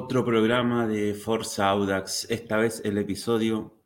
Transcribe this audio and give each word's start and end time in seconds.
Otro 0.00 0.24
programa 0.24 0.86
de 0.86 1.12
Forza 1.12 1.70
Audax, 1.70 2.30
esta 2.30 2.56
vez 2.56 2.80
el 2.84 2.98
episodio 2.98 3.80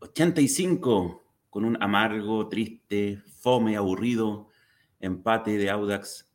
85, 0.00 1.22
con 1.48 1.64
un 1.64 1.80
amargo, 1.80 2.48
triste, 2.48 3.22
fome, 3.38 3.76
aburrido 3.76 4.48
empate 4.98 5.56
de 5.58 5.70
Audax 5.70 6.28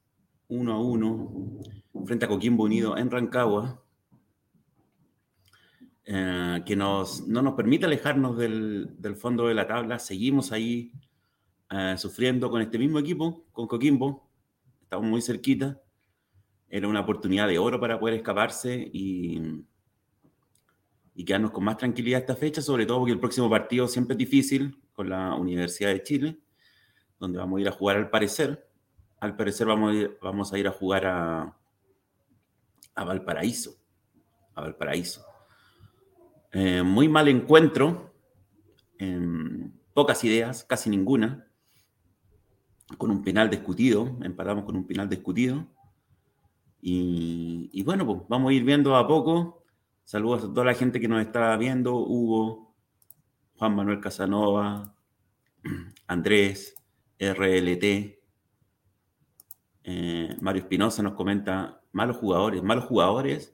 1 0.47 0.71
a 0.71 0.81
1 0.81 1.59
frente 2.05 2.25
a 2.25 2.27
Coquimbo 2.29 2.63
Unido 2.63 2.97
en 2.97 3.11
Rancagua, 3.11 3.83
eh, 6.05 6.63
que 6.65 6.77
nos, 6.77 7.27
no 7.27 7.41
nos 7.41 7.55
permite 7.55 7.87
alejarnos 7.87 8.37
del, 8.37 9.17
fondo 9.17 9.49
de 9.49 9.53
la 9.53 9.67
tabla. 9.67 9.99
Seguimos 9.99 10.53
ahí 10.53 10.93
eh, 11.71 11.95
sufriendo 11.97 12.49
con 12.49 12.61
este 12.61 12.79
mismo 12.79 12.99
equipo, 12.99 13.47
con 13.51 13.67
Coquimbo. 13.67 14.29
Estamos 14.81 15.07
muy 15.07 15.21
cerquita 15.21 15.77
era 16.69 16.87
una 16.87 17.01
oportunidad 17.01 17.47
de 17.47 17.59
oro 17.59 17.79
para 17.79 17.99
poder 17.99 18.15
escaparse 18.15 18.89
y, 18.91 19.63
y 21.15 21.25
quedarnos 21.25 21.51
con 21.51 21.63
más 21.63 21.77
tranquilidad 21.77 22.19
esta 22.19 22.35
fecha, 22.35 22.61
sobre 22.61 22.85
todo 22.85 22.99
porque 22.99 23.13
el 23.13 23.19
próximo 23.19 23.49
partido 23.49 23.87
siempre 23.87 24.13
es 24.13 24.19
difícil 24.19 24.77
con 24.93 25.09
la 25.09 25.35
Universidad 25.35 25.91
de 25.91 26.03
Chile, 26.03 26.39
donde 27.19 27.39
vamos 27.39 27.57
a 27.57 27.61
ir 27.61 27.67
a 27.67 27.71
jugar 27.71 27.97
al 27.97 28.09
parecer. 28.09 28.69
Al 29.19 29.35
parecer 29.35 29.67
vamos 29.67 29.91
a 29.91 29.95
ir, 29.95 30.17
vamos 30.21 30.53
a, 30.53 30.59
ir 30.59 30.67
a 30.67 30.71
jugar 30.71 31.05
a, 31.05 31.57
a 32.95 33.03
Valparaíso. 33.03 33.77
A 34.55 34.61
Valparaíso. 34.61 35.25
Eh, 36.51 36.81
muy 36.83 37.07
mal 37.09 37.27
encuentro, 37.27 38.13
em, 38.97 39.71
pocas 39.93 40.23
ideas, 40.23 40.63
casi 40.63 40.89
ninguna, 40.89 41.47
con 42.97 43.11
un 43.11 43.23
penal 43.23 43.49
discutido, 43.49 44.17
empatamos 44.21 44.65
con 44.65 44.75
un 44.75 44.87
penal 44.87 45.09
discutido. 45.09 45.67
Y, 46.89 47.83
bueno, 47.83 48.05
pues 48.05 48.21
vamos 48.29 48.49
a 48.49 48.53
ir 48.53 48.63
viendo 48.63 48.95
a 48.95 49.05
poco. 49.05 49.65
Saludos 50.05 50.45
a 50.45 50.47
toda 50.47 50.63
la 50.63 50.73
gente 50.73 51.01
que 51.01 51.09
nos 51.09 51.19
está 51.19 51.57
viendo, 51.57 51.97
Hugo, 51.97 52.77
Juan 53.57 53.75
Manuel 53.75 53.99
Casanova, 53.99 54.95
Andrés, 56.07 56.75
RLT, 57.19 57.83
eh, 59.83 60.37
Mario 60.39 60.61
Espinosa 60.61 61.03
nos 61.03 61.13
comenta 61.15 61.81
malos 61.91 62.15
jugadores, 62.15 62.63
malos 62.63 62.85
jugadores 62.85 63.53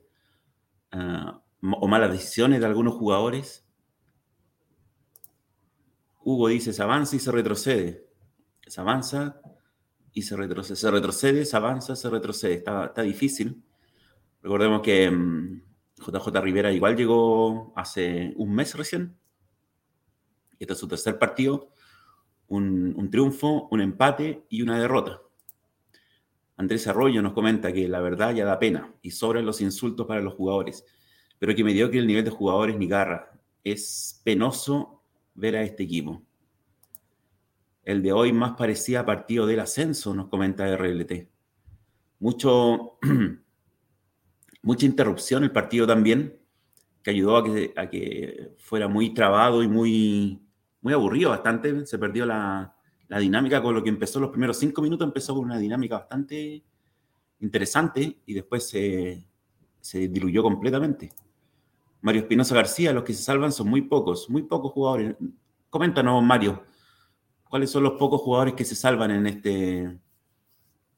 ah, 0.92 1.42
o 1.62 1.88
malas 1.88 2.12
decisiones 2.12 2.60
de 2.60 2.68
algunos 2.68 2.94
jugadores. 2.94 3.68
Hugo 6.24 6.50
dice, 6.50 6.72
se 6.72 6.84
avanza 6.84 7.16
y 7.16 7.20
se 7.20 7.32
retrocede. 7.32 8.08
Se 8.68 8.80
avanza 8.80 9.42
y 10.14 10.22
se 10.22 10.38
retrocede, 10.38 10.76
se 10.76 10.92
retrocede, 10.92 11.46
se 11.46 11.58
avanza, 11.58 11.96
se 11.96 12.10
retrocede. 12.10 12.54
Está, 12.54 12.86
está 12.86 13.02
difícil. 13.02 13.64
Recordemos 14.42 14.82
que 14.82 15.06
JJ 15.98 16.28
mm, 16.28 16.44
Rivera 16.44 16.72
igual 16.72 16.96
llegó 16.96 17.74
hace 17.76 18.34
un 18.38 18.54
mes 18.54 18.76
recién. 18.76 19.18
Este 20.60 20.74
es 20.74 20.80
su 20.80 20.88
tercer 20.88 21.18
partido. 21.18 21.72
Un, 22.48 22.94
un, 22.96 23.10
triunfo, 23.10 23.68
un 23.72 23.82
empate 23.82 24.46
y 24.50 24.62
una 24.62 24.80
derrota. 24.80 25.20
Andrés 26.58 26.88
Arroyo 26.88 27.22
nos 27.24 27.34
comenta 27.34 27.74
que 27.74 27.88
la 27.88 28.00
verdad 28.00 28.36
ya 28.36 28.46
da 28.46 28.60
pena 28.60 28.94
y 29.02 29.12
sobran 29.12 29.46
los 29.46 29.60
insultos 29.62 30.06
para 30.06 30.22
los 30.22 30.36
jugadores, 30.36 30.86
pero 31.40 31.56
que 31.56 31.64
me 31.64 31.74
dio 31.74 31.90
que 31.90 31.98
el 31.98 32.06
nivel 32.06 32.24
de 32.24 32.30
jugadores 32.30 32.78
ni 32.78 32.88
garra. 32.88 33.32
Es 33.64 34.22
penoso 34.24 35.02
ver 35.34 35.56
a 35.56 35.64
este 35.64 35.84
equipo. 35.84 36.22
El 37.84 38.02
de 38.02 38.14
hoy 38.14 38.32
más 38.32 38.54
parecía 38.54 39.06
partido 39.06 39.46
del 39.46 39.60
ascenso, 39.60 40.14
nos 40.14 40.28
comenta 40.28 40.74
RLT. 40.76 41.28
Mucho, 42.20 42.98
mucha 44.62 44.86
interrupción 44.86 45.44
el 45.44 45.52
partido 45.52 45.86
también, 45.86 46.40
que 47.04 47.12
ayudó 47.12 47.38
a 47.38 47.44
que, 47.44 47.74
a 47.76 47.90
que 47.90 48.54
fuera 48.58 48.88
muy 48.88 49.14
trabado 49.14 49.62
y 49.62 49.68
muy, 49.68 50.42
muy 50.82 50.94
aburrido 50.94 51.32
bastante. 51.32 51.86
Se 51.86 52.00
perdió 52.00 52.26
la, 52.26 52.74
la 53.10 53.20
dinámica 53.20 53.62
con 53.62 53.76
lo 53.76 53.84
que 53.84 53.90
empezó 53.90 54.20
los 54.20 54.30
primeros 54.30 54.58
cinco 54.58 54.82
minutos, 54.82 55.06
empezó 55.06 55.36
con 55.36 55.46
una 55.46 55.58
dinámica 55.58 56.00
bastante 56.00 56.64
interesante 57.42 58.22
y 58.26 58.34
después 58.34 58.70
se, 58.70 59.28
se 59.82 60.08
diluyó 60.08 60.42
completamente. 60.42 61.12
Mario 62.02 62.22
Espinosa 62.22 62.56
García, 62.56 62.94
los 62.94 63.04
que 63.04 63.14
se 63.14 63.24
salvan 63.24 63.52
son 63.52 63.68
muy 63.68 63.82
pocos, 63.82 64.30
muy 64.30 64.44
pocos 64.44 64.72
jugadores. 64.72 65.16
Coméntanos, 65.70 66.24
Mario, 66.24 66.64
¿Cuáles 67.54 67.70
son 67.70 67.84
los 67.84 68.00
pocos 68.00 68.20
jugadores 68.20 68.56
que 68.56 68.66
se 68.66 68.74
salvan 68.74 69.12
en 69.12 69.28
este, 69.28 69.84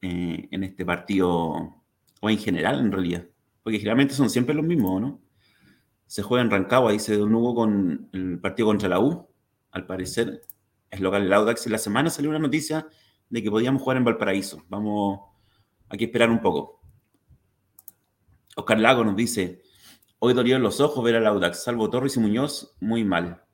eh, 0.02 0.48
en 0.50 0.64
este 0.64 0.86
partido 0.86 1.84
o 2.22 2.30
en 2.30 2.38
general 2.38 2.80
en 2.80 2.94
realidad? 2.94 3.26
Porque 3.62 3.78
generalmente 3.78 4.14
son 4.14 4.30
siempre 4.30 4.56
los 4.56 4.66
mismos, 4.66 5.02
¿no? 5.02 5.20
Se 6.08 6.24
juega 6.24 6.42
en 6.46 6.50
Rancagua, 6.50 6.94
dice 6.94 7.18
Don 7.18 7.36
Hugo, 7.36 7.56
con 7.56 8.08
el 8.14 8.40
partido 8.40 8.70
contra 8.70 8.88
la 8.88 9.02
U. 9.02 9.28
Al 9.70 9.86
parecer 9.86 10.44
es 10.90 11.02
local 11.02 11.24
el 11.24 11.34
Audax. 11.34 11.66
En 11.66 11.74
la 11.74 11.78
semana 11.78 12.10
salió 12.10 12.30
una 12.30 12.40
noticia 12.40 12.88
de 13.30 13.44
que 13.44 13.52
podíamos 13.52 13.82
jugar 13.82 13.98
en 13.98 14.06
Valparaíso. 14.06 14.64
Vamos, 14.70 15.20
hay 15.90 15.98
que 15.98 16.06
esperar 16.06 16.30
un 16.30 16.40
poco. 16.40 16.80
Oscar 18.56 18.80
Lago 18.80 19.04
nos 19.04 19.18
dice, 19.18 19.62
hoy 20.20 20.34
dolió 20.34 20.56
en 20.56 20.64
los 20.64 20.80
ojos 20.80 21.04
ver 21.04 21.18
al 21.18 21.28
Audax, 21.28 21.66
salvo 21.66 21.90
Torres 21.90 22.16
y 22.16 22.22
Muñoz, 22.22 22.78
muy 22.80 23.04
mal. 23.04 23.45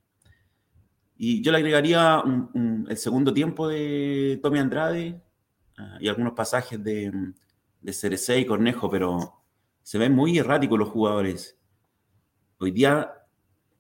Y 1.24 1.44
yo 1.44 1.52
le 1.52 1.60
agregaría 1.60 2.24
el 2.90 2.98
segundo 2.98 3.32
tiempo 3.32 3.68
de 3.68 4.40
Tommy 4.42 4.58
Andrade 4.58 5.22
ah, 5.78 6.00
y 6.00 6.08
algunos 6.08 6.34
pasajes 6.34 6.84
de, 6.84 7.12
de 7.80 8.40
y 8.40 8.46
Cornejo, 8.48 8.90
pero 8.90 9.44
se 9.84 10.00
ven 10.00 10.16
muy 10.16 10.40
erráticos 10.40 10.80
los 10.80 10.90
jugadores. 10.90 11.60
Hoy 12.58 12.72
día, 12.72 13.14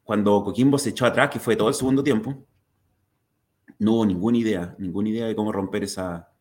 cuando 0.03 0.43
Coquimbo 0.43 0.77
se 0.77 0.91
echó 0.91 1.07
atrás, 1.07 1.31
que 1.31 1.39
fue 1.39 1.55
todo 1.55 1.69
el 1.69 1.73
segundo 1.73 2.03
tiempo, 2.03 2.45
no 3.79 3.93
hubo 3.93 4.05
ninguna 4.05 4.37
idea, 4.37 4.75
ninguna 4.77 5.09
idea 5.09 5.25
de 5.25 5.35
cómo 5.35 5.51
romper 5.51 5.83
esa, 5.85 6.31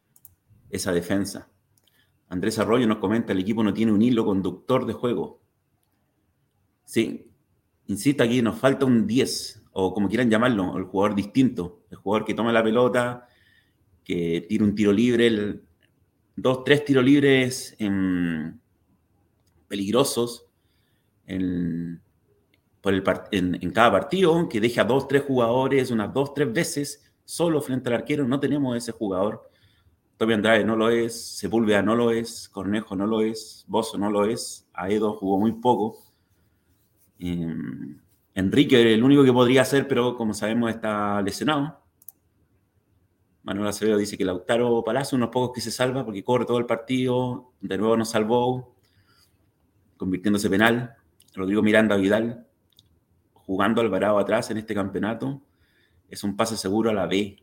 esa 0.68 0.92
defensa. 0.92 1.50
Andrés 2.28 2.58
Arroyo 2.58 2.86
nos 2.86 2.98
comenta, 2.98 3.32
el 3.32 3.38
equipo 3.38 3.64
no 3.64 3.72
tiene 3.72 3.92
un 3.92 4.02
hilo 4.02 4.26
conductor 4.26 4.84
de 4.84 4.92
juego. 4.92 5.40
Sí, 6.84 7.32
insisto 7.86 8.22
aquí, 8.22 8.42
nos 8.42 8.58
falta 8.58 8.84
un 8.84 9.06
10, 9.06 9.59
o 9.72 9.94
como 9.94 10.08
quieran 10.08 10.30
llamarlo, 10.30 10.76
el 10.76 10.84
jugador 10.84 11.14
distinto, 11.14 11.82
el 11.90 11.96
jugador 11.98 12.26
que 12.26 12.34
toma 12.34 12.52
la 12.52 12.62
pelota, 12.62 13.28
que 14.04 14.46
tira 14.48 14.64
un 14.64 14.74
tiro 14.74 14.92
libre, 14.92 15.60
dos, 16.36 16.64
tres 16.64 16.84
tiros 16.84 17.04
libres 17.04 17.76
en, 17.78 18.60
peligrosos 19.68 20.46
en, 21.26 22.02
cada 23.72 23.92
partido, 23.92 24.48
que 24.48 24.60
deja 24.60 24.84
dos, 24.84 25.06
tres 25.06 25.22
jugadores 25.22 25.90
unas 25.90 26.12
dos, 26.12 26.34
tres 26.34 26.52
veces 26.52 27.12
solo 27.24 27.60
frente 27.60 27.88
al 27.88 27.96
arquero. 27.96 28.26
No 28.26 28.40
tenemos 28.40 28.76
ese 28.76 28.92
jugador. 28.92 29.48
Tommy 30.16 30.34
Andrade 30.34 30.64
no 30.64 30.76
lo 30.76 30.90
es, 30.90 31.38
Sepúlveda 31.38 31.82
no 31.82 31.94
lo 31.94 32.10
es, 32.10 32.48
Cornejo 32.48 32.94
no 32.96 33.06
lo 33.06 33.22
es, 33.22 33.64
Bozo 33.68 33.96
no 33.96 34.10
lo 34.10 34.26
es, 34.26 34.68
Aedo 34.74 35.14
jugó 35.14 35.38
muy 35.38 35.52
poco. 35.52 35.98
Em, 37.18 37.98
Enrique 38.34 38.94
el 38.94 39.02
único 39.02 39.24
que 39.24 39.32
podría 39.32 39.64
ser, 39.64 39.88
pero 39.88 40.16
como 40.16 40.34
sabemos 40.34 40.70
está 40.70 41.20
lesionado. 41.22 41.80
Manuel 43.42 43.68
Acevedo 43.68 43.96
dice 43.96 44.18
que 44.18 44.24
Lautaro 44.24 44.84
Palacio, 44.84 45.16
unos 45.16 45.30
pocos 45.30 45.52
que 45.54 45.60
se 45.60 45.70
salva 45.70 46.04
porque 46.04 46.22
corre 46.22 46.44
todo 46.44 46.58
el 46.58 46.66
partido, 46.66 47.52
de 47.60 47.78
nuevo 47.78 47.96
nos 47.96 48.10
salvó, 48.10 48.76
convirtiéndose 49.96 50.48
penal. 50.50 50.94
Rodrigo 51.34 51.62
Miranda 51.62 51.96
Vidal, 51.96 52.46
jugando 53.32 53.80
Alvarado 53.80 54.18
atrás 54.18 54.50
en 54.50 54.58
este 54.58 54.74
campeonato, 54.74 55.42
es 56.08 56.22
un 56.22 56.36
pase 56.36 56.56
seguro 56.56 56.90
a 56.90 56.94
la 56.94 57.06
B. 57.06 57.36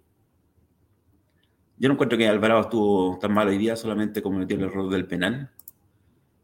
Yo 1.78 1.90
no 1.90 1.94
encuentro 1.94 2.18
que 2.18 2.28
Alvarado 2.28 2.62
estuvo 2.62 3.18
tan 3.20 3.34
mal 3.34 3.48
hoy 3.48 3.58
día, 3.58 3.76
solamente 3.76 4.22
cometió 4.22 4.58
el 4.58 4.64
error 4.64 4.90
del 4.90 5.08
penal. 5.08 5.52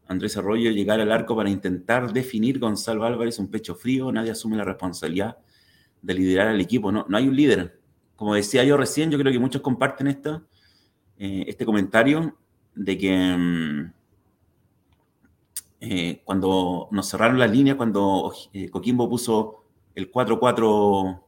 Andrés 0.06 0.36
Arroyo 0.36 0.70
llegar 0.70 1.00
al 1.00 1.10
arco 1.10 1.34
para 1.34 1.50
intentar 1.50 2.12
definir 2.12 2.58
Gonzalo 2.58 3.04
Álvarez 3.04 3.38
un 3.38 3.48
pecho 3.48 3.74
frío, 3.74 4.12
nadie 4.12 4.30
asume 4.30 4.56
la 4.56 4.64
responsabilidad 4.64 5.38
de 6.02 6.14
liderar 6.14 6.48
al 6.48 6.60
equipo, 6.60 6.92
no, 6.92 7.06
no 7.08 7.16
hay 7.16 7.28
un 7.28 7.36
líder. 7.36 7.80
Como 8.16 8.34
decía 8.34 8.62
yo 8.64 8.76
recién, 8.76 9.10
yo 9.10 9.18
creo 9.18 9.32
que 9.32 9.38
muchos 9.38 9.62
comparten 9.62 10.06
esto, 10.06 10.46
eh, 11.18 11.44
este 11.46 11.64
comentario 11.64 12.36
de 12.74 12.98
que 12.98 13.36
mm, 13.36 13.92
eh, 15.80 16.22
cuando 16.24 16.88
nos 16.90 17.08
cerraron 17.08 17.38
las 17.38 17.50
líneas, 17.50 17.76
cuando 17.76 18.32
eh, 18.52 18.68
Coquimbo 18.68 19.08
puso 19.08 19.64
el 19.94 20.12
4-4 20.12 21.22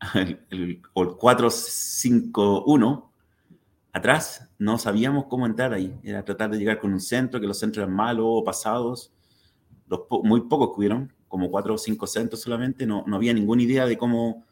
el, 0.50 0.82
o 0.94 1.02
el 1.02 1.08
4-5-1, 1.10 3.09
atrás 3.92 4.48
no 4.58 4.78
sabíamos 4.78 5.26
cómo 5.26 5.46
entrar 5.46 5.72
ahí. 5.72 5.98
Era 6.02 6.24
tratar 6.24 6.50
de 6.50 6.58
llegar 6.58 6.78
con 6.78 6.92
un 6.92 7.00
centro, 7.00 7.40
que 7.40 7.46
los 7.46 7.58
centros 7.58 7.82
eran 7.84 7.94
malos 7.94 8.26
o 8.26 8.44
pasados. 8.44 9.12
Muy 10.22 10.42
pocos 10.42 10.70
que 10.70 10.78
hubieron, 10.78 11.12
como 11.26 11.50
cuatro 11.50 11.74
o 11.74 11.78
cinco 11.78 12.06
centros 12.06 12.40
solamente, 12.40 12.86
no, 12.86 13.04
no 13.06 13.16
había 13.16 13.32
ninguna 13.32 13.62
idea 13.62 13.86
de 13.86 13.98
cómo, 13.98 14.44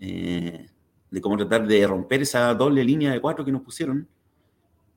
eh, 0.00 0.68
de 1.10 1.20
cómo 1.20 1.36
tratar 1.36 1.66
de 1.66 1.86
romper 1.86 2.22
esa 2.22 2.52
doble 2.54 2.82
línea 2.84 3.12
de 3.12 3.20
cuatro 3.20 3.44
que 3.44 3.52
nos 3.52 3.62
pusieron, 3.62 4.08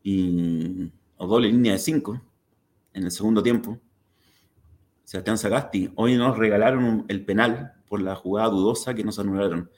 y, 0.04 0.92
o 1.18 1.28
doble 1.28 1.50
línea 1.50 1.74
de 1.74 1.80
cinco 1.80 2.22
en 2.94 3.04
el 3.04 3.12
segundo 3.12 3.44
tiempo. 3.44 3.78
Sebastián 5.04 5.38
Sagasti, 5.38 5.92
hoy 5.96 6.16
nos 6.16 6.38
regalaron 6.38 7.06
el 7.08 7.26
penal 7.26 7.74
por 7.88 8.02
la 8.02 8.16
jugada 8.16 8.50
dudosa 8.50 8.94
que 8.94 9.04
nos 9.04 9.20
anularon. 9.20 9.70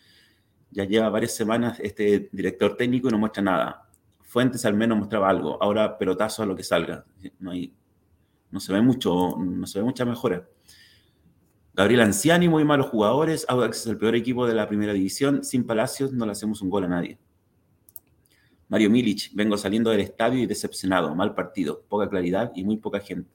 Ya 0.71 0.85
lleva 0.85 1.09
varias 1.09 1.33
semanas 1.33 1.79
este 1.79 2.29
director 2.31 2.75
técnico 2.75 3.09
y 3.09 3.11
no 3.11 3.17
muestra 3.17 3.43
nada. 3.43 3.89
Fuentes 4.21 4.65
al 4.65 4.73
menos 4.73 4.97
mostraba 4.97 5.29
algo. 5.29 5.61
Ahora 5.61 5.97
pelotazo 5.97 6.43
a 6.43 6.45
lo 6.45 6.55
que 6.55 6.63
salga. 6.63 7.05
No, 7.39 7.51
hay, 7.51 7.73
no 8.49 8.59
se 8.59 8.71
ve 8.73 8.81
mucho, 8.81 9.35
no 9.37 9.67
se 9.67 9.79
ve 9.79 9.85
mucha 9.85 10.05
mejora. 10.05 10.47
Gabriel 11.73 12.01
Anciani, 12.01 12.49
muy 12.49 12.63
malos 12.63 12.87
jugadores. 12.87 13.45
Audax 13.47 13.81
es 13.81 13.87
el 13.87 13.97
peor 13.97 14.15
equipo 14.15 14.45
de 14.45 14.53
la 14.53 14.67
primera 14.67 14.93
división. 14.93 15.43
Sin 15.43 15.65
Palacios 15.65 16.11
no 16.11 16.25
le 16.25 16.33
hacemos 16.33 16.61
un 16.61 16.69
gol 16.69 16.85
a 16.85 16.87
nadie. 16.87 17.17
Mario 18.67 18.89
Milic, 18.89 19.31
vengo 19.33 19.57
saliendo 19.57 19.89
del 19.89 19.99
estadio 19.99 20.41
y 20.41 20.45
decepcionado. 20.45 21.13
Mal 21.13 21.35
partido, 21.35 21.83
poca 21.89 22.09
claridad 22.09 22.51
y 22.55 22.63
muy 22.63 22.77
poca 22.77 23.01
gente. 23.01 23.29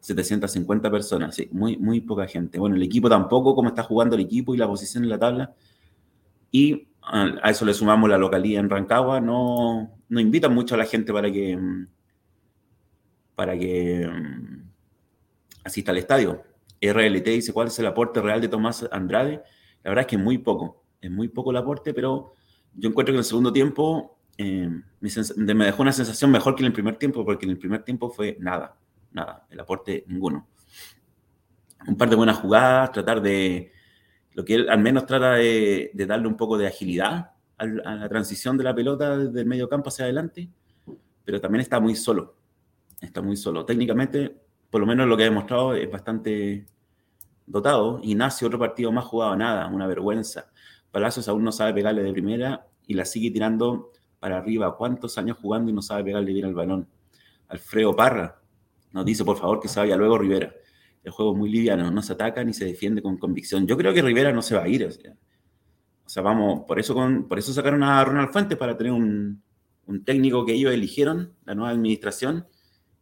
750 0.00 0.90
personas, 0.90 1.34
sí, 1.34 1.48
muy, 1.52 1.76
muy 1.76 2.00
poca 2.00 2.26
gente. 2.26 2.58
Bueno, 2.58 2.76
el 2.76 2.82
equipo 2.82 3.08
tampoco, 3.08 3.54
cómo 3.54 3.68
está 3.68 3.84
jugando 3.84 4.16
el 4.16 4.22
equipo 4.22 4.54
y 4.54 4.58
la 4.58 4.66
posición 4.66 5.04
en 5.04 5.10
la 5.10 5.18
tabla. 5.18 5.54
Y 6.52 6.88
a 7.02 7.50
eso 7.50 7.64
le 7.64 7.74
sumamos 7.74 8.08
la 8.08 8.18
localidad 8.18 8.60
en 8.60 8.70
Rancagua. 8.70 9.20
No, 9.20 9.90
no 10.08 10.20
invitan 10.20 10.54
mucho 10.54 10.74
a 10.76 10.78
la 10.78 10.84
gente 10.84 11.12
para 11.12 11.32
que, 11.32 11.58
para 13.34 13.58
que 13.58 14.06
mm, 14.06 14.70
asista 15.64 15.90
al 15.90 15.98
estadio. 15.98 16.42
RLT 16.80 17.24
dice 17.24 17.52
cuál 17.52 17.68
es 17.68 17.78
el 17.78 17.86
aporte 17.86 18.20
real 18.20 18.40
de 18.40 18.48
Tomás 18.48 18.86
Andrade. 18.92 19.42
La 19.82 19.90
verdad 19.90 20.02
es 20.02 20.06
que 20.06 20.16
es 20.16 20.22
muy 20.22 20.38
poco, 20.38 20.84
es 21.00 21.10
muy 21.10 21.28
poco 21.28 21.50
el 21.50 21.56
aporte, 21.56 21.94
pero 21.94 22.34
yo 22.74 22.88
encuentro 22.88 23.12
que 23.12 23.16
en 23.16 23.20
el 23.20 23.24
segundo 23.24 23.52
tiempo 23.52 24.18
eh, 24.36 24.68
me 25.00 25.64
dejó 25.64 25.82
una 25.82 25.92
sensación 25.92 26.30
mejor 26.30 26.54
que 26.54 26.62
en 26.62 26.66
el 26.66 26.72
primer 26.72 26.96
tiempo, 26.96 27.24
porque 27.24 27.46
en 27.46 27.50
el 27.52 27.58
primer 27.58 27.82
tiempo 27.82 28.10
fue 28.10 28.36
nada, 28.40 28.76
nada, 29.12 29.46
el 29.50 29.60
aporte 29.60 30.04
ninguno. 30.06 30.48
Un 31.86 31.96
par 31.96 32.10
de 32.10 32.16
buenas 32.16 32.38
jugadas, 32.38 32.92
tratar 32.92 33.20
de, 33.20 33.72
lo 34.34 34.44
que 34.44 34.54
él 34.54 34.68
al 34.68 34.80
menos 34.80 35.06
trata 35.06 35.34
de, 35.34 35.90
darle 35.94 36.26
un 36.28 36.36
poco 36.36 36.56
de 36.58 36.66
agilidad 36.66 37.32
a 37.58 37.66
la 37.66 38.08
transición 38.08 38.56
de 38.56 38.64
la 38.64 38.74
pelota 38.74 39.16
del 39.16 39.46
medio 39.46 39.68
campo 39.68 39.88
hacia 39.88 40.04
adelante, 40.04 40.48
pero 41.24 41.40
también 41.40 41.60
está 41.60 41.78
muy 41.78 41.94
solo, 41.94 42.34
está 43.00 43.22
muy 43.22 43.36
solo. 43.36 43.64
Técnicamente, 43.64 44.36
por 44.68 44.80
lo 44.80 44.86
menos 44.86 45.06
lo 45.06 45.16
que 45.16 45.22
ha 45.22 45.26
demostrado 45.26 45.74
es 45.74 45.88
bastante 45.88 46.66
dotado. 47.46 48.00
Ignacio, 48.02 48.48
otro 48.48 48.58
partido 48.58 48.90
más 48.90 49.04
jugado, 49.04 49.36
nada, 49.36 49.68
una 49.68 49.86
vergüenza. 49.86 50.50
Palacios 50.90 51.28
aún 51.28 51.44
no 51.44 51.52
sabe 51.52 51.74
pegarle 51.74 52.02
de 52.02 52.12
primera 52.12 52.66
y 52.86 52.94
la 52.94 53.04
sigue 53.04 53.30
tirando 53.30 53.92
para 54.18 54.38
arriba. 54.38 54.76
¿Cuántos 54.76 55.16
años 55.18 55.36
jugando 55.40 55.70
y 55.70 55.74
no 55.74 55.82
sabe 55.82 56.04
pegarle 56.04 56.32
bien 56.32 56.46
al 56.46 56.54
balón? 56.54 56.88
Alfredo 57.48 57.94
Parra 57.94 58.40
nos 58.92 59.04
dice, 59.04 59.24
por 59.24 59.38
favor, 59.38 59.60
que 59.60 59.68
se 59.68 59.80
vaya 59.80 59.96
luego 59.96 60.18
Rivera. 60.18 60.52
El 61.02 61.10
juego 61.12 61.32
es 61.32 61.38
muy 61.38 61.50
liviano, 61.50 61.90
no 61.90 62.02
se 62.02 62.12
ataca 62.12 62.44
ni 62.44 62.52
se 62.52 62.64
defiende 62.64 63.02
con 63.02 63.18
convicción. 63.18 63.66
Yo 63.66 63.76
creo 63.76 63.92
que 63.92 64.02
Rivera 64.02 64.32
no 64.32 64.42
se 64.42 64.54
va 64.54 64.62
a 64.62 64.68
ir. 64.68 64.86
O 66.04 66.08
sea, 66.08 66.22
vamos, 66.22 66.64
por 66.66 66.78
eso, 66.78 66.94
por 67.28 67.38
eso 67.38 67.52
sacaron 67.52 67.82
a 67.82 68.04
Ronald 68.04 68.30
Fuentes 68.30 68.56
para 68.56 68.76
tener 68.76 68.92
un, 68.92 69.42
un 69.86 70.04
técnico 70.04 70.44
que 70.44 70.54
ellos 70.54 70.72
eligieron, 70.72 71.34
la 71.44 71.54
nueva 71.54 71.70
administración, 71.70 72.46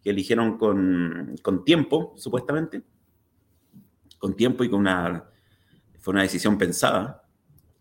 que 0.03 0.11
eligieron 0.11 0.57
con, 0.57 1.37
con, 1.43 1.65
tiempo, 1.65 2.15
supuestamente, 2.17 2.83
con 4.19 4.35
tiempo 4.35 4.65
y 4.65 4.71
con 4.71 4.81
una, 4.81 5.25
fue 5.99 6.13
una 6.13 6.23
decisión 6.23 6.57
pensada, 6.57 7.23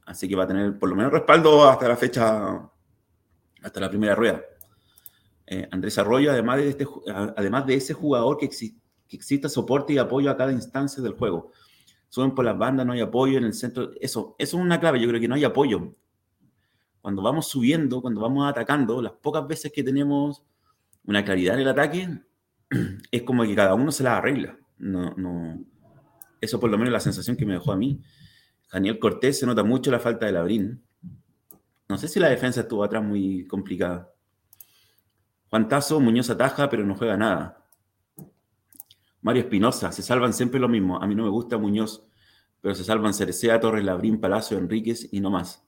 así 0.06 0.28
que 0.28 0.36
va 0.36 0.44
a 0.44 0.48
tener 0.48 0.78
por 0.78 0.90
lo 0.90 0.96
menos 0.96 1.12
respaldo 1.12 1.68
hasta 1.68 1.88
la 1.88 1.96
fecha, 1.96 2.70
hasta 3.62 3.80
la 3.80 3.90
primera 3.90 4.16
rueda. 4.16 4.42
Eh, 5.48 5.68
Andrés 5.72 5.98
Arroyo, 5.98 6.32
además 6.32 6.58
de, 6.58 6.70
este, 6.70 6.86
además 7.08 7.66
de 7.66 7.76
ese 7.76 7.94
jugador 7.94 8.38
que, 8.38 8.50
que 9.10 9.18
exista 9.18 9.50
soporte 9.50 9.94
y 9.94 9.98
apoyo 9.98 10.30
a 10.30 10.38
cada 10.38 10.54
instancia 10.54 11.02
del 11.02 11.14
juego. 11.14 11.52
Suben 12.10 12.34
por 12.34 12.46
las 12.46 12.58
bandas, 12.58 12.86
no 12.86 12.94
hay 12.94 13.02
apoyo 13.02 13.38
en 13.38 13.44
el 13.44 13.54
centro. 13.54 13.92
Eso, 14.00 14.36
eso 14.38 14.58
es 14.58 14.64
una 14.64 14.80
clave, 14.80 15.02
yo 15.02 15.08
creo 15.10 15.20
que 15.20 15.28
no 15.28 15.36
hay 15.36 15.44
apoyo. 15.44 15.96
Cuando 17.02 17.22
vamos 17.22 17.48
subiendo, 17.48 18.02
cuando 18.02 18.22
vamos 18.22 18.48
atacando, 18.48 19.02
las 19.02 19.14
pocas 19.14 19.48
veces 19.48 19.72
que 19.72 19.84
tenemos 19.84 20.44
una 21.06 21.26
claridad 21.26 21.56
en 21.56 21.62
el 21.62 21.68
ataque, 21.68 22.22
es 23.12 23.24
como 23.24 23.44
que 23.44 23.56
cada 23.56 23.74
uno 23.74 23.92
se 23.92 24.04
la 24.04 24.18
arregla. 24.18 24.58
No, 24.78 25.14
no, 25.18 25.60
eso 26.40 26.60
por 26.60 26.70
lo 26.70 26.78
menos 26.78 26.90
es 26.90 26.94
la 26.94 27.00
sensación 27.00 27.36
que 27.36 27.46
me 27.46 27.54
dejó 27.54 27.72
a 27.72 27.78
mí. 27.78 28.02
Daniel 28.72 29.00
Cortés 29.00 29.40
se 29.40 29.46
nota 29.46 29.64
mucho 29.64 29.92
la 29.92 30.00
falta 30.00 30.28
de 30.28 30.32
Labrín. 30.32 30.84
No 31.88 31.98
sé 31.98 32.08
si 32.08 32.20
la 32.20 32.30
defensa 32.30 32.62
estuvo 32.62 32.84
atrás 32.84 33.04
muy 33.04 33.48
complicada. 33.48 34.14
Juan 35.50 35.68
Tazo, 35.68 36.00
Muñoz 36.00 36.30
ataja, 36.30 36.70
pero 36.70 36.86
no 36.86 36.96
juega 36.96 37.18
nada. 37.18 37.66
Mario 39.22 39.44
Espinosa, 39.44 39.92
se 39.92 40.02
salvan 40.02 40.34
siempre 40.34 40.60
lo 40.60 40.70
mismo. 40.70 41.02
A 41.02 41.08
mí 41.08 41.16
no 41.16 41.24
me 41.24 41.30
gusta 41.30 41.58
Muñoz, 41.58 42.08
pero 42.62 42.76
se 42.76 42.84
salvan 42.84 43.14
Cerecea, 43.14 43.60
Torres, 43.60 43.84
Labrín, 43.84 44.20
Palacio, 44.20 44.58
Enríquez 44.58 45.10
y 45.12 45.20
no 45.20 45.30
más. 45.30 45.66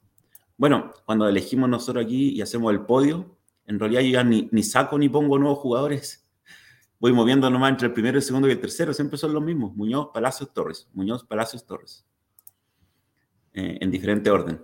Bueno, 0.58 0.92
cuando 1.06 1.28
elegimos 1.28 1.70
nosotros 1.70 2.06
aquí 2.06 2.30
y 2.30 2.42
hacemos 2.42 2.72
el 2.72 2.82
podio, 2.82 3.38
en 3.66 3.80
realidad 3.80 4.02
yo 4.02 4.10
ya 4.10 4.24
ni, 4.24 4.64
saco 4.64 4.98
ni 4.98 5.10
pongo 5.10 5.40
nuevos 5.40 5.60
jugadores. 5.60 6.28
Voy 7.00 7.14
moviendo 7.14 7.50
nomás 7.50 7.72
entre 7.72 7.88
el 7.88 7.94
primero, 7.94 8.18
el 8.18 8.24
segundo 8.24 8.48
y 8.48 8.52
el 8.52 8.60
tercero. 8.60 8.94
Siempre 8.94 9.18
son 9.18 9.34
los 9.34 9.42
mismos. 9.42 9.76
Muñoz, 9.76 10.10
Palacios, 10.14 10.54
Torres. 10.54 10.88
Muñoz, 10.94 11.24
Palacios, 11.24 11.66
Torres. 11.66 12.06
Eh, 13.54 13.80
en 13.82 13.90
diferente 13.90 14.30
orden. 14.30 14.62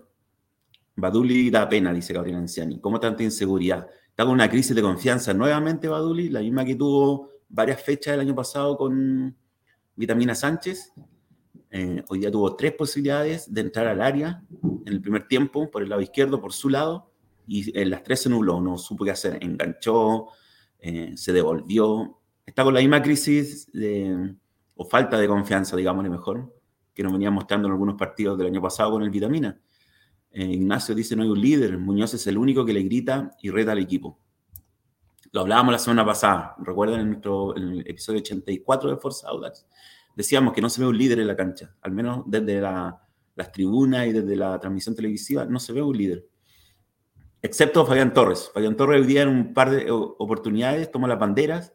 Baduli 0.96 1.50
da 1.50 1.68
pena, 1.68 1.94
dice 1.94 2.14
Gabriel 2.14 2.38
Anciani. 2.38 2.80
¿Cómo 2.80 3.00
tanta 3.00 3.24
inseguridad? 3.24 3.88
Está 4.10 4.24
con 4.24 4.34
una 4.34 4.50
crisis 4.50 4.76
de 4.76 4.82
confianza 4.82 5.34
nuevamente, 5.34 5.88
Baduli, 5.88 6.30
la 6.30 6.42
misma 6.42 6.66
que 6.66 6.76
tuvo 6.76 7.37
varias 7.50 7.82
fechas 7.82 8.14
del 8.14 8.22
año 8.22 8.36
pasado 8.36 8.78
con 8.78 9.36
Vitamina 9.96 10.36
Sánchez. 10.36 10.94
Eh, 11.72 12.04
hoy 12.10 12.20
día 12.20 12.32
tuvo 12.32 12.56
tres 12.56 12.74
posibilidades 12.74 13.54
de 13.54 13.62
entrar 13.62 13.88
al 13.88 14.02
área 14.02 14.44
en 14.86 14.94
el 14.94 15.02
primer 15.02 15.28
tiempo, 15.28 15.70
por 15.70 15.84
el 15.84 15.90
lado 15.90 16.02
izquierdo, 16.02 16.40
por 16.40 16.54
su 16.54 16.70
lado, 16.70 17.12
y 17.48 17.78
en 17.78 17.90
las 17.90 18.04
tres 18.04 18.22
se 18.22 18.30
nubló, 18.30 18.62
no 18.62 18.78
supo 18.78 19.06
qué 19.06 19.12
hacer, 19.12 19.38
enganchó, 19.42 20.28
eh, 20.80 21.14
se 21.16 21.34
devolvió. 21.34 22.20
Está 22.46 22.64
con 22.64 22.74
la 22.74 22.80
misma 22.80 23.02
crisis 23.02 23.70
o 24.76 24.86
falta 24.86 25.18
de 25.18 25.28
confianza, 25.28 25.76
digámosle 25.76 26.10
mejor, 26.10 26.54
que 26.94 27.04
nos 27.04 27.12
venía 27.12 27.32
mostrando 27.32 27.68
en 27.68 27.74
algunos 27.74 27.96
partidos 27.96 28.38
del 28.38 28.48
año 28.48 28.62
pasado 28.62 28.92
con 28.92 29.04
el 29.04 29.10
Vitamina. 29.10 29.60
Eh, 30.32 30.46
Ignacio 30.46 30.94
dice, 30.94 31.16
no 31.16 31.24
hay 31.24 31.30
un 31.30 31.42
líder, 31.42 31.78
Muñoz 31.78 32.14
es 32.14 32.28
el 32.28 32.38
único 32.38 32.64
que 32.66 32.74
le 32.74 32.84
grita 32.84 33.32
y 33.42 33.50
reta 33.50 33.72
al 33.72 33.80
equipo. 33.80 34.20
Lo 35.32 35.42
hablábamos 35.42 35.74
la 35.74 35.80
semana 35.80 36.06
pasada, 36.06 36.56
recuerden 36.60 37.02
en, 37.02 37.08
nuestro, 37.10 37.56
el 37.56 37.82
episodio 37.82 38.20
84 38.20 38.92
de 38.92 38.98
Forza 38.98 39.28
Audax, 39.28 39.66
decíamos 40.16 40.54
que 40.54 40.62
no 40.62 40.70
se 40.70 40.82
ve 40.82 40.88
un 40.88 40.98
líder 40.98 41.20
en 41.20 41.28
la 41.28 41.36
cancha, 41.36 41.76
al 41.82 41.92
menos 41.92 42.24
desde 42.26 42.62
las 42.62 43.52
tribunas 43.52 44.08
y 44.08 44.14
desde 44.14 44.36
la 44.36 44.60
transmisión 44.60 44.96
televisiva, 44.96 45.46
no 45.46 45.60
se 45.60 45.74
ve 45.74 45.82
un 45.82 45.98
líder. 45.98 46.26
Excepto 47.42 47.86
Fabián 47.86 48.14
Torres. 48.14 48.50
Fabián 48.54 48.76
Torres 48.76 49.02
hoy 49.02 49.08
día 49.08 49.22
en 49.22 49.30
un 49.30 49.54
par 49.54 49.70
de 49.70 49.92
oportunidades 49.92 50.92
tomó 50.92 51.08
las 51.08 51.20
banderas, 51.20 51.74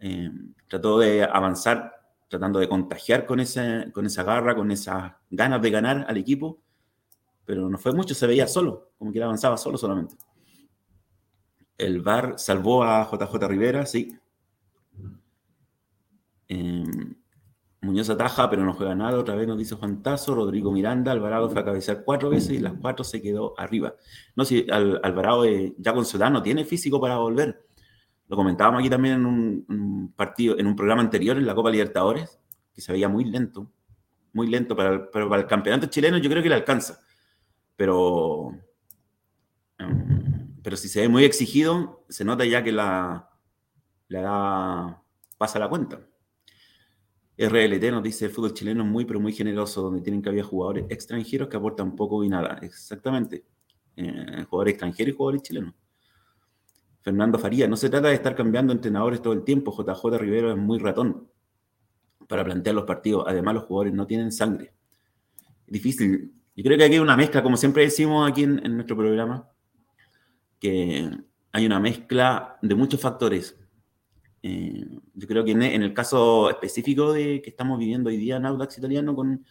eh, 0.00 0.30
trató 0.66 0.98
de 0.98 1.24
avanzar, 1.24 1.92
tratando 2.28 2.58
de 2.58 2.68
contagiar 2.68 3.26
con, 3.26 3.38
ese, 3.40 3.90
con 3.92 4.06
esa 4.06 4.24
garra, 4.24 4.54
con 4.54 4.70
esas 4.70 5.12
ganas 5.30 5.62
de 5.62 5.70
ganar 5.70 6.06
al 6.08 6.16
equipo, 6.16 6.60
pero 7.44 7.68
no 7.68 7.78
fue 7.78 7.92
mucho, 7.92 8.14
se 8.14 8.26
veía 8.26 8.48
solo, 8.48 8.90
como 8.98 9.12
que 9.12 9.18
él 9.18 9.24
avanzaba 9.24 9.56
solo 9.56 9.78
solamente. 9.78 10.16
El 11.78 12.00
VAR 12.00 12.38
salvó 12.38 12.84
a 12.84 13.08
JJ 13.10 13.48
Rivera, 13.48 13.86
sí. 13.86 14.16
Em, 16.48 17.16
Muñoz 17.82 18.10
ataja, 18.10 18.48
pero 18.50 18.64
no 18.64 18.74
juega 18.74 18.94
nada. 18.94 19.18
Otra 19.18 19.34
vez 19.34 19.46
nos 19.46 19.58
dice 19.58 19.74
Juan 19.76 20.02
Tazo, 20.02 20.34
Rodrigo 20.34 20.72
Miranda. 20.72 21.12
Alvarado 21.12 21.48
fue 21.50 21.60
a 21.60 21.64
cabecear 21.64 22.04
cuatro 22.04 22.30
veces 22.30 22.50
y 22.50 22.58
las 22.58 22.74
cuatro 22.74 23.04
se 23.04 23.22
quedó 23.22 23.54
arriba. 23.58 23.94
No 24.34 24.44
sé, 24.44 24.64
si 24.64 24.70
Alvarado 24.70 25.44
eh, 25.44 25.74
ya 25.78 25.92
con 25.92 26.04
su 26.04 26.18
no 26.18 26.42
tiene 26.42 26.64
físico 26.64 27.00
para 27.00 27.18
volver. 27.18 27.64
Lo 28.28 28.36
comentábamos 28.36 28.80
aquí 28.80 28.90
también 28.90 29.14
en 29.14 29.26
un, 29.26 30.12
partido, 30.16 30.58
en 30.58 30.66
un 30.66 30.74
programa 30.74 31.02
anterior 31.02 31.36
en 31.36 31.46
la 31.46 31.54
Copa 31.54 31.70
Libertadores, 31.70 32.40
que 32.74 32.80
se 32.80 32.92
veía 32.92 33.08
muy 33.08 33.24
lento. 33.24 33.70
Muy 34.32 34.48
lento 34.48 34.74
para 34.76 34.90
el, 34.90 35.08
para 35.08 35.36
el 35.36 35.46
campeonato 35.46 35.86
chileno, 35.86 36.18
yo 36.18 36.28
creo 36.28 36.42
que 36.42 36.48
le 36.48 36.56
alcanza. 36.56 37.00
Pero. 37.76 38.52
Em, 39.78 40.15
pero 40.66 40.76
si 40.76 40.88
se 40.88 41.00
ve 41.00 41.08
muy 41.08 41.22
exigido, 41.22 42.04
se 42.08 42.24
nota 42.24 42.44
ya 42.44 42.64
que 42.64 42.72
la, 42.72 43.30
la 44.08 45.00
pasa 45.38 45.60
la 45.60 45.68
cuenta. 45.68 46.04
RLT 47.38 47.84
nos 47.92 48.02
dice, 48.02 48.24
el 48.24 48.32
fútbol 48.32 48.52
chileno 48.52 48.82
es 48.82 48.90
muy, 48.90 49.04
pero 49.04 49.20
muy 49.20 49.32
generoso, 49.32 49.80
donde 49.80 50.00
tienen 50.00 50.20
que 50.22 50.28
haber 50.28 50.42
jugadores 50.42 50.86
extranjeros 50.88 51.46
que 51.46 51.56
aportan 51.56 51.94
poco 51.94 52.24
y 52.24 52.28
nada. 52.28 52.58
Exactamente. 52.62 53.44
Eh, 53.94 54.44
jugadores 54.50 54.72
extranjeros 54.72 55.14
y 55.14 55.16
jugadores 55.16 55.42
chilenos. 55.42 55.72
Fernando 57.00 57.38
Faría, 57.38 57.68
no 57.68 57.76
se 57.76 57.88
trata 57.88 58.08
de 58.08 58.14
estar 58.14 58.34
cambiando 58.34 58.72
entrenadores 58.72 59.22
todo 59.22 59.34
el 59.34 59.44
tiempo. 59.44 59.70
JJ 59.70 60.18
Rivero 60.18 60.50
es 60.50 60.58
muy 60.58 60.80
ratón 60.80 61.30
para 62.26 62.44
plantear 62.44 62.74
los 62.74 62.86
partidos. 62.86 63.24
Además, 63.28 63.54
los 63.54 63.64
jugadores 63.66 63.94
no 63.94 64.04
tienen 64.04 64.32
sangre. 64.32 64.74
difícil. 65.68 66.34
Yo 66.56 66.64
creo 66.64 66.76
que 66.76 66.82
aquí 66.82 66.94
hay 66.94 66.98
una 66.98 67.16
mezcla, 67.16 67.40
como 67.40 67.56
siempre 67.56 67.84
decimos 67.84 68.28
aquí 68.28 68.42
en 68.42 68.74
nuestro 68.74 68.96
programa, 68.96 69.48
que 70.60 71.10
hay 71.52 71.66
una 71.66 71.80
mezcla 71.80 72.58
de 72.62 72.74
muchos 72.74 73.00
factores. 73.00 73.58
Eh, 74.42 74.86
yo 75.14 75.26
creo 75.26 75.44
que 75.44 75.52
en, 75.52 75.62
el 75.62 75.94
caso 75.94 76.50
específico 76.50 77.12
de 77.12 77.42
que 77.42 77.50
estamos 77.50 77.78
viviendo 77.78 78.10
hoy 78.10 78.16
día 78.16 78.36
en 78.36 78.46
Audax 78.46 78.78
Italiano 78.78 79.14
con 79.14 79.44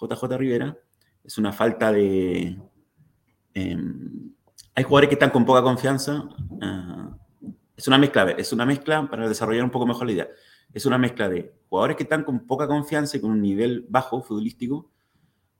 JJ 0.00 0.36
Rivera, 0.36 0.76
es 1.24 1.38
una 1.38 1.52
falta 1.52 1.92
de... 1.92 2.58
Em, 3.54 4.32
hay 4.74 4.84
jugadores 4.84 5.08
que 5.08 5.14
están 5.14 5.30
con 5.30 5.44
poca 5.44 5.62
confianza. 5.62 6.28
Ah, 6.60 7.16
es 7.76 7.88
una 7.88 7.98
mezcla, 7.98 8.30
es 8.32 8.52
una 8.52 8.66
mezcla 8.66 9.08
para 9.08 9.28
desarrollar 9.28 9.64
un 9.64 9.70
poco 9.70 9.86
mejor 9.86 10.06
la 10.06 10.12
idea. 10.12 10.28
Es 10.72 10.86
una 10.86 10.98
mezcla 10.98 11.28
de 11.28 11.54
jugadores 11.68 11.96
que 11.96 12.04
están 12.04 12.24
con 12.24 12.46
poca 12.46 12.66
confianza 12.66 13.16
y 13.16 13.20
con 13.20 13.30
un 13.30 13.40
nivel 13.40 13.86
bajo 13.88 14.22
futbolístico 14.22 14.90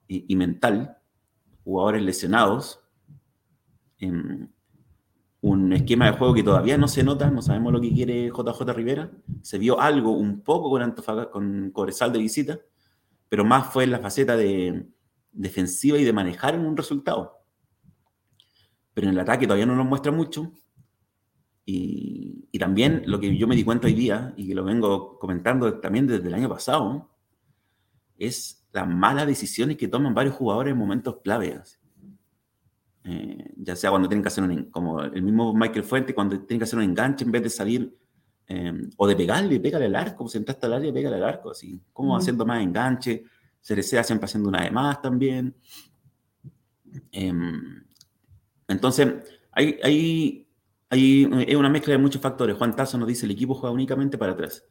y, 0.08 0.36
mental, 0.36 0.98
jugadores 1.64 2.02
lesionados, 2.02 2.80
en 3.98 4.52
un 5.40 5.72
esquema 5.72 6.06
de 6.06 6.16
juego 6.16 6.34
que 6.34 6.42
todavía 6.42 6.78
no 6.78 6.88
se 6.88 7.04
nota, 7.04 7.30
no 7.30 7.42
sabemos 7.42 7.72
lo 7.72 7.80
que 7.80 7.92
quiere 7.92 8.28
JJ 8.28 8.72
Rivera. 8.72 9.10
Se 9.42 9.58
vio 9.58 9.80
algo 9.80 10.12
un 10.12 10.40
poco 10.40 10.70
con 10.70 10.82
Antofagasta, 10.82 11.30
con 11.30 11.70
Cobresal 11.70 12.12
de 12.12 12.18
visita, 12.18 12.58
pero 13.28 13.44
más 13.44 13.72
fue 13.72 13.84
en 13.84 13.92
la 13.92 13.98
faceta 13.98 14.36
de 14.36 14.86
defensiva 15.32 15.98
y 15.98 16.04
de 16.04 16.12
manejar 16.12 16.58
un 16.58 16.76
resultado. 16.76 17.44
Pero 18.94 19.08
en 19.08 19.14
el 19.14 19.20
ataque 19.20 19.46
todavía 19.46 19.66
no 19.66 19.76
nos 19.76 19.86
muestra 19.86 20.10
mucho. 20.10 20.52
Y, 21.64 22.48
y, 22.50 22.58
también 22.58 23.02
lo 23.06 23.18
que 23.18 23.36
yo 23.36 23.48
me 23.48 23.56
di 23.56 23.64
cuenta 23.64 23.88
hoy 23.88 23.94
día, 23.94 24.32
y 24.36 24.46
que 24.46 24.54
lo 24.54 24.64
vengo 24.64 25.18
comentando 25.18 25.80
también 25.80 26.06
desde 26.06 26.28
el 26.28 26.34
año 26.34 26.48
pasado, 26.48 27.10
es 28.18 28.66
las 28.72 28.88
malas 28.88 29.26
decisiones 29.26 29.76
que 29.76 29.88
toman 29.88 30.14
varios 30.14 30.34
jugadores 30.34 30.72
en 30.72 30.78
momentos 30.78 31.16
claves. 31.22 31.80
Eh, 33.08 33.52
ya 33.58 33.76
sea 33.76 33.90
cuando 33.90 34.08
tienen 34.08 34.22
que 34.22 34.28
hacer 34.28 34.42
un, 34.42 34.64
como 34.64 35.00
el 35.00 35.22
mismo 35.22 35.54
Michael 35.54 35.84
Fuente, 35.84 36.12
cuando 36.12 36.40
tienen 36.40 36.58
que 36.58 36.64
hacer 36.64 36.78
un 36.78 36.84
enganche 36.84 37.24
en 37.24 37.30
vez 37.30 37.42
de 37.42 37.50
salir, 37.50 37.96
eh, 38.48 38.72
o 38.96 39.06
de 39.06 39.14
pegarle, 39.14 39.60
pégale 39.60 39.86
al 39.86 39.94
arco, 39.94 40.28
sentaste 40.28 40.66
al 40.66 40.74
área, 40.74 40.92
pégale 40.92 41.16
al 41.16 41.24
arco, 41.24 41.50
así, 41.50 41.80
como 41.92 42.16
haciendo 42.16 42.44
más 42.44 42.62
enganche, 42.62 43.24
Cerecea 43.60 44.02
siempre 44.02 44.24
haciendo 44.26 44.48
una 44.48 44.62
de 44.62 44.70
más 44.70 45.00
también. 45.00 45.54
Em, 47.12 47.84
entonces, 48.68 49.14
hay, 49.52 49.78
hay, 49.82 50.48
hay, 50.90 51.28
es 51.46 51.56
una 51.56 51.68
mezcla 51.68 51.92
de 51.92 51.98
muchos 51.98 52.20
factores. 52.20 52.56
Juan 52.56 52.74
Tazo 52.74 52.98
nos 52.98 53.08
dice, 53.08 53.26
el 53.26 53.32
equipo 53.32 53.54
juega 53.54 53.72
únicamente 53.74 54.18
para 54.18 54.32
atrás. 54.32 54.64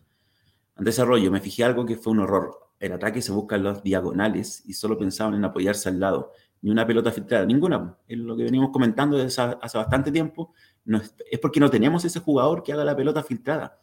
En 0.77 0.83
desarrollo, 0.83 1.31
me 1.31 1.41
fijé 1.41 1.63
algo 1.63 1.85
que 1.85 1.95
fue 1.95 2.13
un 2.13 2.19
horror. 2.19 2.57
El 2.79 2.91
ataque 2.91 3.21
se 3.21 3.31
busca 3.31 3.55
en 3.55 3.63
los 3.63 3.83
diagonales 3.83 4.63
y 4.65 4.73
solo 4.73 4.97
pensaban 4.97 5.35
en 5.35 5.45
apoyarse 5.45 5.89
al 5.89 5.99
lado 5.99 6.31
ni 6.61 6.71
una 6.71 6.85
pelota 6.85 7.11
filtrada, 7.11 7.45
ninguna. 7.45 7.97
Es 8.07 8.17
lo 8.17 8.35
que 8.35 8.43
venimos 8.43 8.69
comentando 8.71 9.17
desde 9.17 9.41
hace 9.61 9.77
bastante 9.77 10.11
tiempo. 10.11 10.53
No 10.85 10.97
es, 10.97 11.13
porque 11.41 11.59
no 11.59 11.69
tenemos 11.69 12.05
ese 12.05 12.19
jugador 12.19 12.63
que 12.63 12.73
haga 12.73 12.83
la 12.83 12.95
pelota 12.95 13.23
filtrada. 13.23 13.79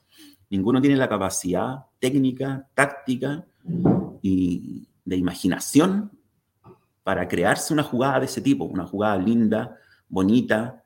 Ninguno 0.50 0.80
tiene 0.80 0.96
la 0.96 1.08
capacidad 1.08 1.86
técnica, 1.98 2.68
táctica 2.74 3.46
y 4.20 4.88
de 5.04 5.16
imaginación 5.16 6.10
para 7.02 7.26
crearse 7.26 7.72
una 7.72 7.82
jugada 7.82 8.20
de 8.20 8.26
ese 8.26 8.40
tipo, 8.40 8.64
una 8.64 8.86
jugada 8.86 9.16
linda, 9.16 9.76
bonita, 10.08 10.84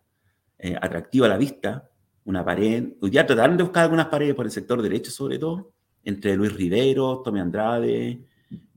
eh, 0.59 0.77
atractiva 0.81 1.27
a 1.27 1.31
la 1.31 1.37
vista, 1.37 1.91
una 2.25 2.45
pared. 2.45 2.95
Hoy 3.01 3.11
día 3.11 3.27
trataron 3.27 3.57
de 3.57 3.63
buscar 3.63 3.85
algunas 3.85 4.07
paredes 4.07 4.35
por 4.35 4.47
el 4.47 4.53
sector 4.53 4.81
derecho, 4.81 5.11
sobre 5.11 5.39
todo, 5.39 5.73
entre 6.05 6.37
Luis 6.37 6.53
Rivero, 6.53 7.23
Tommy 7.25 7.41
Andrade, 7.41 8.25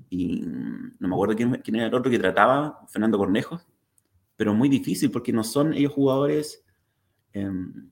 y 0.09 0.41
no 0.41 1.07
me 1.07 1.13
acuerdo 1.13 1.35
quién, 1.35 1.75
era 1.75 1.87
el 1.87 1.93
otro 1.93 2.11
que 2.11 2.19
trataba, 2.19 2.85
Fernando 2.87 3.17
Cornejo, 3.17 3.61
pero 4.35 4.53
muy 4.53 4.69
difícil 4.69 5.11
porque 5.11 5.31
no 5.31 5.43
son 5.43 5.73
ellos 5.73 5.93
jugadores, 5.93 6.65
em, 7.33 7.89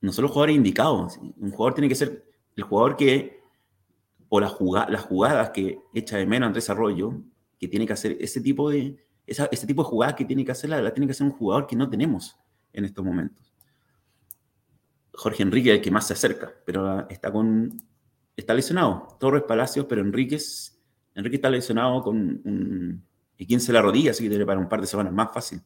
no 0.00 0.12
son 0.12 0.24
los 0.24 0.32
jugadores 0.32 0.56
indicados. 0.56 1.18
Un 1.36 1.50
jugador 1.50 1.74
tiene 1.74 1.88
que 1.88 1.94
ser 1.94 2.24
el 2.56 2.64
jugador 2.64 2.96
que, 2.96 3.40
o 4.28 4.40
las 4.40 4.52
jugadas 4.52 5.50
que 5.50 5.78
echa 5.94 6.18
de 6.18 6.26
menos 6.26 6.48
Andrés 6.48 6.68
Arroyo, 6.68 7.22
que 7.58 7.68
tiene 7.68 7.86
que 7.86 7.92
hacer 7.92 8.16
ese 8.20 8.40
tipo 8.40 8.68
de, 8.68 8.96
ese 9.26 9.66
tipo 9.66 9.82
de 9.82 9.88
jugadas 9.88 10.14
que 10.16 10.24
tiene 10.24 10.44
que 10.44 10.52
hacer, 10.52 10.70
la, 10.70 10.92
tiene 10.92 11.06
que 11.06 11.12
hacer 11.12 11.26
un 11.26 11.32
jugador 11.32 11.66
que 11.66 11.76
no 11.76 11.88
tenemos 11.88 12.36
en 12.72 12.84
estos 12.84 13.04
momentos. 13.04 13.52
Jorge 15.14 15.44
Enrique 15.44 15.70
es 15.70 15.76
el 15.76 15.82
que 15.82 15.90
más 15.90 16.06
se 16.06 16.12
acerca, 16.12 16.52
pero 16.66 17.08
está 17.08 17.32
con 17.32 17.80
está 18.36 18.52
lesionado. 18.52 19.16
Torres 19.20 19.44
Palacios, 19.46 19.86
pero 19.88 20.02
Enríquez 20.02 20.73
Enrique 21.14 21.36
está 21.36 21.50
lesionado 21.50 22.02
con 22.02 22.16
un, 22.16 23.04
y 23.36 23.46
15 23.46 23.72
la 23.72 23.82
rodilla, 23.82 24.10
así 24.12 24.22
que 24.24 24.28
tiene 24.28 24.46
para 24.46 24.60
un 24.60 24.68
par 24.68 24.80
de 24.80 24.86
semanas 24.86 25.12
más 25.12 25.32
fácil. 25.32 25.60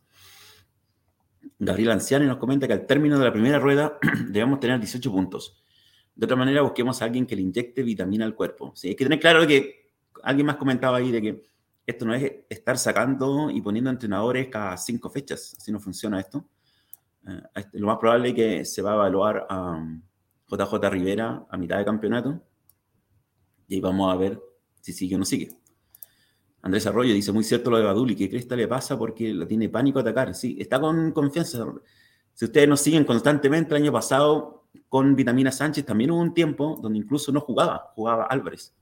Gabriel 1.58 1.90
Anciani 1.92 2.26
nos 2.26 2.36
comenta 2.36 2.66
que 2.66 2.72
al 2.72 2.86
término 2.86 3.18
de 3.18 3.24
la 3.24 3.32
primera 3.32 3.58
rueda 3.58 3.98
debemos 4.28 4.60
tener 4.60 4.78
18 4.78 5.10
puntos. 5.10 5.62
De 6.14 6.24
otra 6.24 6.36
manera, 6.36 6.62
busquemos 6.62 7.00
a 7.00 7.04
alguien 7.04 7.26
que 7.26 7.36
le 7.36 7.42
inyecte 7.42 7.82
vitamina 7.82 8.24
al 8.24 8.34
cuerpo. 8.34 8.72
Sí, 8.74 8.88
hay 8.88 8.96
que 8.96 9.04
tener 9.04 9.20
claro 9.20 9.46
que 9.46 9.88
alguien 10.22 10.46
más 10.46 10.56
comentaba 10.56 10.98
ahí 10.98 11.10
de 11.10 11.22
que 11.22 11.42
esto 11.86 12.04
no 12.04 12.14
es 12.14 12.30
estar 12.48 12.76
sacando 12.76 13.50
y 13.50 13.60
poniendo 13.62 13.88
entrenadores 13.88 14.48
cada 14.48 14.76
cinco 14.76 15.08
fechas. 15.10 15.54
Así 15.56 15.72
no 15.72 15.80
funciona 15.80 16.20
esto. 16.20 16.48
Eh, 17.26 17.42
este, 17.54 17.78
lo 17.78 17.86
más 17.86 17.98
probable 17.98 18.30
es 18.30 18.34
que 18.34 18.64
se 18.64 18.82
va 18.82 18.92
a 18.92 18.94
evaluar 18.94 19.46
a 19.48 19.82
JJ 20.48 20.90
Rivera 20.90 21.46
a 21.48 21.56
mitad 21.56 21.78
de 21.78 21.84
campeonato 21.84 22.42
y 23.68 23.80
vamos 23.80 24.12
a 24.12 24.16
ver 24.16 24.40
si 24.80 24.92
sigue 24.92 25.16
o 25.16 25.18
no 25.18 25.24
sigue. 25.24 25.50
Andrés 26.62 26.86
Arroyo 26.86 27.14
dice, 27.14 27.32
muy 27.32 27.44
cierto 27.44 27.70
lo 27.70 27.78
de 27.78 27.84
Baduli, 27.84 28.16
que 28.16 28.28
Cresta 28.28 28.56
le 28.56 28.66
pasa 28.66 28.98
porque 28.98 29.32
la 29.32 29.46
tiene 29.46 29.68
pánico 29.68 29.98
a 29.98 30.02
atacar. 30.02 30.34
Sí, 30.34 30.56
está 30.58 30.80
con 30.80 31.12
confianza. 31.12 31.64
Si 32.34 32.44
ustedes 32.44 32.68
nos 32.68 32.80
siguen 32.80 33.04
constantemente, 33.04 33.74
el 33.74 33.82
año 33.82 33.92
pasado 33.92 34.66
con 34.88 35.14
Vitamina 35.14 35.52
Sánchez 35.52 35.84
también 35.84 36.10
hubo 36.10 36.20
un 36.20 36.34
tiempo 36.34 36.78
donde 36.82 36.98
incluso 36.98 37.32
no 37.32 37.40
jugaba, 37.40 37.92
jugaba 37.94 38.24
Álvarez. 38.24 38.74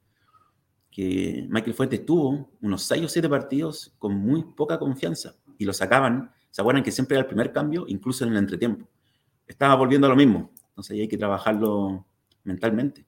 Que 0.91 1.47
Michael 1.51 1.75
Fuentes 1.75 2.07
tuvo 2.07 2.51
unos 2.63 2.83
6 2.85 3.05
o 3.05 3.09
7 3.09 3.29
partidos 3.29 3.95
con 3.99 4.15
muy 4.15 4.43
poca 4.43 4.79
confianza 4.79 5.35
y 5.59 5.65
lo 5.65 5.73
sacaban. 5.73 6.31
¿Se 6.51 6.63
acuerdan 6.63 6.83
que 6.83 6.91
siempre 6.91 7.17
era 7.17 7.23
el 7.23 7.27
primer 7.27 7.53
cambio, 7.53 7.85
incluso 7.89 8.25
en 8.25 8.33
el 8.33 8.39
entretiempo? 8.39 8.89
Estaba 9.47 9.75
volviendo 9.75 10.07
a 10.07 10.11
lo 10.11 10.17
mismo. 10.17 10.51
Entonces 10.71 10.99
hay 10.99 11.09
que 11.09 11.19
trabajarlo 11.19 12.07
mentalmente. 12.45 13.07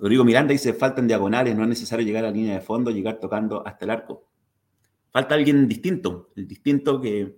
Rodrigo 0.00 0.24
Miranda 0.24 0.52
dice, 0.52 0.72
faltan 0.72 1.06
diagonales, 1.06 1.54
no 1.54 1.62
es 1.64 1.68
necesario 1.68 2.06
llegar 2.06 2.24
a 2.24 2.28
la 2.28 2.32
línea 2.32 2.54
de 2.54 2.62
fondo, 2.62 2.90
llegar 2.90 3.20
tocando 3.20 3.66
hasta 3.66 3.84
el 3.84 3.90
arco. 3.90 4.30
Falta 5.10 5.34
alguien 5.34 5.68
distinto, 5.68 6.30
el 6.36 6.48
distinto 6.48 6.98
que, 7.02 7.36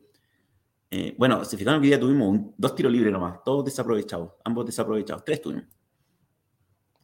eh, 0.92 1.16
bueno, 1.18 1.44
se 1.44 1.56
fijaron 1.56 1.80
que 1.80 1.88
día 1.88 1.98
tuvimos 1.98 2.52
dos 2.56 2.74
tiros 2.76 2.92
libres 2.92 3.12
nomás, 3.12 3.42
todos 3.44 3.64
desaprovechados, 3.64 4.34
ambos 4.44 4.64
desaprovechados, 4.64 5.24
tres 5.24 5.42
tuvimos. 5.42 5.64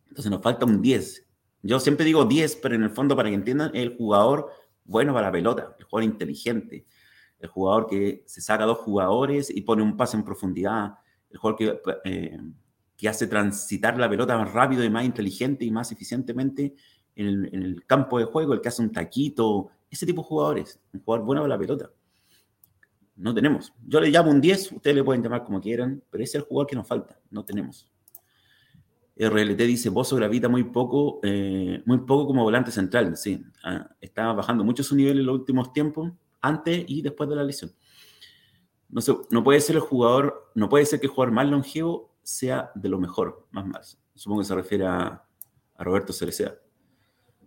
Entonces 0.06 0.30
nos 0.30 0.40
falta 0.42 0.64
un 0.64 0.80
10. 0.80 1.26
Yo 1.62 1.80
siempre 1.80 2.06
digo 2.06 2.24
10, 2.24 2.56
pero 2.62 2.76
en 2.76 2.84
el 2.84 2.90
fondo, 2.90 3.16
para 3.16 3.28
que 3.28 3.34
entiendan, 3.34 3.72
el 3.74 3.96
jugador 3.96 4.52
bueno 4.84 5.12
para 5.12 5.26
la 5.26 5.32
pelota, 5.32 5.74
el 5.76 5.84
jugador 5.86 6.08
inteligente, 6.08 6.86
el 7.40 7.48
jugador 7.48 7.88
que 7.88 8.22
se 8.26 8.40
saca 8.40 8.64
dos 8.64 8.78
jugadores 8.78 9.50
y 9.50 9.62
pone 9.62 9.82
un 9.82 9.96
pase 9.96 10.16
en 10.16 10.22
profundidad, 10.22 10.94
el 11.30 11.38
jugador 11.38 11.58
que... 11.58 11.80
Eh, 12.04 12.38
que 12.98 13.08
hace 13.08 13.28
transitar 13.28 13.96
la 13.96 14.10
pelota 14.10 14.36
más 14.36 14.52
rápido 14.52 14.82
y 14.82 14.90
más 14.90 15.04
inteligente 15.04 15.64
y 15.64 15.70
más 15.70 15.92
eficientemente 15.92 16.74
en 17.14 17.44
el, 17.52 17.84
campo 17.86 18.18
de 18.18 18.24
juego, 18.24 18.52
el 18.52 18.60
que 18.60 18.68
hace 18.68 18.82
un 18.82 18.90
taquito, 18.90 19.70
ese 19.88 20.04
tipo 20.04 20.22
de 20.22 20.28
jugadores, 20.28 20.80
un 20.92 21.00
jugador 21.00 21.24
bueno 21.24 21.42
para 21.42 21.54
la 21.54 21.58
pelota. 21.58 21.90
No 23.16 23.32
tenemos. 23.32 23.72
Yo 23.86 24.00
le 24.00 24.10
llamo 24.10 24.30
un 24.30 24.40
10, 24.40 24.72
ustedes 24.72 24.96
le 24.96 25.04
pueden 25.04 25.22
llamar 25.22 25.44
como 25.44 25.60
quieran, 25.60 26.02
pero 26.10 26.24
ese 26.24 26.38
es 26.38 26.42
el 26.42 26.48
jugador 26.48 26.66
que 26.66 26.76
nos 26.76 26.88
falta, 26.88 27.18
no 27.30 27.44
tenemos. 27.44 27.88
RLT 29.16 29.58
dice, 29.58 29.90
Bozo 29.90 30.16
gravita 30.16 30.48
muy 30.48 30.64
poco, 30.64 31.20
eh, 31.22 31.82
muy 31.86 31.98
poco 31.98 32.26
como 32.26 32.42
volante 32.42 32.72
central, 32.72 33.16
sí. 33.16 33.44
Ah, 33.62 33.90
está 34.00 34.32
bajando 34.32 34.64
mucho 34.64 34.82
su 34.82 34.96
nivel 34.96 35.20
en 35.20 35.26
los 35.26 35.38
últimos 35.38 35.72
tiempos, 35.72 36.12
antes 36.40 36.84
y 36.88 37.02
después 37.02 37.28
de 37.30 37.36
la 37.36 37.44
lesión. 37.44 37.72
No, 38.88 39.00
no 39.30 39.44
puede 39.44 39.60
ser 39.60 39.76
el 39.76 39.82
jugador, 39.82 40.50
no 40.56 40.68
puede 40.68 40.84
ser 40.84 40.98
que 40.98 41.06
el 41.06 41.12
jugador 41.12 41.32
más 41.32 41.46
longevo 41.46 42.07
sea 42.28 42.70
de 42.74 42.90
lo 42.90 42.98
mejor, 42.98 43.46
más 43.52 43.66
más. 43.66 43.98
Supongo 44.14 44.42
que 44.42 44.48
se 44.48 44.54
refiere 44.54 44.86
a, 44.86 45.24
Roberto 45.78 46.12
Cerecea. 46.12 46.54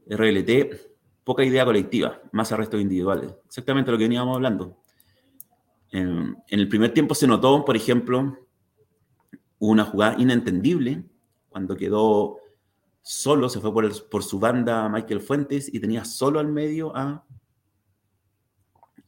RLT, 0.07 1.21
poca 1.23 1.43
idea 1.43 1.65
colectiva, 1.65 2.19
más 2.31 2.51
arrestos 2.51 2.81
individuales. 2.81 3.35
Exactamente 3.45 3.91
lo 3.91 3.97
que 3.97 4.05
veníamos 4.05 4.35
hablando. 4.35 4.77
En, 5.91 6.37
el 6.47 6.67
primer 6.67 6.93
tiempo 6.93 7.13
se 7.13 7.27
notó, 7.27 7.63
por 7.63 7.75
ejemplo, 7.75 8.37
una 9.59 9.83
jugada 9.83 10.15
inentendible 10.17 11.03
cuando 11.49 11.75
quedó 11.75 12.37
solo, 13.01 13.49
se 13.49 13.59
fue 13.59 13.73
por, 13.73 14.09
por, 14.09 14.23
su 14.23 14.39
banda 14.39 14.87
Michael 14.89 15.21
Fuentes 15.21 15.71
y 15.71 15.79
tenía 15.79 16.05
solo 16.05 16.39
al 16.39 16.47
medio 16.47 16.95
a, 16.95 17.25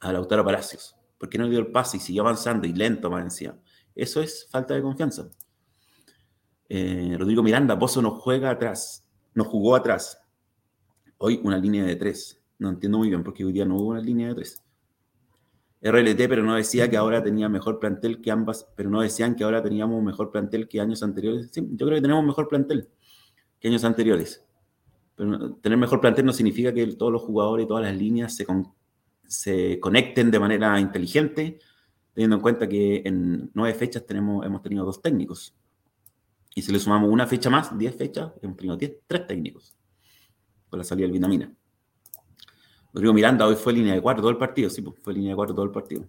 a 0.01 0.13
Lautaro 0.13 0.43
Palacios. 0.43 0.95
porque 1.17 1.37
no 1.37 1.45
le 1.45 1.51
dio 1.51 1.59
el 1.59 1.71
pase 1.71 1.97
y 1.97 1.99
siguió 2.01 2.23
avanzando 2.23 2.67
y 2.67 2.73
lento 2.73 3.09
más? 3.09 3.41
Eso 3.95 4.21
es 4.21 4.47
falta 4.51 4.73
de 4.73 4.81
confianza. 4.81 5.29
Eh, 6.75 7.15
Rodrigo 7.19 7.43
Miranda, 7.43 7.77
Pozo 7.77 8.01
no 8.01 8.09
juega 8.09 8.49
atrás, 8.49 9.05
no 9.35 9.43
jugó 9.43 9.75
atrás. 9.75 10.19
Hoy 11.19 11.39
una 11.43 11.55
línea 11.59 11.83
de 11.83 11.95
tres. 11.95 12.41
No 12.57 12.69
entiendo 12.69 12.97
muy 12.97 13.09
bien 13.09 13.23
porque 13.23 13.45
hoy 13.45 13.53
día 13.53 13.63
no 13.63 13.75
hubo 13.75 13.89
una 13.89 13.99
línea 13.99 14.29
de 14.29 14.33
tres. 14.33 14.63
RLT, 15.83 16.27
pero 16.27 16.41
no 16.41 16.55
decía 16.55 16.89
que 16.89 16.97
ahora 16.97 17.21
tenía 17.23 17.47
mejor 17.47 17.77
plantel 17.77 18.21
que 18.21 18.31
ambas, 18.31 18.67
pero 18.75 18.89
no 18.89 19.01
decían 19.01 19.35
que 19.35 19.43
ahora 19.43 19.61
teníamos 19.61 20.01
mejor 20.01 20.31
plantel 20.31 20.67
que 20.67 20.81
años 20.81 21.03
anteriores. 21.03 21.51
Sí, 21.51 21.61
yo 21.73 21.85
creo 21.85 21.97
que 21.97 22.01
tenemos 22.01 22.25
mejor 22.25 22.47
plantel 22.47 22.89
que 23.59 23.67
años 23.67 23.83
anteriores. 23.83 24.43
Pero 25.15 25.53
tener 25.57 25.77
mejor 25.77 26.01
plantel 26.01 26.25
no 26.25 26.33
significa 26.33 26.73
que 26.73 26.87
todos 26.95 27.11
los 27.11 27.21
jugadores 27.21 27.65
y 27.65 27.67
todas 27.67 27.83
las 27.83 27.95
líneas 27.95 28.35
se, 28.35 28.47
se 29.27 29.79
conecten 29.79 30.31
de 30.31 30.39
manera 30.39 30.79
inteligente, 30.79 31.59
teniendo 32.15 32.37
en 32.37 32.41
cuenta 32.41 32.67
que 32.67 33.03
en 33.05 33.51
nueve 33.53 33.77
fechas 33.77 34.07
tenemos, 34.07 34.43
hemos 34.43 34.63
tenido 34.63 34.83
dos 34.85 35.03
técnicos. 35.03 35.55
Y 36.55 36.61
si 36.61 36.71
le 36.71 36.79
sumamos 36.79 37.09
una 37.09 37.25
fecha 37.25 37.49
más, 37.49 37.77
diez 37.77 37.95
fechas, 37.95 38.31
hemos 38.41 38.57
tenido 38.57 38.77
diez, 38.77 38.93
tres 39.07 39.27
técnicos 39.27 39.75
con 40.69 40.79
la 40.79 40.83
salida 40.83 41.05
del 41.05 41.13
Vitamina. 41.13 41.53
Rodrigo 42.93 43.13
Miranda 43.13 43.47
hoy 43.47 43.55
fue 43.55 43.73
línea 43.73 43.95
de 43.95 44.01
cuatro 44.01 44.21
todo 44.21 44.31
el 44.31 44.37
partido, 44.37 44.69
sí, 44.69 44.81
pues, 44.81 44.99
fue 45.01 45.13
línea 45.13 45.31
de 45.31 45.35
cuatro 45.35 45.55
todo 45.55 45.65
el 45.65 45.71
partido. 45.71 46.07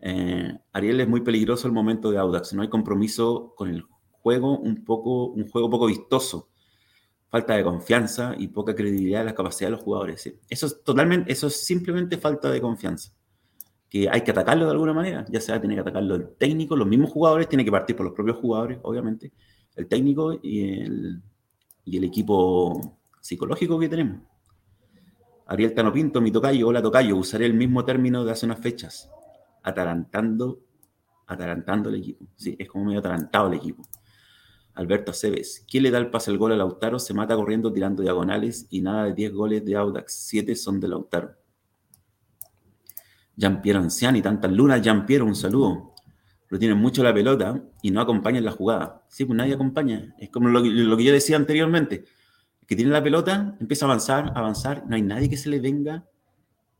Eh, 0.00 0.52
Ariel 0.72 1.00
es 1.00 1.08
muy 1.08 1.20
peligroso 1.20 1.66
el 1.66 1.72
momento 1.72 2.10
de 2.10 2.18
Audax, 2.18 2.52
no 2.54 2.62
hay 2.62 2.68
compromiso 2.68 3.54
con 3.56 3.68
el 3.68 3.84
juego, 4.10 4.58
un, 4.58 4.84
poco, 4.84 5.26
un 5.26 5.48
juego 5.48 5.70
poco 5.70 5.86
vistoso, 5.86 6.50
falta 7.28 7.54
de 7.54 7.62
confianza 7.62 8.34
y 8.36 8.48
poca 8.48 8.74
credibilidad 8.74 9.20
de 9.20 9.26
la 9.26 9.34
capacidad 9.34 9.68
de 9.68 9.76
los 9.76 9.82
jugadores. 9.82 10.32
Eso 10.48 10.66
es 10.66 10.82
totalmente, 10.82 11.32
eso 11.32 11.46
es 11.46 11.64
simplemente 11.64 12.18
falta 12.18 12.50
de 12.50 12.60
confianza. 12.60 13.12
Que 13.88 14.08
hay 14.10 14.22
que 14.22 14.32
atacarlo 14.32 14.64
de 14.64 14.72
alguna 14.72 14.92
manera, 14.92 15.24
ya 15.28 15.40
sea 15.40 15.60
tiene 15.60 15.76
que 15.76 15.80
atacarlo 15.80 16.16
el 16.16 16.28
técnico, 16.36 16.76
los 16.76 16.88
mismos 16.88 17.10
jugadores, 17.10 17.48
tiene 17.48 17.64
que 17.64 17.70
partir 17.70 17.94
por 17.94 18.04
los 18.06 18.14
propios 18.14 18.36
jugadores, 18.38 18.78
obviamente, 18.82 19.32
el 19.76 19.86
técnico 19.86 20.38
y 20.42 20.80
el, 20.80 21.22
y 21.84 21.96
el 21.96 22.04
equipo 22.04 22.98
psicológico 23.20 23.78
que 23.78 23.88
tenemos. 23.88 24.20
Ariel 25.46 25.74
Tano 25.74 25.92
Pinto, 25.92 26.20
mi 26.20 26.32
tocayo, 26.32 26.66
hola 26.66 26.82
tocayo, 26.82 27.16
usaré 27.16 27.46
el 27.46 27.54
mismo 27.54 27.84
término 27.84 28.24
de 28.24 28.32
hace 28.32 28.46
unas 28.46 28.58
fechas, 28.58 29.08
atarantando, 29.62 30.60
atarantando 31.26 31.88
el 31.88 31.96
equipo. 31.96 32.26
Sí, 32.34 32.56
es 32.58 32.68
como 32.68 32.86
medio 32.86 32.98
atarantado 32.98 33.48
el 33.48 33.54
equipo. 33.54 33.84
Alberto 34.74 35.12
Aceves, 35.12 35.64
¿quién 35.70 35.84
le 35.84 35.90
da 35.90 35.98
el 35.98 36.10
pase 36.10 36.30
al 36.30 36.38
gol 36.38 36.52
a 36.52 36.56
Lautaro? 36.56 36.98
Se 36.98 37.14
mata 37.14 37.34
corriendo 37.34 37.72
tirando 37.72 38.02
diagonales 38.02 38.66
y 38.70 38.82
nada 38.82 39.04
de 39.04 39.14
10 39.14 39.32
goles 39.32 39.64
de 39.64 39.76
Audax, 39.76 40.12
7 40.12 40.54
son 40.56 40.80
de 40.80 40.88
Lautaro. 40.88 41.30
Jean-Pierre 43.36 43.78
Anciani, 43.78 44.22
tantas 44.22 44.50
lunas, 44.50 44.82
Jean-Pierre, 44.82 45.24
un 45.24 45.36
saludo. 45.36 45.94
Pero 46.48 46.58
tienen 46.58 46.78
mucho 46.78 47.02
la 47.02 47.12
pelota 47.12 47.60
y 47.82 47.90
no 47.90 48.00
acompañan 48.00 48.44
la 48.44 48.52
jugada. 48.52 49.02
Sí, 49.08 49.24
pues 49.24 49.36
nadie 49.36 49.54
acompaña. 49.54 50.14
Es 50.18 50.30
como 50.30 50.48
lo, 50.48 50.62
que 50.62 51.04
yo 51.04 51.12
decía 51.12 51.36
anteriormente 51.36 52.04
que 52.66 52.74
tiene 52.74 52.90
la 52.90 53.02
pelota, 53.02 53.56
empieza 53.60 53.84
a 53.84 53.88
avanzar, 53.88 54.32
avanzar, 54.34 54.84
no 54.88 54.96
hay 54.96 55.02
nadie 55.02 55.30
que 55.30 55.36
se 55.36 55.48
le 55.48 55.60
venga. 55.60 56.04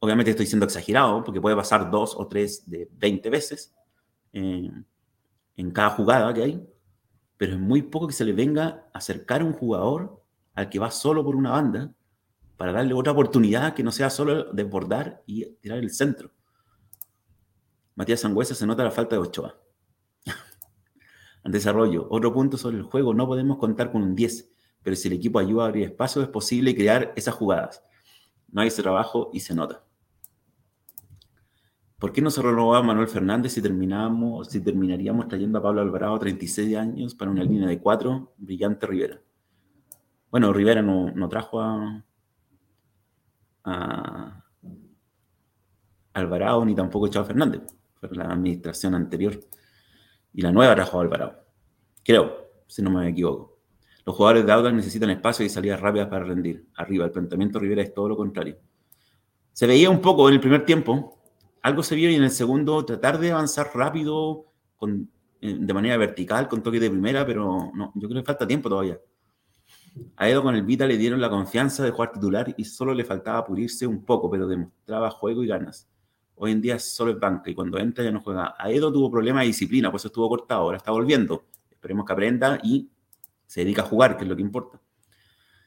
Obviamente 0.00 0.32
estoy 0.32 0.46
siendo 0.46 0.66
exagerado, 0.66 1.22
porque 1.22 1.40
puede 1.40 1.54
pasar 1.54 1.90
dos 1.90 2.14
o 2.16 2.26
tres 2.26 2.68
de 2.68 2.88
20 2.98 3.30
veces 3.30 3.72
en 4.32 5.70
cada 5.72 5.90
jugada 5.90 6.34
que 6.34 6.42
hay, 6.42 6.66
pero 7.36 7.52
es 7.52 7.58
muy 7.58 7.82
poco 7.82 8.08
que 8.08 8.12
se 8.12 8.24
le 8.24 8.32
venga 8.32 8.88
a 8.92 8.98
acercar 8.98 9.42
a 9.42 9.44
un 9.44 9.52
jugador 9.52 10.22
al 10.54 10.68
que 10.68 10.78
va 10.78 10.90
solo 10.90 11.24
por 11.24 11.36
una 11.36 11.50
banda 11.50 11.92
para 12.56 12.72
darle 12.72 12.94
otra 12.94 13.12
oportunidad 13.12 13.74
que 13.74 13.82
no 13.82 13.92
sea 13.92 14.10
solo 14.10 14.52
desbordar 14.52 15.22
y 15.26 15.44
tirar 15.60 15.78
el 15.78 15.90
centro. 15.90 16.30
Matías 17.96 18.20
Sangüesa 18.20 18.54
se 18.54 18.66
nota 18.66 18.84
la 18.84 18.92
falta 18.92 19.16
de 19.16 19.22
Ochoa. 19.22 19.58
desarrollo, 21.44 22.06
otro 22.10 22.32
punto 22.32 22.56
sobre 22.56 22.76
el 22.76 22.84
juego, 22.84 23.12
no 23.12 23.26
podemos 23.26 23.58
contar 23.58 23.90
con 23.90 24.02
un 24.02 24.14
10 24.14 24.52
pero 24.86 24.94
si 24.94 25.08
el 25.08 25.14
equipo 25.14 25.40
ayuda 25.40 25.64
a 25.64 25.66
abrir 25.66 25.82
espacio, 25.82 26.22
es 26.22 26.28
posible 26.28 26.72
crear 26.72 27.12
esas 27.16 27.34
jugadas. 27.34 27.82
No 28.52 28.60
hay 28.60 28.68
ese 28.68 28.84
trabajo 28.84 29.30
y 29.32 29.40
se 29.40 29.52
nota. 29.52 29.82
¿Por 31.98 32.12
qué 32.12 32.22
no 32.22 32.30
se 32.30 32.40
renovaba 32.40 32.84
Manuel 32.84 33.08
Fernández 33.08 33.52
si, 33.52 33.60
terminamos, 33.60 34.46
si 34.46 34.60
terminaríamos 34.60 35.26
trayendo 35.26 35.58
a 35.58 35.62
Pablo 35.62 35.80
Alvarado 35.80 36.16
36 36.20 36.76
años 36.76 37.16
para 37.16 37.32
una 37.32 37.42
línea 37.42 37.66
de 37.66 37.80
cuatro? 37.80 38.32
Brillante 38.36 38.86
Rivera. 38.86 39.20
Bueno, 40.30 40.52
Rivera 40.52 40.82
no, 40.82 41.28
trajo 41.28 41.60
a, 41.60 42.04
a, 43.64 44.44
Alvarado 46.12 46.64
ni 46.64 46.76
tampoco 46.76 47.08
Chavo 47.08 47.26
Fernández. 47.26 47.62
Fue 48.00 48.08
la 48.12 48.24
administración 48.24 48.94
anterior. 48.94 49.40
Y 50.32 50.42
la 50.42 50.52
nueva 50.52 50.74
trajo 50.74 51.00
Alvarado. 51.00 51.44
Creo, 52.04 52.50
si 52.66 52.82
no 52.82 52.90
me 52.90 53.08
equivoco. 53.08 53.58
Los 54.04 54.14
jugadores 54.14 54.46
de 54.46 54.52
Audax 54.52 54.74
necesitan 54.74 55.10
espacio 55.10 55.44
y 55.44 55.48
salidas 55.48 55.80
rápidas 55.80 56.08
para 56.08 56.24
rendir. 56.24 56.66
Arriba, 56.76 57.04
el 57.06 57.10
planteamiento 57.10 57.58
Rivera 57.58 57.82
es 57.82 57.92
todo 57.92 58.08
lo 58.08 58.16
contrario. 58.16 58.56
Se 59.52 59.66
veía 59.66 59.90
un 59.90 60.00
poco 60.00 60.28
en 60.28 60.34
el 60.34 60.40
primer 60.40 60.64
tiempo, 60.64 61.18
algo 61.62 61.82
se 61.82 61.96
vio 61.96 62.08
y 62.10 62.14
en 62.14 62.22
el 62.22 62.30
segundo 62.30 62.84
tratar 62.84 63.18
de 63.18 63.32
avanzar 63.32 63.70
rápido, 63.74 64.52
con, 64.76 65.10
eh, 65.40 65.56
de 65.58 65.74
manera 65.74 65.96
vertical, 65.96 66.46
con 66.46 66.62
toque 66.62 66.78
de 66.78 66.90
primera, 66.90 67.26
pero 67.26 67.72
no, 67.74 67.92
yo 67.96 68.08
creo 68.08 68.22
que 68.22 68.26
falta 68.26 68.46
tiempo 68.46 68.68
todavía. 68.68 69.00
A 70.16 70.28
Edo 70.28 70.42
con 70.42 70.54
el 70.54 70.62
Vita 70.62 70.86
le 70.86 70.96
dieron 70.96 71.20
la 71.20 71.30
confianza 71.30 71.82
de 71.82 71.90
jugar 71.90 72.12
titular 72.12 72.54
y 72.56 72.64
solo 72.64 72.94
le 72.94 73.04
faltaba 73.04 73.44
pulirse 73.44 73.86
un 73.86 74.04
poco, 74.04 74.30
pero 74.30 74.46
demostraba 74.46 75.10
juego 75.10 75.42
y 75.42 75.48
ganas. 75.48 75.88
Hoy 76.36 76.52
en 76.52 76.60
día 76.60 76.78
solo 76.78 77.12
es 77.12 77.18
banca 77.18 77.50
y 77.50 77.54
cuando 77.54 77.78
entra 77.78 78.04
ya 78.04 78.12
no 78.12 78.20
juega. 78.20 78.54
A 78.58 78.70
Edo 78.70 78.92
tuvo 78.92 79.10
problemas 79.10 79.42
de 79.42 79.48
disciplina, 79.48 79.90
por 79.90 79.98
eso 79.98 80.08
estuvo 80.08 80.28
cortado, 80.28 80.60
ahora 80.62 80.76
está 80.76 80.90
volviendo. 80.90 81.44
Esperemos 81.70 82.04
que 82.04 82.12
aprenda 82.12 82.60
y 82.62 82.90
se 83.46 83.60
dedica 83.60 83.82
a 83.82 83.86
jugar, 83.86 84.16
que 84.16 84.24
es 84.24 84.28
lo 84.28 84.36
que 84.36 84.42
importa. 84.42 84.80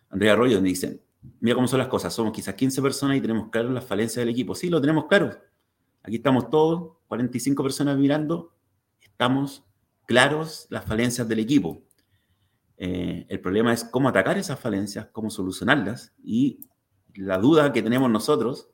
Andrea 0.10 0.34
Arroyo 0.34 0.62
dice, 0.62 1.04
mira 1.40 1.56
cómo 1.56 1.68
son 1.68 1.80
las 1.80 1.88
cosas, 1.88 2.14
somos 2.14 2.34
quizás 2.34 2.54
15 2.54 2.82
personas 2.82 3.18
y 3.18 3.22
tenemos 3.22 3.50
claro 3.50 3.70
las 3.72 3.84
falencias 3.84 4.22
del 4.24 4.30
equipo. 4.30 4.54
Sí, 4.54 4.70
lo 4.70 4.80
tenemos 4.80 5.06
claro. 5.06 5.32
Aquí 6.04 6.18
estamos 6.18 6.50
todos, 6.50 6.98
45 7.08 7.64
personas 7.64 7.98
mirando, 7.98 8.54
estamos 9.02 9.66
claros 10.06 10.68
las 10.70 10.86
falencias 10.86 11.28
del 11.28 11.40
equipo. 11.40 11.84
Eh, 12.78 13.26
el 13.28 13.42
problema 13.42 13.74
es 13.74 13.84
cómo 13.84 14.08
atacar 14.08 14.38
esas 14.38 14.60
falencias, 14.60 15.08
cómo 15.12 15.30
solucionarlas 15.30 16.14
y 16.24 16.62
la 17.16 17.38
duda 17.38 17.74
que 17.74 17.82
tenemos 17.82 18.10
nosotros, 18.10 18.70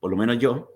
por 0.00 0.10
lo 0.10 0.16
menos 0.16 0.38
yo, 0.38 0.70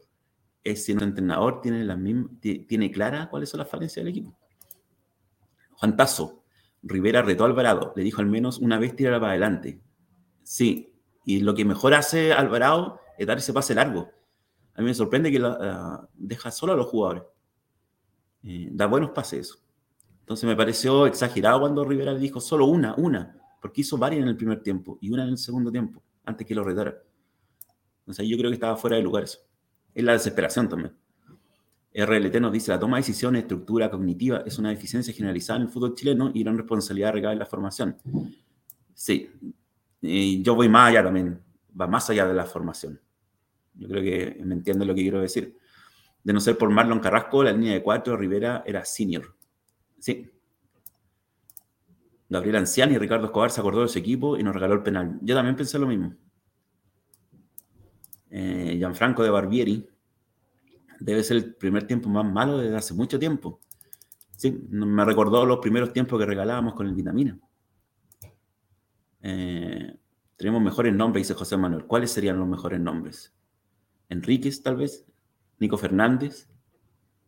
es 0.70 0.84
si 0.84 0.92
entrenador 0.92 1.60
tiene, 1.60 1.84
mismas, 1.96 2.30
tiene 2.40 2.90
clara 2.90 3.28
cuáles 3.30 3.48
son 3.48 3.58
las 3.58 3.68
falencias 3.68 4.04
del 4.04 4.10
equipo. 4.10 4.36
Juan 5.72 5.96
Tazo, 5.96 6.42
Rivera 6.82 7.22
retó 7.22 7.44
a 7.44 7.46
Alvarado, 7.46 7.92
le 7.94 8.02
dijo 8.02 8.20
al 8.20 8.26
menos 8.26 8.58
una 8.58 8.78
vez 8.78 8.96
tirar 8.96 9.20
para 9.20 9.32
adelante. 9.32 9.80
Sí, 10.42 10.92
y 11.24 11.40
lo 11.40 11.54
que 11.54 11.64
mejor 11.64 11.94
hace 11.94 12.32
Alvarado 12.32 13.00
es 13.18 13.26
dar 13.26 13.38
ese 13.38 13.52
pase 13.52 13.74
largo. 13.74 14.10
A 14.74 14.80
mí 14.80 14.86
me 14.86 14.94
sorprende 14.94 15.30
que 15.30 15.42
deja 16.14 16.50
solo 16.50 16.72
a 16.72 16.76
los 16.76 16.86
jugadores. 16.86 17.22
Eh, 18.42 18.68
da 18.70 18.86
buenos 18.86 19.10
pases 19.10 19.60
Entonces 20.20 20.48
me 20.48 20.54
pareció 20.54 21.06
exagerado 21.06 21.60
cuando 21.60 21.84
Rivera 21.84 22.12
le 22.12 22.20
dijo 22.20 22.40
solo 22.40 22.66
una, 22.66 22.94
una, 22.96 23.36
porque 23.60 23.80
hizo 23.80 23.98
varias 23.98 24.22
en 24.22 24.28
el 24.28 24.36
primer 24.36 24.62
tiempo 24.62 24.98
y 25.00 25.10
una 25.10 25.24
en 25.24 25.30
el 25.30 25.38
segundo 25.38 25.72
tiempo, 25.72 26.02
antes 26.24 26.46
que 26.46 26.54
lo 26.54 26.62
retara. 26.62 26.96
Entonces 28.00 28.28
yo 28.28 28.36
creo 28.36 28.50
que 28.50 28.54
estaba 28.54 28.76
fuera 28.76 28.96
de 28.96 29.02
lugar 29.02 29.24
eso. 29.24 29.40
Es 29.96 30.04
la 30.04 30.12
desesperación 30.12 30.68
también. 30.68 30.92
RLT 31.94 32.34
nos 32.38 32.52
dice, 32.52 32.70
la 32.70 32.78
toma 32.78 32.98
de 32.98 33.00
decisiones, 33.00 33.42
estructura 33.42 33.90
cognitiva, 33.90 34.42
es 34.44 34.58
una 34.58 34.68
deficiencia 34.68 35.14
generalizada 35.14 35.58
en 35.58 35.62
el 35.62 35.72
fútbol 35.72 35.94
chileno 35.94 36.30
y 36.34 36.42
gran 36.42 36.58
responsabilidad 36.58 37.14
recae 37.14 37.32
en 37.32 37.38
la 37.38 37.46
formación. 37.46 37.96
Sí, 38.92 39.30
y 40.02 40.42
yo 40.42 40.54
voy 40.54 40.68
más 40.68 40.90
allá 40.90 41.02
también, 41.02 41.40
va 41.80 41.86
más 41.86 42.10
allá 42.10 42.26
de 42.26 42.34
la 42.34 42.44
formación. 42.44 43.00
Yo 43.72 43.88
creo 43.88 44.02
que 44.02 44.44
me 44.44 44.54
entiende 44.54 44.84
lo 44.84 44.94
que 44.94 45.00
quiero 45.00 45.18
decir. 45.18 45.56
De 46.22 46.34
no 46.34 46.40
ser 46.40 46.58
por 46.58 46.68
Marlon 46.68 47.00
Carrasco, 47.00 47.42
la 47.42 47.52
línea 47.52 47.72
de 47.72 47.82
cuatro, 47.82 48.18
Rivera 48.18 48.64
era 48.66 48.84
senior. 48.84 49.34
Sí. 49.98 50.30
Gabriel 52.28 52.56
Anciani 52.56 52.96
y 52.96 52.98
Ricardo 52.98 53.24
Escobar 53.24 53.50
se 53.50 53.60
acordó 53.60 53.80
de 53.80 53.88
su 53.88 53.98
equipo 53.98 54.36
y 54.36 54.42
nos 54.42 54.52
regaló 54.52 54.74
el 54.74 54.82
penal. 54.82 55.18
Yo 55.22 55.34
también 55.34 55.56
pensé 55.56 55.78
lo 55.78 55.86
mismo. 55.86 56.14
Eh, 58.30 58.74
Gianfranco 58.78 59.22
de 59.22 59.30
Barbieri, 59.30 59.88
debe 61.00 61.22
ser 61.22 61.36
el 61.38 61.54
primer 61.54 61.86
tiempo 61.86 62.08
más 62.08 62.24
malo 62.24 62.58
desde 62.58 62.76
hace 62.76 62.94
mucho 62.94 63.18
tiempo. 63.18 63.60
Sí, 64.36 64.66
me 64.68 65.04
recordó 65.04 65.46
los 65.46 65.58
primeros 65.58 65.92
tiempos 65.92 66.18
que 66.18 66.26
regalábamos 66.26 66.74
con 66.74 66.86
el 66.86 66.94
vitamina. 66.94 67.38
Eh, 69.22 69.96
tenemos 70.36 70.60
mejores 70.60 70.94
nombres, 70.94 71.26
dice 71.26 71.38
José 71.38 71.56
Manuel. 71.56 71.86
¿Cuáles 71.86 72.10
serían 72.10 72.38
los 72.38 72.46
mejores 72.46 72.78
nombres? 72.80 73.34
Enríquez, 74.08 74.62
tal 74.62 74.76
vez. 74.76 75.06
Nico 75.58 75.78
Fernández. 75.78 76.48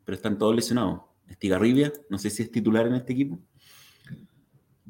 Pero 0.05 0.17
están 0.17 0.39
todos 0.39 0.55
lesionados. 0.55 1.03
Estigarribia, 1.27 1.93
no 2.09 2.19
sé 2.19 2.31
si 2.31 2.43
es 2.43 2.51
titular 2.51 2.87
en 2.87 2.95
este 2.95 3.13
equipo. 3.13 3.41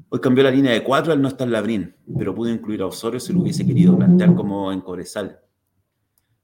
Hoy 0.09 0.21
cambió 0.21 0.43
la 0.45 0.51
línea 0.51 0.73
de 0.73 0.83
cuatro 0.83 1.13
al 1.13 1.21
no 1.21 1.29
estar 1.29 1.47
Labrín, 1.49 1.95
pero 2.17 2.35
pudo 2.35 2.51
incluir 2.51 2.83
a 2.83 2.87
Osorio 2.87 3.21
si 3.21 3.33
lo 3.33 3.41
hubiese 3.41 3.67
querido 3.67 3.97
plantear 3.97 4.35
como 4.35 4.73
en 4.73 4.81
Cobresal. 4.81 5.41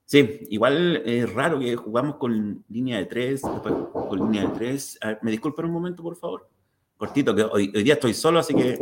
Sí, 0.06 0.40
igual 0.50 1.02
es 1.06 1.32
raro 1.32 1.58
que 1.58 1.76
jugamos 1.76 2.16
con 2.16 2.62
línea 2.68 2.98
de 2.98 3.06
tres, 3.06 3.40
con 3.40 4.18
línea 4.18 4.46
de 4.46 4.54
tres. 4.54 4.98
¿Me 5.22 5.30
disculpan 5.30 5.66
un 5.66 5.72
momento, 5.72 6.02
por 6.02 6.16
favor? 6.16 6.48
Cortito, 6.96 7.34
que 7.34 7.42
hoy, 7.42 7.68
día 7.68 7.94
estoy 7.94 8.12
solo, 8.12 8.38
así 8.38 8.54
que 8.54 8.78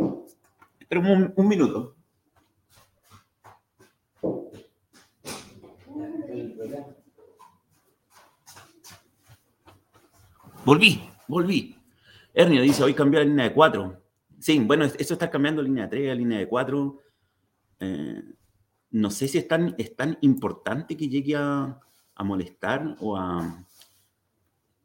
espero 0.79 1.01
un, 1.35 1.47
minuto. 1.47 1.95
Volví, 10.65 11.01
volví. 11.27 11.75
Ernio 12.33 12.61
dice, 12.61 12.83
hoy 12.83 12.93
cambió 12.93 13.19
la 13.19 13.25
línea 13.25 13.45
de 13.45 13.53
4. 13.53 14.01
Sí, 14.39 14.59
bueno, 14.59 14.85
eso 14.85 15.13
está 15.13 15.29
cambiando 15.29 15.61
línea 15.61 15.83
de 15.87 15.89
3 15.89 16.17
línea 16.17 16.39
de 16.39 16.47
4. 16.47 16.99
Eh, 17.79 18.23
no 18.93 19.09
sé 19.09 19.27
si 19.27 19.39
es 19.39 19.47
tan, 19.47 19.75
importante 20.21 20.95
que 20.95 21.09
llegue 21.09 21.35
a, 21.35 21.79
molestar 22.23 22.95
o 22.99 23.17
a 23.17 23.65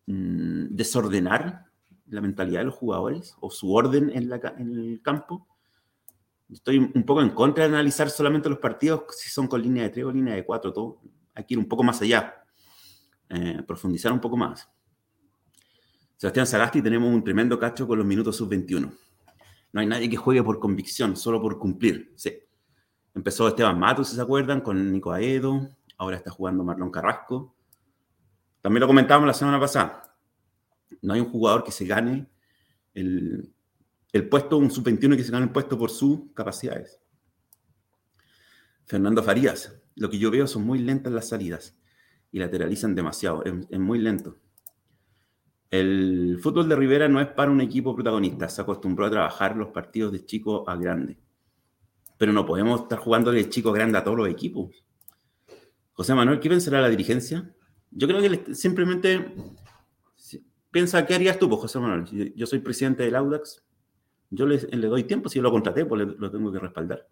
mm, 0.07 0.68
desordenar 0.71 1.66
la 2.07 2.21
mentalidad 2.23 2.61
de 2.61 2.64
los 2.64 2.75
jugadores 2.75 3.37
o 3.40 3.51
su 3.51 3.73
orden 3.73 4.11
en, 4.14 4.33
el 4.33 5.01
campo. 5.03 5.47
Estoy 6.51 6.79
un 6.79 7.05
poco 7.05 7.21
en 7.21 7.31
contra 7.31 7.64
de 7.64 7.75
analizar 7.75 8.09
solamente 8.09 8.49
los 8.49 8.59
partidos 8.59 9.03
si 9.11 9.29
son 9.29 9.47
con 9.47 9.61
línea 9.61 9.83
de 9.83 9.90
3 9.90 10.07
o 10.07 10.11
línea 10.11 10.35
de 10.35 10.44
4. 10.44 10.73
Todo. 10.73 11.03
Hay 11.35 11.44
que 11.44 11.55
ir 11.55 11.59
un 11.59 11.68
poco 11.68 11.83
más 11.83 12.01
allá, 12.01 12.42
eh, 13.29 13.62
profundizar 13.66 14.11
un 14.11 14.21
poco 14.21 14.38
más. 14.38 14.66
Sebastián 16.16 16.47
Sagasti 16.47 16.81
tenemos 16.81 17.12
un 17.12 17.23
tremendo 17.23 17.59
cacho 17.59 17.87
con 17.87 17.99
los 17.99 18.07
minutos 18.07 18.37
sub-21. 18.37 18.90
No 19.71 19.81
hay 19.81 19.87
nadie 19.87 20.09
que 20.09 20.16
juegue 20.16 20.42
por 20.42 20.59
convicción, 20.59 21.14
solo 21.14 21.42
por 21.42 21.59
cumplir. 21.59 22.14
Sí. 22.16 22.47
Empezó 23.14 23.49
Esteban 23.49 23.79
Matos, 23.79 24.09
si 24.09 24.16
se 24.16 24.23
acuerdan, 24.23 24.61
con 24.61 24.92
Nico 24.92 25.12
Aedo. 25.12 25.68
Ahora 25.97 26.16
está 26.16 26.31
jugando 26.31 26.64
Marlon 26.64 26.90
Carrasco. 26.90 27.55
También 28.61 28.81
lo 28.81 28.87
comentábamos 28.87 29.27
la 29.27 29.35
semana 29.35 29.59
pasada. 29.59 30.16
No 31.03 31.14
hay 31.14 31.21
un 31.21 31.31
jugador 31.31 31.64
que 31.64 31.73
se 31.73 31.87
gane 31.87 32.27
el, 32.94 33.53
el 34.12 34.29
puesto, 34.29 34.59
un 34.59 34.71
sub-21 34.71 35.16
que 35.16 35.25
se 35.25 35.33
gane 35.33 35.44
el 35.44 35.53
puesto 35.53 35.79
por 35.79 35.90
sus 35.90 36.33
capacidades. 36.35 37.01
Fernando 38.85 39.23
Farías. 39.23 39.81
Lo 39.97 40.09
que 40.09 40.18
yo 40.18 40.31
veo 40.31 40.47
son 40.47 40.64
muy 40.64 40.79
lentas 40.79 41.12
las 41.12 41.29
salidas 41.29 41.77
y 42.31 42.38
lateralizan 42.38 42.94
demasiado. 42.94 43.42
es 43.44 43.79
muy 43.81 43.99
lento. 43.99 44.37
El 45.71 46.38
fútbol 46.42 46.66
de 46.66 46.77
Rivera 46.77 47.09
no 47.09 47.21
es 47.21 47.27
para 47.29 47.51
un 47.51 47.61
equipo 47.61 47.94
protagonista, 47.94 48.49
se 48.49 48.62
acostumbró 48.62 49.05
a 49.05 49.11
trabajar 49.11 49.55
los 49.55 49.68
partidos 49.68 50.12
de 50.12 50.25
chico 50.25 50.68
a 50.68 50.77
grande. 50.77 51.18
Pero 52.18 52.33
no 52.33 52.44
podemos 52.44 52.83
estar 52.83 52.98
jugando 52.98 53.33
de 53.33 53.48
chico 53.48 53.72
grande 53.72 53.96
a 53.96 54.04
todos 54.04 54.18
los 54.18 54.28
equipos. 54.28 54.85
José 55.92 56.14
Manuel, 56.14 56.40
¿qué 56.40 56.48
pensará 56.48 56.81
la 56.81 56.90
dirigencia? 56.90 57.50
Yo 57.90 58.07
creo 58.07 58.20
que 58.20 58.54
simplemente 58.54 59.35
piensa, 60.70 61.07
¿qué 61.07 61.14
harías 61.14 61.38
tú, 61.38 61.48
pues, 61.48 61.62
José 61.62 61.78
Manuel? 61.78 62.35
Yo 62.35 62.46
soy 62.46 62.59
presidente 62.59 63.02
del 63.04 63.16
Audax, 63.16 63.64
yo 64.31 64.46
le, 64.46 64.59
doy 64.59 65.04
tiempo, 65.04 65.28
si 65.28 65.37
yo 65.37 65.42
lo 65.42 65.50
contraté, 65.50 65.85
pues 65.87 66.07
lo 66.18 66.31
tengo 66.31 66.52
que 66.52 66.59
respaldar. 66.59 67.09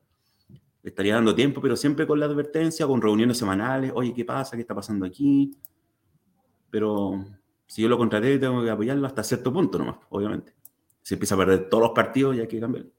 Le 0.83 0.91
estaría 0.91 1.15
dando 1.15 1.35
tiempo, 1.35 1.61
pero 1.61 1.77
siempre 1.77 2.07
con 2.07 2.21
la 2.21 2.27
advertencia, 2.27 2.87
con 2.87 3.01
reuniones 3.01 3.39
semanales, 3.39 3.91
oye, 3.95 4.13
¿qué 4.15 4.25
pasa? 4.25 4.55
¿Qué 4.57 4.63
está 4.63 4.75
pasando 4.75 5.07
aquí? 5.07 5.57
Pero 6.71 7.25
si 7.67 7.83
yo 7.83 7.89
lo 7.89 7.99
contraté, 7.99 8.39
tengo 8.39 8.63
que 8.63 8.71
apoyarlo 8.71 9.07
hasta 9.07 9.25
cierto 9.25 9.53
punto 9.53 9.79
nomás, 9.79 9.97
obviamente. 10.11 10.55
Si 11.03 11.15
empieza 11.15 11.35
a 11.35 11.39
perder 11.39 11.69
todos 11.69 11.85
los 11.85 11.93
partidos, 11.93 12.37
ya 12.37 12.43
hay 12.43 12.49
que 12.49 12.61
cambiarlo. 12.61 12.91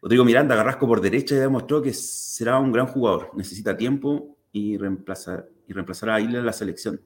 Rodrigo 0.00 0.24
Miranda, 0.24 0.56
Carrasco 0.56 0.86
por 0.86 1.00
derecha, 1.00 1.34
ya 1.34 1.42
demostró 1.42 1.82
que 1.82 1.92
será 1.92 2.58
un 2.58 2.72
gran 2.72 2.86
jugador. 2.86 3.30
Necesita 3.34 3.76
tiempo 3.76 4.36
y 4.52 4.76
reemplazar, 4.76 5.48
y 5.66 5.72
reemplazar 5.72 6.10
a 6.10 6.20
Isla 6.20 6.38
en 6.38 6.46
la 6.46 6.52
selección. 6.52 7.00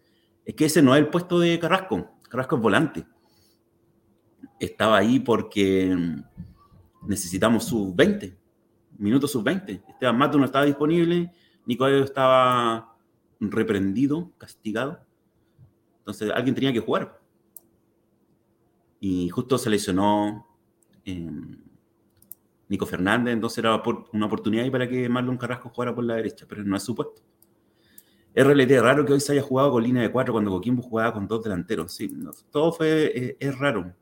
Es 0.44 0.55
que 0.55 0.66
ese 0.66 0.83
no 0.83 0.94
es 0.94 1.00
el 1.00 1.09
puesto 1.09 1.38
de 1.38 1.59
Carrasco. 1.59 2.11
Carrasco 2.28 2.57
es 2.57 2.62
volante. 2.62 3.07
Estaba 4.61 4.98
ahí 4.98 5.20
porque 5.20 5.96
necesitamos 7.07 7.64
sus 7.64 7.94
20, 7.94 8.37
minutos 8.98 9.33
sus 9.33 9.42
20. 9.42 9.83
Esteban 9.88 10.18
Mato 10.18 10.38
no 10.38 10.44
estaba 10.44 10.64
disponible, 10.64 11.33
Nicolás 11.66 12.05
estaba 12.05 12.96
reprendido, 13.40 14.31
castigado 14.38 15.00
entonces 16.02 16.33
alguien 16.35 16.55
tenía 16.55 16.72
que 16.72 16.81
jugar. 16.81 17.20
Y 18.98 19.28
justo 19.28 19.57
se 19.57 19.70
lesionó 19.70 20.46
em, 21.05 21.62
Nico 22.72 22.87
Fernández, 22.87 23.35
entonces 23.35 23.58
era 23.58 23.82
una 24.14 24.24
oportunidad 24.24 24.68
para 24.70 24.88
que 24.88 25.06
Marlon 25.06 25.37
Carrasco 25.37 25.68
jugara 25.68 25.94
por 25.94 26.04
la 26.04 26.14
derecha, 26.14 26.46
pero 26.48 26.64
no 26.64 26.74
es 26.74 26.82
su 26.82 26.94
puesto. 26.94 27.20
Es 28.32 28.46
realmente 28.46 28.80
raro 28.80 29.04
que 29.04 29.12
hoy 29.12 29.20
se 29.20 29.32
haya 29.32 29.42
jugado 29.42 29.72
con 29.72 29.82
línea 29.82 30.02
de 30.02 30.11
cuatro 30.11 30.32
cuando 30.32 30.50
Coquimbo 30.50 30.82
jugaba 30.82 31.12
con 31.12 31.28
dos 31.28 31.42
delanteros. 31.44 31.92
Sí, 31.92 32.11
todo 32.50 32.72
fue, 32.72 33.12
eh, 33.14 33.37
es, 33.38 33.58
raro. 33.58 33.94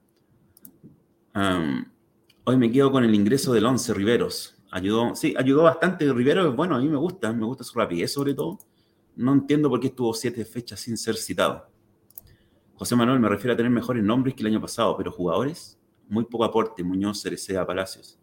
hoy 2.45 2.57
me 2.57 2.71
quedo 2.71 2.93
con 2.93 3.03
el 3.03 3.13
ingreso 3.13 3.53
del 3.53 3.67
11 3.67 3.93
Riveros. 3.93 4.63
Ayudó, 4.71 5.17
sí, 5.17 5.35
ayudó 5.37 5.65
bastante. 5.65 6.13
Rivero 6.13 6.53
bueno, 6.53 6.77
a 6.77 6.79
mí 6.79 6.89
me 6.89 6.97
gusta, 6.97 7.33
me 7.33 7.45
gusta 7.45 7.65
su 7.65 7.77
rapidez 7.77 8.13
sobre 8.13 8.35
todo. 8.35 8.61
No 9.17 9.33
entiendo 9.33 9.69
por 9.69 9.81
qué 9.81 9.89
estuvo 9.89 10.15
siete 10.15 10.45
fechas 10.45 10.79
sin 10.79 10.97
ser 10.97 11.17
citado. 11.17 11.69
José 12.75 12.95
Manuel 12.95 13.19
me 13.19 13.29
refiero 13.29 13.55
a 13.55 13.57
tener 13.57 13.73
mejores 13.73 14.05
nombres 14.05 14.37
que 14.37 14.43
el 14.43 14.47
año 14.47 14.61
pasado, 14.61 14.97
pero 14.97 15.11
jugadores, 15.11 15.77
muy 16.09 16.25
poco 16.25 16.45
aporte. 16.45 16.85
Muñoz, 16.85 17.21
Cerecea, 17.21 17.67
Palacios. 17.67 18.20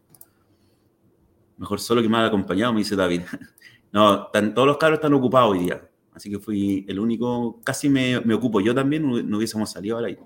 Mejor 1.58 1.80
solo 1.80 2.00
que 2.00 2.08
mal 2.08 2.24
acompañado, 2.24 2.72
me 2.72 2.78
dice 2.78 2.96
David. 2.96 3.22
no, 3.92 4.28
todos 4.28 4.66
los 4.66 4.78
carros 4.78 4.98
están 4.98 5.12
ocupados 5.12 5.52
hoy 5.52 5.60
día. 5.60 5.88
Así 6.14 6.30
que 6.30 6.38
fui 6.38 6.84
el 6.88 6.98
único, 6.98 7.60
casi 7.62 7.88
me, 7.88 8.20
me 8.20 8.34
ocupo. 8.34 8.60
Yo 8.60 8.74
también 8.74 9.28
no, 9.28 9.36
hubiésemos 9.36 9.70
salido 9.70 9.98
al 9.98 10.06
aire. 10.06 10.22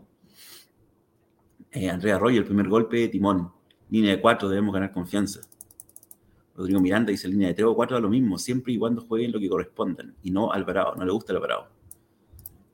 Eh, 1.71 1.89
Andrea 1.89 2.17
Arroyo, 2.17 2.39
el 2.39 2.45
primer 2.45 2.69
golpe, 2.69 3.09
timón. 3.09 3.51
Línea 3.91 4.13
de 4.13 4.21
cuatro, 4.21 4.49
debemos 4.49 4.73
ganar 4.73 4.93
confianza. 4.93 5.41
Rodrigo 6.55 6.81
Miranda 6.81 7.11
dice 7.11 7.29
línea 7.29 7.49
de 7.49 7.55
tres 7.55 7.67
o 7.67 7.75
cuatro, 7.75 7.99
lo 7.99 8.09
mismo, 8.09 8.39
siempre 8.39 8.73
y 8.73 8.79
cuando 8.79 9.03
jueguen 9.03 9.33
lo 9.33 9.41
que 9.41 9.49
correspondan. 9.49 10.15
Y 10.23 10.31
no 10.31 10.53
Alvarado, 10.53 10.95
no 10.97 11.05
le 11.05 11.13
gusta 11.13 11.33
Alvarado. 11.33 11.69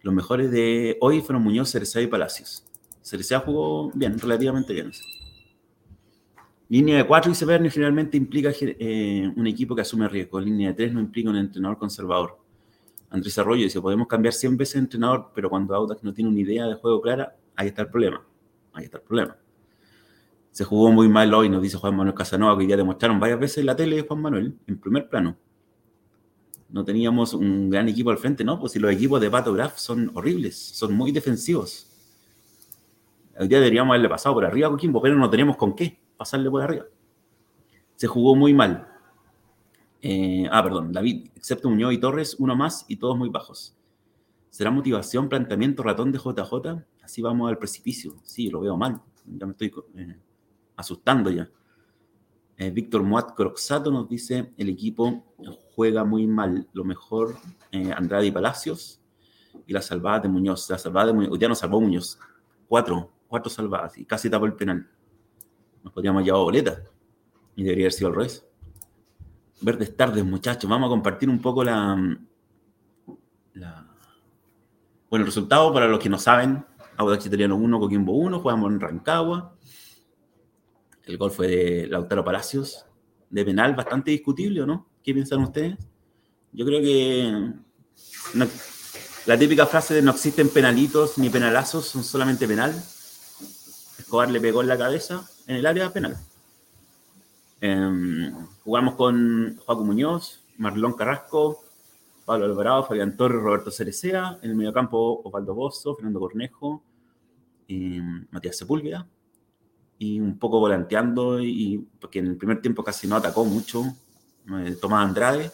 Los 0.03 0.15
mejores 0.15 0.51
de 0.51 0.97
hoy 1.01 1.21
fueron 1.21 1.43
Muñoz, 1.43 1.71
Cerecea 1.71 2.03
y 2.03 2.07
Palacios. 2.07 2.65
Cerecea 3.03 3.41
jugó 3.41 3.91
bien, 3.95 4.19
relativamente 4.19 4.73
bien. 4.73 4.93
Línea 6.69 6.99
de 6.99 7.07
4 7.07 7.33
y 7.33 7.35
Severnio 7.35 7.71
generalmente 7.71 8.17
implica 8.17 8.51
eh, 8.61 9.33
un 9.35 9.47
equipo 9.47 9.75
que 9.75 9.83
asume 9.83 10.09
riesgo. 10.09 10.39
Línea 10.41 10.69
de 10.69 10.75
3 10.75 10.93
no 10.93 11.01
implica 11.01 11.31
un 11.31 11.37
entrenador 11.37 11.79
conservador. 11.79 12.39
Andrés 13.11 13.39
Arroyo 13.39 13.65
dice, 13.65 13.81
podemos 13.81 14.07
cambiar 14.07 14.35
100 14.35 14.57
veces 14.57 14.75
de 14.75 14.81
entrenador, 14.81 15.31
pero 15.35 15.49
cuando 15.49 15.75
Audax 15.75 16.05
no 16.05 16.13
tiene 16.13 16.31
una 16.31 16.41
idea 16.41 16.67
de 16.67 16.75
juego 16.75 17.01
clara, 17.01 17.37
ahí 17.57 17.69
está 17.69 17.83
el 17.83 17.89
problema. 17.89 18.23
Ahí 18.75 18.85
está 18.85 18.99
el 18.99 19.05
problema. 19.05 19.37
Se 20.51 20.65
jugó 20.65 20.93
muy 20.93 21.09
mal 21.09 21.33
hoy, 21.33 21.49
nos 21.49 21.63
dice 21.63 21.79
Juan 21.79 21.97
Manuel 21.97 22.15
Casanova, 22.15 22.59
que 22.59 22.67
ya 22.67 22.77
demostraron 22.77 23.19
varias 23.19 23.41
veces 23.41 23.59
en 23.59 23.67
la 23.67 23.77
tele 23.77 23.97
de 23.97 24.03
Juan 24.03 24.21
Manuel, 24.21 24.55
en 24.67 24.79
primer 24.79 25.09
plano 25.09 25.37
no 26.71 26.85
teníamos 26.85 27.33
un 27.35 27.71
gran 27.71 27.89
equipo 27.89 28.11
al 28.11 28.19
frente, 28.19 28.45
¿no? 28.45 28.59
Pues 28.61 28.73
si 28.73 28.79
los 28.79 28.93
equipos 28.93 29.21
de 29.21 29.31
Pato 29.31 29.53
Graf 29.55 29.79
son 29.79 30.11
horribles, 30.15 30.57
son 30.57 30.95
muy 30.95 31.13
defensivos. 31.13 31.87
El 33.37 33.49
día 33.49 33.59
deberíamos 33.59 33.91
haberle 33.93 34.09
pasado 34.09 34.35
por 34.35 34.45
arriba 34.45 34.69
a 34.69 34.71
Coquimbo, 34.71 35.01
pero 35.01 35.15
no 35.15 35.31
teníamos 35.31 35.57
con 35.57 35.75
qué 35.75 35.99
pasarle 36.19 36.51
por 36.51 36.61
arriba. 36.61 36.85
Se 37.97 38.07
jugó 38.07 38.37
muy 38.37 38.53
mal. 38.53 38.87
Eh, 40.03 40.47
ah, 40.53 40.63
perdón, 40.63 40.93
David, 40.93 41.31
excepto 41.35 41.71
Muñoz 41.71 41.95
y 41.95 41.99
Torres, 41.99 42.37
uno 42.39 42.55
más 42.55 42.85
y 42.89 42.97
todos 42.97 43.17
muy 43.17 43.31
bajos. 43.31 43.75
¿Será 44.51 44.71
motivación, 44.71 45.29
planteamiento, 45.29 45.83
ratón 45.83 46.13
de 46.13 46.19
JJ? 46.19 46.85
Así 47.03 47.23
vamos 47.23 47.49
al 47.49 47.59
precipicio. 47.59 48.17
Sí, 48.23 48.51
lo 48.51 48.61
veo 48.61 48.77
mal. 48.77 49.01
Ya 49.25 49.47
me 49.47 49.53
estoy 49.53 49.73
eh, 49.97 50.19
asustando 50.77 51.31
ya. 51.31 51.49
Eh, 52.57 52.71
Víctor 52.71 53.03
Moat 53.03 53.35
Croxato 53.35 53.91
nos 53.91 54.09
dice, 54.09 54.53
el 54.57 54.69
equipo 54.69 55.25
juega 55.75 56.05
muy 56.05 56.27
mal. 56.27 56.69
Lo 56.73 56.85
mejor, 56.85 57.37
Andrade 57.73 58.27
y 58.27 58.31
Palacios 58.33 59.01
y 59.67 59.73
la 59.73 59.83
salvada 59.83 60.21
de 60.21 60.29
Muñoz. 60.29 60.69
La 60.71 60.79
salvada 60.79 61.09
de 61.09 61.13
Muñoz, 61.13 61.39
ya 61.39 61.49
nos 61.49 61.59
salvó 61.59 61.81
Muñoz. 61.81 62.19
Cuatro, 62.67 63.13
cuatro 63.29 63.51
salvadas 63.51 63.97
y 63.99 64.05
casi 64.05 64.29
tapó 64.29 64.47
el 64.47 64.55
penal. 64.55 64.89
Nos 65.89 65.95
podríamos 65.95 66.23
llevar 66.23 66.43
boleta 66.43 66.83
y 67.57 67.63
debería 67.63 67.85
haber 67.87 67.93
sido 67.95 68.09
al 68.09 68.17
revés. 68.17 68.47
Verdes 69.63 69.97
tardes, 69.97 70.23
muchachos. 70.23 70.69
Vamos 70.69 70.89
a 70.89 70.91
compartir 70.91 71.31
un 71.31 71.41
poco 71.41 71.65
la. 71.65 71.97
Bueno, 75.09 75.23
el 75.23 75.25
resultado 75.25 75.73
para 75.73 75.89
los 75.89 75.99
que 75.99 76.11
no 76.11 76.19
saben, 76.19 76.63
Audax 76.99 77.25
Italiano 77.25 77.57
1, 77.57 77.81
Coquimbo 77.81 78.13
1, 78.13 78.39
jugamos 78.39 78.71
en 78.71 78.81
Rancagua. 78.81 79.57
El 81.07 81.17
gol 81.17 81.31
fue 81.31 81.49
de 81.49 81.87
Lautaro 81.87 82.23
Palacios, 82.23 82.85
de 83.31 83.47
penal, 83.47 83.75
bastante 83.75 84.11
discutible, 84.11 84.61
¿o 84.61 84.67
no? 84.67 84.91
¿Qué 85.03 85.15
piensan 85.15 85.41
ustedes? 85.41 85.79
Yo 86.53 86.67
creo 86.67 86.83
que 86.83 87.55
la 89.25 89.39
típica 89.39 89.65
frase 89.65 89.95
de 89.95 90.03
no 90.03 90.11
existen 90.11 90.51
penalitos 90.51 91.17
ni 91.17 91.31
penalazos, 91.31 91.87
son 91.87 92.05
solamente 92.05 92.47
penal. 92.47 92.75
Escobar 93.99 94.31
le 94.31 94.39
pegó 94.39 94.61
en 94.61 94.69
la 94.69 94.77
cabeza 94.77 95.27
en 95.49 95.57
el 95.57 95.67
área 95.67 95.93
penal. 95.93 96.17
Em, 97.61 98.33
jugamos 98.63 98.95
con 98.95 99.57
Joaquín 99.67 99.87
Muñoz, 99.87 100.45
Marlon 100.59 100.93
Carrasco, 100.93 101.65
Pablo 102.25 102.45
Alvarado, 102.45 102.85
Fabián 102.85 103.17
Torres, 103.17 103.43
Roberto 103.43 103.73
Cerecea. 103.73 104.39
En 104.43 104.51
el 104.51 104.57
mediocampo, 104.57 105.23
Osvaldo 105.25 105.55
Bozo, 105.55 105.97
Fernando 105.97 106.21
Cornejo, 106.21 106.85
y 107.67 108.01
Matías 108.31 108.57
Sepúlveda 108.57 109.09
y 109.99 110.21
un 110.21 110.39
poco 110.39 110.61
volanteando, 110.61 111.41
y, 111.41 111.85
porque 112.01 112.21
en 112.21 112.29
el 112.29 112.37
primer 112.37 112.63
tiempo 112.63 112.85
casi 112.85 113.07
no 113.09 113.17
atacó 113.17 113.45
mucho. 113.45 113.85
Eh, 114.65 114.77
Tomás 114.81 115.07
Andrade, 115.07 115.51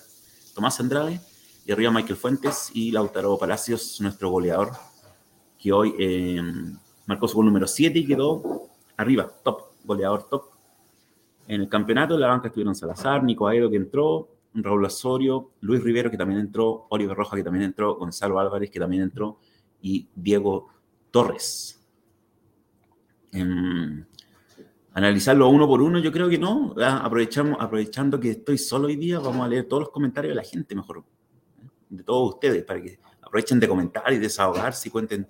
Tomás 0.54 0.78
Andrade, 0.80 1.20
y 1.64 1.72
arriba 1.72 1.90
Michael 1.90 2.16
Fuentes 2.16 2.70
y 2.74 2.92
Lautaro 2.92 3.38
Palacios, 3.38 4.00
nuestro 4.02 4.30
goleador, 4.30 4.72
que 5.58 5.72
hoy 5.72 5.94
eh, 5.98 6.42
marcó 7.06 7.26
su 7.26 7.36
gol 7.36 7.46
número 7.46 7.66
7 7.66 7.98
y 7.98 8.06
quedó 8.06 8.68
arriba, 8.98 9.30
top, 9.42 9.63
goleador 9.84 10.28
top. 10.28 10.44
En 11.46 11.60
el 11.60 11.68
campeonato, 11.68 12.14
en 12.14 12.20
la 12.20 12.28
banca 12.28 12.48
estuvieron 12.48 12.74
Salazar, 12.74 13.22
Nico 13.22 13.46
Aedo, 13.46 13.70
que 13.70 13.76
entró, 13.76 14.28
Raúl 14.54 14.84
Osorio, 14.84 15.52
Luis 15.60 15.82
Rivero, 15.82 16.10
que 16.10 16.16
también 16.16 16.40
entró, 16.40 16.86
Oliver 16.90 17.16
Roja, 17.16 17.36
que 17.36 17.42
también 17.42 17.64
entró, 17.64 17.96
Gonzalo 17.96 18.38
Álvarez, 18.38 18.70
que 18.70 18.78
también 18.78 19.02
entró, 19.02 19.38
y 19.82 20.08
Diego 20.14 20.68
Torres. 21.10 21.80
Em, 23.32 24.04
analizarlo 24.92 25.48
uno 25.48 25.66
por 25.66 25.82
uno, 25.82 25.98
yo 25.98 26.12
creo 26.12 26.28
que 26.28 26.38
no. 26.38 26.74
Ah, 26.78 27.02
aprovechamos, 27.04 27.58
aprovechando 27.60 28.18
que 28.20 28.30
estoy 28.30 28.58
solo 28.58 28.86
hoy 28.86 28.96
día, 28.96 29.18
vamos 29.18 29.44
a 29.44 29.48
leer 29.48 29.66
todos 29.66 29.82
los 29.82 29.90
comentarios 29.90 30.30
de 30.30 30.36
la 30.36 30.44
gente 30.44 30.74
mejor, 30.74 31.04
de 31.88 32.02
todos 32.04 32.34
ustedes, 32.34 32.64
para 32.64 32.80
que 32.80 32.98
aprovechen 33.20 33.58
de 33.58 33.68
comentar 33.68 34.12
y 34.12 34.18
desahogarse 34.18 34.88
y 34.88 34.92
cuenten 34.92 35.28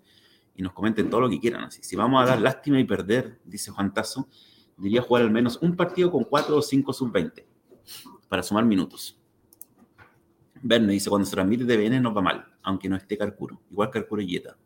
y 0.56 0.62
nos 0.62 0.72
comenten 0.72 1.10
todo 1.10 1.22
lo 1.22 1.30
que 1.30 1.40
quieran. 1.40 1.64
Así, 1.64 1.82
si 1.82 1.96
vamos 1.96 2.22
a 2.22 2.26
dar 2.26 2.40
lástima 2.40 2.78
y 2.78 2.84
perder, 2.84 3.40
dice 3.44 3.70
Juan 3.70 3.92
Tazo, 3.92 4.28
diría 4.76 5.02
jugar 5.02 5.22
al 5.22 5.30
menos 5.30 5.58
un 5.62 5.76
partido 5.76 6.10
con 6.10 6.24
4 6.24 6.56
o 6.56 6.62
5 6.62 6.92
sub-20 6.92 7.44
para 8.28 8.42
sumar 8.42 8.64
minutos. 8.64 9.18
Verne 10.62 10.92
dice, 10.92 11.10
cuando 11.10 11.26
se 11.26 11.32
transmite 11.32 11.64
TVN 11.64 12.02
nos 12.02 12.16
va 12.16 12.22
mal, 12.22 12.46
aunque 12.62 12.88
no 12.88 12.96
esté 12.96 13.18
Carcuro. 13.18 13.60
Igual 13.70 13.90
Carcuro 13.90 14.22
y 14.22 14.26
Yeta. 14.26 14.56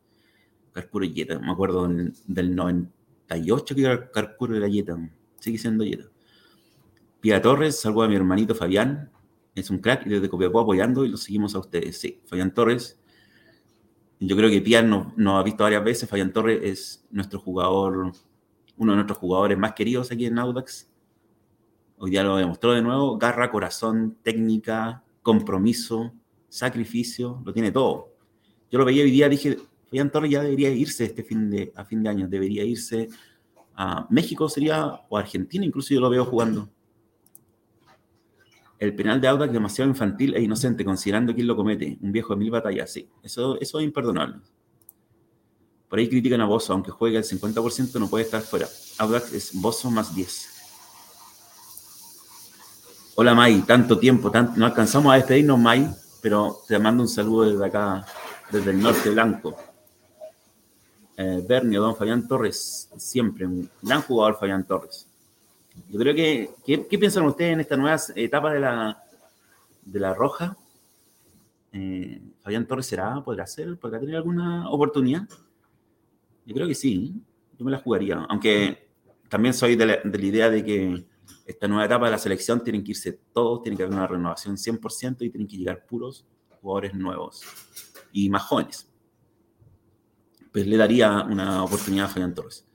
Carcuro 0.72 1.04
y 1.04 1.12
Yeta, 1.12 1.38
me 1.40 1.50
acuerdo 1.50 1.88
del 2.26 2.54
98 2.54 3.74
que 3.74 4.08
Carcuro 4.12 4.56
era 4.56 4.68
Yeta. 4.68 4.96
Sigue 5.40 5.58
siendo 5.58 5.84
Yeta. 5.84 6.04
Pia 7.20 7.42
Torres, 7.42 7.80
salvo 7.80 8.02
a 8.02 8.08
mi 8.08 8.14
hermanito 8.14 8.54
Fabián. 8.54 9.10
Es 9.56 9.70
un 9.70 9.78
crack 9.78 10.06
y 10.06 10.10
desde 10.10 10.28
Copiapó 10.28 10.60
apoyando 10.60 11.04
y 11.04 11.08
lo 11.08 11.16
seguimos 11.16 11.56
a 11.56 11.58
ustedes. 11.58 11.98
Sí, 11.98 12.20
Fabián 12.26 12.54
Torres. 12.54 13.00
Yo 14.20 14.36
creo 14.36 14.50
que 14.50 14.60
Pia 14.60 14.82
nos, 14.82 15.06
ha 15.26 15.42
visto 15.42 15.62
varias 15.62 15.84
veces. 15.84 16.08
Fabián 16.08 16.32
Torres 16.32 16.60
es 16.62 17.06
nuestro 17.10 17.38
jugador, 17.38 18.12
uno 18.76 18.92
de 18.92 18.96
nuestros 18.96 19.18
jugadores 19.18 19.56
más 19.56 19.72
queridos 19.74 20.10
aquí 20.10 20.26
en 20.26 20.38
Audax. 20.38 20.90
Hoy 21.98 22.10
día 22.10 22.22
lo 22.22 22.36
demostró 22.36 22.72
de 22.72 22.82
nuevo. 22.82 23.16
Garra, 23.16 23.50
corazón, 23.50 24.16
técnica, 24.22 25.04
compromiso, 25.22 26.12
sacrificio, 26.48 27.42
lo 27.44 27.52
tiene 27.52 27.70
todo. 27.70 28.08
Yo 28.70 28.78
lo 28.78 28.84
veía 28.84 29.04
hoy 29.04 29.10
día, 29.10 29.28
dije, 29.28 29.56
Fabián 29.86 30.10
Torres 30.10 30.30
ya 30.30 30.42
debería 30.42 30.70
irse 30.70 31.04
este 31.04 31.22
fin 31.22 31.48
de, 31.50 31.72
a 31.74 31.84
fin 31.84 32.02
de 32.02 32.08
año, 32.08 32.28
debería 32.28 32.64
irse 32.64 33.08
a 33.74 34.06
México 34.10 34.48
sería, 34.48 35.00
o 35.08 35.16
Argentina, 35.16 35.64
incluso 35.64 35.94
yo 35.94 36.00
lo 36.00 36.10
veo 36.10 36.24
jugando. 36.24 36.68
El 38.78 38.94
penal 38.94 39.20
de 39.20 39.26
Audax 39.26 39.52
demasiado 39.52 39.90
infantil 39.90 40.34
e 40.36 40.42
inocente, 40.42 40.84
considerando 40.84 41.34
quién 41.34 41.46
lo 41.46 41.56
comete. 41.56 41.98
Un 42.00 42.12
viejo 42.12 42.34
de 42.34 42.38
mil 42.38 42.50
batallas, 42.50 42.92
sí. 42.92 43.08
Eso, 43.22 43.58
es 43.60 43.72
imperdonable. 43.74 44.40
Por 45.88 45.98
ahí 45.98 46.08
critican 46.08 46.40
a 46.40 46.46
Bozo, 46.46 46.72
aunque 46.74 46.90
juegue 46.90 47.16
al 47.16 47.24
50%, 47.24 47.98
no 47.98 48.08
puede 48.08 48.24
estar 48.24 48.40
fuera. 48.42 48.68
Audax 48.98 49.32
es 49.32 49.60
Bozo 49.60 49.90
más 49.90 50.14
10. 50.14 50.54
Hola 53.16 53.34
May, 53.34 53.62
tanto 53.62 53.98
tiempo, 53.98 54.30
no 54.54 54.64
alcanzamos 54.64 55.12
a 55.12 55.16
despedirnos 55.16 55.58
May, 55.58 55.92
pero 56.22 56.58
te 56.68 56.78
mando 56.78 57.02
un 57.02 57.08
saludo 57.08 57.50
desde 57.50 57.66
acá, 57.66 58.06
desde 58.52 58.70
el 58.70 58.80
norte 58.80 59.10
blanco. 59.10 59.56
Eh, 61.16 61.44
Bernio, 61.48 61.82
don 61.82 61.96
Fabián 61.96 62.28
Torres, 62.28 62.88
siempre 62.96 63.44
un 63.44 63.68
gran 63.82 64.02
jugador 64.02 64.38
Fabián 64.38 64.64
Torres. 64.64 65.07
Yo 65.88 65.98
creo 65.98 66.14
que, 66.14 66.50
¿qué, 66.64 66.98
piensan 66.98 67.24
ustedes 67.26 67.52
en 67.52 67.60
esta 67.60 67.76
nueva 67.76 67.96
etapa 68.14 68.52
de 68.52 68.60
la, 68.60 69.02
de 69.82 70.00
la 70.00 70.14
Roja? 70.14 70.56
Eh, 71.72 72.20
Fabián 72.40 72.66
Torres 72.66 72.86
será, 72.86 73.22
podrá 73.22 73.46
ser, 73.46 73.78
podrá 73.78 74.00
tener 74.00 74.16
alguna 74.16 74.68
oportunidad. 74.70 75.28
Yo 76.44 76.54
creo 76.54 76.66
que 76.66 76.74
sí, 76.74 77.14
yo 77.58 77.64
me 77.64 77.70
la 77.70 77.78
jugaría, 77.78 78.26
aunque 78.28 78.88
también 79.28 79.54
soy 79.54 79.76
de 79.76 79.86
la 79.86 80.00
idea 80.04 80.50
de 80.50 80.64
que 80.64 81.04
esta 81.48 81.66
nueva 81.66 81.86
etapa 81.86 82.04
de 82.04 82.10
la 82.12 82.18
selección 82.18 82.62
tienen 82.62 82.84
que 82.84 82.90
irse 82.90 83.20
todos, 83.32 83.62
tiene 83.62 83.76
que 83.76 83.82
haber 83.82 83.94
una 83.94 84.06
renovación 84.06 84.56
100% 84.56 85.22
y 85.22 85.30
tienen 85.30 85.48
que 85.48 85.56
llegar 85.56 85.86
puros 85.86 86.26
jugadores 86.60 86.94
nuevos 86.94 87.42
y 88.12 88.28
más 88.28 88.42
jóvenes. 88.42 88.86
Pues 90.52 90.66
le 90.66 90.76
daría 90.76 91.22
una 91.22 91.64
oportunidad 91.64 92.04
a 92.04 92.08
Fabián 92.08 92.34
Torres. 92.34 92.67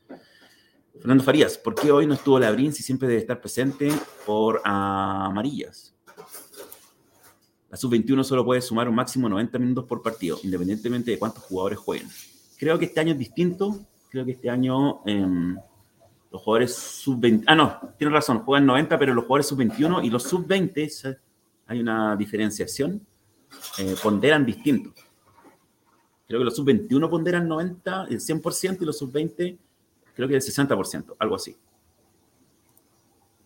Fernando 0.99 1.23
Farías, 1.23 1.58
¿por 1.58 1.75
qué 1.75 1.91
hoy 1.91 2.06
no 2.06 2.13
estuvo 2.13 2.39
Labrín 2.39 2.71
si 2.71 2.84
siempre 2.84 3.08
debe 3.08 3.21
estar 3.21 3.41
presente 3.41 3.91
por 4.25 4.62
amarillas? 4.63 5.95
La 7.69 7.77
sub-21 7.77 8.23
solo 8.23 8.45
puede 8.45 8.62
sumar 8.62 8.88
un 8.88 8.93
máximo 8.93 9.27
90 9.27 9.58
minutos 9.58 9.86
por 9.86 10.03
partido, 10.03 10.38
independientemente 10.43 11.10
de 11.10 11.17
cuántos 11.17 11.43
jugadores 11.45 11.79
jueguen. 11.79 12.08
Creo 12.60 12.77
que 12.77 12.86
este 12.86 12.99
año 12.99 13.13
es 13.13 13.17
distinto. 13.17 13.79
Creo 14.12 14.23
que 14.23 14.34
este 14.34 14.47
año 14.51 15.01
em, 15.08 15.58
los 16.32 16.41
jugadores 16.41 16.75
sub-20, 16.75 17.43
ah, 17.47 17.56
no, 17.56 17.79
tiene 17.97 18.13
razón, 18.13 18.39
juegan 18.39 18.67
90, 18.67 18.99
pero 18.99 19.15
los 19.15 19.25
jugadores 19.25 19.47
sub-21 19.47 20.06
y 20.06 20.12
los 20.12 20.21
sub-20, 20.23 21.17
hay 21.65 21.79
una 21.79 22.15
diferenciación, 22.15 23.06
eh, 23.79 23.95
ponderan 24.01 24.45
distinto. 24.45 24.93
Creo 26.27 26.39
que 26.39 26.45
los 26.45 26.56
sub-21 26.56 27.10
ponderan 27.10 27.47
90, 27.47 28.06
el 28.12 28.19
100%, 28.19 28.82
y 28.82 28.86
los 28.86 28.99
sub-20 28.99 29.58
creo 30.13 30.28
que 30.28 30.36
el 30.36 30.41
60%, 30.41 31.15
algo 31.19 31.36
así. 31.36 31.56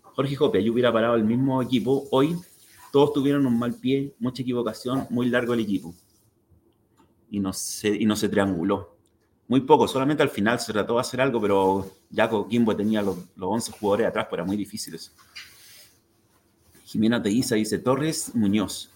Jorge 0.01 0.36
Jope, 0.36 0.63
yo 0.63 0.73
hubiera 0.73 0.91
parado 0.91 1.15
el 1.15 1.23
mismo 1.23 1.62
equipo. 1.62 2.08
Hoy 2.12 2.36
todos 2.91 3.13
tuvieron 3.13 3.45
un 3.45 3.58
mal 3.58 3.75
pie, 3.75 4.15
mucha 4.19 4.41
equivocación, 4.41 5.06
muy 5.10 5.30
largo 5.30 5.53
el 5.53 5.60
equipo. 5.60 5.93
Y 7.30 7.39
no 7.39 7.53
se, 7.53 7.89
y 7.89 8.06
no 8.06 8.15
se 8.15 8.30
trianguló 8.30 8.97
muy 9.47 9.62
poco, 9.62 9.88
solamente 9.88 10.23
al 10.23 10.30
final 10.30 10.60
se 10.60 10.73
trató 10.73 10.95
de 10.95 11.01
hacer 11.01 11.21
algo, 11.21 11.39
pero 11.39 11.89
ya 12.10 12.30
Coquimbo 12.30 12.75
tenía 12.75 13.01
los, 13.01 13.17
los 13.36 13.49
11 13.49 13.71
jugadores 13.73 14.08
atrás, 14.08 14.27
pues 14.30 14.39
era 14.39 14.45
muy 14.45 14.58
difícil 14.58 14.95
eso. 14.95 15.12
Jimena 16.84 17.21
Teiza 17.21 17.56
dice 17.56 17.80
Torres 17.80 18.36
Muñoz, 18.36 18.91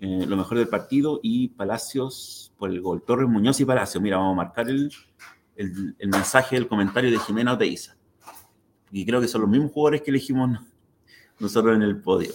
eh, 0.00 0.24
lo 0.26 0.36
mejor 0.36 0.58
del 0.58 0.68
partido, 0.68 1.20
y 1.22 1.48
Palacios 1.48 2.52
por 2.58 2.70
el 2.70 2.80
gol. 2.80 3.02
Torres 3.02 3.28
Muñoz 3.28 3.60
y 3.60 3.64
Palacios. 3.64 4.02
Mira, 4.02 4.16
vamos 4.16 4.32
a 4.32 4.36
marcar 4.36 4.68
el, 4.68 4.90
el, 5.56 5.96
mensaje 6.06 6.56
del 6.56 6.68
comentario 6.68 7.10
de 7.10 7.18
Jimena 7.18 7.56
Teiza. 7.56 7.96
Y 8.90 9.04
creo 9.04 9.20
que 9.20 9.28
son 9.28 9.42
los 9.42 9.50
mismos 9.50 9.72
jugadores 9.72 10.02
que 10.02 10.10
elegimos 10.10 10.60
nosotros 11.38 11.74
en 11.74 11.82
el 11.82 12.00
podio. 12.00 12.32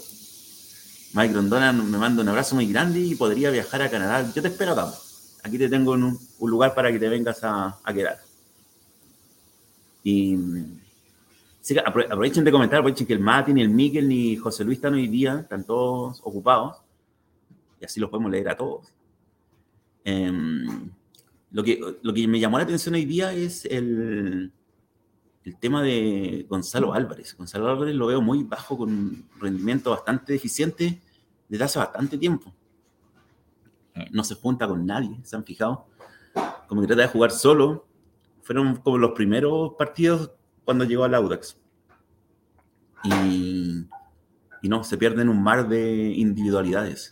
Mike 1.14 1.34
Rondona 1.34 1.72
me 1.72 1.98
manda 1.98 2.22
un 2.22 2.30
abrazo 2.30 2.56
muy 2.56 2.72
grande 2.72 3.00
y 3.00 3.16
podría 3.16 3.50
viajar 3.50 3.82
a 3.82 3.90
Canadá. 3.90 4.32
Yo 4.34 4.42
te 4.42 4.50
espero 4.50 4.74
acá 4.74 4.92
aquí 5.44 5.58
te 5.58 5.70
tengo 5.70 5.96
en 5.96 6.04
un, 6.04 6.20
lugar 6.42 6.74
para 6.74 6.92
que 6.92 7.00
te 7.00 7.10
vengas 7.10 7.40
a, 7.44 7.80
quedar. 7.94 8.18
Y 10.04 10.38
aprovechen 11.86 12.44
de 12.44 12.52
comentar, 12.52 12.80
aprovechen 12.80 13.06
que 13.06 13.14
el 13.14 13.20
Mati, 13.20 13.54
ni 13.54 13.62
el 13.62 13.70
Miguel, 13.70 14.08
ni 14.08 14.36
José 14.36 14.64
Luis 14.64 14.78
están 14.78 14.94
hoy 14.94 15.08
día, 15.08 15.40
están 15.42 15.64
todos 15.64 16.22
ocupados, 16.24 16.78
y 17.80 17.86
así 17.86 18.00
los 18.00 18.10
podemos 18.10 18.32
leer 18.32 18.50
a 18.50 18.58
todos. 18.58 18.88
Em, 20.04 20.90
lo, 21.52 21.64
que, 21.64 22.28
me 22.28 22.40
llamó 22.40 22.58
la 22.58 22.64
atención 22.64 22.96
hoy 22.96 23.06
día 23.06 23.34
es 23.34 23.66
el, 23.66 24.52
tema 25.60 25.82
de 25.82 26.46
Gonzalo 26.48 26.94
Álvarez. 26.94 27.36
Gonzalo 27.36 27.70
Álvarez 27.70 27.96
lo 27.96 28.08
veo 28.08 28.22
muy 28.22 28.44
bajo, 28.44 28.78
con 28.78 28.90
un 28.90 29.30
rendimiento 29.40 29.90
bastante 29.90 30.34
deficiente 30.34 31.02
desde 31.48 31.64
hace 31.64 31.80
bastante 31.80 32.18
tiempo 32.18 32.54
no 34.12 34.24
se 34.24 34.36
junta 34.36 34.68
con 34.68 34.86
nadie, 34.86 35.20
¿se 35.24 35.36
han 35.36 35.44
fijado? 35.44 35.86
Como 36.68 36.82
que 36.82 36.88
trata 36.88 37.04
de 37.04 37.08
jugar 37.08 37.32
solo. 37.32 37.86
Fueron 38.42 38.78
como 38.78 38.98
los 38.98 39.12
primeros 39.12 39.74
partidos 39.78 40.32
cuando 40.66 40.84
llegó 40.84 41.04
al 41.04 41.16
Audax. 41.16 41.58
Y, 43.04 43.86
y 44.62 44.70
no, 44.70 44.84
se 44.84 44.98
pierde 44.98 45.22
en 45.22 45.30
un 45.30 45.42
mar 45.42 45.68
de 45.68 46.14
individualidades. 46.16 47.12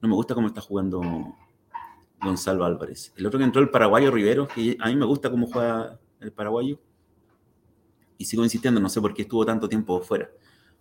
No 0.00 0.08
me 0.08 0.14
gusta 0.14 0.34
cómo 0.34 0.48
está 0.48 0.60
jugando 0.60 1.34
Gonzalo 2.20 2.64
Álvarez. 2.64 3.12
El 3.16 3.26
otro 3.26 3.38
que 3.38 3.44
entró, 3.44 3.62
el 3.62 3.70
paraguayo 3.70 4.10
Rivero, 4.10 4.48
que 4.48 4.76
a 4.80 4.88
mí 4.88 4.96
me 4.96 5.06
gusta 5.06 5.30
cómo 5.30 5.46
juega 5.46 5.98
el 6.20 6.32
paraguayo. 6.32 6.78
Y 8.16 8.24
sigo 8.24 8.42
insistiendo, 8.42 8.80
no 8.80 8.88
sé 8.88 9.00
por 9.00 9.14
qué 9.14 9.22
estuvo 9.22 9.46
tanto 9.46 9.68
tiempo 9.68 10.00
fuera. 10.00 10.28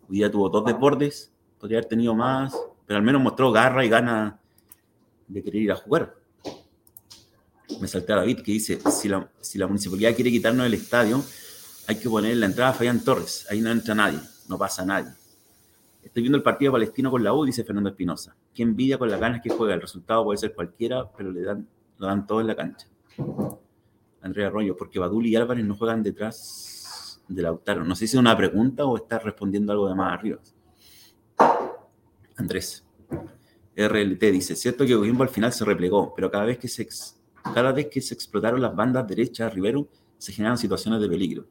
Hoy 0.09 0.17
día 0.17 0.31
tuvo 0.31 0.49
dos 0.49 0.65
deportes, 0.65 1.31
podría 1.59 1.79
haber 1.79 1.89
tenido 1.89 2.15
más, 2.15 2.57
pero 2.85 2.97
al 2.97 3.03
menos 3.03 3.21
mostró 3.21 3.51
garra 3.51 3.85
y 3.85 3.89
gana 3.89 4.39
de 5.27 5.43
querer 5.43 5.61
ir 5.61 5.71
a 5.71 5.75
jugar. 5.75 6.15
Me 7.79 7.87
salté 7.87 8.13
a 8.13 8.17
David 8.17 8.39
que 8.39 8.53
dice, 8.53 8.79
si 8.89 9.07
la, 9.07 9.29
si 9.39 9.57
la 9.57 9.67
municipalidad 9.67 10.15
quiere 10.15 10.31
quitarnos 10.31 10.65
el 10.65 10.73
estadio, 10.73 11.23
hay 11.87 11.97
que 11.97 12.09
poner 12.09 12.35
la 12.37 12.47
entrada 12.47 12.71
a 12.71 12.73
Fabián 12.73 13.03
Torres. 13.03 13.45
Ahí 13.49 13.61
no 13.61 13.69
entra 13.69 13.93
nadie, 13.93 14.19
no 14.47 14.57
pasa 14.57 14.85
nadie. 14.85 15.11
Estoy 16.07 16.23
viendo 16.23 16.37
el 16.37 16.43
partido 16.43 16.71
palestino 16.71 17.11
con 17.11 17.21
la 17.21 17.33
U, 17.33 17.43
dice 17.43 17.65
Fernando 17.65 17.89
Espinosa. 17.89 18.33
Qué 18.53 18.63
envidia 18.63 18.97
con 18.97 19.11
las 19.11 19.19
ganas 19.19 19.41
que 19.41 19.49
juega. 19.49 19.73
El 19.73 19.81
resultado 19.81 20.23
puede 20.23 20.37
ser 20.37 20.53
cualquiera, 20.55 21.11
pero 21.11 21.31
le 21.33 21.41
dan, 21.41 21.67
lo 21.97 22.07
dan 22.07 22.25
todo 22.25 22.39
en 22.39 22.47
la 22.47 22.55
cancha. 22.55 22.87
Andrea 24.21 24.47
Arroyo, 24.47 24.77
porque 24.77 24.99
Badul 24.99 25.25
y 25.25 25.35
Álvarez 25.35 25.65
no 25.65 25.75
juegan 25.75 26.01
detrás 26.01 27.21
de 27.27 27.41
Lautaro. 27.41 27.83
No 27.83 27.93
sé 27.93 28.07
si 28.07 28.15
es 28.15 28.21
una 28.21 28.37
pregunta 28.37 28.85
o 28.85 28.95
está 28.95 29.19
respondiendo 29.19 29.73
algo 29.73 29.89
de 29.89 29.95
más 29.95 30.13
arriba. 30.13 30.39
Andrés. 32.37 32.85
RLT 33.75 34.21
dice, 34.31 34.55
cierto 34.55 34.85
que 34.85 34.95
Coquimbo 34.95 35.23
al 35.23 35.29
final 35.29 35.51
se 35.51 35.65
replegó, 35.65 36.15
pero 36.15 36.31
cada 36.31 36.45
vez 36.45 36.57
que 36.57 36.69
se, 36.69 36.87
Cada 37.53 37.73
vez 37.73 37.87
que 37.91 37.99
se 37.99 38.13
explotaron 38.13 38.61
las 38.61 38.73
bandas 38.73 39.05
derechas, 39.05 39.53
Rivero, 39.53 39.89
se 40.17 40.31
generan 40.31 40.57
situaciones 40.57 41.01
de 41.01 41.09
peligro. 41.09 41.45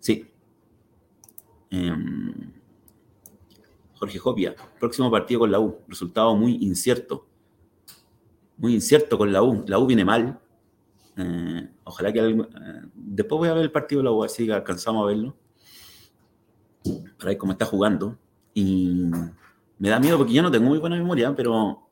Sí. 0.00 0.28
Em, 1.70 2.55
Jorge 3.98 4.18
Jopia, 4.18 4.54
próximo 4.78 5.10
partido 5.10 5.40
con 5.40 5.50
la 5.50 5.58
U. 5.58 5.78
Resultado 5.88 6.34
muy 6.36 6.56
incierto. 6.60 7.26
Muy 8.58 8.74
incierto 8.74 9.18
con 9.18 9.32
la 9.32 9.42
U. 9.42 9.64
La 9.66 9.78
U 9.78 9.86
viene 9.86 10.04
mal. 10.04 10.38
Eh, 11.16 11.68
ojalá 11.84 12.12
que... 12.12 12.20
Eh, 12.20 12.46
después 12.94 13.38
voy 13.38 13.48
a 13.48 13.54
ver 13.54 13.62
el 13.62 13.72
partido 13.72 14.00
de 14.00 14.04
la 14.04 14.12
U, 14.12 14.22
así 14.24 14.46
que 14.46 14.52
alcanzamos 14.52 15.04
a 15.04 15.06
verlo. 15.06 15.36
Para 17.18 17.30
ver 17.30 17.38
cómo 17.38 17.52
está 17.52 17.64
jugando. 17.64 18.16
Y 18.52 19.04
me 19.78 19.88
da 19.88 19.98
miedo 19.98 20.18
porque 20.18 20.32
yo 20.32 20.42
no 20.42 20.50
tengo 20.50 20.66
muy 20.66 20.78
buena 20.78 20.96
memoria, 20.96 21.34
pero 21.34 21.88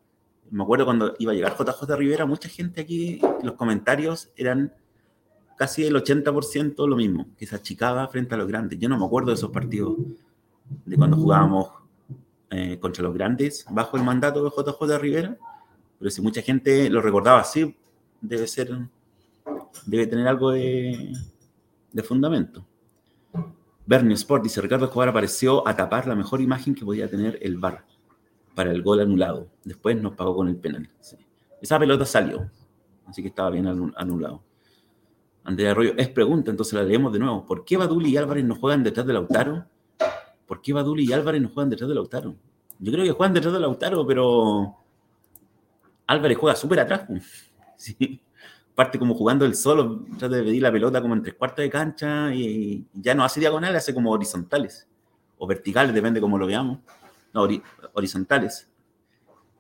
me 0.51 0.63
acuerdo 0.63 0.85
cuando 0.85 1.15
iba 1.19 1.33
a 1.33 1.35
llegar 1.35 1.57
JJ 1.57 1.97
Rivera, 1.97 2.27
mucha 2.27 2.49
gente 2.49 2.81
aquí, 2.81 3.21
los 3.43 3.55
comentarios 3.55 4.31
eran 4.37 4.73
casi 5.57 5.85
el 5.85 5.95
80% 5.95 6.87
lo 6.87 6.97
mismo, 6.97 7.27
que 7.37 7.47
se 7.47 7.57
achicaba 7.57 8.07
frente 8.09 8.35
a 8.35 8.39
los 8.39 8.49
grandes. 8.49 8.79
Yo 8.79 8.89
no 8.89 8.99
me 8.99 9.05
acuerdo 9.05 9.29
de 9.31 9.35
esos 9.35 9.51
partidos, 9.51 9.97
de 10.85 10.97
cuando 10.97 11.17
jugábamos 11.17 11.84
eh, 12.51 12.79
contra 12.79 13.03
los 13.03 13.15
grandes 13.15 13.65
bajo 13.71 13.97
el 13.97 14.05
mandato 14.05 14.45
de 14.45 14.51
JJ 14.51 14.99
Rivera, 14.99 15.37
pero 15.99 16.11
si 16.11 16.21
mucha 16.21 16.43
gente 16.43 16.89
lo 16.91 17.01
recordaba 17.01 17.41
así, 17.41 17.77
debe 18.21 18.47
ser, 18.47 18.71
debe 19.87 20.07
tener 20.07 20.29
algo 20.29 20.51
de, 20.51 21.13
de 21.93 22.03
fundamento. 22.03 22.67
Bernie 23.87 24.15
Sport 24.15 24.45
dice, 24.45 24.61
Ricardo 24.61 24.87
Escobar 24.87 25.09
apareció 25.09 25.67
a 25.69 25.77
tapar 25.77 26.07
la 26.07 26.15
mejor 26.15 26.41
imagen 26.41 26.75
que 26.75 26.85
podía 26.85 27.09
tener 27.09 27.39
el 27.43 27.59
VAR 27.59 27.85
para 28.55 28.71
el 28.71 28.83
gol 28.83 29.01
anulado. 29.01 29.49
Después 29.63 30.01
nos 30.01 30.15
pagó 30.15 30.37
con 30.37 30.49
el 30.49 30.57
penal. 30.57 30.89
Esa 31.61 31.79
pelota 31.79 32.07
salió, 32.07 32.51
así 33.07 33.21
que 33.21 33.29
estaba 33.29 33.51
bien 33.51 33.67
anulado. 33.67 34.43
Andrea 35.45 35.73
Arroyo, 35.73 35.93
es 35.99 36.09
pregunta, 36.09 36.51
entonces 36.51 36.73
la 36.73 36.83
leemos 36.83 37.13
de 37.13 37.19
nuevo. 37.19 37.45
¿Por 37.45 37.65
qué 37.65 37.77
Baduli 37.77 38.11
y 38.11 38.17
Álvarez 38.17 38.45
no 38.45 38.55
juegan 38.55 38.83
detrás 38.83 39.07
de 39.07 39.13
Lautaro? 39.13 39.67
¿Por 40.47 40.61
qué 40.61 40.73
Baduli 40.73 41.05
y 41.05 41.13
Álvarez 41.13 41.41
no 41.41 41.49
juegan 41.49 41.71
detrás 41.71 41.89
de 41.89 41.95
Lautaro? 41.95 42.35
Yo 42.79 42.93
creo 42.93 43.05
que 43.05 43.13
juegan 43.13 43.35
detrás 43.35 43.53
de 43.55 43.61
Lautaro, 43.61 44.07
pero 44.07 44.77
Álvarez 46.07 46.37
juega 46.39 46.57
súper 46.57 46.81
atrás. 46.81 47.09
Parte 48.75 48.99
como 48.99 49.15
jugando 49.15 49.45
el 49.45 49.55
solo, 49.55 50.05
trata 50.19 50.37
de 50.37 50.43
pedir 50.43 50.63
la 50.63 50.73
pelota 50.73 51.01
como 51.01 51.15
en 51.15 51.23
tres 51.23 51.35
cuartos 51.35 51.63
de 51.63 51.71
cancha 51.71 52.35
y 52.35 52.85
ya 52.93 53.15
no 53.15 53.25
hace 53.25 53.39
diagonales, 53.39 53.79
hace 53.79 53.95
como 53.95 54.11
horizontales 54.11 54.89
o 55.39 55.47
verticales, 55.47 55.95
depende 55.95 56.21
cómo 56.21 56.39
lo 56.39 56.47
veamos. 56.47 56.81
No, 57.33 57.49
horizontales. 57.93 58.69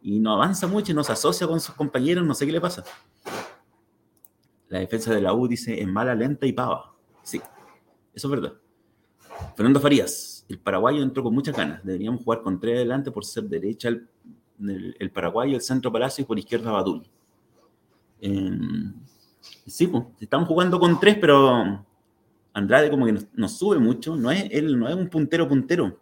Y 0.03 0.19
no 0.19 0.33
avanza 0.33 0.67
mucho 0.67 0.93
y 0.93 0.95
no 0.95 1.05
se 1.05 1.13
asocia 1.13 1.47
con 1.47 1.61
sus 1.61 1.75
compañeros, 1.75 2.27
no 2.27 2.35
sé 2.35 2.45
qué 2.45 2.53
le 2.53 2.61
pasa. 2.61 2.85
La 4.69 4.81
defensa 4.81 5.15
de 5.15 5.21
la 5.21 5.33
U 5.33 5.47
dice 5.47 5.81
es 5.81 5.87
mala, 5.87 6.15
lenta 6.15 6.47
y 6.47 6.53
pava. 6.53 6.95
Sí, 7.23 7.41
eso 8.13 8.27
es 8.27 8.31
verdad. 8.31 8.55
Fernando 9.57 9.81
Farías, 9.81 10.34
el 10.49 10.59
paraguayo 10.59 11.03
entró 11.03 11.23
con 11.23 11.35
muchas 11.35 11.57
ganas. 11.57 11.85
Deberíamos 11.85 12.23
jugar 12.23 12.43
con 12.43 12.61
tres 12.61 12.77
adelante 12.77 13.11
por 13.11 13.25
ser 13.25 13.45
derecha 13.45 13.89
el, 13.89 14.09
el, 14.99 15.11
paraguayo, 15.11 15.57
el 15.57 15.63
centro 15.63 15.91
Palacio 15.93 16.23
y 16.23 16.27
por 16.27 16.39
izquierda 16.39 16.71
Badul. 16.71 17.03
sí, 19.67 19.87
pues, 19.87 20.05
estamos 20.21 20.49
jugando 20.49 20.79
con 20.79 21.01
tres, 21.01 21.19
pero 21.21 21.85
Andrade 22.53 22.89
como 22.89 23.07
que 23.07 23.19
nos, 23.35 23.59
sube 23.59 23.79
mucho. 23.79 24.17
No 24.17 24.31
es, 24.31 24.49
él 24.51 24.79
no 24.79 24.89
es 24.89 24.95
un 24.95 25.09
puntero 25.09 25.49
puntero. 25.49 25.99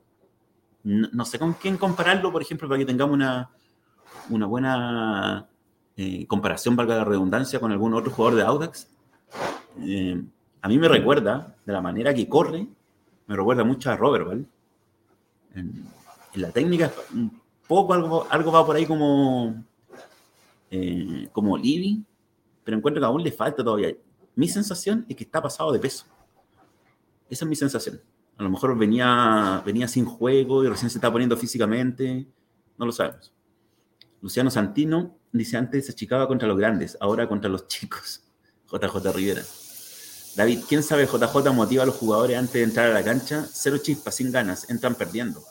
No, 0.84 1.24
sé 1.24 1.38
con 1.38 1.54
quién 1.54 1.76
compararlo, 1.76 2.32
por 2.32 2.42
ejemplo, 2.42 2.68
para 2.68 2.78
que 2.78 2.84
tengamos 2.84 3.14
una, 3.14 3.50
una 4.30 4.46
buena 4.46 5.48
eh, 5.96 6.26
comparación, 6.26 6.74
valga 6.74 6.96
la 6.96 7.04
redundancia, 7.04 7.60
con 7.60 7.70
algún 7.70 7.94
otro 7.94 8.10
jugador 8.10 8.36
de 8.36 8.44
Audax. 8.44 8.88
Eh, 9.80 10.22
a 10.60 10.68
mí 10.68 10.78
me 10.78 10.88
recuerda, 10.88 11.54
de 11.64 11.72
la 11.72 11.80
manera 11.80 12.12
que 12.12 12.28
corre, 12.28 12.66
me 13.26 13.36
recuerda 13.36 13.64
mucho 13.64 13.90
a 13.90 13.96
Robert, 13.96 14.26
¿vale? 14.26 14.44
En, 15.54 15.86
la 16.34 16.50
técnica, 16.50 16.90
un 17.12 17.40
poco 17.68 17.92
algo, 17.92 18.26
algo 18.30 18.50
va 18.50 18.64
por 18.64 18.74
ahí 18.74 18.86
como, 18.86 19.62
eh, 20.70 21.28
como 21.30 21.58
Libby, 21.58 22.02
pero 22.64 22.76
encuentro 22.76 23.02
que 23.02 23.06
aún 23.06 23.22
le 23.22 23.32
falta 23.32 23.62
todavía. 23.62 23.94
Mi 24.34 24.48
sensación 24.48 25.04
es 25.08 25.16
que 25.16 25.24
está 25.24 25.42
pasado 25.42 25.72
de 25.72 25.78
peso. 25.78 26.06
Esa 27.28 27.44
es 27.44 27.48
mi 27.48 27.56
sensación. 27.56 28.00
A 28.38 28.42
lo 28.42 28.50
mejor 28.50 28.76
venía, 28.78 29.62
venía 29.64 29.86
sin 29.88 30.06
juego 30.06 30.64
y 30.64 30.68
recién 30.68 30.90
se 30.90 30.98
está 30.98 31.12
poniendo 31.12 31.36
físicamente. 31.36 32.26
No 32.78 32.86
lo 32.86 32.92
sabemos. 32.92 33.32
Luciano 34.22 34.50
Santino 34.50 35.16
dice 35.32 35.56
antes 35.56 35.86
se 35.86 35.92
achicaba 35.92 36.26
contra 36.28 36.48
los 36.48 36.56
grandes, 36.56 36.96
ahora 37.00 37.28
contra 37.28 37.50
los 37.50 37.66
chicos. 37.68 38.22
JJ 38.72 39.12
Rivera. 39.14 39.42
David, 40.34 40.60
¿quién 40.66 40.82
sabe 40.82 41.06
JJ 41.06 41.52
motiva 41.52 41.82
a 41.82 41.86
los 41.86 41.96
jugadores 41.96 42.38
antes 42.38 42.54
de 42.54 42.62
entrar 42.62 42.90
a 42.90 42.94
la 42.94 43.04
cancha? 43.04 43.46
Cero 43.52 43.78
chispas, 43.78 44.14
sin 44.14 44.32
ganas, 44.32 44.68
entran 44.70 44.94
perdiendo. 44.94 45.42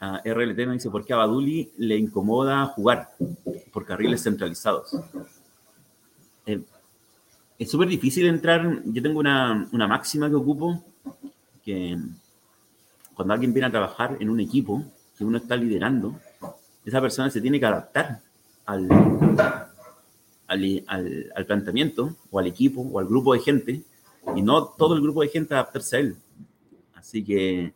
RLT 0.00 0.56
me 0.66 0.74
dice, 0.74 0.90
¿por 0.90 1.04
qué 1.04 1.12
a 1.12 1.16
Baduli 1.16 1.72
le 1.76 1.96
incomoda 1.96 2.66
jugar 2.66 3.10
por 3.72 3.84
carriles 3.84 4.22
centralizados? 4.22 4.96
Eh, 6.46 6.62
es 7.58 7.70
súper 7.70 7.88
difícil 7.88 8.26
entrar. 8.26 8.80
Yo 8.86 9.02
tengo 9.02 9.18
una, 9.18 9.68
una, 9.72 9.86
máxima 9.86 10.30
que 10.30 10.36
ocupo, 10.36 10.82
que 11.62 11.98
cuando 13.14 13.34
alguien 13.34 13.52
viene 13.52 13.66
a 13.66 13.70
trabajar 13.70 14.16
en 14.20 14.30
un 14.30 14.40
equipo 14.40 14.82
que 15.18 15.24
uno 15.24 15.36
está 15.36 15.56
liderando, 15.56 16.18
esa 16.84 17.00
persona 17.00 17.28
se 17.28 17.42
tiene 17.42 17.60
que 17.60 17.66
adaptar 17.66 18.22
al, 18.64 18.88
al, 20.50 21.32
al, 21.34 21.46
planteamiento 21.46 22.16
o 22.30 22.38
al 22.38 22.46
equipo 22.48 22.82
o 22.82 22.98
al 22.98 23.06
grupo 23.06 23.34
de 23.34 23.40
gente 23.40 23.82
y 24.34 24.42
no 24.42 24.64
todo 24.64 24.94
el 24.94 25.00
grupo 25.00 25.22
de 25.22 25.28
gente 25.28 25.54
adaptarse 25.54 25.96
a 25.96 26.00
él. 26.00 26.16
Así 26.94 27.24
que 27.24 27.72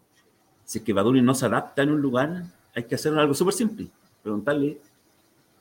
si 0.64 0.78
es 0.78 0.84
que 0.84 0.92
Baduli 0.92 1.22
no 1.22 1.34
se 1.34 1.46
adapta 1.46 1.82
en 1.82 1.90
un 1.90 2.02
lugar, 2.02 2.44
hay 2.74 2.84
que 2.84 2.96
hacer 2.96 3.16
algo 3.16 3.32
súper 3.32 3.54
simple. 3.54 3.86
Preguntarle 4.22 4.80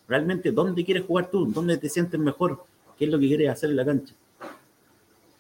realmente 0.08 0.52
dónde 0.52 0.84
quieres 0.84 1.06
jugar 1.06 1.30
tú, 1.30 1.46
dónde 1.46 1.78
te 1.78 1.88
sientes 1.88 2.20
mejor, 2.20 2.64
qué 2.98 3.06
es 3.06 3.12
lo 3.12 3.20
que 3.20 3.28
quieres 3.28 3.50
hacer 3.50 3.70
en 3.70 3.76
la 3.76 3.86
cancha. 3.86 4.14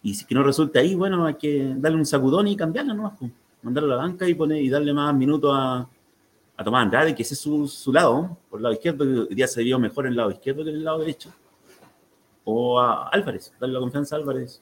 Y 0.03 0.13
si 0.13 0.25
que 0.25 0.36
no 0.36 0.43
resulta 0.43 0.79
ahí, 0.79 0.93
bueno, 0.95 1.25
hay 1.25 1.36
que 1.36 1.73
darle 1.77 1.97
un 1.97 2.05
sacudón 2.05 2.47
y 2.47 2.55
cambiarla, 2.55 2.93
¿no? 2.93 3.17
Mandarlo 3.63 3.93
a 3.93 3.95
la 3.95 4.03
banca 4.03 4.27
y, 4.27 4.36
poner, 4.36 4.62
y 4.62 4.69
darle 4.69 4.93
más 4.93 5.15
minutos 5.15 5.51
a, 5.55 5.88
a 6.57 6.63
Tomás 6.63 6.83
Andrade, 6.83 7.15
que 7.15 7.23
ese 7.23 7.33
es 7.33 7.39
su, 7.39 7.67
su 7.67 7.91
lado, 7.91 8.38
por 8.49 8.59
el 8.59 8.63
lado 8.63 8.73
izquierdo, 8.73 9.05
que 9.05 9.19
hoy 9.21 9.36
día 9.36 9.47
se 9.47 9.63
vio 9.63 9.79
mejor 9.79 10.05
en 10.05 10.12
el 10.12 10.17
lado 10.17 10.31
izquierdo 10.31 10.63
que 10.63 10.69
en 10.69 10.75
el 10.75 10.83
lado 10.83 10.99
derecho. 10.99 11.31
O 12.45 12.79
a 12.79 13.08
Álvarez, 13.10 13.53
darle 13.60 13.73
la 13.73 13.79
confianza 13.79 14.15
a 14.15 14.19
Álvarez. 14.19 14.62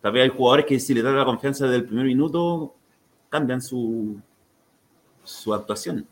Tal 0.00 0.12
vez 0.12 0.22
hay 0.24 0.36
jugadores 0.36 0.66
que 0.66 0.80
si 0.80 0.94
le 0.94 1.02
dan 1.02 1.16
la 1.16 1.24
confianza 1.24 1.64
desde 1.64 1.76
el 1.76 1.84
primer 1.84 2.06
minuto, 2.06 2.74
cambian 3.28 3.60
su, 3.60 4.18
su 5.22 5.52
actuación. 5.52 6.06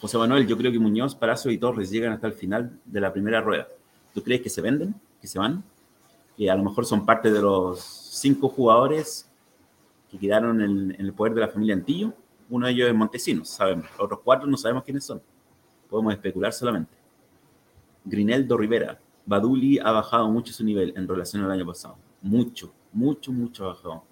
José 0.00 0.16
Manuel, 0.16 0.46
yo 0.46 0.56
creo 0.56 0.70
que 0.72 0.78
Muñoz, 0.78 1.14
Palacio 1.14 1.50
y 1.50 1.58
Torres 1.58 1.90
llegan 1.90 2.12
hasta 2.12 2.26
el 2.26 2.32
final 2.32 2.78
de 2.84 3.00
la 3.00 3.12
primera 3.12 3.40
rueda. 3.40 3.66
¿Tú 4.14 4.22
crees 4.22 4.40
que 4.40 4.48
se 4.48 4.62
venden? 4.62 4.94
¿Que 5.20 5.26
se 5.26 5.38
van? 5.38 5.62
Que 6.36 6.50
a 6.50 6.54
lo 6.54 6.62
mejor 6.62 6.86
son 6.86 7.04
parte 7.04 7.30
de 7.30 7.42
los 7.42 7.80
cinco 7.80 8.48
jugadores 8.48 9.28
que 10.10 10.18
quedaron 10.18 10.62
en, 10.62 10.94
en 10.98 11.06
el 11.06 11.12
poder 11.12 11.34
de 11.34 11.40
la 11.40 11.48
familia 11.48 11.74
Antillo. 11.74 12.14
Uno 12.48 12.66
de 12.66 12.72
ellos 12.72 12.88
es 12.88 12.94
Montesinos, 12.94 13.48
sabemos. 13.48 13.86
Los 13.90 14.00
otros 14.00 14.20
cuatro 14.24 14.48
no 14.48 14.56
sabemos 14.56 14.84
quiénes 14.84 15.04
son. 15.04 15.20
Podemos 15.88 16.14
especular 16.14 16.52
solamente. 16.52 16.99
Grineldo 18.04 18.56
Rivera. 18.56 18.98
Baduli 19.26 19.78
ha 19.78 19.90
bajado 19.92 20.28
mucho 20.28 20.52
su 20.52 20.64
nivel 20.64 20.92
en 20.96 21.06
relación 21.06 21.44
al 21.44 21.50
año 21.50 21.66
pasado. 21.66 21.96
Mucho, 22.22 22.72
mucho, 22.92 23.32
mucho 23.32 23.64
ha 23.64 23.68
bajado. 23.68 24.04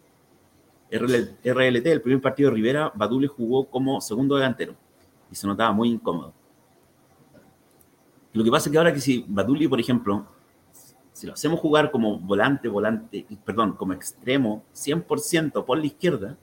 RLT, 0.90 1.86
el 1.86 2.00
primer 2.00 2.22
partido 2.22 2.50
de 2.50 2.56
Rivera, 2.56 2.92
Badule 2.94 3.26
jugó 3.26 3.66
como 3.68 4.00
segundo 4.00 4.36
delantero 4.36 4.74
y 5.30 5.34
se 5.34 5.46
notaba 5.46 5.72
muy 5.72 5.90
incómodo. 5.90 6.32
Lo 8.32 8.44
que 8.44 8.50
pasa 8.50 8.68
es 8.68 8.72
que 8.72 8.78
ahora 8.78 8.92
que 8.92 9.00
si 9.00 9.24
Baduli, 9.26 9.68
por 9.68 9.80
ejemplo, 9.80 10.26
si 11.12 11.26
lo 11.26 11.32
hacemos 11.32 11.58
jugar 11.60 11.90
como 11.90 12.18
volante, 12.18 12.68
volante, 12.68 13.26
perdón, 13.44 13.72
como 13.72 13.92
extremo, 13.92 14.64
100% 14.72 15.64
por 15.64 15.78
la 15.78 15.86
izquierda, 15.86 16.36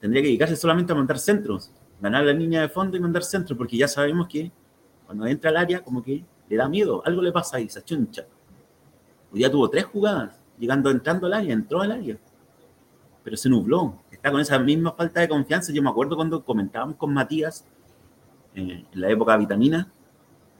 tendría 0.00 0.22
que 0.22 0.28
dedicarse 0.28 0.56
solamente 0.56 0.92
a 0.92 0.96
mandar 0.96 1.18
centros, 1.18 1.72
ganar 2.00 2.24
la 2.24 2.32
línea 2.32 2.60
de 2.60 2.68
fondo 2.68 2.96
y 2.96 3.00
mandar 3.00 3.24
centros, 3.24 3.56
porque 3.56 3.76
ya 3.76 3.88
sabemos 3.88 4.28
que 4.28 4.52
cuando 5.10 5.26
entra 5.26 5.50
al 5.50 5.56
área, 5.56 5.82
como 5.82 6.02
que 6.02 6.24
le 6.48 6.56
da 6.56 6.68
miedo, 6.68 7.02
algo 7.04 7.22
le 7.22 7.32
pasa 7.32 7.56
ahí, 7.56 7.68
se 7.68 7.80
achuncha. 7.80 8.26
Hoy 9.32 9.40
ya 9.40 9.50
tuvo 9.50 9.68
tres 9.68 9.84
jugadas, 9.84 10.40
llegando, 10.58 10.90
entrando 10.90 11.26
al 11.26 11.34
área, 11.34 11.52
entró 11.52 11.80
al 11.80 11.92
área 11.92 12.18
pero 13.22 13.36
se 13.36 13.48
nubló. 13.48 13.96
Está 14.10 14.30
con 14.30 14.40
esa 14.40 14.58
misma 14.58 14.92
falta 14.92 15.20
de 15.20 15.28
confianza. 15.28 15.72
Yo 15.72 15.82
me 15.82 15.90
acuerdo 15.90 16.16
cuando 16.16 16.44
comentábamos 16.44 16.96
con 16.96 17.12
Matías 17.12 17.64
eh, 18.54 18.84
en 18.92 19.00
la 19.00 19.10
época 19.10 19.32
de 19.32 19.38
Vitamina, 19.38 19.92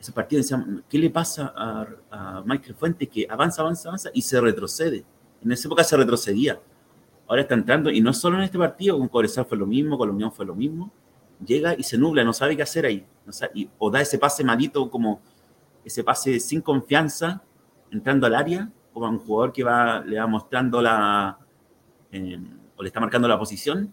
ese 0.00 0.12
partido 0.12 0.40
decían, 0.40 0.82
¿qué 0.88 0.98
le 0.98 1.10
pasa 1.10 1.52
a, 1.54 2.42
Michael 2.46 2.74
Fuentes 2.74 3.08
que 3.08 3.26
avanza, 3.28 3.60
avanza, 3.60 3.88
avanza 3.88 4.10
y 4.14 4.22
se 4.22 4.40
retrocede? 4.40 5.04
En 5.42 5.52
esa 5.52 5.68
época 5.68 5.84
se 5.84 5.96
retrocedía. 5.96 6.58
Ahora 7.26 7.42
está 7.42 7.54
entrando, 7.54 7.90
y 7.90 8.00
no 8.00 8.12
solo 8.12 8.38
en 8.38 8.44
este 8.44 8.58
partido, 8.58 8.98
con 8.98 9.08
Cobresal 9.08 9.44
fue 9.44 9.58
lo 9.58 9.66
mismo, 9.66 9.98
con 9.98 10.08
la 10.08 10.14
Unión 10.14 10.32
fue 10.32 10.46
lo 10.46 10.54
mismo. 10.54 10.90
Llega 11.44 11.74
y 11.76 11.82
se 11.82 11.98
nubla, 11.98 12.24
no 12.24 12.32
sabe 12.32 12.56
qué 12.56 12.62
hacer 12.62 12.86
ahí. 12.86 13.06
O 13.78 13.90
da 13.90 14.00
ese 14.00 14.18
pase 14.18 14.44
malito 14.44 14.90
como 14.90 15.20
ese 15.84 16.04
pase 16.04 16.40
sin 16.40 16.60
confianza 16.60 17.42
entrando 17.90 18.26
al 18.26 18.34
área, 18.34 18.70
como 18.92 19.06
a 19.06 19.10
un 19.10 19.18
jugador 19.18 19.52
que 19.52 19.64
va, 19.64 20.00
le 20.00 20.18
va 20.18 20.26
mostrando 20.26 20.80
la, 20.80 21.38
eh, 22.12 22.40
o 22.76 22.82
le 22.82 22.88
está 22.88 23.00
marcando 23.00 23.28
la 23.28 23.38
posición, 23.38 23.92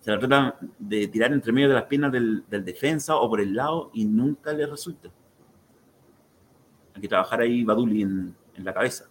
se 0.00 0.10
la 0.10 0.18
trata 0.18 0.58
de 0.78 1.08
tirar 1.08 1.32
entre 1.32 1.52
medio 1.52 1.68
de 1.68 1.74
las 1.74 1.84
piernas 1.84 2.10
del, 2.10 2.44
defensa 2.48 3.16
o 3.16 3.28
por 3.28 3.40
el 3.40 3.54
lado 3.54 3.90
y 3.92 4.04
nunca 4.04 4.52
le 4.52 4.66
resulta. 4.66 5.10
Hay 6.94 7.02
que 7.02 7.08
trabajar 7.08 7.40
ahí 7.40 7.62
Baduli 7.64 8.02
en, 8.02 8.34
en 8.54 8.64
la 8.64 8.72
cabeza. 8.72 9.04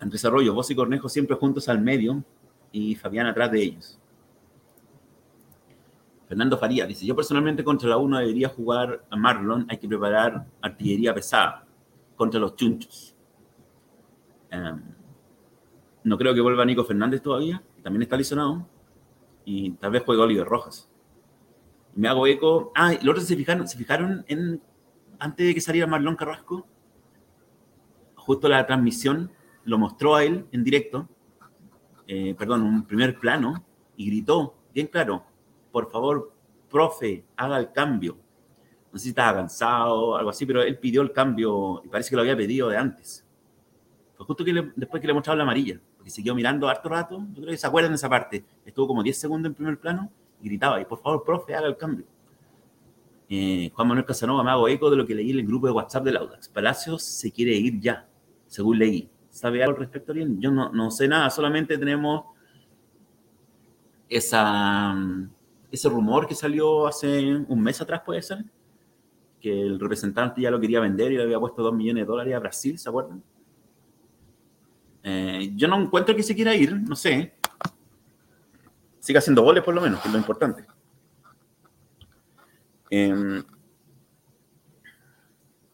En 0.00 0.10
desarrollo, 0.10 0.52
vos 0.52 0.70
y 0.70 0.74
Cornejo 0.74 1.08
siempre 1.08 1.36
juntos 1.36 1.68
al 1.68 1.80
medio 1.80 2.22
y 2.70 2.94
Fabián 2.94 3.26
atrás 3.26 3.50
de 3.50 3.62
ellos. 3.62 3.98
Fernando 6.28 6.58
Faría 6.58 6.86
dice, 6.86 7.06
yo 7.06 7.14
personalmente 7.14 7.62
contra 7.62 7.88
la 7.88 7.98
1 7.98 8.18
debería 8.18 8.48
jugar 8.48 9.04
a 9.10 9.16
Marlon, 9.16 9.66
hay 9.68 9.78
que 9.78 9.88
preparar 9.88 10.46
artillería 10.60 11.14
pesada 11.14 11.64
contra 12.16 12.40
los 12.40 12.56
chunchos. 12.56 13.14
Em, 14.50 14.82
no 16.04 16.18
creo 16.18 16.34
que 16.34 16.40
vuelva 16.40 16.64
Nico 16.64 16.84
Fernández 16.84 17.22
todavía, 17.22 17.62
también 17.82 18.02
está 18.02 18.16
lesionado, 18.16 18.66
y 19.44 19.70
tal 19.72 19.92
vez 19.92 20.02
juegue 20.02 20.22
Oliver 20.22 20.46
Rojas. 20.46 20.90
me 21.94 22.08
hago 22.08 22.26
eco. 22.26 22.72
Ah, 22.74 22.92
los 22.92 23.08
otros 23.12 23.24
se 23.24 23.36
fijaron, 23.36 23.66
se 23.66 23.78
fijaron 23.78 24.24
en, 24.28 24.60
antes 25.18 25.46
de 25.46 25.54
que 25.54 25.60
saliera 25.60 25.86
Marlon 25.86 26.16
Carrasco, 26.16 26.66
justo 28.16 28.48
la 28.48 28.66
transmisión 28.66 29.30
lo 29.64 29.78
mostró 29.78 30.14
a 30.16 30.24
él 30.24 30.46
en 30.52 30.64
directo, 30.64 31.08
eh, 32.06 32.34
perdón, 32.36 32.62
un 32.62 32.84
primer 32.84 33.18
plano, 33.18 33.64
y 33.96 34.06
gritó, 34.06 34.56
bien 34.74 34.88
claro, 34.88 35.24
por 35.76 35.90
favor, 35.90 36.32
profe, 36.70 37.22
haga 37.36 37.58
el 37.58 37.70
cambio. 37.70 38.16
No 38.90 38.98
sé 38.98 39.02
si 39.02 39.08
estaba 39.10 39.34
cansado 39.34 40.06
o 40.06 40.16
algo 40.16 40.30
así, 40.30 40.46
pero 40.46 40.62
él 40.62 40.78
pidió 40.78 41.02
el 41.02 41.12
cambio 41.12 41.82
y 41.84 41.88
parece 41.88 42.08
que 42.08 42.16
lo 42.16 42.22
había 42.22 42.34
pedido 42.34 42.70
de 42.70 42.78
antes. 42.78 43.26
Fue 44.14 44.24
justo 44.24 44.42
que 44.42 44.72
después 44.74 45.02
que 45.02 45.06
le 45.06 45.12
mostraba 45.12 45.36
la 45.36 45.42
amarilla, 45.42 45.78
porque 45.98 46.08
siguió 46.08 46.34
mirando 46.34 46.66
harto 46.66 46.88
rato. 46.88 47.18
Yo 47.34 47.42
creo 47.42 47.50
que 47.50 47.58
se 47.58 47.66
acuerdan 47.66 47.92
de 47.92 47.96
esa 47.96 48.08
parte. 48.08 48.42
Estuvo 48.64 48.86
como 48.86 49.02
10 49.02 49.18
segundos 49.18 49.50
en 49.50 49.54
primer 49.54 49.78
plano 49.78 50.10
y 50.40 50.48
gritaba, 50.48 50.80
y 50.80 50.86
por 50.86 50.98
favor, 50.98 51.22
profe, 51.22 51.54
haga 51.54 51.66
el 51.66 51.76
cambio. 51.76 52.06
Eh, 53.28 53.70
Juan 53.74 53.88
Manuel 53.88 54.06
Casanova 54.06 54.42
me 54.42 54.52
hago 54.52 54.68
eco 54.68 54.88
de 54.88 54.96
lo 54.96 55.06
que 55.06 55.14
leí 55.14 55.30
en 55.32 55.40
el 55.40 55.46
grupo 55.46 55.66
de 55.66 55.74
WhatsApp 55.74 56.04
del 56.04 56.16
Audax. 56.16 56.48
Palacios 56.48 57.02
se 57.02 57.30
quiere 57.30 57.52
ir 57.54 57.78
ya, 57.80 58.08
según 58.46 58.78
leí. 58.78 59.10
¿Sabe 59.28 59.62
algo 59.62 59.74
al 59.74 59.80
respecto, 59.80 60.14
bien? 60.14 60.40
Yo 60.40 60.50
no, 60.50 60.70
no 60.72 60.90
sé 60.90 61.06
nada, 61.06 61.28
solamente 61.28 61.76
tenemos 61.76 62.24
esa 64.08 64.96
ese 65.76 65.88
rumor 65.88 66.26
que 66.26 66.34
salió 66.34 66.86
hace 66.86 67.36
un 67.36 67.60
mes 67.60 67.80
atrás, 67.80 68.02
puede 68.04 68.22
ser, 68.22 68.44
que 69.40 69.62
el 69.62 69.78
representante 69.78 70.40
ya 70.40 70.50
lo 70.50 70.60
quería 70.60 70.80
vender 70.80 71.12
y 71.12 71.16
le 71.16 71.22
había 71.22 71.38
puesto 71.38 71.62
dos 71.62 71.74
millones 71.74 72.02
de 72.02 72.06
dólares 72.06 72.34
a 72.34 72.38
Brasil, 72.40 72.78
¿se 72.78 72.88
acuerdan? 72.88 73.22
Eh, 75.02 75.52
yo 75.54 75.68
no 75.68 75.80
encuentro 75.80 76.16
que 76.16 76.22
se 76.22 76.34
quiera 76.34 76.54
ir, 76.54 76.74
no 76.74 76.96
sé. 76.96 77.34
Siga 78.98 79.20
haciendo 79.20 79.42
goles 79.42 79.62
por 79.62 79.74
lo 79.74 79.80
menos, 79.80 80.00
que 80.00 80.08
es 80.08 80.12
lo 80.12 80.18
importante. 80.18 80.66
Em, 82.90 83.44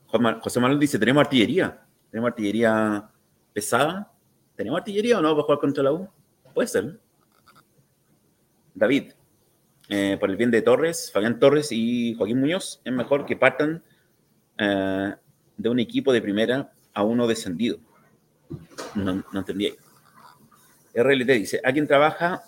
José 0.06 0.60
Manuel 0.60 0.78
dice, 0.78 0.98
tenemos 0.98 1.22
artillería, 1.22 1.82
tenemos 2.10 2.28
artillería 2.28 3.10
pesada. 3.52 4.12
¿Tenemos 4.54 4.78
artillería 4.78 5.18
o 5.18 5.22
no 5.22 5.30
para 5.30 5.42
jugar 5.42 5.58
contra 5.58 5.82
la 5.82 5.92
U? 5.92 6.08
Puede 6.54 6.68
ser. 6.68 7.00
David, 8.74 9.12
eh, 9.88 10.16
por 10.18 10.30
el 10.30 10.36
bien 10.36 10.50
de 10.50 10.62
Torres, 10.62 11.10
Fabián 11.12 11.38
Torres 11.38 11.68
y 11.70 12.14
Joaquín 12.14 12.40
Muñoz, 12.40 12.80
es 12.84 12.92
mejor 12.92 13.26
que 13.26 13.36
partan 13.36 13.82
eh, 14.58 15.14
de 15.56 15.68
un 15.68 15.80
equipo 15.80 16.12
de 16.12 16.22
primera 16.22 16.72
a 16.94 17.02
uno 17.02 17.26
descendido. 17.26 17.78
No, 18.94 19.24
entendí. 19.32 19.74
RLT 20.94 21.30
dice, 21.30 21.60
¿a 21.64 21.72
quién 21.72 21.86
trabaja 21.86 22.42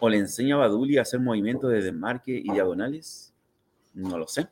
o 0.00 0.08
le 0.08 0.18
enseña 0.18 0.56
a 0.56 0.58
Baduli 0.58 0.98
a 0.98 1.02
hacer 1.02 1.20
movimientos 1.20 1.70
de 1.70 1.82
desmarque 1.82 2.32
y 2.32 2.52
diagonales? 2.52 3.32
No 3.94 4.18
lo 4.18 4.28
sé. 4.28 4.48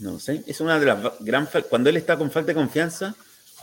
No 0.00 0.12
lo 0.12 0.18
sé. 0.18 0.44
Es 0.46 0.60
una 0.60 0.78
de 0.78 0.86
las 0.86 1.20
gran... 1.20 1.48
Cuando 1.68 1.90
él 1.90 1.96
está 1.96 2.16
con 2.16 2.30
falta 2.30 2.48
de 2.48 2.54
confianza, 2.54 3.14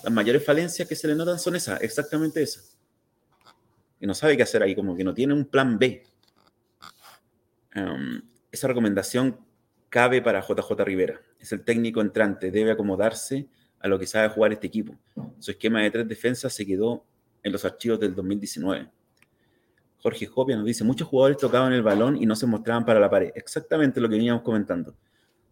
las 0.04 0.14
mayores 0.14 0.46
falencias 0.46 0.88
que 0.88 0.96
se 0.96 1.08
le 1.08 1.16
notan 1.16 1.40
son 1.40 1.56
esas, 1.56 1.82
exactamente 1.82 2.42
esas. 2.42 2.78
Y 4.00 4.08
no 4.08 4.14
sabe 4.14 4.38
qué 4.38 4.44
hacer 4.44 4.64
ahí, 4.64 4.76
como 4.76 4.96
que 4.96 5.04
no 5.04 5.14
tiene 5.14 5.34
un 5.34 5.46
plan 5.46 5.78
B. 5.78 6.04
Em, 7.74 8.22
esa 8.52 8.68
recomendación 8.68 9.40
cabe 9.90 10.22
para 10.22 10.42
JJ 10.42 10.84
Rivera. 10.84 11.22
Es 11.40 11.52
el 11.52 11.64
técnico 11.64 12.02
entrante, 12.02 12.52
debe 12.52 12.72
acomodarse 12.72 13.48
a 13.80 13.88
lo 13.88 13.98
que 13.98 14.06
sabe 14.06 14.30
jugar 14.30 14.52
este 14.52 14.68
equipo. 14.68 14.98
Su 15.40 15.52
esquema 15.52 15.82
de 15.82 15.92
tres 15.92 16.08
defensas 16.08 16.54
se 16.54 16.66
quedó 16.66 17.06
en 17.44 17.52
los 17.52 17.64
archivos 17.66 18.00
del 18.00 18.14
2019. 18.14 18.90
Jorge 20.02 20.26
Jopia 20.28 20.56
nos 20.56 20.66
dice, 20.66 20.84
muchos 20.84 21.08
jugadores 21.08 21.38
tocaban 21.38 21.74
el 21.74 21.82
balón 21.82 22.22
y 22.22 22.26
no 22.26 22.36
se 22.36 22.46
mostraban 22.46 22.86
para 22.86 23.00
la 23.00 23.10
pared. 23.10 23.32
Exactamente 23.36 24.00
lo 24.00 24.08
que 24.08 24.16
veníamos 24.16 24.44
comentando. 24.44 24.96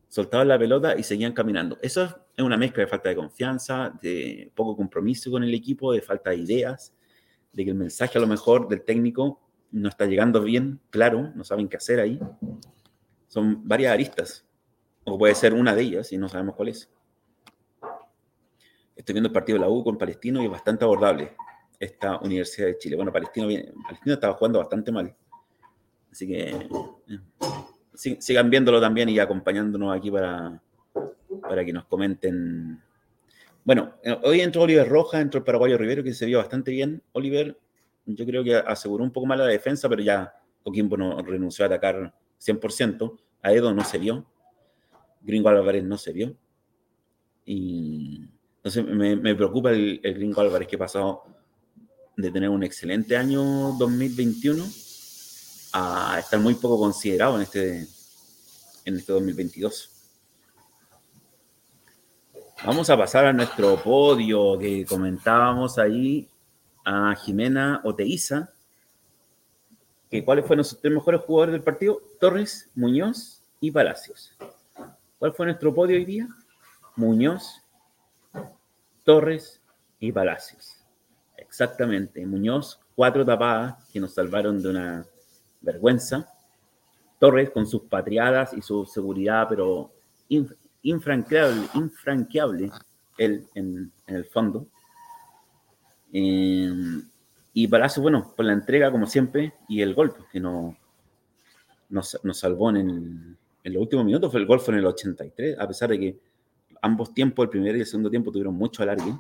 Soltaban 0.07 0.47
la 0.47 0.57
pelota 0.57 0.97
y 0.97 1.03
seguían 1.03 1.34
caminando. 1.34 1.78
Eso 1.82 2.03
es 2.36 2.43
una 2.43 2.55
mezcla 2.55 2.84
de 2.84 2.88
falta 2.88 3.09
de 3.09 3.15
confianza, 3.15 3.93
de 4.01 4.51
poco 4.55 4.76
compromiso 4.78 5.30
con 5.30 5.43
el 5.43 5.53
equipo, 5.53 5.91
de 5.91 6.01
falta 6.01 6.30
de 6.30 6.38
ideas, 6.38 6.93
de 7.51 7.65
que 7.65 7.72
el 7.72 7.76
mensaje 7.76 8.18
a 8.18 8.22
lo 8.22 8.28
mejor 8.28 8.70
del 8.70 8.84
técnico 8.84 9.41
no 9.72 9.89
está 9.89 10.05
llegando 10.05 10.41
bien, 10.41 10.80
claro, 10.89 11.32
no 11.36 11.43
saben 11.43 11.68
qué 11.68 11.78
hacer 11.78 11.99
ahí. 11.99 12.20
Son 13.28 13.68
varias 13.68 13.93
aristas, 13.93 14.45
o 15.03 15.18
puede 15.18 15.36
ser 15.36 15.53
una 15.53 15.76
de 15.76 15.82
ellas 15.82 16.11
y 16.11 16.18
no 16.18 16.30
sabemos 16.30 16.55
cuál 16.55 16.70
es. 16.70 16.89
Estoy 18.95 19.13
viendo 19.13 19.28
el 19.28 19.34
partido 19.34 19.57
de 19.57 19.61
la 19.61 19.70
U 19.70 19.84
con 19.84 19.97
Palestino 19.97 20.41
y 20.41 20.45
es 20.45 20.51
bastante 20.51 20.84
abordable 20.84 21.36
esta 21.80 22.18
Universidad 22.18 22.68
de 22.68 22.78
Chile. 22.78 22.95
Bueno, 22.95 23.11
Palestino, 23.11 23.47
Palestino 23.84 24.13
estaba 24.13 24.34
jugando 24.34 24.59
bastante 24.59 24.91
mal. 24.91 25.15
Así 26.11 26.28
que 26.28 26.49
eh, 26.49 28.18
sigan 28.20 28.49
viéndolo 28.49 28.82
también 28.82 29.09
y 29.09 29.20
acompañándonos 29.20 29.95
aquí 29.95 30.09
para, 30.09 30.61
para 31.41 31.63
que 31.63 31.74
nos 31.74 31.86
comenten. 31.86 32.82
Bueno, 33.63 33.93
eh, 34.03 34.18
hoy 34.24 34.41
entró 34.41 34.63
Oliver 34.63 34.88
Roja, 34.88 35.22
entró 35.22 35.38
el 35.38 35.43
paraguayo 35.43 35.78
Rivero, 35.78 36.03
que 36.03 36.13
se 36.13 36.26
vio 36.26 36.39
bastante 36.39 36.72
bien. 36.72 37.03
Oliver 37.11 37.57
yo 38.07 38.25
creo 38.25 38.43
que 38.43 38.55
aseguró 38.55 39.03
un 39.03 39.11
poco 39.11 39.27
más 39.27 39.37
la 39.37 39.45
defensa, 39.45 39.89
pero 39.89 40.01
ya 40.01 40.33
Coquimbo 40.63 40.97
no 40.97 41.21
renunció 41.21 41.65
a 41.65 41.67
atacar 41.67 42.13
100%. 42.39 43.17
A 43.43 43.53
Edo 43.53 43.73
no 43.73 43.83
se 43.83 43.97
vio. 43.97 44.25
Gringo 45.21 45.49
Álvarez 45.49 45.83
no 45.83 45.97
se 45.97 46.13
vio. 46.13 46.35
Y 47.45 48.25
entonces 48.57 48.85
me, 48.85 49.35
preocupa 49.35 49.71
el, 49.71 49.99
Gringo 50.01 50.41
Álvarez 50.41 50.67
que 50.67 50.77
ha 50.77 50.79
pasado 50.79 51.23
de 52.15 52.31
tener 52.31 52.49
un 52.49 52.63
excelente 52.63 53.15
año 53.15 53.43
2021 53.77 54.63
a 55.73 56.17
estar 56.19 56.39
muy 56.39 56.55
poco 56.55 56.79
considerado 56.79 57.35
en 57.35 57.43
este, 57.43 57.87
en 58.85 58.95
este 58.95 59.13
2022. 59.13 59.91
Vamos 62.65 62.89
a 62.89 62.97
pasar 62.97 63.25
a 63.25 63.33
nuestro 63.33 63.81
podio 63.83 64.57
que 64.57 64.85
comentábamos 64.85 65.77
ahí 65.77 66.27
a 66.89 67.13
Jimena 67.15 67.81
Oteiza, 67.83 68.49
que 70.09 70.23
cuáles 70.23 70.45
fueron 70.45 70.63
sus 70.63 70.79
tres 70.79 70.93
mejores 70.93 71.19
jugadores 71.19 71.51
del 71.51 71.61
partido, 71.61 72.01
Torres, 72.17 72.71
Muñoz 72.75 73.41
y 73.59 73.71
Palacios. 73.71 74.33
¿Cuál 75.19 75.33
fue 75.33 75.47
nuestro 75.47 75.75
podio 75.75 75.97
hoy 75.97 76.05
día? 76.05 76.29
Muñoz, 76.95 77.61
Torres 79.03 79.61
y 79.99 80.13
Palacios. 80.13 80.77
Exactamente. 81.35 82.25
Muñoz, 82.25 82.79
cuatro 82.95 83.25
tapadas 83.25 83.85
que 83.91 83.99
nos 83.99 84.13
salvaron 84.13 84.61
de 84.61 84.69
una 84.69 85.05
vergüenza. 85.59 86.33
Torres 87.19 87.49
con 87.49 87.67
sus 87.67 87.81
patriadas 87.81 88.53
y 88.53 88.61
su 88.61 88.85
seguridad, 88.85 89.45
pero 89.49 89.91
infranqueable, 90.83 91.67
infranqueable 91.73 92.71
él 93.17 93.45
en 93.55 93.91
el 94.05 94.23
fondo. 94.23 94.67
Eh, 96.13 96.71
y 97.53 97.67
Palacio, 97.67 98.01
bueno, 98.01 98.33
por 98.35 98.45
la 98.45 98.53
entrega, 98.53 98.91
como 98.91 99.07
siempre, 99.07 99.53
y 99.67 99.81
el 99.81 99.93
gol, 99.93 100.13
que 100.31 100.39
no, 100.39 100.77
nos, 101.89 102.19
salvó 102.33 102.69
en, 102.69 103.37
el, 103.63 103.73
los 103.73 103.81
últimos 103.81 104.05
minutos, 104.05 104.31
fue 104.31 104.39
el 104.39 104.45
gol 104.45 104.61
en 104.67 104.75
el 104.75 104.85
83, 104.85 105.59
a 105.59 105.67
pesar 105.67 105.89
de 105.89 105.99
que 105.99 106.19
ambos 106.81 107.13
tiempos, 107.13 107.43
el 107.43 107.49
primer 107.49 107.75
y 107.75 107.79
el 107.79 107.85
segundo 107.85 108.09
tiempo, 108.09 108.31
tuvieron 108.31 108.53
mucho 108.53 108.83
alargue, 108.83 109.17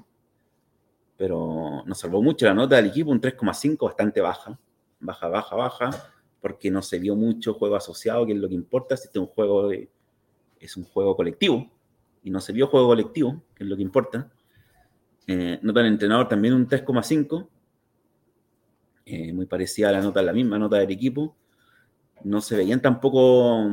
pero 1.17 1.83
nos 1.85 1.97
salvó 1.97 2.21
mucho 2.21 2.45
la 2.45 2.53
nota 2.53 2.75
del 2.75 2.87
equipo, 2.87 3.09
un 3.11 3.21
3,5 3.21 3.85
bastante 3.85 4.21
baja, 4.21 4.59
baja, 4.99 5.27
baja, 5.27 5.55
baja, 5.55 5.89
porque 6.41 6.69
no 6.69 6.81
se 6.81 6.99
vio 6.99 7.15
mucho 7.15 7.55
juego 7.55 7.75
asociado, 7.75 8.25
que 8.25 8.33
es 8.33 8.37
lo 8.37 8.47
que 8.47 8.55
importa, 8.55 8.95
si 8.95 9.05
este 9.05 9.17
es 9.19 9.21
un 9.21 9.27
juego, 9.27 9.71
es 9.71 10.77
un 10.77 10.83
juego 10.83 11.15
colectivo, 11.15 11.69
y 12.23 12.29
no 12.29 12.39
se 12.39 12.53
vio 12.53 12.67
juego 12.67 12.87
colectivo, 12.87 13.41
que 13.55 13.63
es 13.63 13.69
lo 13.69 13.75
que 13.75 13.81
importa. 13.81 14.31
Eh, 15.27 15.59
nota 15.61 15.81
del 15.81 15.93
entrenador 15.93 16.27
también 16.27 16.53
un 16.53 16.67
3,5. 16.67 17.47
Eh, 19.05 19.33
muy 19.33 19.45
parecida 19.45 19.89
a 19.89 19.91
la 19.91 20.01
nota, 20.01 20.21
la 20.21 20.33
misma 20.33 20.57
nota 20.57 20.77
del 20.77 20.91
equipo. 20.91 21.35
No 22.23 22.41
se 22.41 22.55
veían 22.55 22.81
tampoco 22.81 23.69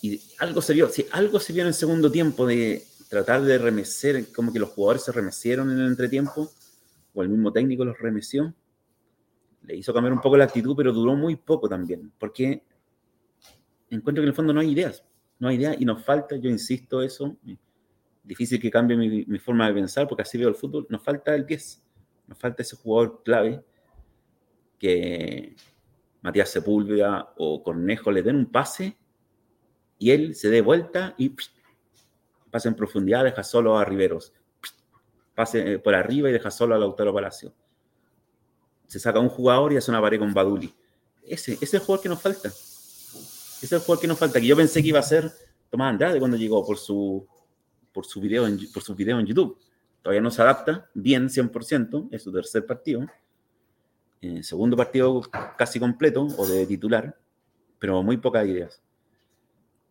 y 0.00 0.20
algo 0.38 0.62
se 0.62 0.74
vio, 0.74 0.88
sí, 0.88 1.06
algo 1.10 1.40
se 1.40 1.52
vio 1.52 1.62
en 1.62 1.68
el 1.68 1.74
segundo 1.74 2.10
tiempo 2.10 2.46
de 2.46 2.84
tratar 3.08 3.42
de 3.42 3.58
remecer, 3.58 4.32
como 4.32 4.52
que 4.52 4.58
los 4.58 4.70
jugadores 4.70 5.02
se 5.04 5.12
remecieron 5.12 5.70
en 5.70 5.80
el 5.80 5.86
entretiempo, 5.88 6.50
o 7.14 7.22
el 7.22 7.28
mismo 7.28 7.52
técnico 7.52 7.84
los 7.84 7.98
remeció, 7.98 8.54
le 9.62 9.76
hizo 9.76 9.92
cambiar 9.92 10.12
un 10.12 10.20
poco 10.20 10.36
la 10.36 10.44
actitud, 10.44 10.76
pero 10.76 10.92
duró 10.92 11.16
muy 11.16 11.36
poco 11.36 11.68
también, 11.68 12.12
porque 12.18 12.62
encuentro 13.90 14.22
que 14.22 14.26
en 14.26 14.28
el 14.28 14.34
fondo 14.34 14.52
no 14.52 14.60
hay 14.60 14.70
ideas, 14.70 15.02
no 15.40 15.48
hay 15.48 15.56
ideas 15.56 15.76
y 15.80 15.84
nos 15.84 16.04
falta, 16.04 16.36
yo 16.36 16.48
insisto 16.48 17.02
eso, 17.02 17.36
difícil 18.22 18.60
que 18.60 18.70
cambie 18.70 18.96
mi, 18.96 19.38
forma 19.38 19.66
de 19.66 19.74
pensar, 19.74 20.06
porque 20.06 20.22
así 20.22 20.38
veo 20.38 20.48
el 20.48 20.54
fútbol, 20.54 20.86
nos 20.90 21.02
falta 21.02 21.34
el 21.34 21.46
10, 21.46 21.82
nos 22.26 22.38
falta 22.38 22.62
ese 22.62 22.76
jugador 22.76 23.22
clave 23.24 23.64
que 24.78 25.56
Matías 26.20 26.50
Sepúlveda 26.50 27.32
o 27.36 27.62
Cornejo 27.62 28.10
le 28.10 28.22
den 28.22 28.36
un 28.36 28.46
pase 28.46 28.96
y 29.98 30.10
él 30.10 30.34
se 30.34 30.50
dé 30.50 30.60
vuelta 30.60 31.14
y 31.16 31.34
pase 32.50 32.68
en 32.68 32.74
profundidad, 32.74 33.24
deja 33.24 33.42
solo 33.42 33.78
a 33.78 33.84
Riveros, 33.84 34.32
pase 35.34 35.74
eh, 35.74 35.78
por 35.78 35.94
arriba 35.94 36.28
y 36.28 36.32
deja 36.32 36.50
solo 36.50 36.74
a 36.74 36.78
Lautaro 36.78 37.14
Palacio. 37.14 37.52
Se 38.86 38.98
saca 38.98 39.18
un 39.18 39.28
jugador 39.28 39.72
y 39.72 39.76
hace 39.76 39.90
una 39.90 40.00
pared 40.00 40.18
con 40.18 40.32
Baduli. 40.32 40.74
Ese, 41.22 41.52
ese 41.54 41.64
es 41.64 41.74
el 41.74 41.80
jugador 41.80 42.02
que 42.02 42.08
nos 42.08 42.22
falta. 42.22 42.48
Ese 42.48 43.66
es 43.66 43.72
el 43.72 43.80
jugador 43.80 44.00
que 44.00 44.06
nos 44.06 44.18
falta, 44.18 44.40
que 44.40 44.46
yo 44.46 44.56
pensé 44.56 44.82
que 44.82 44.88
iba 44.88 44.98
a 44.98 45.02
ser 45.02 45.30
Tomás 45.68 45.90
Andrade 45.90 46.18
cuando 46.18 46.36
llegó 46.36 46.64
por 46.64 46.78
su, 46.78 47.26
por 47.92 48.06
su, 48.06 48.20
video, 48.20 48.46
en, 48.46 48.58
por 48.72 48.82
su 48.82 48.94
video 48.94 49.18
en 49.18 49.26
YouTube. 49.26 49.58
Todavía 50.02 50.20
no 50.20 50.30
se 50.30 50.42
adapta 50.42 50.88
bien 50.94 51.28
100%, 51.28 52.08
es 52.12 52.22
su 52.22 52.32
tercer 52.32 52.64
partido. 52.64 53.06
Eh, 54.20 54.42
segundo 54.42 54.76
partido 54.76 55.20
casi 55.56 55.78
completo 55.78 56.26
o 56.36 56.46
de 56.46 56.66
titular, 56.66 57.16
pero 57.78 58.02
muy 58.02 58.16
pocas 58.16 58.46
ideas. 58.46 58.82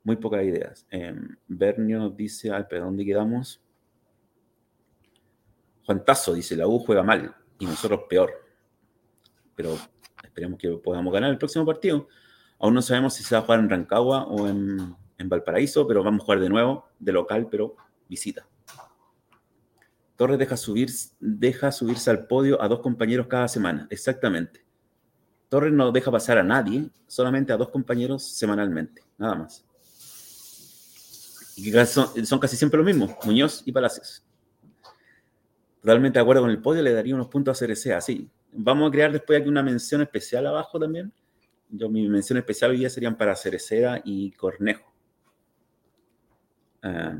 Muy 0.04 0.16
pocas 0.16 0.44
ideas. 0.44 0.86
Eh, 0.92 1.16
Bernio 1.48 2.00
nos 2.00 2.16
dice, 2.16 2.52
ay, 2.52 2.66
pero 2.70 2.86
¿dónde 2.86 3.06
quedamos? 3.06 3.62
Juan 5.86 6.04
Tazo 6.04 6.34
dice, 6.34 6.56
la 6.56 6.68
U 6.68 6.80
juega 6.80 7.04
mal 7.04 7.34
y 7.60 7.66
nosotros 7.66 8.02
peor. 8.10 8.32
Pero 9.56 9.78
esperemos 10.24 10.60
que 10.60 10.70
podamos 10.78 11.14
ganar 11.14 11.30
el 11.30 11.38
próximo 11.38 11.66
partido. 11.66 12.08
Aún 12.60 12.74
no 12.74 12.82
sabemos 12.82 13.14
si 13.14 13.24
se 13.24 13.36
va 13.36 13.40
a 13.40 13.46
jugar 13.46 13.60
en 13.60 13.70
Rancagua 13.70 14.26
o 14.26 14.48
en, 14.48 14.96
en 15.18 15.30
Valparaíso, 15.30 15.88
pero 15.88 16.04
vamos 16.04 16.22
a 16.22 16.26
jugar 16.26 16.40
de 16.40 16.50
nuevo, 16.50 16.88
de 17.00 17.12
local, 17.12 17.48
pero 17.50 17.76
visita. 18.10 18.48
Torres 20.16 20.40
deja, 20.40 20.58
subir, 20.58 20.90
deja 21.20 21.72
subirse 21.72 22.10
al 22.10 22.26
podio 22.26 22.62
a 22.62 22.68
dos 22.68 22.80
compañeros 22.80 23.28
cada 23.28 23.48
semana, 23.48 23.88
exactamente. 23.92 24.66
Torres 25.48 25.72
no 25.72 25.92
deja 25.92 26.12
pasar 26.12 26.40
a 26.40 26.44
nadie, 26.44 26.90
solamente 27.06 27.54
a 27.54 27.58
dos 27.58 27.70
compañeros 27.70 28.24
semanalmente, 28.24 29.04
nada 29.18 29.36
más. 29.36 29.64
Y 31.56 31.72
son, 31.86 32.26
son 32.26 32.40
casi 32.40 32.58
siempre 32.58 32.78
los 32.78 32.86
mismos, 32.86 33.12
Muñoz 33.24 33.62
y 33.66 33.72
Palacios. 33.72 34.24
Totalmente 35.82 36.20
de 36.20 36.22
acuerdo 36.22 36.42
con 36.42 36.52
el 36.52 36.62
podio, 36.62 36.82
le 36.82 36.92
daría 36.92 37.16
unos 37.16 37.28
puntos 37.28 37.62
a 37.62 37.66
CRC, 37.66 37.94
así. 37.94 38.30
Vamos 38.52 38.90
a 38.90 38.92
crear 38.92 39.12
después 39.12 39.40
aquí 39.40 39.48
una 39.48 39.64
mención 39.64 40.02
especial 40.02 40.48
abajo 40.48 40.80
también. 40.80 41.14
Yo, 41.70 41.90
mi 41.90 42.08
mención 42.08 42.38
especial 42.38 42.72
hoy 42.72 42.78
día 42.78 42.90
serían 42.90 43.18
para 43.18 43.36
Cereceda 43.36 44.02
y 44.04 44.32
Cornejo. 44.32 44.92
Ah, 46.82 47.20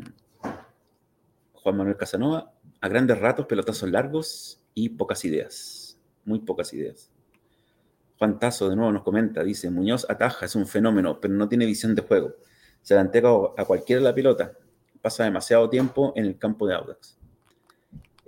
Juan 1.62 1.78
Manuel 1.78 1.98
Casanova, 1.98 2.54
a 2.82 2.88
grandes 2.88 3.20
ratos, 3.20 3.46
pelotazos 3.46 3.90
largos 3.90 4.62
y 4.74 4.90
pocas 4.90 5.24
ideas. 5.26 6.00
Muy 6.26 6.40
pocas 6.40 6.74
ideas. 6.74 7.12
Juan 8.18 8.40
Tazo 8.40 8.70
de 8.70 8.76
nuevo 8.76 8.92
nos 8.92 9.04
comenta, 9.04 9.44
dice, 9.44 9.70
Muñoz 9.70 10.06
ataja, 10.10 10.46
es 10.46 10.56
un 10.56 10.66
fenómeno, 10.66 11.20
pero 11.20 11.34
no 11.34 11.48
tiene 11.48 11.66
visión 11.66 11.94
de 11.94 12.02
juego 12.02 12.34
se 12.88 12.96
la 12.96 13.02
entrega 13.02 13.30
a 13.58 13.66
cualquiera 13.66 14.02
la 14.02 14.16
pelota. 14.16 14.54
Pasa 15.02 15.26
demasiado 15.26 15.70
tiempo 15.70 16.14
en 16.16 16.24
el 16.24 16.38
campo 16.38 16.66
de 16.66 16.76
Audax. 16.76 17.20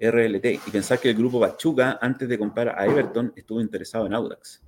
RLT. 0.02 0.46
Y 0.68 0.72
pensar 0.72 1.00
que 1.00 1.12
el 1.12 1.16
grupo 1.16 1.40
Pachuca, 1.40 1.98
antes 2.02 2.28
de 2.28 2.38
comprar 2.38 2.68
a 2.78 2.86
Everton, 2.86 3.32
estuvo 3.38 3.62
interesado 3.62 4.06
en 4.06 4.14
Audax. 4.14 4.62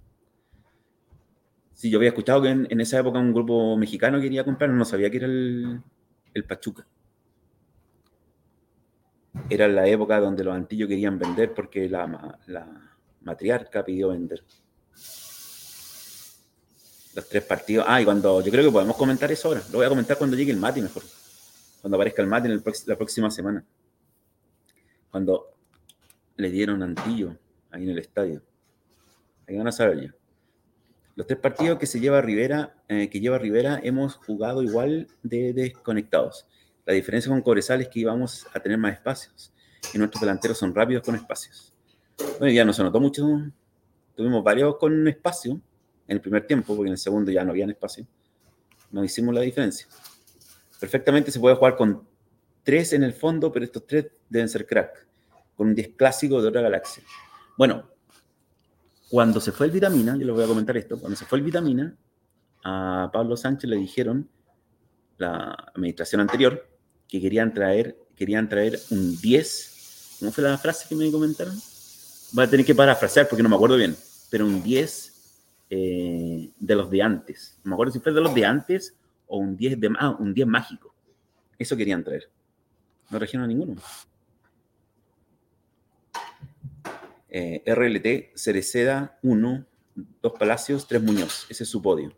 Sí, 1.73 1.89
yo 1.89 1.97
había 1.97 2.07
escuchado 2.07 2.41
que 2.41 2.51
en, 2.51 2.79
esa 2.79 2.99
época 2.99 3.19
un 3.19 3.33
grupo 3.33 3.75
mexicano 3.75 4.21
quería 4.21 4.45
comprar, 4.45 4.69
no 4.69 4.85
sabía 4.85 5.09
que 5.09 5.17
era 5.17 5.27
el, 5.27 5.83
Pachuca. 6.47 6.87
Era 9.49 9.67
la 9.67 9.87
época 9.87 10.19
donde 10.19 10.43
los 10.43 10.55
antillos 10.55 10.89
querían 10.89 11.17
vender 11.17 11.53
porque 11.53 11.87
la, 11.87 12.37
la 12.47 12.67
matriarca 13.21 13.83
pidió 13.83 14.09
vender 14.09 14.43
los 17.15 17.27
tres 17.27 17.43
partidos. 17.43 17.85
Ah, 17.87 18.01
y 18.01 18.05
cuando 18.05 18.41
yo 18.41 18.51
creo 18.51 18.65
que 18.65 18.71
podemos 18.71 18.95
comentar 18.95 19.31
eso 19.31 19.49
ahora. 19.49 19.61
Lo 19.71 19.77
voy 19.77 19.85
a 19.85 19.89
comentar 19.89 20.17
cuando 20.17 20.35
llegue 20.35 20.51
el 20.51 20.57
Mati 20.57 20.81
mejor. 20.81 21.03
Cuando 21.81 21.97
aparezca 21.97 22.21
el 22.21 22.27
Mati 22.27 22.47
en 22.47 22.63
la 22.85 22.95
próxima 22.95 23.29
semana. 23.31 23.65
Cuando 25.09 25.53
le 26.37 26.49
dieron 26.49 26.81
Antillo 26.83 27.37
ahí 27.71 27.83
en 27.83 27.89
el 27.89 27.99
estadio. 27.99 28.41
Ahí 29.47 29.57
van 29.57 29.67
a 29.67 29.71
saber 29.71 30.01
ya. 30.01 30.15
Los 31.15 31.27
tres 31.27 31.39
partidos 31.39 31.77
que 31.77 31.85
se 31.85 31.99
lleva 31.99 32.21
Rivera, 32.21 32.81
eh, 32.87 33.09
que 33.09 33.19
lleva 33.19 33.37
Rivera, 33.37 33.79
hemos 33.83 34.15
jugado 34.15 34.63
igual 34.63 35.07
de 35.23 35.51
desconectados. 35.53 36.47
La 36.91 36.95
diferencia 36.95 37.29
con 37.29 37.41
Cobresal 37.41 37.79
es 37.79 37.87
que 37.87 38.01
íbamos 38.01 38.45
a 38.53 38.59
tener 38.59 38.77
más 38.77 38.91
espacios. 38.91 39.53
Y 39.93 39.97
nuestros 39.97 40.19
delanteros 40.19 40.57
son 40.57 40.75
rápidos 40.75 41.01
con 41.03 41.15
espacios. 41.15 41.73
Bueno, 42.37 42.53
ya 42.53 42.65
no 42.65 42.73
se 42.73 42.83
notó 42.83 42.99
mucho. 42.99 43.25
Tuvimos 44.13 44.43
varios 44.43 44.75
con 44.75 45.07
espacio, 45.07 45.53
en 45.53 46.17
el 46.17 46.19
primer 46.19 46.45
tiempo, 46.45 46.75
porque 46.75 46.89
en 46.89 46.91
el 46.91 46.97
segundo 46.97 47.31
ya 47.31 47.45
no 47.45 47.51
había 47.51 47.65
espacio, 47.65 48.05
no 48.91 49.05
hicimos 49.05 49.33
la 49.33 49.39
diferencia. 49.39 49.87
Perfectamente 50.81 51.31
se 51.31 51.39
puede 51.39 51.55
jugar 51.55 51.77
con 51.77 52.05
tres 52.61 52.91
en 52.91 53.03
el 53.03 53.13
fondo, 53.13 53.53
pero 53.53 53.63
estos 53.63 53.87
tres 53.87 54.07
deben 54.27 54.49
ser 54.49 54.67
crack, 54.67 55.07
con 55.55 55.67
un 55.67 55.75
10 55.75 55.95
clásico 55.95 56.41
de 56.41 56.49
otra 56.49 56.59
galaxia. 56.59 57.03
Bueno, 57.57 57.89
cuando 59.09 59.39
se 59.39 59.53
fue 59.53 59.67
el 59.67 59.71
Vitamina, 59.71 60.17
yo 60.17 60.25
les 60.25 60.35
voy 60.35 60.43
a 60.43 60.47
comentar 60.47 60.75
esto, 60.75 60.99
cuando 60.99 61.15
se 61.15 61.23
fue 61.23 61.37
el 61.37 61.45
Vitamina, 61.45 61.95
a 62.65 63.09
Pablo 63.13 63.37
Sánchez 63.37 63.69
le 63.69 63.77
dijeron, 63.77 64.29
la 65.17 65.55
administración 65.73 66.19
anterior, 66.19 66.70
que 67.11 67.19
querían 67.19 67.53
traer, 67.53 67.97
querían 68.15 68.47
traer 68.47 68.79
un 68.89 69.19
10, 69.19 70.17
¿cómo 70.19 70.31
fue 70.31 70.45
la 70.45 70.57
frase 70.57 70.87
que 70.87 70.95
me 70.95 71.11
comentaron? 71.11 71.59
Voy 72.31 72.45
a 72.45 72.49
tener 72.49 72.65
que 72.65 72.73
parafrasear 72.73 73.27
porque 73.27 73.43
no 73.43 73.49
me 73.49 73.55
acuerdo 73.55 73.75
bien, 73.75 73.97
pero 74.29 74.45
un 74.45 74.63
10 74.63 75.11
eh, 75.69 76.49
de 76.57 76.75
los 76.75 76.89
de 76.89 77.01
antes. 77.01 77.59
No 77.65 77.69
me 77.69 77.75
acuerdo 77.75 77.91
si 77.91 77.99
fue 77.99 78.13
de 78.13 78.21
los 78.21 78.33
de 78.33 78.45
antes 78.45 78.95
o 79.27 79.37
un 79.37 79.57
10 79.57 79.81
de 79.81 79.89
ah, 79.99 80.15
un 80.17 80.33
10 80.33 80.47
mágico. 80.47 80.95
Eso 81.59 81.75
querían 81.75 82.01
traer. 82.01 82.29
No 83.09 83.17
trajeron 83.17 83.43
a 83.43 83.47
ninguno. 83.47 83.75
Eh, 87.27 87.61
RLT, 87.65 88.37
Cereceda, 88.37 89.19
1, 89.21 89.65
2 90.21 90.33
Palacios, 90.39 90.87
3 90.87 91.03
Muñoz. 91.03 91.45
Ese 91.49 91.63
es 91.63 91.69
su 91.69 91.81
podio. 91.81 92.13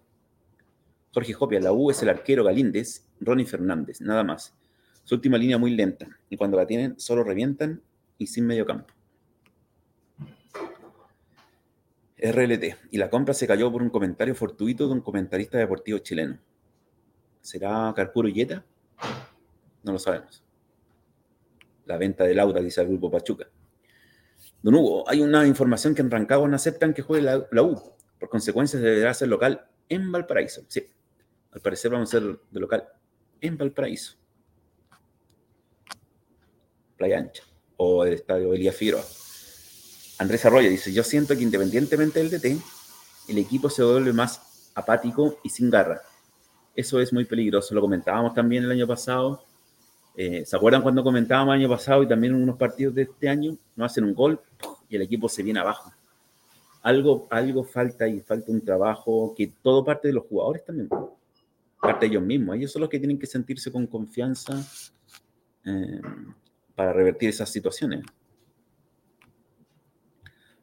Jorge 1.11 1.33
Jopia, 1.33 1.59
la 1.59 1.71
U 1.71 1.89
es 1.89 1.99
el 2.03 2.09
arquero 2.09 2.43
Galíndez, 2.43 3.07
Ronnie 3.19 3.47
Fernández, 3.47 3.99
nada 3.99 4.23
más. 4.23 4.53
Su 5.03 5.15
última 5.15 5.37
línea 5.37 5.57
muy 5.57 5.71
lenta 5.71 6.07
y 6.29 6.37
cuando 6.37 6.57
la 6.57 6.65
tienen 6.65 6.99
solo 6.99 7.23
revientan 7.23 7.81
y 8.17 8.27
sin 8.27 8.45
medio 8.45 8.65
campo. 8.65 8.93
RLT. 12.17 12.77
Y 12.91 12.97
la 12.97 13.09
compra 13.09 13.33
se 13.33 13.45
cayó 13.45 13.69
por 13.71 13.81
un 13.81 13.89
comentario 13.89 14.33
fortuito 14.33 14.87
de 14.87 14.93
un 14.93 15.01
comentarista 15.01 15.57
deportivo 15.57 15.97
chileno. 15.99 16.39
¿Será 17.41 17.91
Carpuro 17.93 18.29
Yeta? 18.29 18.63
No 19.83 19.91
lo 19.91 19.99
sabemos. 19.99 20.41
La 21.85 21.97
venta 21.97 22.23
de 22.23 22.33
Laura, 22.33 22.61
dice 22.61 22.79
el 22.79 22.87
grupo 22.87 23.11
Pachuca. 23.11 23.49
Don 24.61 24.75
Hugo, 24.75 25.03
hay 25.09 25.19
una 25.19 25.45
información 25.45 25.93
que 25.93 26.01
en 26.01 26.09
Rancagua 26.09 26.47
no 26.47 26.55
aceptan 26.55 26.93
que 26.93 27.01
juegue 27.01 27.23
la, 27.23 27.61
U. 27.61 27.81
Por 28.17 28.29
consecuencia, 28.29 28.79
deberá 28.79 29.13
ser 29.13 29.27
local 29.27 29.67
en 29.89 30.09
Valparaíso. 30.09 30.63
Sí, 30.69 30.87
al 31.51 31.59
parecer 31.59 31.91
vamos 31.91 32.13
a 32.13 32.19
ser 32.19 32.39
de 32.49 32.59
local 32.61 32.87
en 33.41 33.57
Valparaíso. 33.57 34.22
Playa 36.97 37.19
Ancha 37.19 37.43
o 37.77 38.03
el 38.05 38.13
estadio 38.13 38.53
Elías 38.53 38.75
Figueroa. 38.75 39.03
Andrés 40.19 40.45
Arroyo 40.45 40.69
dice, 40.69 40.93
yo 40.93 41.03
siento 41.03 41.35
que 41.35 41.43
independientemente 41.43 42.19
del 42.19 42.29
DT, 42.29 42.61
el 43.27 43.37
equipo 43.37 43.69
se 43.69 43.83
vuelve 43.83 44.13
más 44.13 44.71
apático 44.75 45.39
y 45.43 45.49
sin 45.49 45.69
garra. 45.69 46.01
Eso 46.75 46.99
es 46.99 47.13
muy 47.13 47.25
peligroso. 47.25 47.73
Lo 47.75 47.81
comentábamos 47.81 48.33
también 48.33 48.63
el 48.63 48.71
año 48.71 48.87
pasado. 48.87 49.43
Eh, 50.15 50.43
¿Se 50.45 50.55
acuerdan 50.55 50.81
cuando 50.81 51.03
comentábamos 51.03 51.55
el 51.55 51.61
año 51.61 51.69
pasado 51.69 52.03
y 52.03 52.07
también 52.07 52.35
en 52.35 52.43
unos 52.43 52.57
partidos 52.57 52.95
de 52.95 53.03
este 53.03 53.29
año? 53.29 53.57
No 53.75 53.85
hacen 53.85 54.03
un 54.03 54.13
gol 54.13 54.39
y 54.89 54.95
el 54.95 55.01
equipo 55.01 55.27
se 55.27 55.43
viene 55.43 55.59
abajo. 55.59 55.91
Algo, 56.81 57.27
algo 57.29 57.63
falta 57.63 58.07
y 58.07 58.19
falta 58.19 58.51
un 58.51 58.61
trabajo 58.61 59.33
que 59.35 59.53
todo 59.61 59.83
parte 59.83 60.09
de 60.09 60.13
los 60.13 60.25
jugadores 60.25 60.65
también. 60.65 60.89
Parte 61.81 62.05
de 62.05 62.11
ellos 62.11 62.23
mismos. 62.23 62.55
Ellos 62.55 62.71
son 62.71 62.81
los 62.81 62.89
que 62.89 62.99
tienen 62.99 63.19
que 63.19 63.27
sentirse 63.27 63.71
con 63.71 63.87
confianza 63.87 64.53
eh, 65.65 66.01
para 66.75 66.93
revertir 66.93 67.29
esas 67.29 67.49
situaciones. 67.49 68.01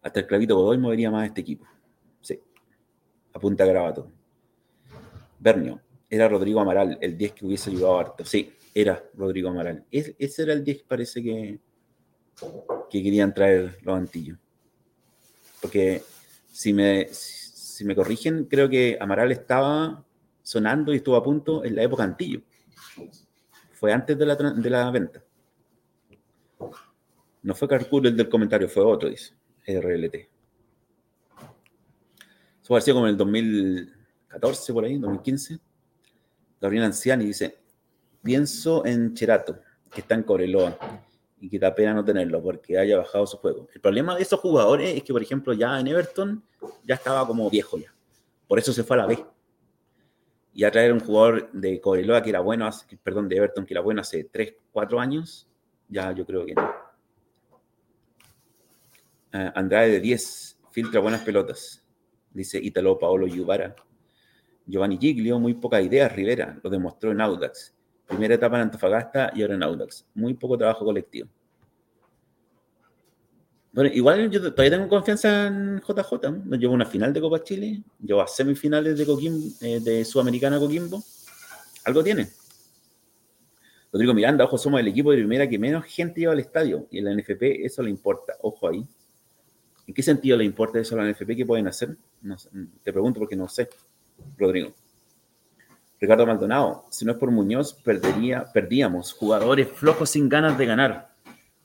Hasta 0.03 0.21
el 0.21 0.27
clavito 0.27 0.57
Godoy 0.57 0.79
movería 0.79 1.11
más 1.11 1.27
este 1.27 1.43
equipo. 1.43 1.67
Sí. 2.21 2.41
Apunta 3.33 3.65
grabato. 3.65 4.11
Bernio. 5.39 5.81
Era 6.09 6.29
Rodrigo 6.29 6.61
Amaral, 6.61 6.99
el 7.01 7.17
10 7.17 7.33
que 7.33 7.47
hubiese 7.47 7.71
ayudado 7.71 7.99
harto. 7.99 8.25
Sí, 8.25 8.53
era 8.75 9.03
Rodrigo 9.15 9.49
Amaral. 9.49 9.85
ese 9.91 10.43
era 10.43 10.53
el 10.53 10.65
10 10.65 10.79
que 10.79 10.85
parece 10.89 11.23
que, 11.23 11.61
que 12.91 13.03
querían 13.03 13.33
traer 13.33 13.79
los 13.83 13.97
antillos. 13.97 14.39
Porque 15.61 16.03
si 16.51 16.73
me, 16.73 17.09
si 17.13 17.85
me 17.85 17.95
corrigen, 17.95 18.47
creo 18.47 18.69
que 18.69 18.99
Amaral 19.01 19.31
estaba 19.31 20.05
sonando 20.43 20.93
y 20.93 20.97
estuvo 20.97 21.17
a 21.17 21.23
punto 21.23 21.65
en 21.65 21.77
la 21.77 21.83
época 21.83 22.03
Antillo. 22.03 22.43
Fue 23.73 23.93
antes 23.93 24.19
de 24.19 24.27
la, 24.27 24.35
de 24.35 24.71
la 24.71 24.91
venta. 24.91 25.23
No 27.43 27.55
fue 27.55 27.69
Carcur 27.69 28.07
el 28.07 28.17
del 28.17 28.29
comentario, 28.29 28.69
fue 28.69 28.85
otro, 28.85 29.09
dice 29.09 29.35
RLT. 29.67 30.15
Eso 30.15 30.29
pareció 32.69 32.95
como 32.95 33.07
en 33.07 33.13
el 33.13 33.17
2014, 33.17 34.73
por 34.73 34.85
ahí, 34.85 34.99
2015. 34.99 35.59
Gabriel 36.61 36.85
Anciani 36.85 37.25
dice: 37.25 37.59
Pienso 38.23 38.85
en 38.85 39.15
Cherato, 39.15 39.59
que 39.91 40.03
está 40.03 40.15
en 40.15 40.23
Cobreloa, 40.23 40.79
y 41.41 41.49
que 41.49 41.59
da 41.59 41.75
pena 41.75 41.95
no 41.95 42.05
tenerlo 42.05 42.43
porque 42.43 42.79
haya 42.79 42.99
bajado 42.99 43.27
su 43.27 43.39
juego. 43.39 43.69
El 43.75 43.81
problema 43.81 44.15
de 44.15 44.23
esos 44.23 44.39
jugadores 44.41 44.95
es 44.95 45.03
que, 45.03 45.13
por 45.13 45.23
ejemplo, 45.23 45.55
ya 45.55 45.81
en 45.81 45.87
Everton 45.87 46.45
ya 46.85 46.97
estaba 46.97 47.27
como 47.27 47.49
viejo 47.49 47.79
ya. 47.79 47.95
Por 48.47 48.59
eso 48.59 48.73
se 48.73 48.85
fue 48.85 48.97
a 48.97 49.01
la 49.01 49.07
B. 49.07 49.25
Y 50.53 50.65
a 50.65 50.71
traer 50.71 50.93
un 50.93 51.01
jugador 51.01 51.51
de 51.53 51.81
Cobreloa 51.81 52.23
que 52.23 52.31
era 52.31 52.41
bueno, 52.41 52.69
perdón, 53.03 53.29
de 53.29 53.37
Everton 53.37 53.65
que 53.65 53.73
era 53.73 53.81
bueno 53.81 54.03
hace 54.03 54.25
3, 54.25 54.55
4 54.73 55.01
años, 55.01 55.49
ya 55.89 56.13
yo 56.13 56.27
creo 56.27 56.45
que 56.45 56.55
no. 56.55 56.80
Uh, 59.33 59.51
Andrade 59.55 59.91
de 59.91 60.01
10, 60.01 60.59
filtra 60.73 61.01
buenas 61.01 61.23
pelotas, 61.23 61.85
dice 62.33 62.59
Italo 62.59 62.99
Paolo 62.99 63.27
Yubara. 63.27 63.77
Giovanni 64.67 64.99
Giglio, 64.99 65.39
muy 65.39 65.55
pocas 65.55 65.85
ideas, 65.85 66.13
Rivera, 66.13 66.59
lo 66.63 66.71
demostró 66.71 67.11
en 67.11 67.21
Audax. 67.21 67.75
Primera 68.07 68.35
etapa 68.35 68.57
en 68.57 68.63
Antofagasta 68.63 69.33
y 69.35 69.43
ahora 69.43 69.55
en 69.55 69.63
Audax. 69.63 70.07
Muy 70.15 70.35
poco 70.35 70.59
trabajo 70.59 70.85
colectivo. 70.85 71.29
Bueno, 73.73 73.91
igual 73.95 74.29
yo 74.31 74.41
todavía 74.53 74.77
tengo 74.77 74.89
confianza 74.89 75.47
en 75.47 75.81
JJ. 75.81 76.31
Nos 76.45 76.59
llevo 76.59 76.75
una 76.75 76.87
final 76.87 77.13
de 77.13 77.21
Copa 77.21 77.43
Chile, 77.43 77.85
llevo 78.03 78.21
a 78.21 78.27
semifinales 78.27 78.99
de, 78.99 79.07
Coquimbo, 79.07 79.47
eh, 79.61 79.79
de 79.79 80.05
Sudamericana 80.05 80.59
Coquimbo. 80.59 81.01
Algo 81.85 82.03
tiene. 82.03 82.29
Rodrigo 83.93 84.13
Miranda, 84.13 84.45
ojo, 84.45 84.59
somos 84.59 84.81
el 84.81 84.89
equipo 84.89 85.13
de 85.13 85.19
primera 85.19 85.49
que 85.49 85.59
menos 85.59 85.85
gente 85.85 86.21
lleva 86.21 86.33
al 86.33 86.41
estadio. 86.41 86.89
Y 86.91 86.99
en 86.99 87.05
la 87.05 87.15
NFP 87.15 87.65
eso 87.65 87.83
le 87.83 87.91
importa. 87.91 88.35
Ojo 88.41 88.69
ahí. 88.69 88.85
¿En 89.91 89.95
qué 89.95 90.05
sentido 90.05 90.37
le 90.37 90.45
importa 90.45 90.79
eso 90.79 90.95
a 90.95 91.03
la 91.03 91.11
NFP? 91.11 91.35
¿Qué 91.35 91.45
pueden 91.45 91.67
hacer? 91.67 91.97
te 92.85 92.93
pregunto 92.93 93.19
porque 93.19 93.35
no 93.35 93.49
sé, 93.49 93.69
Rodrigo. 94.39 94.73
Ricardo 96.01 96.25
Maldonado, 96.25 96.85
si 96.91 97.05
no 97.05 97.11
es 97.11 97.19
por 97.19 97.33
Muñoz, 97.33 97.75
perdería, 97.75 98.45
perdíamos. 98.53 99.13
Jugadores 99.13 99.67
flojos 99.67 100.11
sin 100.11 100.29
ganas 100.29 100.57
de 100.57 100.65
ganar. 100.65 101.13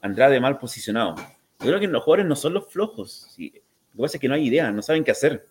Andrade 0.02 0.40
mal 0.40 0.58
posicionado. 0.58 1.14
Yo 1.60 1.68
creo 1.68 1.80
que 1.80 1.86
los 1.86 2.02
jugadores 2.02 2.26
no 2.26 2.36
son 2.36 2.56
los 2.56 2.68
flojos. 2.68 3.28
Lo 3.38 3.46
que 3.46 3.62
pasa 3.96 4.18
es 4.18 4.22
que 4.22 4.28
no 4.28 4.34
hay 4.34 4.48
idea, 4.48 4.72
no 4.72 4.82
saben 4.82 5.04
qué 5.04 5.12
hacer. 5.12 5.46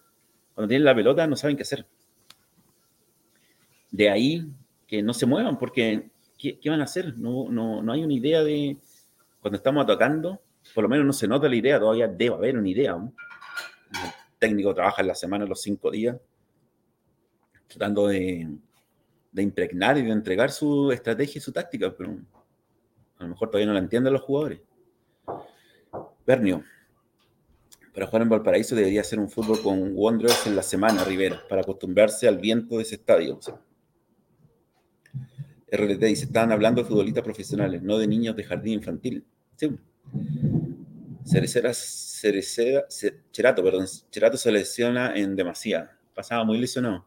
Cuando 0.53 0.69
tienen 0.69 0.85
la 0.85 0.97
pelota, 0.97 1.29
no 1.29 1.37
saben 1.37 1.57
qué 1.57 1.63
hacer. 1.63 1.87
De 3.93 4.11
ahí 4.11 4.51
que 4.89 5.01
no 5.01 5.15
se 5.15 5.27
muevan, 5.27 5.61
porque 5.61 6.11
¿qué, 6.37 6.59
van 6.67 6.81
a 6.81 6.85
hacer? 6.85 7.17
No, 7.17 7.49
no, 7.51 7.83
no 7.83 7.93
hay 7.93 8.03
una 8.03 8.15
idea 8.15 8.43
de. 8.43 8.79
Cuando 9.41 9.59
estamos 9.59 9.85
atacando, 9.85 10.41
por 10.73 10.85
lo 10.85 10.89
menos 10.89 11.07
no 11.07 11.13
se 11.13 11.29
nota 11.29 11.49
la 11.49 11.57
idea, 11.57 11.79
todavía 11.79 12.09
debe 12.09 12.35
haber 12.35 12.57
una 12.57 12.69
idea. 12.69 12.95
El 12.95 14.11
técnico 14.39 14.75
trabaja 14.75 15.03
en 15.03 15.09
la 15.09 15.15
semana 15.15 15.45
los 15.45 15.61
cinco 15.61 15.91
días, 15.91 16.17
tratando 17.69 18.07
de, 18.09 18.49
impregnar 19.37 19.99
y 19.99 20.03
de 20.03 20.11
entregar 20.11 20.51
su 20.51 20.93
estrategia 20.93 21.39
y 21.39 21.43
su 21.43 21.53
táctica, 21.53 21.95
pero 21.97 22.17
a 23.19 23.23
lo 23.25 23.29
mejor 23.29 23.51
todavía 23.51 23.67
no 23.67 23.75
la 23.75 23.81
entienden 23.81 24.13
los 24.13 24.23
jugadores. 24.23 24.61
Bernio, 26.27 26.63
para 27.95 28.07
jugar 28.07 28.23
en 28.23 28.29
Valparaíso 28.29 28.75
debería 28.75 29.05
ser 29.05 29.21
un 29.21 29.31
fútbol 29.31 29.63
con 29.63 29.93
Wanderers 29.95 30.47
en 30.47 30.57
la 30.57 30.63
semana, 30.63 31.05
Rivera, 31.05 31.43
para 31.49 31.61
acostumbrarse 31.63 32.27
al 32.27 32.39
viento 32.39 32.77
de 32.77 32.83
ese 32.83 32.97
estadio. 32.97 33.39
RLT 35.71 36.01
dice, 36.01 36.25
estaban 36.25 36.53
hablando 36.53 36.83
de 36.83 36.89
futbolistas 36.89 37.23
profesionales, 37.23 37.83
no 37.83 37.99
de 37.99 38.07
niños 38.07 38.37
de 38.37 38.45
jardín 38.45 38.75
infantil. 38.75 39.25
Sí. 39.57 39.71
Cerecera, 41.25 41.73
Cerecera, 41.73 42.87
Cherato, 43.33 43.63
perdón, 43.63 43.87
Cherato 44.11 44.37
se 44.37 44.53
lesiona 44.53 45.15
en 45.17 45.35
demasía. 45.35 45.91
Pasaba 46.15 46.45
muy 46.45 46.59
lesionado. 46.59 47.07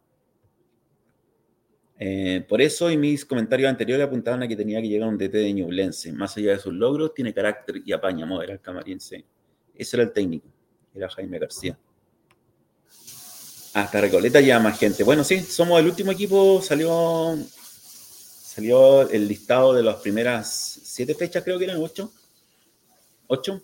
Eh, 2.00 2.46
por 2.48 2.62
eso, 2.62 2.92
y 2.92 2.98
mis 2.98 3.26
comentarios 3.26 3.70
anteriores 3.70 4.06
apuntaban 4.06 4.44
a 4.44 4.48
que 4.48 4.56
tenía 4.56 4.82
que 4.82 4.88
llegar 4.88 5.08
un 5.10 5.18
DT 5.18 5.32
de 5.32 5.54
Ñublense. 5.54 6.12
Más 6.14 6.36
allá 6.38 6.52
de 6.52 6.60
sus 6.60 6.74
logros, 6.74 7.14
tiene 7.14 7.34
carácter 7.34 7.82
y 7.86 7.92
apaña 7.94 8.26
modera 8.26 8.54
el 8.54 8.62
camarense. 8.62 9.26
Ese 9.76 9.98
era 9.98 10.04
el 10.04 10.12
técnico, 10.12 10.48
era 10.94 11.10
Jaime 11.10 11.40
García. 11.40 11.78
Hasta 13.74 14.02
Recoleta 14.02 14.42
ya 14.42 14.60
más 14.60 14.80
gente. 14.80 15.04
Bueno, 15.04 15.24
sí, 15.24 15.40
somos 15.42 15.80
el 15.80 15.88
último 15.88 16.12
equipo. 16.12 16.62
Salió, 16.62 17.38
salió 17.48 19.08
el 19.10 19.28
listado 19.28 19.74
de 19.74 19.84
las 19.84 19.98
primeras 19.98 20.80
siete 20.84 21.14
fechas, 21.14 21.44
creo 21.44 21.60
que 21.60 21.66
eran 21.66 21.78
ocho. 21.78 22.12
8 23.28 23.62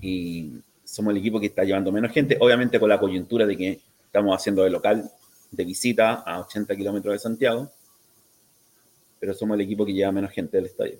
y 0.00 0.52
somos 0.84 1.12
el 1.12 1.18
equipo 1.18 1.38
que 1.40 1.46
está 1.46 1.64
llevando 1.64 1.92
menos 1.92 2.12
gente, 2.12 2.36
obviamente 2.40 2.80
con 2.80 2.88
la 2.88 2.98
coyuntura 2.98 3.46
de 3.46 3.56
que 3.56 3.80
estamos 4.04 4.34
haciendo 4.34 4.62
de 4.62 4.70
local 4.70 5.10
de 5.50 5.64
visita 5.64 6.14
a 6.14 6.40
80 6.40 6.76
kilómetros 6.76 7.12
de 7.12 7.18
Santiago, 7.18 7.70
pero 9.18 9.34
somos 9.34 9.54
el 9.56 9.62
equipo 9.62 9.84
que 9.84 9.92
lleva 9.92 10.12
menos 10.12 10.30
gente 10.30 10.56
del 10.56 10.66
estadio. 10.66 10.98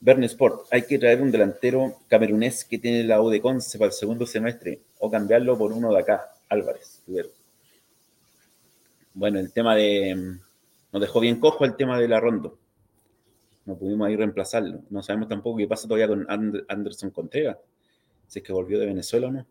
Bern 0.00 0.22
Sport, 0.24 0.66
hay 0.70 0.82
que 0.82 0.98
traer 0.98 1.20
un 1.20 1.32
delantero 1.32 1.96
camerunés 2.06 2.64
que 2.64 2.78
tiene 2.78 3.02
la 3.02 3.20
U 3.20 3.30
de 3.30 3.40
Conce 3.40 3.78
para 3.78 3.88
el 3.88 3.94
segundo 3.94 4.26
semestre 4.26 4.80
o 5.00 5.10
cambiarlo 5.10 5.58
por 5.58 5.72
uno 5.72 5.92
de 5.92 5.98
acá, 5.98 6.32
Álvarez. 6.48 7.02
Bueno, 9.14 9.40
el 9.40 9.52
tema 9.52 9.74
de. 9.74 10.38
Nos 10.92 11.02
dejó 11.02 11.18
bien 11.18 11.40
cojo 11.40 11.64
el 11.64 11.74
tema 11.74 11.98
de 11.98 12.06
la 12.06 12.20
ronda 12.20 12.50
no 13.68 13.76
pudimos 13.76 14.08
ahí 14.08 14.16
reemplazarlo. 14.16 14.82
No 14.88 15.02
sabemos 15.02 15.28
tampoco 15.28 15.58
qué 15.58 15.68
pasa 15.68 15.86
todavía 15.86 16.08
con 16.08 16.26
Anderson 16.68 17.10
Contreras, 17.10 17.58
si 18.26 18.38
es 18.38 18.44
que 18.44 18.52
volvió 18.52 18.78
de 18.78 18.86
Venezuela 18.86 19.28
o 19.28 19.30
no. 19.30 19.46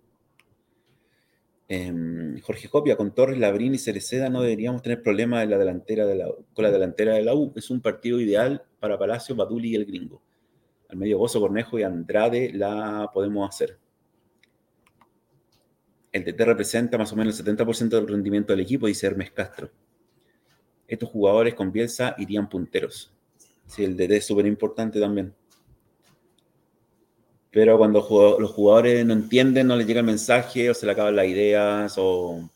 Em, 1.68 2.40
Jorge 2.42 2.68
Copia, 2.68 2.98
con 2.98 3.14
Torres, 3.14 3.38
Labrín 3.38 3.76
y 3.76 3.78
Cereceda 3.78 4.30
no 4.30 4.42
deberíamos 4.42 4.82
tener 4.82 5.04
problemas 5.04 5.48
la 5.48 5.60
delantera 5.60 6.08
de 6.08 6.16
la, 6.16 6.30
con 6.54 6.64
la 6.64 6.72
delantera 6.72 7.14
de 7.14 7.24
la 7.24 7.36
U. 7.36 7.54
Es 7.56 7.70
un 7.70 7.80
partido 7.80 8.20
ideal 8.20 8.64
para 8.80 8.98
Palacio, 8.98 9.36
Batuli 9.36 9.70
y 9.70 9.76
el 9.76 9.86
gringo. 9.86 10.24
Al 10.90 10.98
medio 10.98 11.20
Bozo, 11.20 11.40
Cornejo 11.40 11.78
y 11.78 11.84
Andrade 11.84 12.52
la 12.54 13.12
podemos 13.14 13.48
hacer. 13.48 13.78
El 16.12 16.24
TT 16.24 16.42
representa 16.42 16.98
más 16.98 17.14
o 17.14 17.16
menos 17.16 17.40
el 17.40 17.46
70% 17.46 17.90
del 17.90 18.08
rendimiento 18.08 18.54
del 18.54 18.62
equipo, 18.62 18.88
dice 18.88 19.06
Hermes 19.06 19.30
Castro. 19.30 19.70
Estos 20.88 21.10
jugadores 21.10 21.54
con 21.54 21.72
Bielsa 21.72 22.16
irían 22.18 22.50
punteros. 22.50 23.17
Sí, 23.68 23.84
el 23.84 23.96
DD 23.96 24.18
es 24.18 24.26
súper 24.26 24.46
importante 24.46 25.00
también. 25.00 25.34
Pero 27.52 27.78
cuando 27.78 28.00
los 28.40 28.52
jugadores 28.52 29.06
no 29.06 29.14
entienden, 29.14 29.68
no 29.68 29.76
les 29.76 29.88
llega 29.88 30.00
el 30.00 30.06
mensaje, 30.06 30.70
o 30.70 30.74
se 30.74 30.86
le 30.86 30.92
acaban 30.94 31.16
las 31.16 31.28
ideas, 31.28 31.96
o 31.98 32.50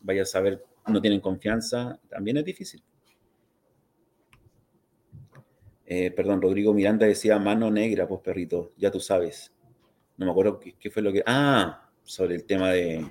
vaya 0.00 0.22
a 0.22 0.26
saber, 0.26 0.64
no 0.86 1.00
tienen 1.00 1.20
confianza, 1.20 1.98
también 2.08 2.38
es 2.38 2.44
difícil. 2.44 2.82
Eh, 5.86 6.10
perdón, 6.12 6.40
Rodrigo 6.40 6.72
Miranda 6.72 7.06
decía 7.06 7.38
mano 7.38 7.70
negra, 7.70 8.06
pues 8.06 8.20
perrito, 8.20 8.72
ya 8.76 8.90
tú 8.90 9.00
sabes. 9.00 9.52
No 10.16 10.26
me 10.26 10.32
acuerdo 10.32 10.60
qué, 10.60 10.90
fue 10.90 11.02
lo 11.02 11.12
que. 11.12 11.22
Ah, 11.26 11.90
sobre 12.04 12.36
el 12.36 12.44
tema 12.44 12.70
de, 12.70 13.04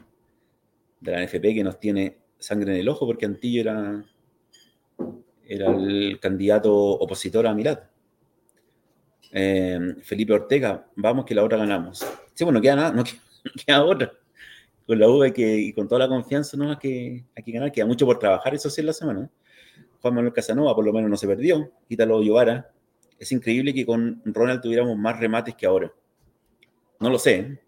de 1.00 1.12
la 1.12 1.24
NFP 1.24 1.54
que 1.54 1.64
nos 1.64 1.80
tiene 1.80 2.18
sangre 2.38 2.74
en 2.74 2.80
el 2.80 2.90
ojo, 2.90 3.06
porque 3.06 3.26
Antillo 3.26 3.62
era 3.62 4.06
era 5.50 5.72
el 5.72 6.20
candidato 6.22 6.72
opositor 6.72 7.48
a 7.48 7.56
Mirad. 7.56 7.80
Eh, 9.32 9.96
Felipe 10.04 10.34
Ortega, 10.34 10.88
vamos 10.96 11.26
que 11.26 11.34
la 11.34 11.44
otra 11.44 11.58
ganamos. 11.58 12.06
Sí, 12.36 12.44
bueno, 12.44 12.60
no 12.60 12.62
queda 12.62 12.76
nada, 12.76 12.92
no 12.92 13.04
queda, 13.66 13.84
otra. 13.84 14.14
Con 14.86 15.00
la 15.00 15.10
U 15.10 15.22
que, 15.34 15.58
y 15.58 15.74
con 15.74 15.88
toda 15.88 16.00
la 16.00 16.08
confianza 16.08 16.56
no 16.56 16.70
hay 16.70 16.78
que, 16.78 17.26
hay 17.36 17.44
que 17.44 17.52
ganar, 17.52 17.72
queda 17.72 17.88
mucho 17.88 18.06
por 18.06 18.20
trabajar, 18.20 18.54
eso 18.54 18.70
sí 18.70 18.82
en 18.82 18.88
la 18.88 18.94
semana. 18.94 19.30
Juan 20.02 20.14
Manuel 20.14 20.34
Casanova 20.34 20.76
por 20.76 20.86
lo 20.86 20.94
menos 20.94 21.10
no 21.10 21.18
se 21.18 21.28
perdió, 21.28 21.72
Ítalo 21.90 22.22
Llovara. 22.22 22.72
Es 23.18 23.32
increíble 23.32 23.74
que 23.74 23.88
con 23.88 24.22
Ronald 24.26 24.62
tuviéramos 24.62 24.96
más 24.98 25.20
remates 25.20 25.56
que 25.56 25.66
ahora. 25.66 25.92
No 27.00 27.10
lo 27.10 27.18
sé, 27.18 27.60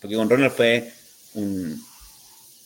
porque 0.00 0.16
con 0.16 0.28
Ronald 0.28 0.52
fue 0.52 0.90
un, 1.34 1.80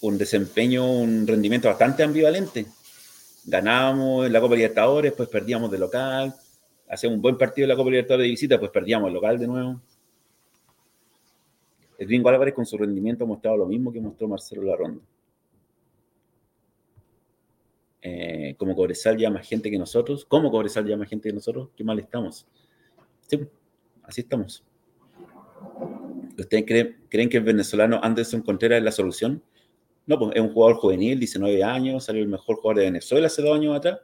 un 0.01 0.19
desempeño, 0.19 0.91
un 0.91 1.27
rendimiento 1.27 1.69
bastante 1.69 2.03
ambivalente 2.03 2.67
ganábamos 3.45 4.27
en 4.27 4.33
la 4.33 4.41
Copa 4.41 4.55
Libertadores, 4.55 5.13
pues 5.13 5.29
perdíamos 5.29 5.71
de 5.71 5.79
local, 5.79 6.35
hacíamos 6.89 7.17
un 7.17 7.23
buen 7.23 7.37
partido 7.37 7.65
en 7.65 7.71
la 7.71 7.77
Copa 7.77 7.91
Libertadores 7.91 8.25
de 8.25 8.31
visita, 8.31 8.59
pues 8.59 8.71
perdíamos 8.71 9.09
el 9.09 9.15
local 9.15 9.39
de 9.39 9.47
nuevo. 9.47 9.81
El 11.99 12.09
Gringo 12.09 12.31
con 12.55 12.67
su 12.67 12.77
rendimiento 12.77 13.25
ha 13.25 13.27
mostrado 13.29 13.59
lo 13.59 13.67
mismo 13.67 13.93
que 13.93 14.01
mostró 14.01 14.27
Marcelo 14.27 14.63
Larronda. 14.63 15.01
Eh, 18.05 18.57
como 18.59 18.75
Cobresal 18.75 19.17
ya 19.17 19.31
más 19.31 19.47
gente 19.47 19.71
que 19.71 19.79
nosotros. 19.79 20.25
¿Cómo 20.25 20.51
Cobresal 20.51 20.85
ya 20.85 20.97
más 20.97 21.09
gente 21.09 21.29
que 21.29 21.35
nosotros? 21.35 21.69
Qué 21.77 21.85
mal 21.85 22.01
estamos. 22.01 22.49
Sí, 23.29 23.39
así 24.03 24.23
estamos. 24.23 24.65
¿Ustedes 26.37 26.97
creen 27.09 27.29
que 27.29 27.37
el 27.37 27.45
venezolano 27.45 28.01
Anderson 28.03 28.43
Contreras 28.43 28.79
es 28.79 28.85
la 28.85 28.91
solución? 28.91 29.41
No, 30.07 30.19
pues 30.19 30.33
es 30.35 30.41
un 30.41 30.53
jugador 30.53 30.77
juvenil, 30.77 31.19
19 31.19 31.63
años, 31.63 32.05
salió 32.05 32.23
el 32.23 32.29
mejor 32.29 32.57
jugador 32.57 32.79
de 32.79 32.85
Venezuela 32.85 33.29
hace 33.29 33.43
dos 33.43 33.57
años 33.57 33.77
atrás, 33.77 34.01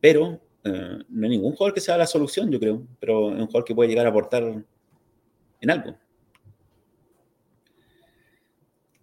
pero 0.00 0.40
eh, 0.64 0.98
no 1.08 1.24
hay 1.26 1.30
ningún 1.30 1.52
jugador 1.52 1.74
que 1.74 1.80
sea 1.80 1.98
la 1.98 2.06
solución, 2.06 2.50
yo 2.50 2.58
creo, 2.58 2.86
pero 2.98 3.30
es 3.34 3.40
un 3.40 3.46
jugador 3.46 3.64
que 3.64 3.74
puede 3.74 3.90
llegar 3.90 4.06
a 4.06 4.10
aportar 4.10 4.64
en 5.60 5.70
algo. 5.70 5.96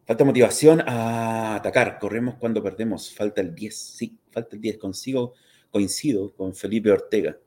Falta 0.06 0.26
motivación 0.26 0.82
a 0.88 1.56
atacar, 1.56 2.00
corremos 2.00 2.36
cuando 2.36 2.64
perdemos, 2.64 3.14
falta 3.14 3.42
el 3.42 3.54
10, 3.54 3.78
sí, 3.78 4.18
falta 4.32 4.56
el 4.56 4.62
10, 4.62 4.80
consigo, 4.80 5.34
coincido 5.70 6.34
con 6.34 6.56
Felipe 6.56 6.92
Ortega. 6.92 7.38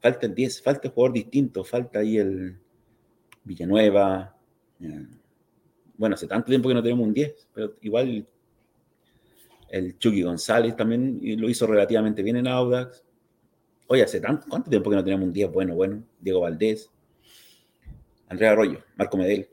Falta 0.00 0.26
el 0.26 0.34
10, 0.34 0.62
falta 0.62 0.88
el 0.88 0.94
jugador 0.94 1.14
distinto, 1.14 1.62
falta 1.62 2.00
ahí 2.00 2.18
el 2.18 2.58
Villanueva. 3.44 4.36
Eh, 4.80 5.06
bueno, 5.98 6.14
hace 6.14 6.26
tanto 6.26 6.46
tiempo 6.46 6.68
que 6.68 6.74
no 6.74 6.82
tenemos 6.82 7.06
un 7.06 7.12
10, 7.12 7.48
pero 7.52 7.74
igual 7.82 8.26
el 9.68 9.98
Chucky 9.98 10.22
González 10.22 10.74
también 10.76 11.20
lo 11.38 11.48
hizo 11.50 11.66
relativamente 11.66 12.22
bien 12.22 12.36
en 12.36 12.46
Audax. 12.46 13.04
Oye, 13.88 14.02
hace 14.02 14.20
tanto, 14.20 14.46
¿cuánto 14.48 14.70
tiempo 14.70 14.88
que 14.88 14.96
no 14.96 15.04
tenemos 15.04 15.26
un 15.26 15.32
10 15.32 15.52
bueno, 15.52 15.74
bueno? 15.74 16.02
Diego 16.20 16.40
Valdés, 16.40 16.90
Andrea 18.28 18.52
Arroyo, 18.52 18.78
Marco 18.96 19.16
Medel. 19.16 19.48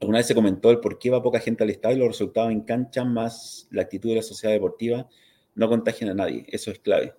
Alguna 0.00 0.18
vez 0.18 0.26
se 0.26 0.34
comentó 0.34 0.70
el 0.70 0.80
por 0.80 0.98
qué 0.98 1.10
va 1.10 1.22
poca 1.22 1.38
gente 1.38 1.62
al 1.62 1.70
estadio 1.70 1.96
y 1.96 2.00
los 2.00 2.08
resultados 2.08 2.50
en 2.50 2.62
cancha 2.62 3.04
más 3.04 3.68
la 3.70 3.82
actitud 3.82 4.08
de 4.08 4.16
la 4.16 4.22
sociedad 4.22 4.52
deportiva 4.52 5.08
no 5.54 5.68
contagian 5.68 6.10
a 6.10 6.14
nadie. 6.14 6.44
Eso 6.48 6.70
es 6.70 6.78
clave. 6.78 7.14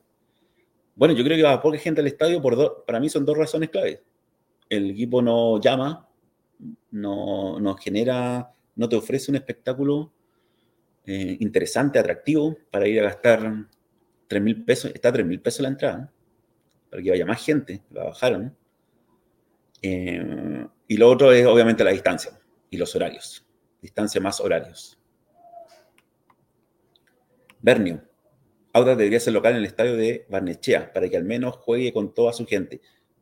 Bueno, 0.96 1.14
yo 1.14 1.24
creo 1.24 1.38
que 1.38 1.44
va 1.44 1.62
poca 1.62 1.78
gente 1.78 2.02
al 2.02 2.08
estadio 2.08 2.42
por 2.42 2.56
dos, 2.56 2.74
para 2.86 3.00
mí 3.00 3.08
son 3.08 3.24
dos 3.24 3.38
razones 3.38 3.70
claves. 3.70 4.02
El 4.68 4.90
equipo 4.92 5.22
no 5.22 5.62
llama, 5.62 6.10
no, 6.92 7.60
no 7.60 7.76
genera, 7.76 8.54
no 8.76 8.90
te 8.90 8.96
ofrece 8.96 9.32
un 9.32 9.36
espectáculo 9.38 10.12
eh, 11.06 11.38
interesante, 11.40 12.00
atractivo, 12.00 12.58
para 12.70 12.88
ir 12.88 13.00
a 13.00 13.04
gastar 13.04 13.68
3 14.28 14.42
mil 14.42 14.64
pesos. 14.64 14.92
Está 14.94 15.10
a 15.10 15.14
3 15.14 15.26
mil 15.26 15.42
pesos 15.42 15.62
la 15.62 15.70
entrada, 15.70 16.12
para 16.90 17.02
que 17.02 17.10
vaya 17.10 17.26
más 17.26 17.44
gente, 17.44 17.82
la 17.92 18.06
bajaron. 18.06 18.56
Eh, 19.82 20.68
y 20.88 20.98
lo 20.98 21.10
otro 21.10 21.32
es 21.32 21.46
obviamente 21.46 21.84
la 21.84 21.92
distancia 21.92 22.40
y 22.70 22.78
los 22.78 22.96
horarios. 22.96 23.46
Distancia 23.82 24.22
más 24.22 24.40
horarios. 24.40 24.98
Bernio. 27.60 28.04
Audax 28.74 28.98
debería 28.98 29.20
ser 29.20 29.34
local 29.34 29.52
en 29.54 29.60
el 29.60 29.66
estadio 29.66 29.98
de 29.98 30.26
Barnechea 30.30 30.94
para 30.94 31.10
que 31.10 31.18
al 31.18 31.26
menos 31.26 31.58
juegue 31.58 31.92
con 31.92 32.14
toda 32.14 32.32
su 32.32 32.46
gente. 32.46 32.80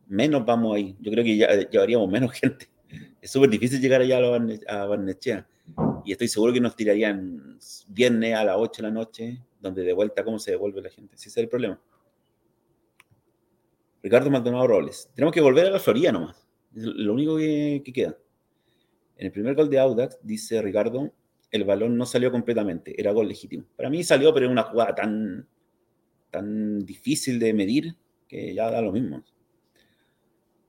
Menos 0.07 0.45
vamos 0.45 0.75
ahí. 0.75 0.95
Yo 0.99 1.11
creo 1.11 1.23
que 1.23 1.37
ya 1.37 1.53
llevaríamos 1.69 2.09
menos 2.09 2.31
gente 2.39 2.69
es 3.22 3.32
súper 3.32 3.49
difícil 3.49 3.82
llegar 3.82 4.01
allá 4.01 4.20
a 4.67 4.86
Barnechea. 4.86 5.47
Y 6.05 6.11
estoy 6.11 6.28
seguro 6.28 6.53
que 6.53 6.61
nos 6.61 6.76
tirarían 6.76 7.59
viernes 7.88 8.36
a 8.36 8.43
las 8.43 8.55
8 8.57 8.82
de 8.82 8.88
la 8.88 8.93
noche, 8.93 9.43
donde 9.59 9.84
de 9.84 9.93
vuelta 9.93 10.24
cómo 10.24 10.39
se 10.39 10.51
devuelve 10.51 10.82
la 10.82 10.89
gente. 10.89 11.15
Ese 11.15 11.30
es 11.30 11.38
el 11.38 11.49
problema. 11.49 11.80
Ricardo 14.01 14.30
Maldonado 14.30 14.67
Robles. 14.67 15.09
Tenemos 15.13 15.34
que 15.34 15.41
volver 15.41 15.67
a 15.67 15.72
la 15.72 15.80
Florida 15.80 16.11
nomás. 16.11 16.47
Es 16.76 16.84
lo 16.84 17.13
único 17.13 17.38
que, 17.38 17.84
queda. 17.93 18.17
En 19.17 19.26
el 19.26 19.32
primer 19.32 19.55
gol 19.55 19.70
de 19.70 19.80
Audax, 19.80 20.20
dice 20.24 20.61
Ricardo, 20.61 21.11
el 21.51 21.65
balón 21.65 21.97
no 21.97 22.05
salió 22.05 22.32
completamente. 22.32 22.99
Era 22.99 23.11
gol 23.11 23.28
legítimo. 23.28 23.65
Para 23.76 23.89
mí 23.89 24.03
salió, 24.03 24.34
pero 24.34 24.45
era 24.45 24.53
una 24.53 24.63
jugada 24.63 24.95
tan, 24.95 25.47
tan 26.32 26.80
difícil 26.86 27.39
de 27.39 27.53
medir 27.53 27.95
que 28.28 28.53
ya 28.53 28.72
da 28.72 28.82
lo 28.82 28.93
mismo. 28.93 29.24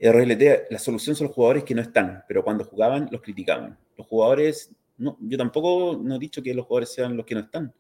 RLT, 0.01 0.71
la 0.71 0.79
solución 0.79 1.15
son 1.15 1.27
los 1.27 1.37
jugadores 1.37 1.65
que 1.65 1.75
no 1.75 1.83
están, 1.83 2.25
pero 2.27 2.43
cuando 2.43 2.65
jugaban 2.65 3.09
los 3.11 3.21
criticaban. 3.21 3.79
Los 3.97 4.07
jugadores, 4.07 4.71
no, 4.97 5.19
yo 5.21 5.37
tampoco 5.37 6.03
he 6.15 6.19
dicho 6.19 6.43
que 6.43 6.55
los 6.55 6.67
jugadores 6.67 6.93
sean 6.93 7.17
los 7.17 7.27
que 7.27 7.35
no 7.35 7.41
están. 7.43 7.73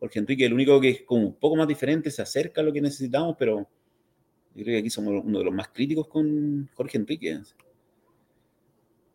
Jorge 0.00 0.18
Enrique, 0.20 0.46
el 0.46 0.54
único 0.54 0.80
que 0.80 0.88
es 0.90 1.02
como 1.02 1.26
un 1.26 1.34
poco 1.34 1.56
más 1.56 1.68
diferente, 1.68 2.10
se 2.10 2.22
acerca 2.22 2.62
a 2.62 2.64
lo 2.64 2.72
que 2.72 2.80
necesitamos, 2.80 3.36
pero 3.38 3.68
yo 4.54 4.64
creo 4.64 4.76
que 4.76 4.78
aquí 4.78 4.90
somos 4.90 5.22
uno 5.24 5.38
de 5.38 5.44
los 5.44 5.52
más 5.52 5.68
críticos 5.68 6.08
con 6.08 6.70
Jorge 6.74 6.96
Enrique. 6.96 7.40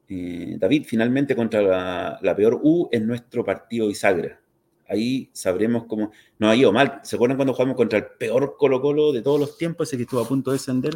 Eh, 0.10 0.58
David, 0.60 0.84
finalmente 0.86 1.36
contra 1.36 1.62
la, 1.62 2.20
la, 2.22 2.36
peor 2.36 2.60
U 2.62 2.88
en 2.92 3.08
nuestro 3.08 3.44
partido 3.44 3.90
Isagra 3.90 4.43
ahí 4.88 5.30
sabremos 5.34 5.86
cómo 5.86 6.12
nos 6.40 6.50
ha 6.50 6.56
ido 6.56 6.72
mal. 6.72 7.00
¿Se 7.04 7.16
acuerdan 7.16 7.38
cuando 7.38 7.54
jugamos 7.54 7.76
contra 7.76 8.00
el 8.00 8.06
peor 8.18 8.56
Colo 8.58 8.82
Colo 8.82 9.12
de 9.12 9.22
todos 9.22 9.40
los 9.40 9.58
tiempos, 9.58 9.88
ese 9.88 9.98
que 9.98 10.04
estuvo 10.04 10.22
a 10.22 10.28
punto 10.28 10.52
de 10.52 10.56
descender, 10.56 10.96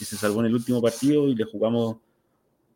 y 0.00 0.04
se 0.04 0.16
salvó 0.16 0.40
en 0.40 0.46
el 0.46 0.54
último 0.54 0.80
partido 0.80 1.28
y 1.28 1.34
le 1.34 1.44
jugamos, 1.44 1.96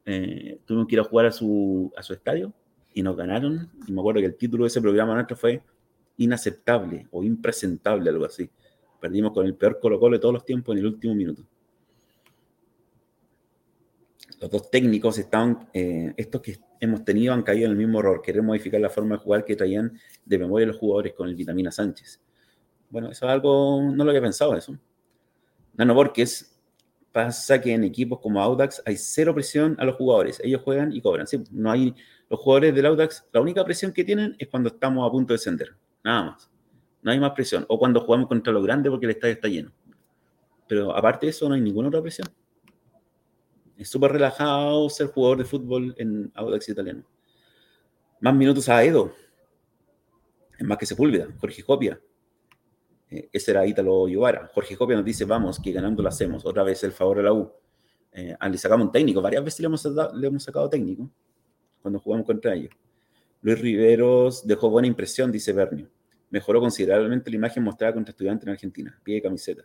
eh, 0.06 0.58
tuvimos 0.64 0.86
que 0.86 0.94
ir 0.96 1.00
a 1.00 1.04
jugar 1.04 1.26
a 1.26 1.32
su, 1.32 1.92
a 1.96 2.02
su 2.02 2.12
estadio 2.12 2.52
y 2.94 3.02
nos 3.02 3.16
ganaron? 3.16 3.70
Y 3.86 3.92
me 3.92 4.00
acuerdo 4.00 4.20
que 4.20 4.26
el 4.26 4.36
título 4.36 4.64
de 4.64 4.68
ese 4.68 4.80
programa 4.80 5.14
nuestro 5.14 5.36
fue 5.36 5.62
inaceptable 6.16 7.06
o 7.10 7.22
impresentable, 7.22 8.10
algo 8.10 8.24
así. 8.26 8.48
Perdimos 9.00 9.32
con 9.32 9.46
el 9.46 9.54
peor 9.54 9.78
Colo 9.80 9.98
Colo 9.98 10.16
de 10.16 10.20
todos 10.20 10.34
los 10.34 10.44
tiempos 10.44 10.74
en 10.74 10.80
el 10.80 10.86
último 10.86 11.14
minuto 11.14 11.42
los 14.40 14.50
dos 14.50 14.70
técnicos 14.70 15.18
estaban, 15.18 15.68
eh, 15.74 16.14
estos 16.16 16.40
que 16.40 16.58
hemos 16.80 17.04
tenido 17.04 17.34
han 17.34 17.42
caído 17.42 17.66
en 17.66 17.72
el 17.72 17.76
mismo 17.76 18.00
error, 18.00 18.22
querer 18.22 18.42
modificar 18.42 18.80
la 18.80 18.88
forma 18.88 19.16
de 19.16 19.22
jugar 19.22 19.44
que 19.44 19.54
traían 19.54 19.98
de 20.24 20.38
memoria 20.38 20.66
los 20.66 20.78
jugadores 20.78 21.12
con 21.12 21.28
el 21.28 21.34
Vitamina 21.34 21.70
Sánchez. 21.70 22.20
Bueno, 22.88 23.10
eso 23.10 23.26
es 23.26 23.32
algo, 23.32 23.82
no 23.82 24.02
lo 24.02 24.10
había 24.10 24.22
pensado 24.22 24.56
eso. 24.56 24.76
Nano 25.74 25.94
Borges, 25.94 26.58
pasa 27.12 27.60
que 27.60 27.74
en 27.74 27.84
equipos 27.84 28.20
como 28.20 28.40
Audax 28.40 28.82
hay 28.86 28.96
cero 28.96 29.34
presión 29.34 29.76
a 29.78 29.84
los 29.84 29.96
jugadores, 29.96 30.40
ellos 30.42 30.62
juegan 30.62 30.92
y 30.92 31.02
cobran. 31.02 31.26
Sí, 31.26 31.42
no 31.50 31.70
hay, 31.70 31.94
los 32.30 32.40
jugadores 32.40 32.74
del 32.74 32.86
Audax, 32.86 33.26
la 33.32 33.42
única 33.42 33.62
presión 33.64 33.92
que 33.92 34.04
tienen 34.04 34.36
es 34.38 34.48
cuando 34.48 34.70
estamos 34.70 35.06
a 35.06 35.10
punto 35.10 35.34
de 35.34 35.38
descender, 35.38 35.76
nada 36.02 36.24
más. 36.24 36.50
No 37.02 37.10
hay 37.10 37.20
más 37.20 37.32
presión. 37.32 37.64
O 37.68 37.78
cuando 37.78 38.00
jugamos 38.00 38.28
contra 38.28 38.52
los 38.52 38.62
grandes 38.62 38.90
porque 38.90 39.06
el 39.06 39.12
estadio 39.12 39.32
está 39.32 39.48
lleno. 39.48 39.72
Pero 40.68 40.94
aparte 40.94 41.26
de 41.26 41.30
eso, 41.30 41.48
no 41.48 41.54
hay 41.54 41.60
ninguna 41.60 41.88
otra 41.88 42.02
presión. 42.02 42.28
Es 43.80 43.88
súper 43.88 44.12
relajado 44.12 44.90
ser 44.90 45.06
jugador 45.06 45.38
de 45.38 45.44
fútbol 45.46 45.94
en 45.96 46.30
Audax 46.34 46.68
Italiano. 46.68 47.02
Más 48.20 48.34
minutos 48.34 48.68
a 48.68 48.84
Edo. 48.84 49.14
Es 50.58 50.66
más 50.66 50.76
que 50.76 50.84
Sepúlveda. 50.84 51.28
Jorge 51.40 51.62
Copia. 51.62 51.98
Eh, 53.08 53.30
ese 53.32 53.52
era 53.52 53.66
Ítalo 53.66 54.06
Yovara. 54.06 54.50
Jorge 54.52 54.76
Copia 54.76 54.96
nos 54.96 55.04
dice, 55.06 55.24
vamos, 55.24 55.58
que 55.58 55.72
ganando 55.72 56.02
lo 56.02 56.10
hacemos. 56.10 56.44
Otra 56.44 56.62
vez 56.62 56.84
el 56.84 56.92
favor 56.92 57.16
de 57.16 57.22
la 57.22 57.32
U. 57.32 57.50
Eh, 58.12 58.36
le 58.50 58.58
sacamos 58.58 58.88
un 58.88 58.92
técnico. 58.92 59.22
Varias 59.22 59.42
veces 59.42 59.60
le 59.60 59.66
hemos, 59.68 59.82
le 60.14 60.26
hemos 60.26 60.42
sacado 60.42 60.68
técnico 60.68 61.10
cuando 61.80 62.00
jugamos 62.00 62.26
contra 62.26 62.54
ellos. 62.54 62.74
Luis 63.40 63.58
Riveros 63.58 64.46
dejó 64.46 64.68
buena 64.68 64.88
impresión, 64.88 65.32
dice 65.32 65.54
Bernio. 65.54 65.88
Mejoró 66.28 66.60
considerablemente 66.60 67.30
la 67.30 67.36
imagen 67.36 67.62
mostrada 67.62 67.94
contra 67.94 68.10
estudiantes 68.10 68.46
en 68.46 68.52
Argentina. 68.52 69.00
Pie 69.02 69.14
de 69.14 69.22
camiseta. 69.22 69.62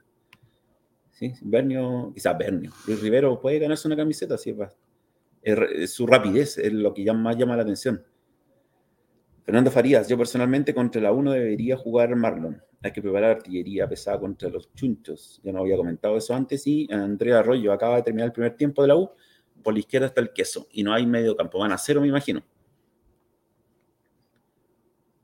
¿Sí? 1.16 1.34
Bernio, 1.42 2.12
quizás 2.14 2.38
Bernio, 2.38 2.72
Luis 2.86 3.02
Rivero 3.02 3.42
puede 3.42 3.60
ganarse 3.60 3.88
una 3.88 3.98
camiseta, 3.98 4.38
sí, 4.38 4.56
es, 5.42 5.92
su 5.92 6.06
rapidez 6.06 6.58
es 6.58 6.74
lo 6.74 6.94
que 6.94 7.12
más 7.14 7.38
llama 7.38 7.56
la 7.56 7.64
atención. 7.64 8.04
Fernando 9.44 9.70
Farías, 9.70 10.10
yo 10.10 10.18
personalmente 10.18 10.74
contra 10.74 11.00
la 11.00 11.12
1 11.12 11.32
debería 11.32 11.78
jugar 11.78 12.16
Marlon. 12.16 12.62
Hay 12.82 12.92
que 12.92 13.02
preparar 13.02 13.38
artillería 13.38 13.88
pesada 13.88 14.20
contra 14.20 14.50
los 14.50 14.74
chunchos. 14.74 15.40
Ya 15.44 15.52
no 15.52 15.60
había 15.60 15.78
comentado 15.78 16.18
eso 16.18 16.34
antes. 16.34 16.66
Y 16.66 16.92
Andrea 16.92 17.40
Arroyo 17.40 17.72
acaba 17.72 17.98
de 17.98 18.02
terminar 18.02 18.28
el 18.28 18.32
primer 18.32 18.56
tiempo 18.56 18.82
de 18.82 18.88
la 18.88 18.96
U. 18.96 19.12
Por 19.64 19.74
la 19.74 19.80
izquierda 19.80 20.08
está 20.08 20.22
el 20.22 20.34
queso. 20.34 20.68
Y 20.72 20.82
no 20.82 20.94
hay 20.94 21.06
medio 21.06 21.36
campo. 21.36 21.60
Van 21.60 21.72
a 21.72 21.78
cero, 21.78 22.02
me 22.02 22.08
imagino. 22.08 22.44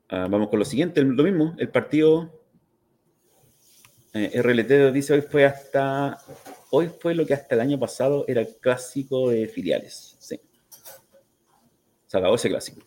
Ah, 0.08 0.28
vamos 0.30 0.48
con 0.48 0.60
lo 0.60 0.64
siguiente. 0.64 1.02
Lo 1.02 1.24
mismo. 1.24 1.54
El 1.58 1.70
partido 1.70 2.41
eh, 4.14 4.42
RLT 4.42 4.92
dice 4.92 5.14
hoy 5.14 5.22
fue 5.22 5.46
hasta 5.46 6.18
hoy 6.70 6.90
fue 7.00 7.14
lo 7.14 7.24
que 7.24 7.32
hasta 7.32 7.54
el 7.54 7.62
año 7.62 7.78
pasado 7.78 8.24
era 8.28 8.44
clásico 8.60 9.30
de 9.30 9.46
filiales. 9.46 10.16
Sí. 10.18 10.38
Se 12.06 12.18
acabó 12.18 12.34
ese 12.34 12.50
clásico. 12.50 12.82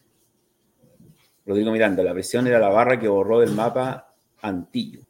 Rodrigo 1.46 1.72
Miranda, 1.72 2.04
la 2.04 2.14
presión 2.14 2.46
era 2.48 2.60
la 2.60 2.70
barra 2.70 3.00
que 3.00 3.08
borró 3.08 3.40
del 3.40 3.52
mapa 3.52 4.14
Antillo. 4.42 5.02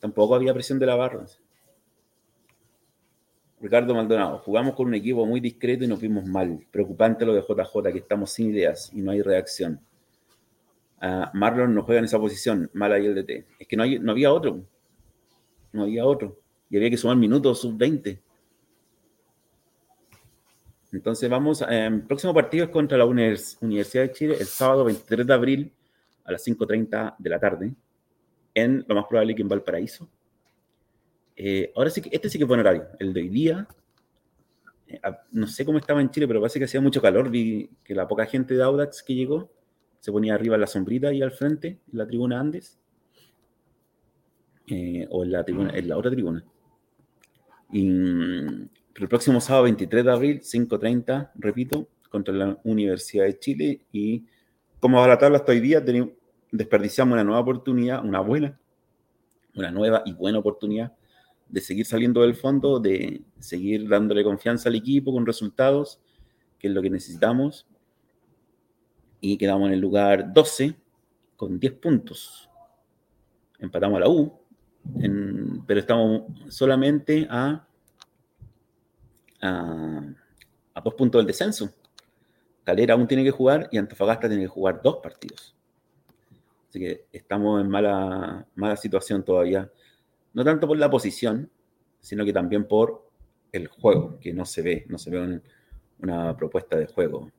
Tampoco 0.00 0.34
había 0.34 0.52
presión 0.52 0.78
de 0.78 0.86
la 0.86 0.96
barra. 0.96 1.26
Ricardo 3.60 3.94
Maldonado, 3.94 4.38
jugamos 4.38 4.74
con 4.74 4.86
un 4.86 4.94
equipo 4.94 5.26
muy 5.26 5.38
discreto 5.38 5.84
y 5.84 5.86
nos 5.86 6.00
vimos 6.00 6.24
mal. 6.24 6.66
Preocupante 6.70 7.26
lo 7.26 7.34
de 7.34 7.42
JJ, 7.42 7.92
que 7.92 7.98
estamos 7.98 8.32
sin 8.32 8.50
ideas 8.50 8.90
y 8.94 9.02
no 9.02 9.10
hay 9.10 9.22
reacción. 9.22 9.80
Ah, 11.00 11.30
Marlon 11.34 11.74
no 11.74 11.82
juega 11.82 11.98
en 11.98 12.06
esa 12.06 12.18
posición, 12.18 12.70
mal 12.72 12.92
ahí 12.92 13.06
el 13.06 13.14
DT. 13.14 13.46
Es 13.58 13.68
que 13.68 13.76
no, 13.76 13.82
hay, 13.82 13.98
no 13.98 14.12
había 14.12 14.32
otro 14.32 14.64
no 15.72 15.82
había 15.82 16.04
otro. 16.04 16.38
Y 16.68 16.76
había 16.76 16.90
que 16.90 16.96
sumar 16.96 17.16
minutos 17.16 17.60
sub-20. 17.60 18.20
Entonces 20.92 21.30
vamos, 21.30 21.62
el 21.62 21.72
em, 21.72 22.06
próximo 22.06 22.34
partido 22.34 22.64
es 22.64 22.70
contra 22.70 22.98
la 22.98 23.04
Universidad 23.06 24.02
de 24.02 24.12
Chile 24.12 24.36
el 24.40 24.46
sábado 24.46 24.84
23 24.84 25.26
de 25.26 25.32
abril 25.34 25.72
a 26.24 26.32
las 26.32 26.46
5.30 26.46 27.14
de 27.18 27.30
la 27.30 27.38
tarde 27.38 27.72
en 28.54 28.84
lo 28.88 28.94
más 28.94 29.06
probable 29.06 29.34
que 29.34 29.42
en 29.42 29.48
Valparaíso. 29.48 30.08
Eh, 31.36 31.72
ahora 31.76 31.90
sí 31.90 32.02
que, 32.02 32.10
este 32.12 32.28
sí 32.28 32.38
que 32.38 32.44
es 32.44 32.48
buen 32.48 32.60
horario, 32.60 32.86
el 32.98 33.12
de 33.12 33.20
hoy 33.20 33.28
día. 33.28 33.68
Eh, 34.88 35.00
no 35.30 35.46
sé 35.46 35.64
cómo 35.64 35.78
estaba 35.78 36.00
en 36.00 36.10
Chile, 36.10 36.26
pero 36.26 36.40
parece 36.40 36.58
que 36.58 36.64
hacía 36.64 36.80
mucho 36.80 37.00
calor. 37.00 37.30
Vi 37.30 37.70
que 37.84 37.94
la 37.94 38.08
poca 38.08 38.26
gente 38.26 38.54
de 38.54 38.62
Audax 38.62 39.02
que 39.02 39.14
llegó 39.14 39.50
se 40.00 40.10
ponía 40.10 40.34
arriba 40.34 40.56
en 40.56 40.62
la 40.62 40.66
sombrita 40.66 41.12
y 41.12 41.22
al 41.22 41.30
frente, 41.30 41.78
en 41.90 41.98
la 41.98 42.06
tribuna 42.06 42.40
Andes. 42.40 42.78
Eh, 44.72 45.04
o 45.10 45.24
en 45.24 45.32
la, 45.32 45.44
tribuna, 45.44 45.70
en 45.74 45.88
la 45.88 45.96
otra 45.96 46.12
tribuna. 46.12 46.44
Y 47.72 47.88
mm, 47.90 48.68
el 48.94 49.08
próximo 49.08 49.40
sábado 49.40 49.64
23 49.64 50.04
de 50.04 50.12
abril, 50.12 50.40
5.30, 50.40 51.32
repito, 51.34 51.88
contra 52.08 52.32
la 52.32 52.56
Universidad 52.62 53.24
de 53.24 53.36
Chile. 53.36 53.80
Y 53.90 54.26
como 54.78 55.00
va 55.00 55.08
la 55.08 55.18
tabla 55.18 55.38
hasta 55.38 55.50
hoy 55.50 55.58
día, 55.58 55.84
desperdiciamos 56.52 57.14
una 57.14 57.24
nueva 57.24 57.40
oportunidad, 57.40 58.04
una 58.04 58.20
buena, 58.20 58.60
una 59.56 59.72
nueva 59.72 60.02
y 60.06 60.12
buena 60.12 60.38
oportunidad 60.38 60.92
de 61.48 61.60
seguir 61.60 61.84
saliendo 61.84 62.22
del 62.22 62.36
fondo, 62.36 62.78
de 62.78 63.22
seguir 63.40 63.88
dándole 63.88 64.22
confianza 64.22 64.68
al 64.68 64.76
equipo 64.76 65.12
con 65.12 65.26
resultados, 65.26 66.00
que 66.60 66.68
es 66.68 66.72
lo 66.72 66.80
que 66.80 66.90
necesitamos. 66.90 67.66
Y 69.20 69.36
quedamos 69.36 69.66
en 69.66 69.74
el 69.74 69.80
lugar 69.80 70.32
12 70.32 70.76
con 71.36 71.58
10 71.58 71.72
puntos. 71.72 72.48
Empatamos 73.58 73.96
a 73.96 74.00
la 74.00 74.08
U, 74.08 74.39
pero 75.66 75.80
estamos 75.80 76.22
solamente 76.48 77.26
a, 77.30 77.66
a, 79.42 80.80
dos 80.82 80.94
puntos 80.94 81.20
del 81.20 81.26
descenso. 81.26 81.70
Calera 82.64 82.94
aún 82.94 83.06
tiene 83.06 83.24
que 83.24 83.30
jugar 83.30 83.68
y 83.70 83.78
Antofagasta 83.78 84.28
tiene 84.28 84.44
que 84.44 84.48
jugar 84.48 84.80
dos 84.82 84.96
partidos. 85.02 85.54
Así 86.68 86.78
que 86.78 87.06
estamos 87.12 87.60
en 87.60 87.68
mala, 87.68 88.46
mala 88.54 88.76
situación 88.76 89.24
todavía. 89.24 89.70
No 90.32 90.44
tanto 90.44 90.68
por 90.68 90.78
la 90.78 90.90
posición, 90.90 91.50
sino 92.00 92.24
que 92.24 92.32
también 92.32 92.64
por 92.64 93.08
el 93.52 93.66
juego, 93.66 94.18
que 94.20 94.32
no 94.32 94.44
se 94.44 94.62
ve, 94.62 94.86
no 94.88 94.98
se 94.98 95.10
ve 95.10 95.40
una 95.98 96.36
propuesta 96.36 96.76
de 96.76 96.86
juego. 96.86 97.30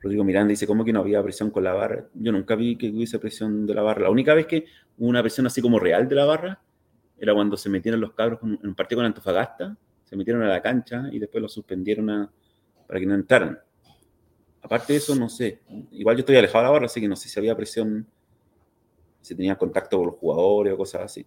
Rodrigo 0.00 0.24
Miranda 0.24 0.50
dice, 0.50 0.66
¿cómo 0.66 0.84
que 0.84 0.92
no 0.92 1.00
había 1.00 1.22
presión 1.22 1.50
con 1.50 1.62
la 1.62 1.72
barra? 1.72 2.08
Yo 2.14 2.32
nunca 2.32 2.56
vi 2.56 2.76
que 2.76 2.90
hubiese 2.90 3.18
presión 3.20 3.66
de 3.66 3.74
la 3.74 3.82
barra. 3.82 4.02
La 4.02 4.10
única 4.10 4.34
vez 4.34 4.46
que 4.46 4.66
hubo 4.98 5.08
una 5.08 5.22
presión 5.22 5.46
así 5.46 5.62
como 5.62 5.78
real 5.78 6.08
de 6.08 6.14
la 6.16 6.24
barra 6.24 6.60
era 7.24 7.34
cuando 7.34 7.56
se 7.56 7.68
metieron 7.68 8.00
los 8.00 8.12
cabros 8.12 8.40
en 8.42 8.58
un 8.62 8.74
partido 8.74 8.98
con 8.98 9.06
Antofagasta, 9.06 9.76
se 10.04 10.16
metieron 10.16 10.42
a 10.42 10.48
la 10.48 10.60
cancha 10.60 11.08
y 11.12 11.18
después 11.18 11.40
los 11.40 11.52
suspendieron 11.52 12.30
para 12.86 13.00
que 13.00 13.06
no 13.06 13.14
entraran. 13.14 13.58
Aparte 14.60 14.92
de 14.92 14.98
eso, 14.98 15.14
no 15.14 15.28
sé. 15.28 15.60
Igual 15.92 16.16
yo 16.16 16.20
estoy 16.20 16.36
alejado 16.36 16.58
de 16.58 16.64
la 16.64 16.72
barra, 16.72 16.86
así 16.86 17.00
que 17.00 17.08
no 17.08 17.16
sé 17.16 17.28
si 17.28 17.38
había 17.38 17.56
presión, 17.56 18.06
si 19.20 19.34
tenía 19.34 19.56
contacto 19.56 19.98
con 19.98 20.06
los 20.06 20.16
jugadores 20.16 20.74
o 20.74 20.76
cosas 20.76 21.02
así. 21.02 21.26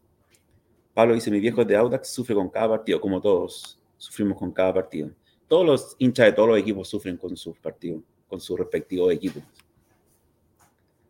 Pablo 0.94 1.14
dice, 1.14 1.32
mi 1.32 1.40
viejo 1.40 1.64
de 1.64 1.76
Audax 1.76 2.10
sufre 2.10 2.36
con 2.36 2.50
cada 2.50 2.70
partido, 2.70 3.02
como 3.02 3.22
todos 3.22 3.80
sufrimos 3.98 4.38
con 4.38 4.52
cada 4.52 4.74
partido. 4.74 5.12
Todos 5.48 5.66
los 5.66 5.96
hinchas 6.00 6.26
de 6.28 6.34
todos 6.34 6.50
los 6.50 6.58
equipos 6.58 6.88
sufren 6.88 7.18
con 7.18 7.36
sus 7.36 7.58
partidos 7.58 8.02
con 8.28 8.40
su 8.40 8.58
respectivo 8.58 9.12
equipo. 9.12 9.42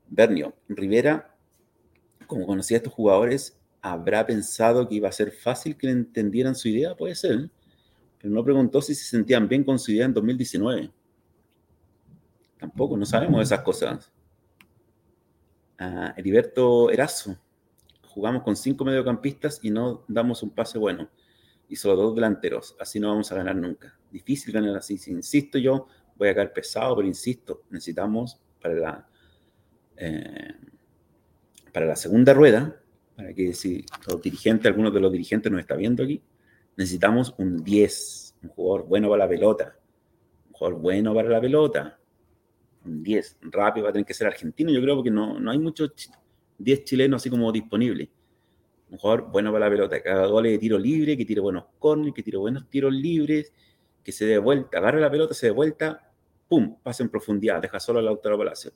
Bernio, 0.07 0.53
Rivera, 0.67 1.35
como 2.27 2.45
conocía 2.45 2.77
a 2.77 2.79
estos 2.79 2.93
jugadores, 2.93 3.57
¿habrá 3.85 4.25
pensado 4.25 4.87
que 4.89 4.95
iba 4.95 5.07
a 5.07 5.11
ser 5.11 5.31
fácil 5.31 5.77
que 5.77 5.85
le 5.85 5.93
entendieran 5.93 6.55
su 6.55 6.67
idea? 6.67 6.95
Puede 6.95 7.13
ser, 7.13 7.51
pero 8.17 8.33
no 8.33 8.43
preguntó 8.43 8.81
si 8.81 8.95
se 8.95 9.03
sentían 9.03 9.47
bien 9.47 9.63
con 9.63 9.77
su 9.77 9.91
idea 9.91 10.05
en 10.05 10.13
2019. 10.13 10.91
Tampoco, 12.59 12.97
no 12.97 13.05
sabemos 13.05 13.43
esas 13.43 13.61
cosas. 13.61 14.11
Uh, 15.79 16.17
Heriberto 16.17 16.89
Erazo, 16.89 17.37
jugamos 18.07 18.41
con 18.41 18.55
cinco 18.55 18.83
mediocampistas 18.85 19.59
y 19.61 19.69
no 19.69 20.03
damos 20.07 20.41
un 20.41 20.49
pase 20.49 20.79
bueno. 20.79 21.07
Y 21.69 21.75
solo 21.75 21.95
dos 21.95 22.15
delanteros. 22.15 22.75
Así 22.79 22.99
no 22.99 23.09
vamos 23.09 23.31
a 23.31 23.35
ganar 23.35 23.55
nunca. 23.55 23.95
Difícil 24.09 24.51
ganar 24.51 24.75
así. 24.77 24.97
Si 24.97 25.11
insisto 25.11 25.59
yo, 25.59 25.85
voy 26.15 26.29
a 26.29 26.33
caer 26.33 26.51
pesado, 26.51 26.95
pero 26.95 27.07
insisto, 27.07 27.61
necesitamos 27.69 28.41
para 28.59 28.73
la, 28.73 29.07
eh, 29.97 30.55
para 31.71 31.85
la 31.85 31.95
segunda 31.95 32.33
rueda, 32.33 32.81
para 33.15 33.33
que 33.33 33.53
si 33.53 33.85
los 34.07 34.21
dirigentes, 34.21 34.67
algunos 34.67 34.93
de 34.93 34.99
los 34.99 35.11
dirigentes 35.11 35.51
nos 35.51 35.61
está 35.61 35.75
viendo 35.75 36.03
aquí, 36.03 36.21
necesitamos 36.75 37.33
un 37.37 37.63
10, 37.63 38.35
un 38.43 38.49
jugador 38.49 38.87
bueno 38.87 39.09
para 39.09 39.25
la 39.25 39.29
pelota, 39.29 39.77
un 40.47 40.53
jugador 40.53 40.81
bueno 40.81 41.13
para 41.13 41.29
la 41.29 41.41
pelota, 41.41 41.99
un 42.85 43.01
10, 43.03 43.37
rápido 43.41 43.85
va 43.85 43.89
a 43.89 43.93
tener 43.93 44.05
que 44.05 44.13
ser 44.13 44.27
argentino, 44.27 44.71
yo 44.71 44.81
creo, 44.81 44.95
porque 44.95 45.11
no, 45.11 45.39
no 45.39 45.51
hay 45.51 45.59
muchos 45.59 45.91
10 46.57 46.83
chilenos 46.83 47.21
así 47.21 47.29
como 47.29 47.51
disponibles. 47.51 48.09
Un 48.89 48.97
jugador 48.97 49.31
bueno 49.31 49.51
para 49.51 49.65
la 49.65 49.71
pelota, 49.71 50.01
que 50.01 50.09
haga 50.09 50.27
goles 50.27 50.51
de 50.51 50.57
tiro 50.59 50.77
libre, 50.77 51.17
que 51.17 51.25
tire 51.25 51.41
buenos 51.41 51.65
corners, 51.79 52.13
que 52.13 52.21
tire 52.21 52.37
buenos 52.37 52.69
tiros 52.69 52.93
libres, 52.93 53.51
que 54.03 54.11
se 54.11 54.25
dé 54.25 54.37
vuelta, 54.37 54.77
agarra 54.77 54.99
la 54.99 55.09
pelota, 55.09 55.33
se 55.33 55.47
dé 55.47 55.51
vuelta, 55.51 56.11
pum, 56.47 56.77
pase 56.83 57.01
en 57.01 57.09
profundidad, 57.09 57.61
deja 57.61 57.79
solo 57.79 57.99
al 57.99 58.05
Lautaro 58.05 58.37
Palacio. 58.37 58.71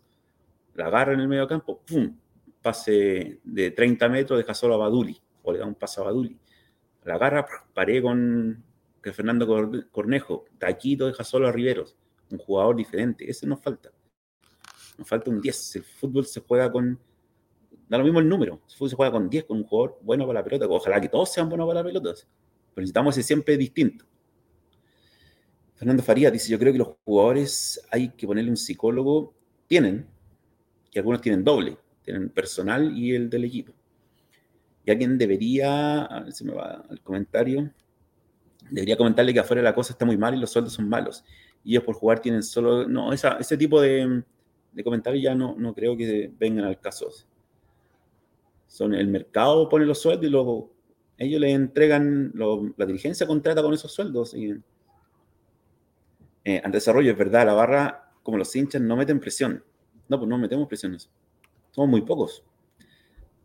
La 0.73 0.87
agarra 0.87 1.13
en 1.13 1.19
el 1.19 1.27
medio 1.27 1.47
campo, 1.47 1.81
pum, 1.85 2.15
pase 2.61 3.39
de 3.43 3.71
30 3.71 4.09
metros, 4.09 4.39
deja 4.39 4.53
solo 4.53 4.75
a 4.75 4.77
Baduli, 4.77 5.19
o 5.43 5.51
le 5.51 5.59
da 5.59 5.65
un 5.65 5.75
paso 5.75 6.01
a 6.01 6.05
Baduli. 6.05 6.37
La 7.03 7.15
agarra, 7.15 7.45
paré 7.73 8.01
con 8.01 8.63
Fernando 9.01 9.47
Cornejo, 9.91 10.45
taquito, 10.57 11.07
deja 11.07 11.23
solo 11.23 11.47
a 11.47 11.51
Riveros, 11.51 11.95
un 12.31 12.37
jugador 12.37 12.75
diferente, 12.75 13.29
ese 13.29 13.47
nos 13.47 13.61
falta. 13.61 13.91
Nos 14.97 15.07
falta 15.07 15.29
un 15.29 15.39
10. 15.41 15.77
El 15.77 15.83
fútbol 15.83 16.25
se 16.25 16.41
juega 16.41 16.71
con. 16.71 16.99
Da 17.87 17.97
lo 17.97 18.03
mismo 18.03 18.19
el 18.19 18.27
número. 18.27 18.61
El 18.67 18.75
fútbol 18.75 18.89
se 18.89 18.95
juega 18.97 19.11
con 19.13 19.29
10, 19.29 19.45
con 19.45 19.57
un 19.57 19.63
jugador 19.63 19.97
bueno 20.01 20.27
para 20.27 20.41
la 20.41 20.43
pelota. 20.43 20.67
Ojalá 20.67 20.99
que 20.99 21.07
todos 21.07 21.31
sean 21.31 21.47
buenos 21.47 21.67
para 21.67 21.79
la 21.79 21.85
pelota. 21.85 22.13
Pero 22.13 22.81
necesitamos 22.81 23.17
ese 23.17 23.25
siempre 23.25 23.57
distinto. 23.57 24.05
Fernando 25.75 26.03
Faría 26.03 26.29
dice, 26.29 26.51
yo 26.51 26.59
creo 26.59 26.73
que 26.73 26.79
los 26.79 26.89
jugadores 27.05 27.81
hay 27.89 28.09
que 28.09 28.27
ponerle 28.27 28.49
un 28.49 28.57
psicólogo, 28.57 29.33
tienen, 29.65 30.05
y 30.91 30.99
algunos 30.99 31.21
tienen 31.21 31.41
doble, 31.45 31.77
tienen 32.09 32.29
personal 32.29 32.97
y 32.97 33.13
el 33.13 33.29
del 33.29 33.45
equipo. 33.45 33.71
Y 34.83 34.91
alguien 34.91 35.17
debería, 35.17 36.05
a 36.05 36.21
ver 36.21 36.33
si 36.33 36.43
me 36.43 36.53
va 36.53 36.83
al 36.89 36.99
comentario, 37.01 37.71
debería 38.71 38.97
comentarle 38.97 39.31
que 39.31 39.39
afuera 39.39 39.61
la 39.61 39.75
cosa 39.75 39.93
está 39.93 40.05
muy 40.05 40.17
mal 40.17 40.33
y 40.33 40.39
los 40.39 40.49
sueldos 40.49 40.73
son 40.73 40.89
malos. 40.89 41.23
Y 41.63 41.71
ellos 41.71 41.83
por 41.83 41.95
jugar 41.95 42.19
tienen 42.19 42.41
solo, 42.41 42.87
no, 42.87 43.13
ese 43.13 43.57
tipo 43.57 43.79
de, 43.79 44.23
comentarios 44.83 45.23
ya 45.23 45.35
no, 45.35 45.55
no 45.55 45.75
creo 45.75 45.95
que 45.95 46.31
vengan 46.39 46.65
al 46.65 46.79
caso. 46.79 47.09
Son 48.67 48.93
el 48.95 49.07
mercado 49.07 49.69
pone 49.69 49.85
los 49.85 50.01
sueldos 50.01 50.25
y 50.25 50.29
luego 50.29 50.71
ellos 51.17 51.41
le 51.41 51.51
entregan, 51.51 52.33
la 52.77 52.85
dirigencia 52.85 53.27
contrata 53.27 53.61
con 53.61 53.73
esos 53.73 53.91
sueldos. 53.91 54.33
Y, 54.33 54.55
eh, 56.45 56.61
desarrollo, 56.71 57.11
es 57.11 57.17
verdad, 57.17 57.45
la 57.45 57.53
barra, 57.53 58.11
como 58.23 58.37
los 58.37 58.55
hinchas, 58.55 58.81
no 58.81 58.95
meten 58.95 59.19
presión. 59.19 59.63
No, 60.07 60.17
pues 60.17 60.27
no 60.27 60.39
metemos 60.39 60.67
presiones. 60.67 61.09
Muy 61.87 62.01
pocos. 62.01 62.43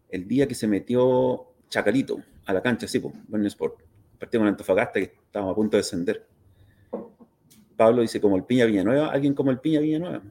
El 0.09 0.27
día 0.27 0.47
que 0.47 0.55
se 0.55 0.67
metió 0.67 1.47
Chacalito 1.69 2.19
a 2.47 2.53
la 2.53 2.63
cancha, 2.63 2.87
sí, 2.87 3.01
pues, 3.01 3.15
Sport. 3.47 3.83
Partido 4.19 4.41
con 4.43 4.49
Antofagasta 4.49 5.01
que 5.01 5.15
estábamos 5.27 5.53
a 5.53 5.57
punto 5.57 5.77
de 5.77 5.83
descender. 5.83 6.27
Pablo 7.77 8.03
dice, 8.03 8.21
como 8.21 8.37
el 8.37 8.45
Piña 8.45 8.67
Villanueva, 8.67 9.09
alguien 9.11 9.35
como 9.35 9.51
el 9.51 9.59
Piña 9.59 9.81
Villanueva. 9.81 10.23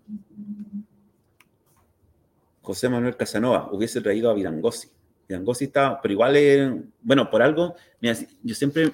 José 2.62 2.88
Manuel 2.88 3.18
Casanova 3.18 3.70
hubiese 3.72 4.00
traído 4.00 4.30
a 4.30 4.34
Virangosi. 4.34 4.88
Virangosi 5.28 5.66
está, 5.66 6.02
pero 6.02 6.14
igual, 6.14 6.86
bueno, 7.02 7.30
por 7.30 7.42
algo, 7.42 7.76
mira, 8.00 8.16
yo 8.42 8.56
siempre 8.56 8.94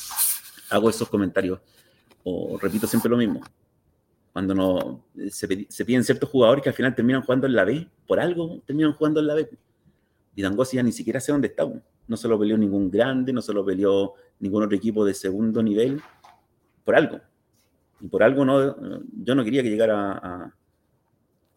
hago 0.70 0.90
esos 0.90 1.08
comentarios 1.08 1.60
o 2.24 2.58
repito 2.58 2.88
siempre 2.88 3.08
lo 3.08 3.16
mismo, 3.16 3.40
cuando 4.36 4.54
no, 4.54 5.02
se, 5.30 5.48
piden 5.48 6.04
ciertos 6.04 6.28
jugadores 6.28 6.62
que 6.62 6.68
al 6.68 6.74
final 6.74 6.94
terminan 6.94 7.22
jugando 7.22 7.46
en 7.46 7.54
la 7.54 7.64
B, 7.64 7.88
por 8.06 8.20
algo 8.20 8.60
terminan 8.66 8.92
jugando 8.92 9.20
en 9.20 9.28
la 9.28 9.34
B. 9.34 9.48
Y 10.34 10.42
Dangosi 10.42 10.76
ya 10.76 10.82
ni 10.82 10.92
siquiera 10.92 11.20
sé 11.20 11.32
dónde 11.32 11.48
está. 11.48 11.66
No 12.06 12.16
se 12.18 12.28
lo 12.28 12.38
peleó 12.38 12.58
ningún 12.58 12.90
grande, 12.90 13.32
no 13.32 13.40
se 13.40 13.54
lo 13.54 13.64
peleó 13.64 14.12
ningún 14.38 14.62
otro 14.62 14.76
equipo 14.76 15.06
de 15.06 15.14
segundo 15.14 15.62
nivel, 15.62 16.02
por 16.84 16.96
algo. 16.96 17.18
Y 17.98 18.08
por 18.08 18.22
algo 18.22 18.44
no, 18.44 18.76
yo 19.24 19.34
no 19.34 19.42
quería 19.42 19.62
que 19.62 19.70
llegara 19.70 20.52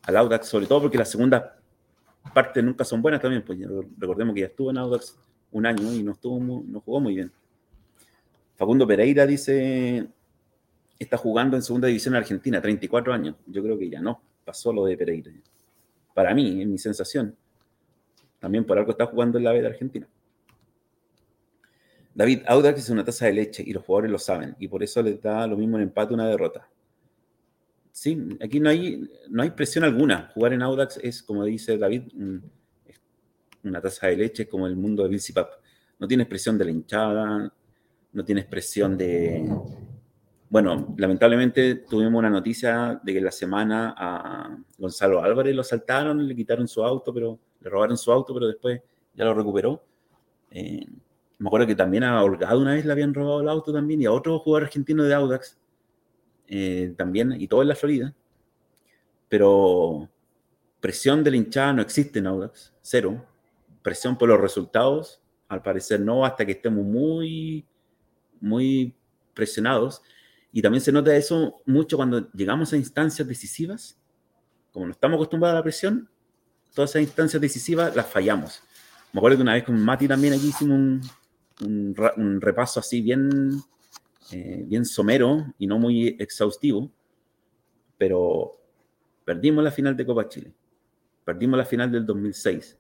al 0.03 0.15
Audax, 0.15 0.47
sobre 0.47 0.65
todo 0.65 0.83
porque 0.83 0.97
las 0.97 1.11
segundas 1.11 1.43
partes 2.33 2.63
nunca 2.63 2.85
son 2.85 3.01
buenas 3.01 3.19
también. 3.19 3.43
Pues 3.45 3.59
recordemos 3.97 4.33
que 4.33 4.39
ya 4.39 4.47
estuvo 4.47 4.69
en 4.69 4.77
Audax 4.77 5.19
un 5.51 5.65
año 5.65 5.93
y 5.93 6.01
no, 6.01 6.13
estuvo 6.13 6.39
no 6.39 6.79
jugó 6.79 7.01
muy 7.01 7.15
bien. 7.15 7.29
Facundo 8.55 8.87
Pereira 8.87 9.27
dice, 9.27 10.07
está 10.99 11.17
jugando 11.17 11.55
en 11.55 11.63
segunda 11.63 11.87
división 11.87 12.15
argentina, 12.15 12.61
34 12.61 13.13
años. 13.13 13.35
Yo 13.47 13.63
creo 13.63 13.79
que 13.79 13.89
ya 13.89 14.01
no, 14.01 14.21
pasó 14.43 14.73
lo 14.73 14.85
de 14.85 14.97
Pereira. 14.97 15.31
Para 16.13 16.33
mí, 16.35 16.61
en 16.61 16.71
mi 16.71 16.77
sensación. 16.77 17.35
También 18.39 18.65
por 18.65 18.77
algo 18.77 18.91
está 18.91 19.05
jugando 19.05 19.37
en 19.37 19.45
la 19.45 19.51
B 19.51 19.61
de 19.61 19.67
Argentina. 19.67 20.07
David, 22.13 22.41
Audax 22.47 22.79
es 22.79 22.89
una 22.89 23.05
taza 23.05 23.27
de 23.27 23.33
leche 23.33 23.63
y 23.65 23.71
los 23.71 23.83
jugadores 23.85 24.11
lo 24.11 24.19
saben 24.19 24.55
y 24.59 24.67
por 24.67 24.83
eso 24.83 25.01
les 25.01 25.21
da 25.21 25.47
lo 25.47 25.55
mismo 25.55 25.77
en 25.77 25.83
empate 25.83 26.13
una 26.13 26.27
derrota. 26.27 26.67
Sí, 27.91 28.37
aquí 28.41 28.59
no 28.59 28.69
hay, 28.69 29.09
no 29.29 29.43
hay 29.43 29.51
presión 29.51 29.83
alguna. 29.83 30.31
Jugar 30.33 30.53
en 30.53 30.61
Audax 30.61 30.99
es, 31.01 31.23
como 31.23 31.45
dice 31.45 31.77
David, 31.77 32.03
una 33.63 33.81
taza 33.81 34.07
de 34.07 34.17
leche 34.17 34.47
como 34.47 34.67
el 34.67 34.75
mundo 34.75 35.03
de 35.03 35.09
Bill. 35.09 35.21
No 35.99 36.07
tienes 36.07 36.27
presión 36.27 36.57
de 36.57 36.65
la 36.65 36.71
hinchada, 36.71 37.53
no 38.13 38.25
tienes 38.25 38.45
presión 38.45 38.97
de... 38.97 39.49
Bueno, 40.49 40.95
lamentablemente 40.97 41.75
tuvimos 41.75 42.17
una 42.17 42.29
noticia 42.29 42.99
de 43.03 43.13
que 43.13 43.21
la 43.21 43.31
semana 43.31 43.93
a 43.95 44.57
Gonzalo 44.79 45.21
Álvarez 45.21 45.55
lo 45.55 45.63
saltaron, 45.63 46.27
le 46.27 46.35
quitaron 46.35 46.67
su 46.67 46.83
auto, 46.83 47.13
pero 47.13 47.39
le 47.61 47.69
robaron 47.69 47.95
su 47.95 48.11
auto, 48.11 48.33
pero 48.33 48.47
después 48.47 48.81
ya 49.13 49.25
lo 49.25 49.35
recuperó. 49.35 49.83
Eh, 50.49 50.87
me 51.37 51.47
acuerdo 51.47 51.67
que 51.67 51.75
también 51.75 52.03
a 52.03 52.23
Holgado 52.23 52.59
una 52.59 52.73
vez 52.73 52.83
le 52.83 52.91
habían 52.91 53.13
robado 53.13 53.41
el 53.41 53.49
auto 53.49 53.71
también 53.71 54.01
y 54.01 54.05
a 54.07 54.11
otro 54.11 54.39
jugador 54.39 54.63
argentino 54.63 55.03
de 55.03 55.13
Audax 55.13 55.59
eh, 56.47 56.95
también, 56.97 57.33
y 57.39 57.47
todo 57.47 57.61
en 57.61 57.67
la 57.67 57.75
Florida. 57.75 58.15
Pero 59.29 60.09
presión 60.79 61.23
de 61.23 61.29
la 61.29 61.37
hinchada 61.37 61.73
no 61.73 61.83
existe 61.83 62.17
en 62.17 62.25
Audax, 62.25 62.73
cero. 62.81 63.23
Presión 63.83 64.17
por 64.17 64.27
los 64.29 64.41
resultados, 64.41 65.21
al 65.47 65.61
parecer 65.61 65.99
no, 65.99 66.25
hasta 66.25 66.43
que 66.43 66.53
estemos 66.53 66.83
muy, 66.83 67.65
muy 68.41 68.95
presionados. 69.35 70.01
Y 70.51 70.61
también 70.61 70.81
se 70.81 70.91
nota 70.91 71.15
eso 71.15 71.61
mucho 71.65 71.97
cuando 71.97 72.31
llegamos 72.31 72.73
a 72.73 72.77
instancias 72.77 73.27
decisivas. 73.27 73.99
Como 74.71 74.85
no 74.85 74.91
estamos 74.91 75.15
acostumbrados 75.15 75.55
a 75.55 75.59
la 75.59 75.63
presión, 75.63 76.09
todas 76.73 76.91
esas 76.91 77.03
instancias 77.03 77.41
decisivas 77.41 77.95
las 77.95 78.07
fallamos. 78.07 78.63
Me 79.11 79.19
acuerdo 79.19 79.37
que 79.37 79.43
una 79.43 79.53
vez 79.53 79.63
con 79.63 79.79
Mati 79.79 80.07
también 80.07 80.33
aquí 80.33 80.47
hicimos 80.47 80.77
un, 80.77 81.01
un, 82.15 82.41
repaso 82.41 82.79
así 82.79 83.01
bien, 83.01 83.51
eh, 84.31 84.63
bien 84.67 84.85
somero 84.85 85.53
y 85.57 85.67
no 85.67 85.79
muy 85.79 86.15
exhaustivo, 86.19 86.91
pero 87.97 88.57
perdimos 89.25 89.63
la 89.63 89.71
final 89.71 89.95
de 89.95 90.05
Copa 90.05 90.27
Chile, 90.27 90.53
perdimos 91.25 91.57
la 91.57 91.65
final 91.65 91.91
del 91.91 92.05
2006, 92.05 92.77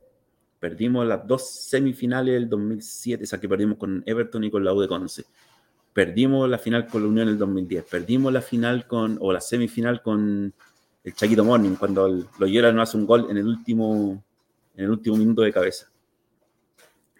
perdimos 0.59 1.05
las 1.05 1.25
dos 1.25 1.49
semifinales 1.49 2.35
del 2.35 2.49
2007, 2.49 3.23
esa 3.23 3.39
que 3.39 3.49
perdimos 3.49 3.77
con 3.77 4.03
Everton 4.05 4.43
y 4.43 4.51
con 4.51 4.63
la 4.63 4.73
U 4.73 4.79
de 4.81 4.87
Conce, 4.87 5.25
perdimos 5.93 6.49
la 6.49 6.57
final 6.57 6.87
con 6.87 7.03
la 7.03 7.09
Unión 7.09 7.27
en 7.27 7.33
el 7.33 7.39
2010, 7.39 7.85
perdimos 7.85 8.31
la 8.31 8.41
final 8.41 8.87
con, 8.87 9.17
o 9.21 9.33
la 9.33 9.41
semifinal 9.41 10.01
con 10.01 10.53
el 11.03 11.13
Chaquito 11.13 11.43
Morning, 11.43 11.75
cuando 11.75 12.07
lo 12.07 12.27
Loyola 12.39 12.71
no 12.71 12.81
hace 12.81 12.97
un 12.97 13.05
gol 13.05 13.27
en 13.29 13.37
el 13.37 13.47
último, 13.47 14.23
en 14.75 14.85
el 14.85 14.91
último 14.91 15.17
minuto 15.17 15.41
de 15.41 15.53
cabeza. 15.53 15.89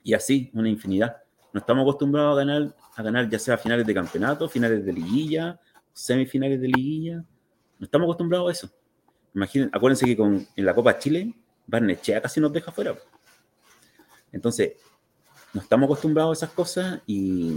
Y 0.03 0.13
así, 0.13 0.49
una 0.53 0.69
infinidad. 0.69 1.17
No 1.53 1.59
estamos 1.59 1.83
acostumbrados 1.83 2.33
a 2.33 2.37
ganar, 2.37 2.75
a 2.95 3.03
ganar 3.03 3.29
ya 3.29 3.39
sea 3.39 3.57
finales 3.57 3.85
de 3.85 3.93
campeonato, 3.93 4.47
finales 4.47 4.85
de 4.85 4.93
liguilla, 4.93 5.59
semifinales 5.93 6.61
de 6.61 6.67
liguilla. 6.67 7.23
No 7.79 7.85
estamos 7.85 8.05
acostumbrados 8.05 8.49
a 8.49 8.51
eso. 8.51 8.69
Imaginen, 9.33 9.69
acuérdense 9.73 10.05
que 10.05 10.17
con, 10.17 10.47
en 10.55 10.65
la 10.65 10.75
Copa 10.75 10.97
Chile, 10.97 11.33
Barnechea 11.65 12.21
casi 12.21 12.39
nos 12.39 12.51
deja 12.51 12.71
fuera. 12.71 12.95
Entonces, 14.31 14.73
no 15.53 15.61
estamos 15.61 15.87
acostumbrados 15.87 16.41
a 16.41 16.45
esas 16.45 16.55
cosas 16.55 17.01
y, 17.07 17.51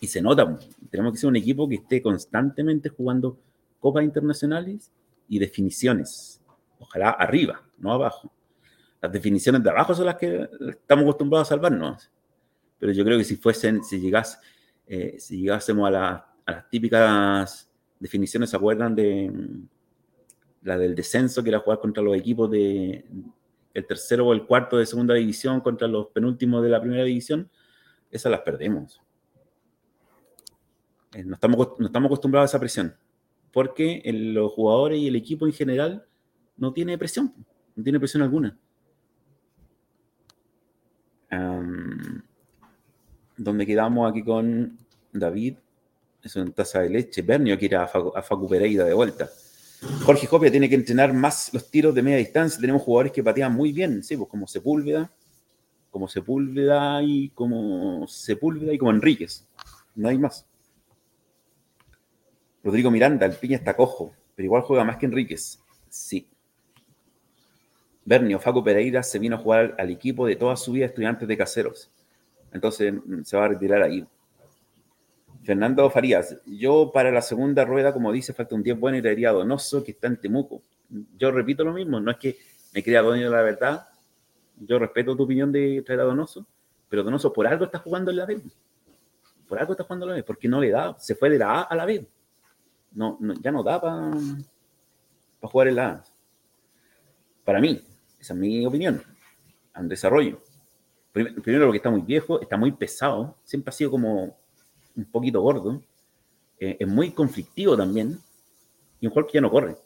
y 0.00 0.06
se 0.06 0.20
nota. 0.20 0.58
Tenemos 0.90 1.12
que 1.12 1.18
ser 1.18 1.28
un 1.28 1.36
equipo 1.36 1.68
que 1.68 1.76
esté 1.76 2.02
constantemente 2.02 2.88
jugando 2.88 3.38
copas 3.80 4.04
internacionales 4.04 4.90
y 5.28 5.38
definiciones. 5.38 6.40
Ojalá 6.78 7.10
arriba, 7.10 7.62
no 7.78 7.92
abajo. 7.92 8.30
Las 9.00 9.12
definiciones 9.12 9.62
de 9.62 9.70
abajo 9.70 9.94
son 9.94 10.06
las 10.06 10.16
que 10.16 10.48
estamos 10.68 11.04
acostumbrados 11.04 11.48
a 11.48 11.50
salvarnos. 11.50 12.10
Pero 12.78 12.92
yo 12.92 13.04
creo 13.04 13.18
que 13.18 13.24
si 13.24 13.36
fuesen, 13.36 13.82
si, 13.82 14.12
eh, 14.86 15.18
llegásemos 15.30 15.88
a, 15.94 16.26
las 16.46 16.70
típicas 16.70 17.70
definiciones, 17.98 18.50
¿se 18.50 18.56
acuerdan 18.56 18.94
de 18.94 19.32
la 20.62 20.76
del 20.78 20.94
descenso, 20.94 21.42
que 21.42 21.48
era 21.50 21.60
jugar 21.60 21.80
contra 21.80 22.02
los 22.02 22.16
equipos 22.16 22.50
de 22.50 23.04
el 23.74 23.86
tercero 23.86 24.26
o 24.26 24.32
el 24.32 24.46
cuarto 24.46 24.78
de 24.78 24.86
segunda 24.86 25.14
división 25.14 25.60
contra 25.60 25.86
los 25.86 26.08
penúltimos 26.08 26.62
de 26.62 26.68
la 26.68 26.80
primera 26.80 27.04
división? 27.04 27.50
Esas 28.10 28.30
las 28.30 28.40
perdemos. 28.40 29.00
Eh, 31.14 31.24
no, 31.24 31.34
estamos, 31.34 31.68
no 31.78 31.86
estamos 31.86 32.06
acostumbrados 32.06 32.48
a 32.48 32.50
esa 32.52 32.60
presión 32.60 32.94
porque 33.56 34.02
los 34.12 34.52
jugadores 34.52 34.98
y 34.98 35.06
el 35.06 35.16
equipo 35.16 35.46
en 35.46 35.52
general 35.54 36.04
no 36.58 36.74
tiene 36.74 36.98
presión, 36.98 37.32
no 37.74 37.82
tiene 37.82 37.98
presión 37.98 38.22
alguna. 38.22 38.54
donde 43.38 43.64
quedamos 43.64 44.10
aquí 44.10 44.22
con 44.22 44.76
David, 45.10 45.54
es 46.22 46.36
una 46.36 46.50
taza 46.50 46.80
de 46.80 46.90
leche. 46.90 47.22
Bernio 47.22 47.58
quiere 47.58 47.76
a 47.76 47.86
Facu, 47.86 48.12
a 48.14 48.48
Pereira 48.48 48.84
de 48.84 48.92
vuelta. 48.92 49.26
Jorge 50.04 50.28
Copia 50.28 50.50
tiene 50.50 50.68
que 50.68 50.74
entrenar 50.74 51.14
más 51.14 51.50
los 51.54 51.70
tiros 51.70 51.94
de 51.94 52.02
media 52.02 52.18
distancia. 52.18 52.60
Tenemos 52.60 52.82
jugadores 52.82 53.12
que 53.12 53.24
patean 53.24 53.54
muy 53.54 53.72
bien, 53.72 54.02
sí, 54.02 54.18
pues 54.18 54.28
como 54.28 54.46
Sepúlveda, 54.46 55.10
como 55.90 56.08
Sepúlveda 56.08 57.02
y 57.02 57.30
como 57.30 58.06
Sepúlveda 58.06 58.74
y 58.74 58.78
como 58.78 58.90
Enríquez. 58.90 59.46
No 59.94 60.10
hay 60.10 60.18
más. 60.18 60.46
Rodrigo 62.66 62.90
Miranda, 62.90 63.26
el 63.26 63.36
piña 63.36 63.56
está 63.56 63.76
cojo, 63.76 64.12
pero 64.34 64.44
igual 64.44 64.62
juega 64.62 64.82
más 64.82 64.96
que 64.96 65.06
Enríquez. 65.06 65.62
Sí. 65.88 66.26
Bernio, 68.04 68.40
Faco 68.40 68.64
Pereira 68.64 69.04
se 69.04 69.20
vino 69.20 69.36
a 69.36 69.38
jugar 69.38 69.76
al 69.78 69.88
equipo 69.88 70.26
de 70.26 70.34
toda 70.34 70.56
su 70.56 70.72
vida 70.72 70.86
estudiantes 70.86 71.28
de 71.28 71.36
caseros. 71.36 71.92
Entonces 72.52 72.92
mm, 72.92 73.22
se 73.22 73.36
va 73.36 73.44
a 73.44 73.48
retirar 73.50 73.82
ahí. 73.82 74.04
Fernando 75.44 75.88
Farías, 75.90 76.42
yo 76.44 76.90
para 76.92 77.12
la 77.12 77.22
segunda 77.22 77.64
rueda, 77.64 77.92
como 77.92 78.10
dice, 78.10 78.32
falta 78.32 78.56
un 78.56 78.64
10 78.64 78.80
bueno 78.80 78.98
y 78.98 79.02
traería 79.02 79.30
Donoso, 79.30 79.84
que 79.84 79.92
está 79.92 80.08
en 80.08 80.16
Temuco. 80.16 80.60
Yo 81.16 81.30
repito 81.30 81.62
lo 81.62 81.72
mismo, 81.72 82.00
no 82.00 82.10
es 82.10 82.16
que 82.16 82.36
me 82.74 82.82
crea 82.82 83.00
dueño 83.02 83.30
de 83.30 83.36
la 83.36 83.42
verdad. 83.42 83.86
Yo 84.58 84.80
respeto 84.80 85.16
tu 85.16 85.22
opinión 85.22 85.52
de 85.52 85.82
traer 85.86 86.00
a 86.00 86.04
Donoso, 86.04 86.44
pero 86.88 87.04
Donoso 87.04 87.32
por 87.32 87.46
algo 87.46 87.66
está 87.66 87.78
jugando 87.78 88.10
en 88.10 88.16
la 88.16 88.26
B. 88.26 88.40
Por 89.46 89.56
algo 89.56 89.74
está 89.74 89.84
jugando 89.84 90.06
en 90.06 90.10
la 90.10 90.16
B, 90.16 90.24
porque 90.24 90.48
no 90.48 90.60
le 90.60 90.70
da, 90.70 90.98
se 90.98 91.14
fue 91.14 91.30
de 91.30 91.38
la 91.38 91.60
A 91.60 91.62
a 91.62 91.76
la 91.76 91.84
B 91.84 92.04
no, 92.96 93.18
ya 93.40 93.52
no 93.52 93.62
da 93.62 93.80
para 93.80 94.10
jugar 95.42 95.68
en 95.68 95.76
la 95.76 96.04
Para 97.44 97.60
mí, 97.60 97.80
esa 98.18 98.32
es 98.34 98.40
mi 98.40 98.66
opinión, 98.66 99.02
en 99.74 99.88
desarrollo. 99.88 100.40
Primero 101.12 101.66
porque 101.66 101.76
está 101.76 101.90
muy 101.90 102.02
viejo, 102.02 102.40
está 102.40 102.56
muy 102.56 102.72
pesado, 102.72 103.36
siempre 103.44 103.70
ha 103.70 103.72
sido 103.72 103.90
como 103.90 104.36
un 104.96 105.04
poquito 105.04 105.40
gordo, 105.40 105.80
eh, 106.58 106.76
es 106.80 106.88
muy 106.88 107.10
conflictivo 107.10 107.76
también, 107.76 108.18
y 109.00 109.06
un 109.06 109.12
jugador 109.12 109.30
que 109.30 109.36
ya 109.36 109.40
no 109.40 109.50
corre. 109.50 109.76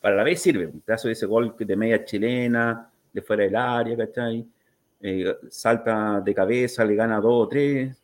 Para 0.00 0.16
la 0.16 0.24
vez 0.24 0.42
sirve, 0.42 0.66
un 0.66 0.80
caso 0.80 1.08
de 1.08 1.12
ese 1.12 1.26
gol 1.26 1.54
de 1.58 1.76
media 1.76 2.04
chilena, 2.04 2.90
de 3.12 3.22
fuera 3.22 3.44
del 3.44 3.56
área, 3.56 3.96
¿cachai? 3.96 4.46
Eh, 5.00 5.36
salta 5.48 6.20
de 6.20 6.34
cabeza, 6.34 6.84
le 6.84 6.94
gana 6.94 7.20
dos 7.20 7.46
o 7.46 7.48
tres, 7.48 7.96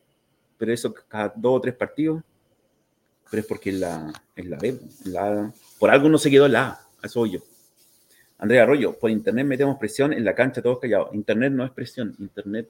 pero 0.57 0.73
eso 0.73 0.93
cada 0.93 1.33
dos 1.37 1.57
o 1.57 1.61
tres 1.61 1.75
partidos 1.75 2.23
pero 3.31 3.41
es 3.41 3.47
porque 3.47 3.73
la, 3.73 4.13
es 4.35 4.47
la 4.47 4.59
B. 4.59 4.79
Por 5.79 5.91
algo 5.91 6.09
no 6.09 6.19
se 6.19 6.31
quedó 6.31 6.49
la 6.49 6.69
A, 6.69 6.81
eso 7.03 7.27
yo. 7.27 7.41
Andrea 8.39 8.63
Arroyo, 8.63 8.97
por 8.99 9.11
internet 9.11 9.47
metemos 9.47 9.79
presión 9.79 10.13
en 10.13 10.25
la 10.25 10.35
cancha 10.35 10.63
todos 10.63 10.79
callados. 10.79 11.13
Internet 11.13 11.53
no 11.53 11.65
es 11.65 11.73
presión, 11.73 12.15
internet, 12.19 12.69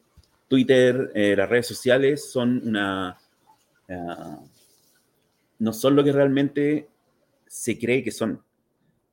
Twitter, 0.49 1.13
eh, 1.15 1.35
las 1.37 1.49
redes 1.49 1.67
sociales 1.67 2.31
son 2.31 2.67
una... 2.67 3.19
Uh, 3.89 4.47
no 5.59 5.73
son 5.73 5.97
lo 5.97 6.05
que 6.05 6.13
realmente 6.13 6.89
se 7.47 7.79
cree 7.79 8.03
que 8.03 8.13
son. 8.13 8.43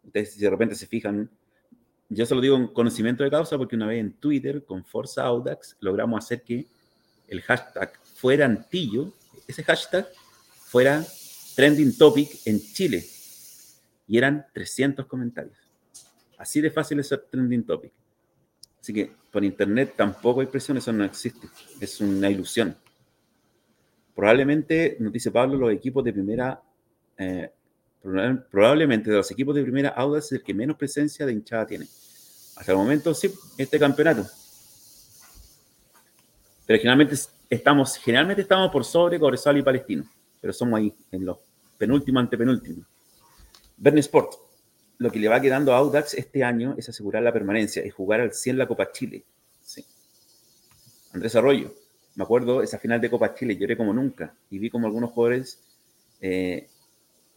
Ustedes 0.03 0.33
si 0.33 0.39
de 0.39 0.49
repente 0.49 0.75
se 0.75 0.85
fijan, 0.85 1.29
yo 2.09 2.25
se 2.25 2.35
lo 2.35 2.41
digo 2.41 2.55
en 2.55 2.67
conocimiento 2.67 3.23
de 3.23 3.31
causa 3.31 3.57
porque 3.57 3.75
una 3.75 3.87
vez 3.87 3.99
en 3.99 4.13
Twitter 4.13 4.63
con 4.63 4.85
Forza 4.85 5.23
Audax 5.23 5.77
logramos 5.79 6.23
hacer 6.23 6.43
que 6.43 6.67
el 7.27 7.41
hashtag 7.41 7.93
fuera 8.03 8.45
antillo, 8.45 9.11
ese 9.47 9.63
hashtag 9.63 10.07
fuera 10.65 11.03
trending 11.55 11.97
topic 11.97 12.29
en 12.45 12.59
Chile. 12.59 13.03
Y 14.07 14.17
eran 14.17 14.45
300 14.53 15.05
comentarios. 15.07 15.57
Así 16.37 16.61
de 16.61 16.69
fácil 16.69 16.99
es 16.99 17.07
ser 17.07 17.25
trending 17.31 17.63
topic. 17.63 17.91
Así 18.79 18.93
que 18.93 19.11
por 19.31 19.43
internet 19.43 19.93
tampoco 19.95 20.41
hay 20.41 20.47
presión, 20.47 20.77
eso 20.77 20.91
no 20.93 21.03
existe. 21.03 21.47
Es 21.79 21.99
una 22.01 22.29
ilusión. 22.29 22.75
Probablemente, 24.13 24.97
nos 24.99 25.11
dice 25.11 25.31
Pablo, 25.31 25.57
los 25.57 25.73
equipos 25.73 26.03
de 26.03 26.13
primera, 26.13 26.61
eh, 27.17 27.51
probablemente 28.51 29.09
de 29.09 29.17
los 29.17 29.31
equipos 29.31 29.55
de 29.55 29.63
primera, 29.63 29.89
Audax 29.89 30.25
es 30.27 30.31
el 30.33 30.43
que 30.43 30.53
menos 30.53 30.77
presencia 30.77 31.25
de 31.25 31.33
hinchada 31.33 31.65
tiene. 31.65 31.85
Hasta 32.55 32.71
el 32.71 32.77
momento, 32.77 33.13
sí, 33.13 33.33
este 33.57 33.79
campeonato. 33.79 34.25
Pero 36.67 36.79
generalmente 36.79 37.15
estamos, 37.49 37.97
generalmente 37.97 38.43
estamos 38.43 38.71
por 38.71 38.85
sobre 38.85 39.19
Cobresal 39.19 39.57
y 39.57 39.63
Palestino 39.63 40.05
pero 40.45 40.53
somos 40.53 40.77
ahí, 40.77 40.93
en 41.11 41.25
los 41.25 41.39
penúltimo, 41.75 42.19
antepenúltimo. 42.19 42.85
Verne 43.77 43.99
Sport, 44.01 44.33
lo 44.99 45.11
que 45.11 45.17
le 45.17 45.27
va 45.27 45.41
quedando 45.41 45.73
a 45.73 45.77
Audax 45.77 46.13
este 46.13 46.43
año 46.43 46.75
es 46.77 46.87
asegurar 46.87 47.23
la 47.23 47.33
permanencia 47.33 47.83
y 47.83 47.89
jugar 47.89 48.21
al 48.21 48.31
100 48.31 48.59
la 48.59 48.67
Copa 48.67 48.91
Chile. 48.91 49.25
Sí. 49.63 49.83
Andrés 51.13 51.35
Arroyo, 51.35 51.73
me 52.13 52.23
acuerdo 52.23 52.61
esa 52.61 52.77
final 52.77 53.01
de 53.01 53.09
Copa 53.09 53.33
Chile, 53.33 53.57
lloré 53.57 53.75
como 53.75 53.91
nunca 53.91 54.35
y 54.51 54.59
vi 54.59 54.69
como 54.69 54.85
algunos 54.85 55.09
jugadores 55.13 55.63
eh, 56.21 56.69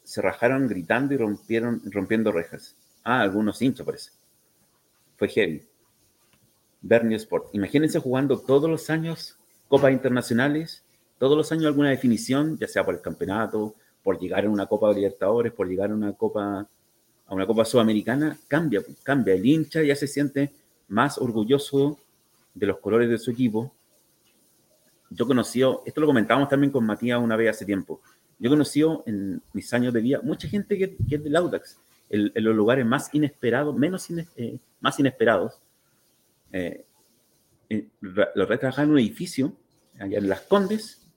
se 0.05 0.21
rajaron 0.21 0.69
gritando 0.69 1.15
y 1.15 1.17
rompieron, 1.17 1.81
rompiendo 1.87 2.31
rejas. 2.31 2.77
Ah, 3.05 3.23
algunos 3.23 3.63
hinchas 3.63 3.87
parece. 3.87 4.11
Fue 5.17 5.29
heavy. 5.29 5.67
Bernie 6.83 7.17
Sport. 7.17 7.55
Imagínense 7.55 8.01
jugando 8.01 8.39
todos 8.39 8.69
los 8.69 8.91
años 8.91 9.39
copas 9.67 9.93
internacionales, 9.93 10.85
todos 11.19 11.37
los 11.37 11.51
años 11.53 11.67
alguna 11.67 11.91
definición, 11.91 12.57
ya 12.59 12.69
sea 12.69 12.85
por 12.85 12.95
el 12.95 13.01
campeonato, 13.01 13.75
por 14.03 14.19
llegar 14.19 14.45
a 14.45 14.51
una 14.51 14.67
Copa 14.67 14.89
de 14.89 14.97
Libertadores, 14.97 15.53
por 15.53 15.69
llegar 15.69 15.91
a 15.91 15.95
una 15.95 16.13
Copa 16.13 16.67
a 17.27 17.35
una 17.35 17.47
Copa 17.47 17.65
Sudamericana, 17.65 18.39
cambia, 18.49 18.83
cambia. 19.03 19.35
El 19.35 19.45
hincha 19.45 19.83
ya 19.83 19.95
se 19.95 20.07
siente 20.07 20.51
más 20.89 21.19
orgulloso 21.19 21.99
de 22.55 22.67
los 22.67 22.79
colores 22.79 23.11
de 23.11 23.19
su 23.19 23.31
equipo. 23.31 23.71
Yo 25.11 25.27
conocí, 25.27 25.61
esto 25.85 26.01
lo 26.01 26.07
comentábamos 26.07 26.49
también 26.49 26.73
con 26.73 26.87
Matías 26.87 27.21
una 27.21 27.37
vez 27.37 27.51
hace 27.51 27.67
tiempo, 27.67 28.01
yo 28.39 28.47
he 28.47 28.51
conocido 28.51 29.03
en 29.07 29.43
mis 29.53 29.73
años 29.75 29.93
de 29.93 30.01
vida 30.01 30.21
mucha 30.23 30.49
gente 30.49 30.79
que, 30.79 30.97
es 31.11 31.25
del 31.25 31.35
Audax, 31.35 31.79
en, 32.09 32.31
los 32.35 32.55
lugares 32.55 32.87
más 32.87 33.13
inesperados, 33.13 33.77
menos 33.77 34.09
eh, 34.11 34.59
más 34.81 34.99
inesperados. 35.01 35.61
Eh, 36.53 36.85
eh, 37.69 37.89
lo 38.01 38.51
en 38.51 38.91
un 38.91 38.99
edificio, 38.99 39.53
allá 39.99 40.19
en 40.19 40.29
Las 40.29 40.43
Condes, 40.43 41.08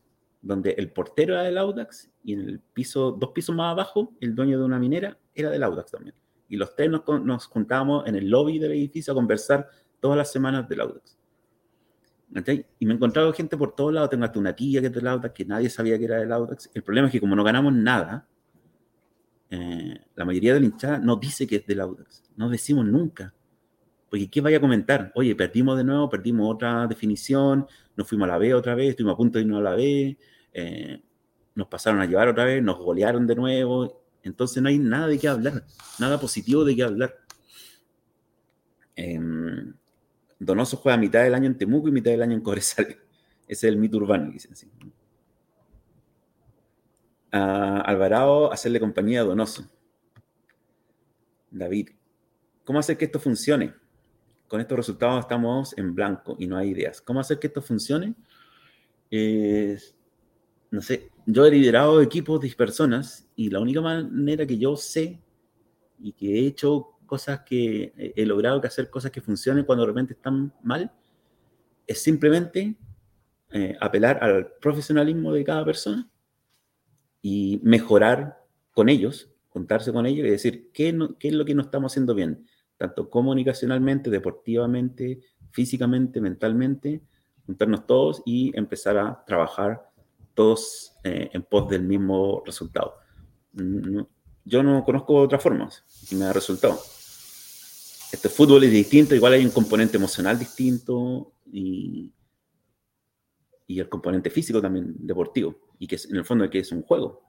donde 0.41 0.71
el 0.71 0.91
portero 0.91 1.33
era 1.33 1.43
del 1.43 1.57
Audax 1.57 2.09
y 2.23 2.33
en 2.33 2.41
el 2.41 2.59
piso, 2.59 3.11
dos 3.11 3.31
pisos 3.31 3.55
más 3.55 3.71
abajo, 3.71 4.13
el 4.19 4.35
dueño 4.35 4.57
de 4.57 4.65
una 4.65 4.79
minera 4.79 5.17
era 5.35 5.49
del 5.49 5.63
Audax 5.63 5.91
también. 5.91 6.15
Y 6.49 6.57
los 6.57 6.75
tres 6.75 6.89
nos, 6.89 7.03
nos 7.23 7.45
juntábamos 7.45 8.07
en 8.07 8.15
el 8.15 8.29
lobby 8.29 8.59
del 8.59 8.71
edificio 8.71 9.13
a 9.13 9.15
conversar 9.15 9.69
todas 9.99 10.17
las 10.17 10.31
semanas 10.31 10.67
del 10.67 10.81
Audax. 10.81 11.17
Y 12.79 12.85
me 12.85 12.93
he 12.93 12.95
encontrado 12.95 13.33
gente 13.33 13.57
por 13.57 13.75
todos 13.75 13.93
lados. 13.93 14.09
Tengo 14.09 14.23
hasta 14.23 14.39
una 14.39 14.55
tía 14.55 14.79
que 14.79 14.87
es 14.87 14.93
del 14.93 15.07
Audax, 15.07 15.33
que 15.33 15.45
nadie 15.45 15.69
sabía 15.69 15.97
que 15.97 16.05
era 16.05 16.17
del 16.17 16.31
Audax. 16.31 16.69
El 16.73 16.83
problema 16.83 17.07
es 17.07 17.11
que 17.11 17.19
como 17.19 17.35
no 17.35 17.43
ganamos 17.43 17.73
nada, 17.73 18.25
eh, 19.49 19.99
la 20.15 20.25
mayoría 20.25 20.53
de 20.53 20.61
la 20.61 20.65
hinchada 20.65 20.97
no 20.97 21.17
dice 21.17 21.45
que 21.45 21.57
es 21.57 21.67
del 21.67 21.81
Audax. 21.81 22.23
No 22.37 22.49
decimos 22.49 22.85
nunca. 22.85 23.33
Porque 24.11 24.29
¿qué 24.29 24.41
vaya 24.41 24.57
a 24.57 24.59
comentar? 24.59 25.09
Oye, 25.15 25.33
perdimos 25.37 25.77
de 25.77 25.85
nuevo, 25.85 26.09
perdimos 26.09 26.53
otra 26.53 26.85
definición, 26.85 27.65
nos 27.95 28.09
fuimos 28.09 28.25
a 28.27 28.33
la 28.33 28.37
B 28.37 28.53
otra 28.53 28.75
vez, 28.75 28.89
estuvimos 28.89 29.13
a 29.13 29.17
punto 29.17 29.37
de 29.37 29.45
irnos 29.45 29.59
a 29.59 29.63
la 29.63 29.73
B, 29.73 30.17
eh, 30.51 31.01
nos 31.55 31.67
pasaron 31.69 32.01
a 32.01 32.05
llevar 32.05 32.27
otra 32.27 32.43
vez, 32.43 32.61
nos 32.61 32.77
golearon 32.77 33.25
de 33.25 33.35
nuevo. 33.35 34.03
Entonces 34.21 34.61
no 34.61 34.67
hay 34.67 34.79
nada 34.79 35.07
de 35.07 35.17
qué 35.17 35.29
hablar, 35.29 35.63
nada 35.97 36.19
positivo 36.19 36.65
de 36.65 36.75
qué 36.75 36.83
hablar. 36.83 37.15
Eh, 38.97 39.17
Donoso 40.37 40.75
juega 40.75 40.97
mitad 40.97 41.23
del 41.23 41.33
año 41.33 41.45
en 41.45 41.57
Temuco 41.57 41.87
y 41.87 41.91
mitad 41.93 42.11
del 42.11 42.23
año 42.23 42.33
en 42.33 42.41
Cobresal. 42.41 42.87
Ese 43.47 43.67
es 43.67 43.71
el 43.71 43.77
mito 43.77 43.95
urbano, 43.95 44.29
dicen 44.29 44.51
así. 44.51 44.69
Alvarado, 47.31 48.51
hacerle 48.51 48.81
compañía 48.81 49.21
a 49.21 49.23
Donoso. 49.23 49.71
David, 51.49 51.91
¿cómo 52.65 52.79
hacer 52.79 52.97
que 52.97 53.05
esto 53.05 53.17
funcione? 53.17 53.79
Con 54.51 54.59
estos 54.59 54.75
resultados 54.77 55.21
estamos 55.21 55.73
en 55.77 55.95
blanco 55.95 56.35
y 56.37 56.45
no 56.45 56.57
hay 56.57 56.71
ideas. 56.71 56.99
¿Cómo 56.99 57.21
hacer 57.21 57.39
que 57.39 57.47
esto 57.47 57.61
funcione? 57.61 58.13
no 60.71 60.81
sé, 60.81 61.09
yo 61.25 61.45
he 61.45 61.51
liderado 61.51 62.01
equipos 62.01 62.41
de 62.41 62.49
personas 62.49 63.29
y 63.37 63.49
la 63.49 63.61
única 63.61 63.79
manera 63.79 64.45
que 64.45 64.57
yo 64.57 64.75
sé 64.75 65.21
y 65.99 66.11
que 66.11 66.37
he 66.37 66.47
hecho 66.47 66.97
cosas 67.05 67.41
que 67.45 67.93
he 67.95 68.25
logrado 68.25 68.59
que 68.59 68.67
hacer 68.67 68.89
cosas 68.89 69.09
que 69.09 69.21
funcionen 69.21 69.63
cuando 69.63 69.83
de 69.83 69.87
repente 69.87 70.13
están 70.15 70.53
mal, 70.61 70.91
es 71.87 72.03
simplemente 72.03 72.75
eh, 73.51 73.77
apelar 73.79 74.21
al 74.21 74.51
profesionalismo 74.59 75.31
de 75.31 75.45
cada 75.45 75.63
persona 75.63 76.09
y 77.21 77.61
mejorar 77.63 78.43
con 78.73 78.89
ellos, 78.89 79.29
contarse 79.47 79.93
con 79.93 80.05
ellos 80.05 80.27
y 80.27 80.31
decir 80.31 80.71
qué, 80.73 80.93
qué 81.19 81.29
es 81.29 81.33
lo 81.35 81.45
que 81.45 81.55
no 81.55 81.61
estamos 81.61 81.93
haciendo 81.93 82.13
bien, 82.13 82.45
tanto 82.81 83.09
comunicacionalmente, 83.09 84.09
deportivamente, 84.09 85.21
físicamente, 85.51 86.19
mentalmente, 86.19 87.01
juntarnos 87.45 87.85
todos 87.85 88.21
y 88.25 88.57
empezar 88.57 88.97
a 88.97 89.23
trabajar 89.25 89.89
todos 90.33 90.93
eh, 91.03 91.29
en 91.31 91.43
pos 91.43 91.69
del 91.69 91.83
mismo 91.83 92.43
resultado. 92.45 92.95
Mm, 93.53 94.01
yo 94.45 94.63
no 94.63 94.83
conozco 94.83 95.15
otras 95.15 95.41
formas 95.41 95.83
y 96.11 96.15
me 96.15 96.25
ha 96.25 96.33
resultado 96.33 96.79
este 98.11 98.27
fútbol 98.27 98.63
es 98.65 98.71
distinto, 98.71 99.15
igual 99.15 99.33
hay 99.33 99.45
un 99.45 99.51
componente 99.51 99.97
emocional 99.97 100.37
distinto 100.37 101.33
y, 101.51 102.11
y 103.67 103.79
el 103.79 103.87
componente 103.87 104.29
físico 104.29 104.61
también 104.61 104.95
deportivo, 104.99 105.55
y 105.79 105.87
que 105.87 105.95
es, 105.95 106.05
en 106.09 106.17
el 106.17 106.25
fondo 106.25 106.49
que 106.49 106.59
es 106.59 106.71
un 106.71 106.81
juego. 106.81 107.23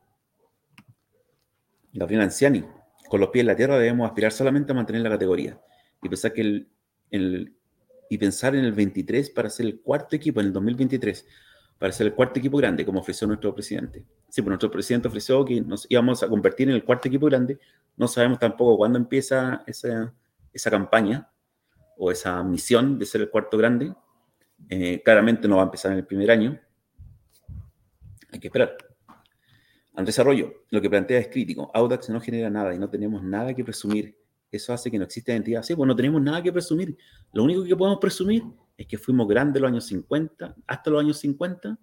Gabriel 1.92 2.22
Anciani, 2.22 2.64
con 3.12 3.20
los 3.20 3.28
pies 3.28 3.42
en 3.42 3.48
la 3.48 3.56
tierra 3.56 3.78
debemos 3.78 4.08
aspirar 4.08 4.32
solamente 4.32 4.72
a 4.72 4.74
mantener 4.74 5.02
la 5.02 5.10
categoría 5.10 5.60
y 6.02 6.08
pensar 6.08 6.32
que 6.32 6.40
el, 6.40 6.68
el, 7.10 7.54
y 8.08 8.16
pensar 8.16 8.56
en 8.56 8.64
el 8.64 8.72
23 8.72 9.28
para 9.28 9.50
ser 9.50 9.66
el 9.66 9.82
cuarto 9.82 10.16
equipo 10.16 10.40
en 10.40 10.46
el 10.46 10.52
2023 10.54 11.26
para 11.78 11.92
ser 11.92 12.06
el 12.06 12.14
cuarto 12.14 12.38
equipo 12.38 12.56
grande, 12.56 12.86
como 12.86 13.00
ofreció 13.00 13.26
nuestro 13.26 13.54
presidente. 13.54 14.02
Sí, 14.30 14.40
pues 14.40 14.48
nuestro 14.48 14.70
presidente 14.70 15.08
ofreció 15.08 15.44
que 15.44 15.60
nos 15.60 15.84
íbamos 15.90 16.22
a 16.22 16.28
convertir 16.28 16.70
en 16.70 16.74
el 16.74 16.84
cuarto 16.84 17.08
equipo 17.08 17.26
grande. 17.26 17.58
No 17.98 18.08
sabemos 18.08 18.38
tampoco 18.38 18.78
cuándo 18.78 18.98
empieza 18.98 19.62
esa, 19.66 20.14
esa 20.50 20.70
campaña 20.70 21.28
o 21.98 22.10
esa 22.10 22.42
misión 22.42 22.98
de 22.98 23.04
ser 23.04 23.20
el 23.20 23.28
cuarto 23.28 23.58
grande. 23.58 23.92
Eh, 24.70 25.02
claramente 25.04 25.46
no 25.46 25.56
va 25.56 25.62
a 25.62 25.66
empezar 25.66 25.92
en 25.92 25.98
el 25.98 26.06
primer 26.06 26.30
año. 26.30 26.58
Hay 28.30 28.40
que 28.40 28.48
esperar. 28.48 28.74
Al 29.94 30.06
desarrollo, 30.06 30.64
lo 30.70 30.80
que 30.80 30.88
plantea 30.88 31.18
es 31.18 31.28
crítico. 31.28 31.70
Audax 31.74 32.08
no 32.10 32.20
genera 32.20 32.48
nada 32.50 32.74
y 32.74 32.78
no 32.78 32.88
tenemos 32.88 33.22
nada 33.22 33.54
que 33.54 33.62
presumir. 33.64 34.16
Eso 34.50 34.72
hace 34.72 34.90
que 34.90 34.98
no 34.98 35.04
exista 35.04 35.32
identidad. 35.32 35.62
Sí, 35.62 35.74
pues 35.74 35.86
no 35.86 35.96
tenemos 35.96 36.20
nada 36.22 36.42
que 36.42 36.52
presumir. 36.52 36.96
Lo 37.32 37.44
único 37.44 37.64
que 37.64 37.76
podemos 37.76 37.98
presumir 38.00 38.42
es 38.76 38.86
que 38.86 38.98
fuimos 38.98 39.28
grandes 39.28 39.60
los 39.60 39.70
años 39.70 39.86
50, 39.86 40.56
hasta 40.66 40.90
los 40.90 41.00
años 41.00 41.18
50, 41.18 41.78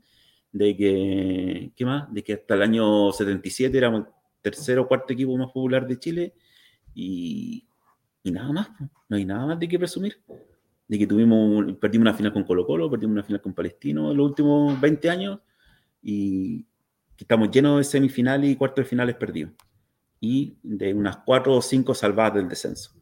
de 0.51 0.78
que, 0.78 1.72
¿qué 1.76 1.86
más? 1.86 2.12
De 2.14 2.24
que 2.24 2.34
hasta 2.34 2.55
el 2.55 2.62
año 2.64 3.12
77 3.12 3.78
éramos 3.78 4.01
el 4.01 4.14
tercer 4.41 4.80
o 4.80 4.88
cuarto 4.88 5.14
equipo 5.14 5.38
más 5.38 5.47
popular 5.47 5.88
de 5.88 5.99
Chile 5.99 6.34
y 6.93 7.70
y 8.24 8.32
nada 8.32 8.51
más, 8.51 8.70
no 9.07 9.18
hay 9.18 9.26
nada 9.26 9.45
más 9.45 9.60
de 9.60 9.68
qué 9.68 9.80
presumir. 9.80 10.22
De 10.88 10.97
que 10.97 11.07
tuvimos, 11.07 11.74
perdimos 11.78 12.03
una 12.03 12.14
final 12.14 12.34
con 12.34 12.43
Colo 12.43 12.66
Colo, 12.66 12.89
perdimos 12.89 13.14
una 13.14 13.24
final 13.24 13.41
con 13.41 13.53
Palestino 13.53 14.12
en 14.12 14.18
los 14.18 14.30
últimos 14.30 14.80
20 14.80 15.10
años 15.10 15.39
y 16.01 16.66
que 17.20 17.26
estamos 17.26 17.51
llenos 17.51 17.80
de 17.80 17.84
semifinales 17.84 18.49
y 18.49 18.55
cuartos 18.55 18.85
de 18.85 18.89
finales 18.89 19.14
perdidos. 19.18 19.52
Y 20.22 20.56
de 20.64 20.94
unas 20.94 21.18
cuatro 21.18 21.57
o 21.57 21.61
cinco 21.61 21.94
salvadas 21.94 22.35
del 22.35 22.48
descenso. 22.48 22.94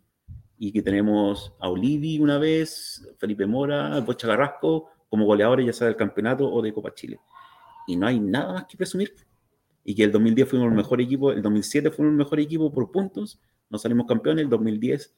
Y 0.57 0.71
que 0.71 0.81
tenemos 0.81 1.53
a 1.59 1.69
Olivi 1.69 2.17
una 2.17 2.39
vez, 2.39 3.07
Felipe 3.19 3.45
Mora, 3.45 3.99
Bocha 3.99 4.27
Garrasco 4.27 4.89
como 5.07 5.25
goleadores 5.25 5.67
ya 5.67 5.71
sea 5.71 5.85
del 5.85 5.95
campeonato 5.95 6.51
o 6.51 6.63
de 6.63 6.73
Copa 6.73 6.95
Chile. 6.95 7.19
Y 7.85 7.95
no 7.95 8.07
hay 8.07 8.19
nada 8.19 8.53
más 8.53 8.65
que 8.65 8.75
presumir. 8.75 9.13
Y 9.83 9.93
que 9.93 10.03
el 10.03 10.11
2010 10.11 10.49
fuimos 10.49 10.67
el 10.67 10.73
mejor 10.73 10.99
equipo, 10.99 11.31
el 11.31 11.43
2007 11.43 11.91
fuimos 11.91 12.13
el 12.13 12.17
mejor 12.17 12.39
equipo 12.39 12.73
por 12.73 12.91
puntos 12.91 13.39
no 13.69 13.77
salimos 13.77 14.07
campeones. 14.07 14.45
El 14.45 14.49
2010 14.49 15.15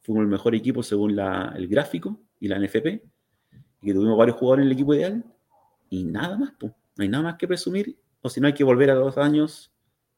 fuimos 0.00 0.22
el 0.22 0.28
mejor 0.28 0.54
equipo 0.54 0.82
según 0.82 1.18
el 1.18 1.68
gráfico 1.68 2.18
y 2.40 2.48
la 2.48 2.58
NFP. 2.58 2.86
Y 3.82 3.86
que 3.86 3.92
tuvimos 3.92 4.16
varios 4.16 4.38
jugadores 4.38 4.62
en 4.62 4.68
el 4.68 4.72
equipo 4.72 4.94
ideal. 4.94 5.22
Y 5.90 6.04
nada 6.04 6.38
más, 6.38 6.54
pues. 6.58 6.72
No 6.96 7.02
hay 7.02 7.08
nada 7.08 7.24
más 7.24 7.36
que 7.36 7.46
presumir. 7.46 7.94
O 8.22 8.28
si 8.28 8.40
no, 8.40 8.46
hay 8.46 8.54
que 8.54 8.64
volver 8.64 8.90
a 8.90 8.94
los 8.94 9.16
años 9.18 9.72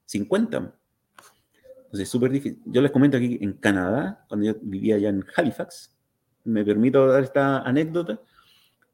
50. 0.06 0.56
Entonces, 0.56 2.01
es 2.01 2.09
súper 2.09 2.31
difícil. 2.31 2.60
Yo 2.66 2.81
les 2.82 2.90
comento 2.90 3.16
aquí 3.16 3.39
en 3.40 3.55
Canadá, 3.55 4.24
cuando 4.28 4.47
yo 4.47 4.55
vivía 4.62 4.97
allá 4.97 5.09
en 5.09 5.24
Halifax, 5.36 5.97
me 6.44 6.64
permito 6.64 7.06
dar 7.06 7.22
esta 7.22 7.60
anécdota. 7.60 8.20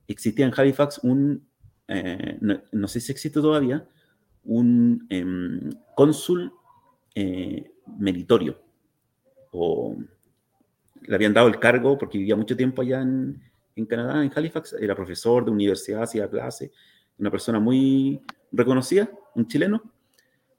Existía 0.08 0.46
en 0.46 0.52
Halifax 0.56 1.00
un, 1.02 1.46
eh, 1.88 2.38
no, 2.40 2.88
sé 2.88 3.00
si 3.00 3.12
existe 3.12 3.40
todavía, 3.40 3.88
un 4.44 5.06
em, 5.10 5.70
cónsul 5.94 6.52
eh, 7.14 7.72
meritorio 7.98 8.60
o 9.50 9.96
le 11.02 11.14
habían 11.14 11.32
dado 11.32 11.48
el 11.48 11.58
cargo 11.58 11.96
porque 11.98 12.18
vivía 12.18 12.36
mucho 12.36 12.56
tiempo 12.56 12.82
allá 12.82 13.00
en, 13.00 13.42
en 13.74 13.86
Canadá, 13.86 14.22
en 14.24 14.32
Halifax, 14.34 14.74
era 14.74 14.94
profesor 14.94 15.44
de 15.44 15.50
universidad, 15.50 16.02
hacía 16.02 16.28
clase, 16.28 16.72
una 17.18 17.30
persona 17.30 17.60
muy 17.60 18.20
reconocida, 18.52 19.10
un 19.34 19.46
chileno, 19.48 19.82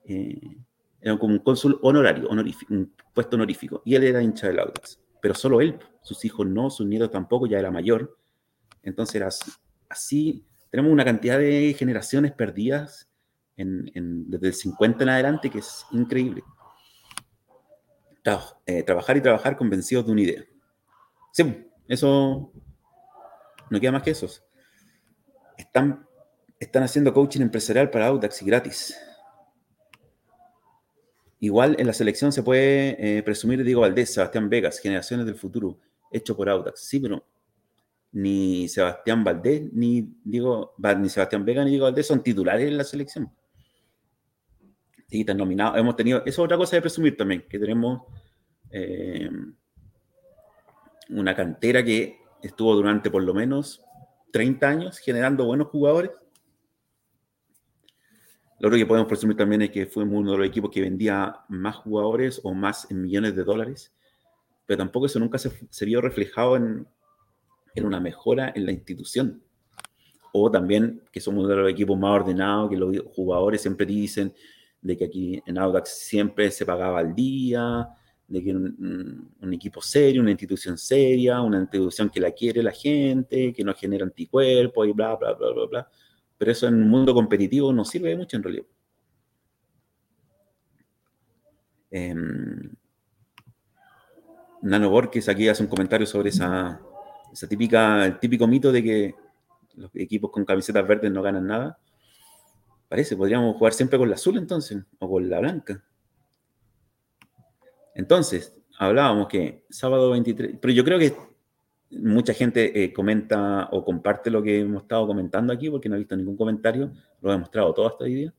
eh, 0.06 0.58
era 1.02 1.18
como 1.18 1.34
un 1.34 1.40
cónsul 1.40 1.80
honorario, 1.82 2.30
un 2.30 2.94
puesto 3.14 3.36
honorífico, 3.36 3.82
y 3.86 3.96
él 3.96 4.04
era 4.04 4.22
hincha 4.22 4.48
del 4.48 4.60
Audax, 4.60 5.00
pero 5.22 5.34
solo 5.34 5.62
él, 5.62 5.78
sus 6.02 6.24
hijos 6.26 6.46
no, 6.48 6.70
sus 6.70 6.88
nietos 6.88 7.12
tampoco, 7.12 7.48
ya 7.48 7.60
era 7.60 7.72
mayor, 7.72 8.18
entonces 8.84 9.16
era 9.16 9.30
así, 9.90 10.46
tenemos 10.70 10.92
una 10.92 11.06
cantidad 11.06 11.38
de 11.38 11.76
generaciones 11.78 12.32
perdidas 12.32 13.10
desde 13.56 14.48
el 14.48 14.54
50 14.54 15.04
en 15.04 15.10
adelante 15.10 15.50
que 15.50 15.60
es 15.60 15.86
increíble. 15.92 16.44
Eh, 18.66 18.84
trabajar 18.84 19.16
y 19.16 19.22
trabajar 19.22 19.56
convencidos 19.56 20.06
de 20.06 20.12
una 20.12 20.22
idea. 20.22 20.44
Sí, 21.32 21.66
eso 21.88 22.52
no 23.70 23.80
queda 23.80 23.94
más 23.94 24.04
que 24.04 24.12
eso. 24.12 24.28
Están, 25.58 26.07
están 26.60 26.84
haciendo 26.84 27.14
coaching 27.14 27.42
empresarial 27.42 27.90
para 27.90 28.08
Audax 28.08 28.42
y 28.42 28.46
gratis. 28.46 28.98
Igual 31.40 31.76
en 31.80 31.86
la 31.86 31.94
selección 31.94 32.32
se 32.32 32.42
puede 32.42 33.18
eh, 33.18 33.24
presumir 33.24 33.64
Diego 33.64 33.82
Valdés, 33.82 34.14
Sebastián 34.14 34.50
Vegas, 34.50 34.80
Generaciones 34.80 35.26
del 35.26 35.36
Futuro, 35.36 35.78
hecho 36.12 36.36
por 36.36 36.50
Audax. 36.50 36.80
Sí, 36.82 37.00
pero 37.00 37.24
ni 38.14 38.68
Sebastián 38.68 39.24
Valdés, 39.24 39.72
ni, 39.74 40.10
digo, 40.24 40.74
ni 40.98 41.10
Sebastián 41.10 41.46
Vega, 41.46 41.64
ni 41.64 41.72
Diego 41.72 41.86
Valdés 41.86 42.08
son 42.08 42.24
titulares 42.24 42.68
en 42.68 42.78
la 42.78 42.84
selección. 42.84 43.32
Sí, 45.08 45.22
están 45.22 45.38
nominados. 45.38 45.78
Hemos 45.78 45.96
tenido, 45.96 46.20
eso 46.20 46.30
es 46.30 46.40
otra 46.40 46.58
cosa 46.58 46.76
de 46.76 46.82
presumir 46.82 47.16
también, 47.16 47.46
que 47.48 47.60
tenemos 47.60 48.02
eh, 48.72 49.30
una 51.10 51.36
cantera 51.36 51.84
que 51.84 52.18
estuvo 52.42 52.76
durante 52.76 53.10
por 53.10 53.24
lo 53.24 53.34
menos 53.34 53.82
30 54.32 54.68
años 54.68 54.98
generando 54.98 55.46
buenos 55.46 55.68
jugadores. 55.68 56.12
Lo 58.60 58.70
otro 58.70 58.78
que 58.78 58.86
podemos 58.86 59.08
presumir 59.08 59.38
también 59.38 59.62
es 59.62 59.70
que 59.70 59.86
fuimos 59.86 60.20
uno 60.20 60.32
de 60.32 60.38
los 60.40 60.48
equipos 60.48 60.72
que 60.72 60.82
vendía 60.82 61.42
más 61.48 61.76
jugadores 61.76 62.42
o 62.44 62.54
más 62.54 62.90
en 62.90 63.02
millones 63.02 63.36
de 63.36 63.44
dólares, 63.44 63.94
pero 64.66 64.80
tampoco 64.80 65.06
eso 65.06 65.20
nunca 65.20 65.38
se, 65.38 65.52
se 65.70 65.86
vio 65.86 66.02
reflejado 66.02 66.56
en, 66.56 66.88
en 67.76 67.86
una 67.86 68.00
mejora 68.00 68.52
en 68.56 68.66
la 68.66 68.72
institución. 68.72 69.42
O 70.34 70.52
también 70.52 71.02
que 71.12 71.22
somos 71.22 71.46
uno 71.46 71.50
de 71.50 71.62
los 71.62 71.72
equipos 71.72 71.98
más 71.98 72.22
ordenados, 72.22 72.70
que 72.70 72.78
los 72.78 72.96
jugadores 73.16 73.62
siempre 73.62 73.86
dicen 73.86 74.34
de 74.82 74.98
que 74.98 75.06
aquí 75.06 75.42
en 75.46 75.58
Audax 75.58 75.90
siempre 75.90 76.52
se 76.52 76.66
pagaba 76.66 77.00
al 77.00 77.16
día, 77.16 77.90
de 78.28 78.44
que 78.44 78.52
un, 78.52 79.32
un, 79.42 79.54
equipo 79.54 79.82
serio, 79.82 80.22
una 80.22 80.32
institución 80.32 80.78
seria, 80.78 81.42
una 81.42 81.60
institución 81.60 82.10
que 82.10 82.20
la 82.20 82.32
quiere 82.32 82.62
la 82.62 82.72
gente, 82.72 83.54
que 83.54 83.64
no 83.64 83.74
genera 83.74 84.04
anticuerpos 84.04 84.88
y 84.88 84.92
bla, 84.92 85.16
bla, 85.16 85.34
bla, 85.34 85.52
bla, 85.54 85.66
bla. 85.66 85.90
Pero 86.38 86.52
eso 86.52 86.68
en 86.68 86.76
un 86.76 86.90
mundo 86.90 87.14
competitivo 87.14 87.74
no 87.74 87.84
sirve 87.84 88.10
de 88.10 88.18
mucho 88.18 88.38
en 88.38 88.44
realidad. 88.44 88.66
Eh, 91.90 92.16
Nano 94.62 94.90
Borges 94.90 95.30
aquí 95.30 95.48
hace 95.48 95.64
un 95.64 95.70
comentario 95.70 96.06
sobre 96.06 96.30
esa, 96.30 96.82
esa 97.32 97.48
típica, 97.48 98.06
el 98.06 98.20
típico 98.20 98.48
mito 98.48 98.72
de 98.72 98.84
que 98.84 99.16
los 99.76 99.92
equipos 99.96 100.32
con 100.32 100.46
camisetas 100.46 100.88
verdes 100.88 101.12
no 101.12 101.22
ganan 101.22 101.48
nada. 101.48 101.80
Parece, 102.90 103.16
podríamos 103.16 103.56
jugar 103.58 103.74
siempre 103.74 104.00
con 104.00 104.10
la 104.10 104.16
azul 104.16 104.38
entonces, 104.38 104.82
o 105.00 105.10
con 105.10 105.30
la 105.30 105.40
blanca. 105.40 105.84
Entonces, 107.94 108.56
hablábamos 108.78 109.28
que 109.28 109.66
sábado 109.70 110.12
23, 110.12 110.58
pero 110.62 110.74
yo 110.74 110.84
creo 110.84 111.00
que 111.00 111.16
mucha 111.92 112.34
gente 112.34 112.84
eh, 112.84 112.94
comenta 112.94 113.70
o 113.72 113.84
comparte 113.84 114.30
lo 114.30 114.44
que 114.44 114.60
hemos 114.60 114.84
estado 114.84 115.08
comentando 115.08 115.54
aquí, 115.54 115.70
porque 115.70 115.90
no 115.90 115.96
he 115.96 116.00
visto 116.00 116.16
ningún 116.16 116.38
comentario, 116.38 116.92
lo 117.22 117.34
he 117.34 117.38
mostrado 117.38 117.74
todo 117.74 117.88
hasta 117.88 118.04
hoy 118.04 118.16
día, 118.16 118.34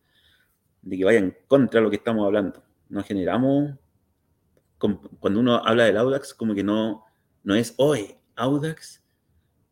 de 0.82 0.96
que 0.98 1.04
vayan 1.04 1.34
contra 1.46 1.80
lo 1.80 1.90
que 1.90 1.96
estamos 1.96 2.24
hablando. 2.24 2.62
No 2.88 3.02
generamos, 3.02 3.74
cuando 4.78 5.40
uno 5.40 5.56
habla 5.56 5.84
del 5.84 5.96
Audax, 5.96 6.34
como 6.34 6.54
que 6.54 6.62
no, 6.62 7.04
no 7.42 7.54
es 7.54 7.74
hoy, 7.78 8.14
Audax 8.36 9.02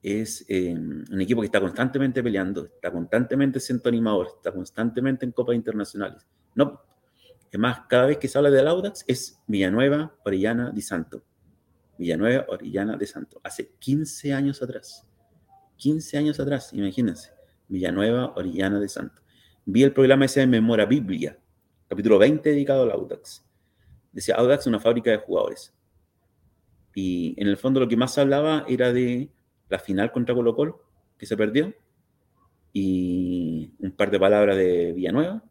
es 0.02 0.44
eh, 0.48 0.74
un 0.74 1.20
equipo 1.20 1.40
que 1.40 1.46
está 1.46 1.60
constantemente 1.60 2.22
peleando, 2.22 2.66
está 2.66 2.90
constantemente 2.92 3.60
siendo 3.60 3.88
animador, 3.88 4.28
está 4.36 4.52
constantemente 4.52 5.24
en 5.24 5.32
copas 5.32 5.56
internacionales. 5.56 6.26
No, 6.54 6.80
es 7.50 7.58
más, 7.58 7.80
cada 7.88 8.06
vez 8.06 8.18
que 8.18 8.28
se 8.28 8.38
habla 8.38 8.50
del 8.50 8.68
Audax 8.68 9.04
es 9.06 9.42
Villanueva, 9.46 10.14
Orellana, 10.24 10.70
Di 10.70 10.82
Santo. 10.82 11.22
Villanueva, 11.98 12.46
Orellana, 12.48 12.96
de 12.96 13.06
Santo. 13.06 13.40
Hace 13.42 13.72
15 13.78 14.32
años 14.32 14.62
atrás. 14.62 15.06
15 15.76 16.18
años 16.18 16.40
atrás, 16.40 16.72
imagínense. 16.72 17.30
Villanueva, 17.68 18.32
Orellana, 18.36 18.80
de 18.80 18.88
Santo. 18.88 19.22
Vi 19.64 19.82
el 19.82 19.92
programa 19.92 20.24
ese 20.24 20.40
de 20.40 20.46
Memoria 20.46 20.86
Biblia, 20.86 21.38
capítulo 21.88 22.18
20 22.18 22.50
dedicado 22.50 22.84
al 22.84 22.92
Audax. 22.92 23.44
Decía, 24.12 24.36
Audax 24.36 24.66
una 24.66 24.78
fábrica 24.78 25.10
de 25.10 25.18
jugadores. 25.18 25.74
Y 26.94 27.34
en 27.36 27.48
el 27.48 27.56
fondo 27.56 27.80
lo 27.80 27.88
que 27.88 27.96
más 27.96 28.16
hablaba 28.16 28.64
era 28.68 28.92
de 28.92 29.30
la 29.68 29.78
final 29.78 30.12
contra 30.12 30.34
Colo 30.34 30.54
Colo, 30.54 30.84
que 31.18 31.26
se 31.26 31.36
perdió, 31.36 31.74
y 32.72 33.72
un 33.78 33.90
par 33.92 34.10
de 34.10 34.20
palabras 34.20 34.56
de 34.56 34.92
Villanueva, 34.92 35.42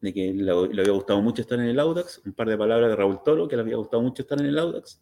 de 0.00 0.12
que 0.12 0.32
le, 0.32 0.50
había 0.50 0.92
gustado 0.92 1.20
mucho 1.20 1.42
estar 1.42 1.58
en 1.58 1.66
el 1.66 1.78
Audax, 1.78 2.22
un 2.24 2.32
par 2.32 2.48
de 2.48 2.56
palabras 2.56 2.90
de 2.90 2.96
Raúl 2.96 3.22
Tolo, 3.22 3.46
que 3.48 3.56
le 3.56 3.62
había 3.62 3.76
gustado 3.76 4.02
mucho 4.02 4.22
estar 4.22 4.40
en 4.40 4.46
el 4.46 4.58
Audax, 4.58 5.00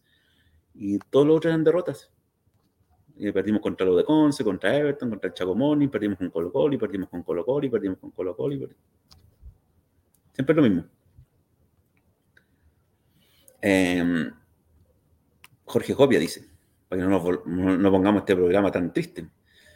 y 0.79 0.97
todos 0.97 1.27
los 1.27 1.37
otros 1.37 1.51
eran 1.51 1.63
derrotas. 1.63 2.09
Y 3.17 3.31
perdimos 3.33 3.61
contra 3.61 3.85
los 3.85 3.97
de 3.97 4.05
Conce, 4.05 4.45
contra 4.45 4.75
Everton, 4.75 5.09
contra 5.09 5.27
el 5.27 5.33
Chaco 5.33 5.53
Morning, 5.53 5.89
perdimos 5.89 6.17
con 6.17 6.29
Colo 6.29 6.53
Colo, 6.53 6.79
perdimos 6.79 7.09
con 7.09 7.21
Colo 7.21 7.45
Colo, 7.45 7.69
perdimos 7.69 7.97
con 7.99 8.11
Colo 8.11 8.33
Colo. 8.33 8.69
Siempre 10.31 10.55
lo 10.55 10.61
mismo. 10.61 10.85
Eh, 13.61 14.31
Jorge 15.65 15.93
Copia 15.93 16.17
dice, 16.17 16.49
para 16.87 17.01
que 17.01 17.07
no, 17.07 17.19
nos, 17.19 17.45
no 17.45 17.91
pongamos 17.91 18.21
este 18.21 18.37
programa 18.37 18.71
tan 18.71 18.93
triste 18.93 19.29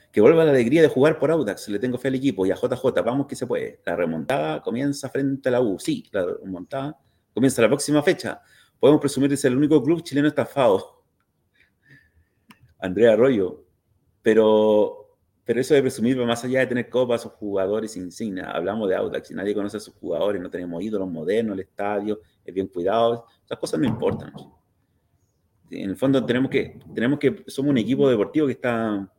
que 0.10 0.22
vuelva 0.22 0.46
la 0.46 0.52
alegría 0.52 0.82
de 0.82 0.88
jugar 0.88 1.20
por 1.20 1.32
Audax. 1.32 1.68
Le 1.68 1.80
tengo 1.80 1.98
fe 1.98 2.08
al 2.08 2.16
equipo 2.16 2.46
y 2.46 2.52
a 2.52 2.56
JJ, 2.56 3.02
vamos 3.04 3.28
que 3.28 3.36
se 3.36 3.46
puede. 3.46 3.82
La 3.84 3.98
remontada 3.98 4.62
comienza 4.62 5.10
frente 5.10 5.50
a 5.50 5.54
la 5.54 5.62
U. 5.62 5.78
Sí, 5.80 6.08
la 6.12 6.26
remontada 6.40 6.98
comienza 7.34 7.62
la 7.62 7.68
próxima 7.68 8.02
fecha. 8.04 8.42
Podemos 8.84 9.00
presumir 9.00 9.30
de 9.30 9.38
ser 9.38 9.54
el 9.54 9.58
único 9.58 9.82
club 9.82 10.04
chileno 10.04 10.28
estafado. 10.28 11.06
Andrea 12.80 13.14
Arroyo. 13.14 13.64
Pero, 14.22 15.18
pero 15.46 15.62
eso 15.62 15.74
de 15.74 15.82
presumir 15.82 16.18
más 16.18 16.44
allá 16.44 16.60
de 16.60 16.68
tener 16.68 16.90
copas 16.90 17.26
o 17.26 17.30
jugadores 17.30 17.96
insignia. 17.96 18.52
Hablamos 18.52 18.90
de 18.90 18.96
Audax 18.98 19.32
y 19.32 19.36
nadie 19.36 19.54
conoce 19.54 19.78
a 19.78 19.80
sus 19.80 19.94
jugadores. 19.94 20.42
No 20.42 20.50
tenemos 20.50 20.84
ídolos 20.84 21.10
modernos, 21.10 21.54
el 21.54 21.62
estadio 21.62 22.20
es 22.44 22.54
bien 22.54 22.68
cuidado. 22.68 23.26
Esas 23.46 23.58
cosas 23.58 23.80
no 23.80 23.88
importan. 23.88 24.34
En 25.72 25.92
el 25.92 25.96
fondo 25.96 26.26
tenemos 26.26 26.52
que, 26.52 26.78
tenemos 26.94 27.20
que, 27.20 27.46
somos 27.48 27.70
un 27.70 27.78
equipo 27.78 28.10
deportivo 28.10 28.48
que 28.48 28.52
está 28.52 29.10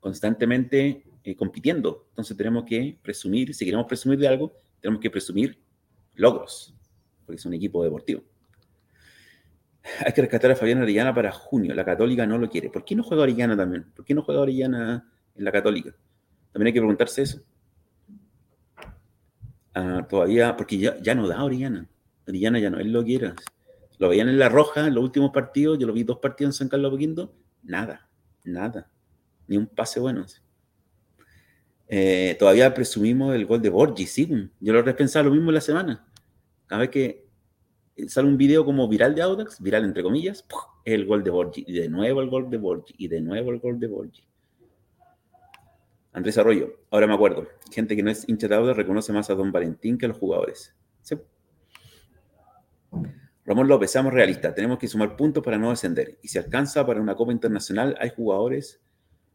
constantemente 0.00 1.04
eh, 1.24 1.36
compitiendo. 1.36 2.06
Entonces 2.08 2.34
tenemos 2.34 2.64
que 2.64 2.98
presumir, 3.02 3.54
si 3.54 3.66
queremos 3.66 3.84
presumir 3.84 4.18
de 4.18 4.28
algo, 4.28 4.54
tenemos 4.80 4.98
que 4.98 5.10
presumir 5.10 5.62
logros, 6.14 6.74
porque 7.30 7.38
es 7.38 7.46
un 7.46 7.54
equipo 7.54 7.82
deportivo. 7.84 8.22
Hay 10.04 10.12
que 10.12 10.20
rescatar 10.20 10.50
a 10.50 10.56
Fabián 10.56 10.82
Orellana 10.82 11.14
para 11.14 11.32
junio. 11.32 11.74
La 11.74 11.84
Católica 11.84 12.26
no 12.26 12.36
lo 12.38 12.50
quiere. 12.50 12.68
¿Por 12.68 12.84
qué 12.84 12.94
no 12.94 13.02
juega 13.02 13.22
Orellana 13.22 13.56
también? 13.56 13.86
¿Por 13.94 14.04
qué 14.04 14.14
no 14.14 14.22
juega 14.22 14.40
Orellana 14.40 15.10
en 15.34 15.44
la 15.44 15.52
Católica? 15.52 15.94
También 16.52 16.66
hay 16.66 16.72
que 16.72 16.80
preguntarse 16.80 17.22
eso. 17.22 17.42
Ah, 19.74 20.06
todavía, 20.08 20.56
porque 20.56 20.76
ya, 20.76 21.00
ya 21.00 21.14
no 21.14 21.28
da 21.28 21.42
Orellana. 21.42 21.88
Orellana 22.26 22.58
ya 22.58 22.70
no 22.70 22.78
él 22.78 22.92
lo 22.92 23.04
quiere. 23.04 23.32
Lo 23.98 24.08
veían 24.08 24.28
en 24.28 24.38
La 24.38 24.48
Roja 24.48 24.86
en 24.86 24.94
los 24.94 25.04
últimos 25.04 25.30
partidos. 25.30 25.78
Yo 25.78 25.86
lo 25.86 25.92
vi 25.92 26.02
dos 26.02 26.18
partidos 26.18 26.54
en 26.54 26.58
San 26.58 26.68
Carlos 26.68 26.90
Poquindo. 26.90 27.34
Nada, 27.62 28.08
nada 28.44 28.90
ni 29.50 29.56
un 29.56 29.66
pase 29.66 29.98
bueno. 29.98 30.24
Eh, 31.88 32.36
todavía 32.38 32.72
presumimos 32.72 33.34
el 33.34 33.46
gol 33.46 33.60
de 33.60 33.68
Borgi, 33.68 34.06
sí. 34.06 34.48
Yo 34.60 34.72
lo 34.72 34.80
repensaba 34.80 35.24
lo 35.24 35.32
mismo 35.32 35.50
en 35.50 35.56
la 35.56 35.60
semana. 35.60 36.06
Cada 36.68 36.82
vez 36.82 36.90
que 36.90 37.19
sale 38.08 38.28
un 38.28 38.36
video 38.36 38.64
como 38.64 38.88
viral 38.88 39.14
de 39.14 39.22
Audax, 39.22 39.60
viral 39.62 39.84
entre 39.84 40.02
comillas, 40.02 40.44
el 40.84 41.06
gol 41.06 41.22
de 41.22 41.30
Borgi. 41.30 41.64
Y 41.66 41.72
de 41.72 41.88
nuevo 41.88 42.20
el 42.20 42.30
gol 42.30 42.50
de 42.50 42.56
Borgi. 42.56 42.94
Y 42.98 43.08
de 43.08 43.20
nuevo 43.20 43.50
el 43.50 43.58
gol 43.58 43.78
de 43.78 43.86
Borgi. 43.86 44.22
Andrés 46.12 46.38
Arroyo, 46.38 46.74
ahora 46.90 47.06
me 47.06 47.14
acuerdo. 47.14 47.46
Gente 47.70 47.94
que 47.94 48.02
no 48.02 48.10
es 48.10 48.28
hincha 48.28 48.48
de 48.48 48.56
Audax 48.56 48.76
reconoce 48.76 49.12
más 49.12 49.30
a 49.30 49.34
Don 49.34 49.52
Valentín 49.52 49.96
que 49.96 50.06
a 50.06 50.08
los 50.08 50.18
jugadores. 50.18 50.74
¿Sí? 51.02 51.16
Ramón 53.44 53.68
López, 53.68 53.90
seamos 53.90 54.12
realistas. 54.12 54.54
Tenemos 54.54 54.78
que 54.78 54.86
sumar 54.86 55.16
puntos 55.16 55.42
para 55.42 55.58
no 55.58 55.70
descender. 55.70 56.18
Y 56.22 56.28
si 56.28 56.38
alcanza 56.38 56.86
para 56.86 57.00
una 57.00 57.14
Copa 57.14 57.32
Internacional, 57.32 57.96
hay 58.00 58.10
jugadores 58.10 58.80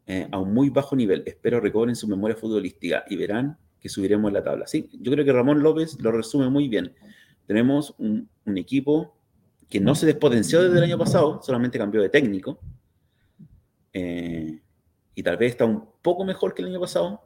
eh, 0.06 0.28
a 0.30 0.38
un 0.38 0.54
muy 0.54 0.70
bajo 0.70 0.94
nivel. 0.96 1.22
Espero 1.26 1.60
recobren 1.60 1.96
su 1.96 2.06
memoria 2.08 2.36
futbolística 2.36 3.04
y 3.08 3.16
verán 3.16 3.58
que 3.80 3.88
subiremos 3.88 4.32
la 4.32 4.42
tabla. 4.42 4.66
Sí, 4.66 4.88
yo 5.00 5.12
creo 5.12 5.24
que 5.24 5.32
Ramón 5.32 5.62
López 5.62 6.00
lo 6.00 6.12
resume 6.12 6.48
muy 6.48 6.68
bien. 6.68 6.94
Tenemos 7.46 7.94
un, 7.98 8.28
equipo 8.56 9.16
que 9.68 9.80
no 9.80 9.94
se 9.94 10.06
despotenció 10.06 10.62
desde 10.62 10.78
el 10.78 10.84
año 10.84 10.98
pasado, 10.98 11.40
solamente 11.42 11.78
cambió 11.78 12.00
de 12.00 12.08
técnico. 12.08 12.60
Eh, 13.92 14.60
y 15.14 15.22
tal 15.22 15.36
vez 15.36 15.52
está 15.52 15.64
un 15.64 15.88
poco 16.02 16.24
mejor 16.24 16.54
que 16.54 16.62
el 16.62 16.68
año 16.68 16.80
pasado 16.80 17.22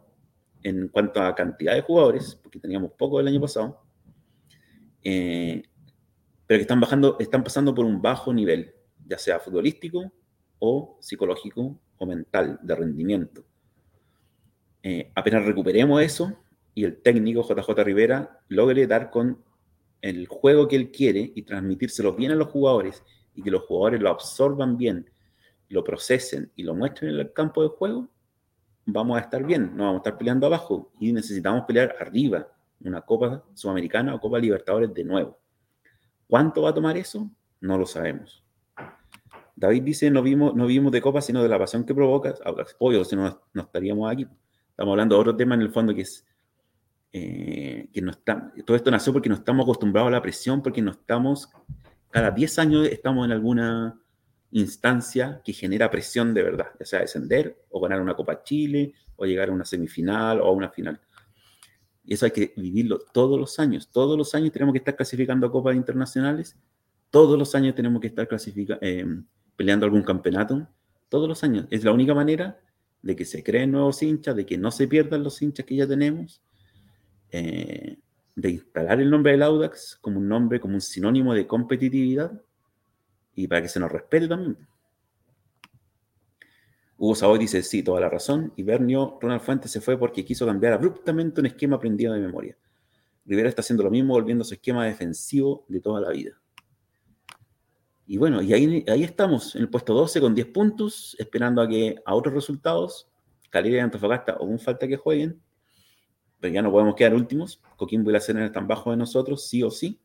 en 0.62 0.88
cuanto 0.88 1.22
a 1.22 1.34
cantidad 1.34 1.74
de 1.74 1.82
jugadores, 1.82 2.38
porque 2.42 2.58
teníamos 2.58 2.92
poco 2.92 3.20
el 3.20 3.28
año 3.28 3.40
pasado. 3.40 3.82
Eh, 5.02 5.62
pero 6.46 6.58
que 6.58 6.62
están 6.62 6.80
bajando, 6.80 7.16
están 7.18 7.42
pasando 7.42 7.74
por 7.74 7.84
un 7.84 8.02
bajo 8.02 8.32
nivel, 8.32 8.74
ya 9.06 9.18
sea 9.18 9.40
futbolístico 9.40 10.12
o 10.58 10.98
psicológico 11.00 11.78
o 11.98 12.06
mental, 12.06 12.58
de 12.62 12.74
rendimiento. 12.74 13.44
Eh, 14.82 15.12
apenas 15.14 15.44
recuperemos 15.44 16.02
eso 16.02 16.36
y 16.74 16.84
el 16.84 17.02
técnico 17.02 17.42
JJ 17.42 17.84
Rivera 17.84 18.40
logre 18.48 18.86
dar 18.86 19.10
con 19.10 19.42
el 20.02 20.26
juego 20.26 20.68
que 20.68 20.76
él 20.76 20.90
quiere 20.90 21.32
y 21.34 21.42
transmitírselo 21.42 22.14
bien 22.14 22.32
a 22.32 22.34
los 22.34 22.48
jugadores 22.48 23.02
y 23.34 23.42
que 23.42 23.50
los 23.50 23.62
jugadores 23.62 24.00
lo 24.00 24.10
absorban 24.10 24.76
bien, 24.76 25.10
lo 25.68 25.84
procesen 25.84 26.50
y 26.56 26.62
lo 26.62 26.74
muestren 26.74 27.14
en 27.14 27.20
el 27.20 27.32
campo 27.32 27.62
de 27.62 27.68
juego, 27.68 28.08
vamos 28.86 29.18
a 29.18 29.20
estar 29.20 29.44
bien, 29.44 29.76
no 29.76 29.84
vamos 29.84 30.00
a 30.00 30.02
estar 30.02 30.18
peleando 30.18 30.46
abajo 30.46 30.92
y 31.00 31.12
necesitamos 31.12 31.64
pelear 31.66 31.96
arriba, 32.00 32.48
una 32.80 33.02
Copa 33.02 33.44
Sudamericana 33.54 34.14
o 34.14 34.20
Copa 34.20 34.38
Libertadores 34.38 34.92
de 34.94 35.04
nuevo. 35.04 35.38
¿Cuánto 36.26 36.62
va 36.62 36.70
a 36.70 36.74
tomar 36.74 36.96
eso? 36.96 37.30
No 37.60 37.76
lo 37.76 37.84
sabemos 37.84 38.44
David 39.60 39.82
dice, 39.82 40.10
no 40.10 40.22
vimos, 40.22 40.54
no 40.54 40.66
vimos 40.66 40.90
de 40.90 41.02
Copa, 41.02 41.20
sino 41.20 41.42
de 41.42 41.48
la 41.48 41.58
pasión 41.58 41.84
que 41.84 41.94
provoca. 41.94 42.34
Obvio, 42.78 43.04
si 43.04 43.14
no, 43.14 43.42
no 43.52 43.62
estaríamos 43.62 44.10
aquí. 44.10 44.26
Estamos 44.70 44.92
hablando 44.92 45.16
de 45.16 45.20
otro 45.20 45.36
tema 45.36 45.54
en 45.54 45.60
el 45.60 45.70
fondo 45.70 45.94
que 45.94 46.00
es 46.00 46.26
eh, 47.12 47.88
que 47.92 48.02
no 48.02 48.12
está, 48.12 48.52
todo 48.64 48.76
esto 48.76 48.90
nació 48.90 49.12
porque 49.12 49.28
no 49.28 49.34
estamos 49.34 49.64
acostumbrados 49.64 50.08
a 50.08 50.12
la 50.12 50.22
presión, 50.22 50.62
porque 50.62 50.80
no 50.80 50.92
estamos, 50.92 51.48
cada 52.10 52.30
10 52.30 52.58
años 52.58 52.86
estamos 52.86 53.24
en 53.24 53.32
alguna 53.32 54.00
instancia 54.52 55.40
que 55.44 55.52
genera 55.52 55.90
presión 55.90 56.34
de 56.34 56.42
verdad, 56.42 56.66
ya 56.78 56.86
sea 56.86 57.00
descender 57.00 57.64
o 57.70 57.80
ganar 57.80 58.00
una 58.00 58.14
Copa 58.14 58.42
Chile 58.42 58.94
o 59.16 59.26
llegar 59.26 59.48
a 59.48 59.52
una 59.52 59.64
semifinal 59.64 60.40
o 60.40 60.46
a 60.46 60.52
una 60.52 60.70
final. 60.70 61.00
Y 62.04 62.14
eso 62.14 62.24
hay 62.24 62.32
que 62.32 62.52
vivirlo 62.56 62.98
todos 63.12 63.38
los 63.38 63.58
años. 63.58 63.90
Todos 63.90 64.16
los 64.16 64.34
años 64.34 64.52
tenemos 64.52 64.72
que 64.72 64.78
estar 64.78 64.96
clasificando 64.96 65.50
copas 65.50 65.76
internacionales. 65.76 66.56
Todos 67.10 67.38
los 67.38 67.54
años 67.54 67.74
tenemos 67.74 68.00
que 68.00 68.08
estar 68.08 68.28
eh, 68.80 69.06
peleando 69.56 69.86
algún 69.86 70.02
campeonato. 70.02 70.66
Todos 71.08 71.28
los 71.28 71.44
años. 71.44 71.66
Es 71.70 71.84
la 71.84 71.92
única 71.92 72.14
manera 72.14 72.60
de 73.02 73.14
que 73.14 73.24
se 73.24 73.42
creen 73.42 73.72
nuevos 73.72 74.02
hinchas, 74.02 74.34
de 74.34 74.44
que 74.44 74.58
no 74.58 74.70
se 74.70 74.88
pierdan 74.88 75.22
los 75.22 75.40
hinchas 75.40 75.66
que 75.66 75.76
ya 75.76 75.86
tenemos, 75.86 76.42
eh, 77.32 77.98
de 78.34 78.50
instalar 78.50 79.00
el 79.00 79.10
nombre 79.10 79.32
del 79.32 79.42
Audax 79.42 79.98
como 80.00 80.18
un 80.18 80.28
nombre, 80.28 80.60
como 80.60 80.74
un 80.74 80.80
sinónimo 80.80 81.34
de 81.34 81.46
competitividad 81.46 82.40
y 83.34 83.46
para 83.46 83.62
que 83.62 83.68
se 83.68 83.80
nos 83.80 83.90
respete 83.90 84.28
también. 84.28 84.56
Hugo 86.96 87.14
Savoy 87.14 87.38
dice, 87.38 87.62
sí, 87.62 87.82
toda 87.82 87.98
la 88.00 88.10
razón. 88.10 88.52
Y 88.56 88.62
Bernio, 88.62 89.18
Ronald 89.22 89.40
Fuentes 89.40 89.70
se 89.70 89.80
fue 89.80 89.98
porque 89.98 90.22
quiso 90.24 90.44
cambiar 90.44 90.74
abruptamente 90.74 91.40
un 91.40 91.46
esquema 91.46 91.76
aprendido 91.76 92.12
de 92.12 92.20
memoria. 92.20 92.58
Rivera 93.24 93.48
está 93.48 93.62
haciendo 93.62 93.84
lo 93.84 93.90
mismo, 93.90 94.12
volviendo 94.12 94.42
a 94.42 94.44
su 94.44 94.54
esquema 94.54 94.84
defensivo 94.84 95.64
de 95.68 95.80
toda 95.80 96.00
la 96.00 96.10
vida. 96.10 96.38
Y 98.06 98.18
bueno, 98.18 98.42
y 98.42 98.52
ahí, 98.52 98.84
ahí 98.88 99.04
estamos, 99.04 99.54
en 99.54 99.62
el 99.62 99.70
puesto 99.70 99.94
12 99.94 100.20
con 100.20 100.34
10 100.34 100.48
puntos, 100.48 101.16
esperando 101.18 101.62
a 101.62 101.68
que 101.68 101.96
a 102.04 102.14
otros 102.14 102.34
resultados, 102.34 103.08
Calera 103.50 103.76
y 103.76 103.80
Antofagasta 103.80 104.32
aún 104.32 104.58
falta 104.58 104.86
que 104.86 104.96
jueguen, 104.96 105.40
pero 106.40 106.54
ya 106.54 106.62
no 106.62 106.70
podemos 106.70 106.94
quedar 106.94 107.14
últimos. 107.14 107.62
Coquimbo 107.76 108.10
y 108.10 108.12
la 108.14 108.20
Serena 108.20 108.46
están 108.46 108.66
bajo 108.66 108.90
de 108.90 108.96
nosotros, 108.96 109.46
sí 109.46 109.62
o 109.62 109.70
sí. 109.70 110.00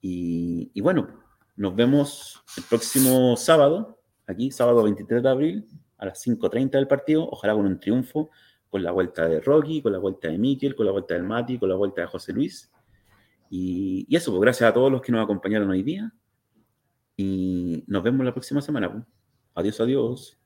Y, 0.00 0.70
y 0.74 0.80
bueno, 0.80 1.08
nos 1.56 1.74
vemos 1.74 2.42
el 2.56 2.64
próximo 2.64 3.36
sábado, 3.36 4.00
aquí, 4.26 4.50
sábado 4.50 4.82
23 4.82 5.22
de 5.22 5.28
abril, 5.28 5.66
a 5.98 6.06
las 6.06 6.26
5.30 6.26 6.70
del 6.70 6.88
partido, 6.88 7.28
ojalá 7.28 7.54
con 7.54 7.66
un 7.66 7.80
triunfo, 7.80 8.30
con 8.68 8.82
la 8.82 8.92
vuelta 8.92 9.26
de 9.26 9.40
Rocky, 9.40 9.82
con 9.82 9.92
la 9.92 9.98
vuelta 9.98 10.28
de 10.28 10.38
Miquel, 10.38 10.74
con 10.74 10.86
la 10.86 10.92
vuelta 10.92 11.14
del 11.14 11.22
Mati, 11.22 11.58
con 11.58 11.68
la 11.68 11.76
vuelta 11.76 12.02
de 12.02 12.06
José 12.08 12.32
Luis. 12.32 12.70
Y, 13.48 14.06
eso, 14.14 14.30
pues 14.32 14.42
gracias 14.42 14.70
a 14.70 14.74
todos 14.74 14.90
los 14.90 15.00
que 15.00 15.12
nos 15.12 15.22
acompañaron 15.22 15.70
hoy 15.70 15.82
día. 15.82 16.12
Y 17.16 17.84
nos 17.86 18.02
vemos 18.02 18.24
la 18.24 18.32
próxima 18.32 18.60
semana. 18.60 18.92
Pues. 18.92 19.04
Adiós, 19.54 19.80
adiós. 19.80 20.38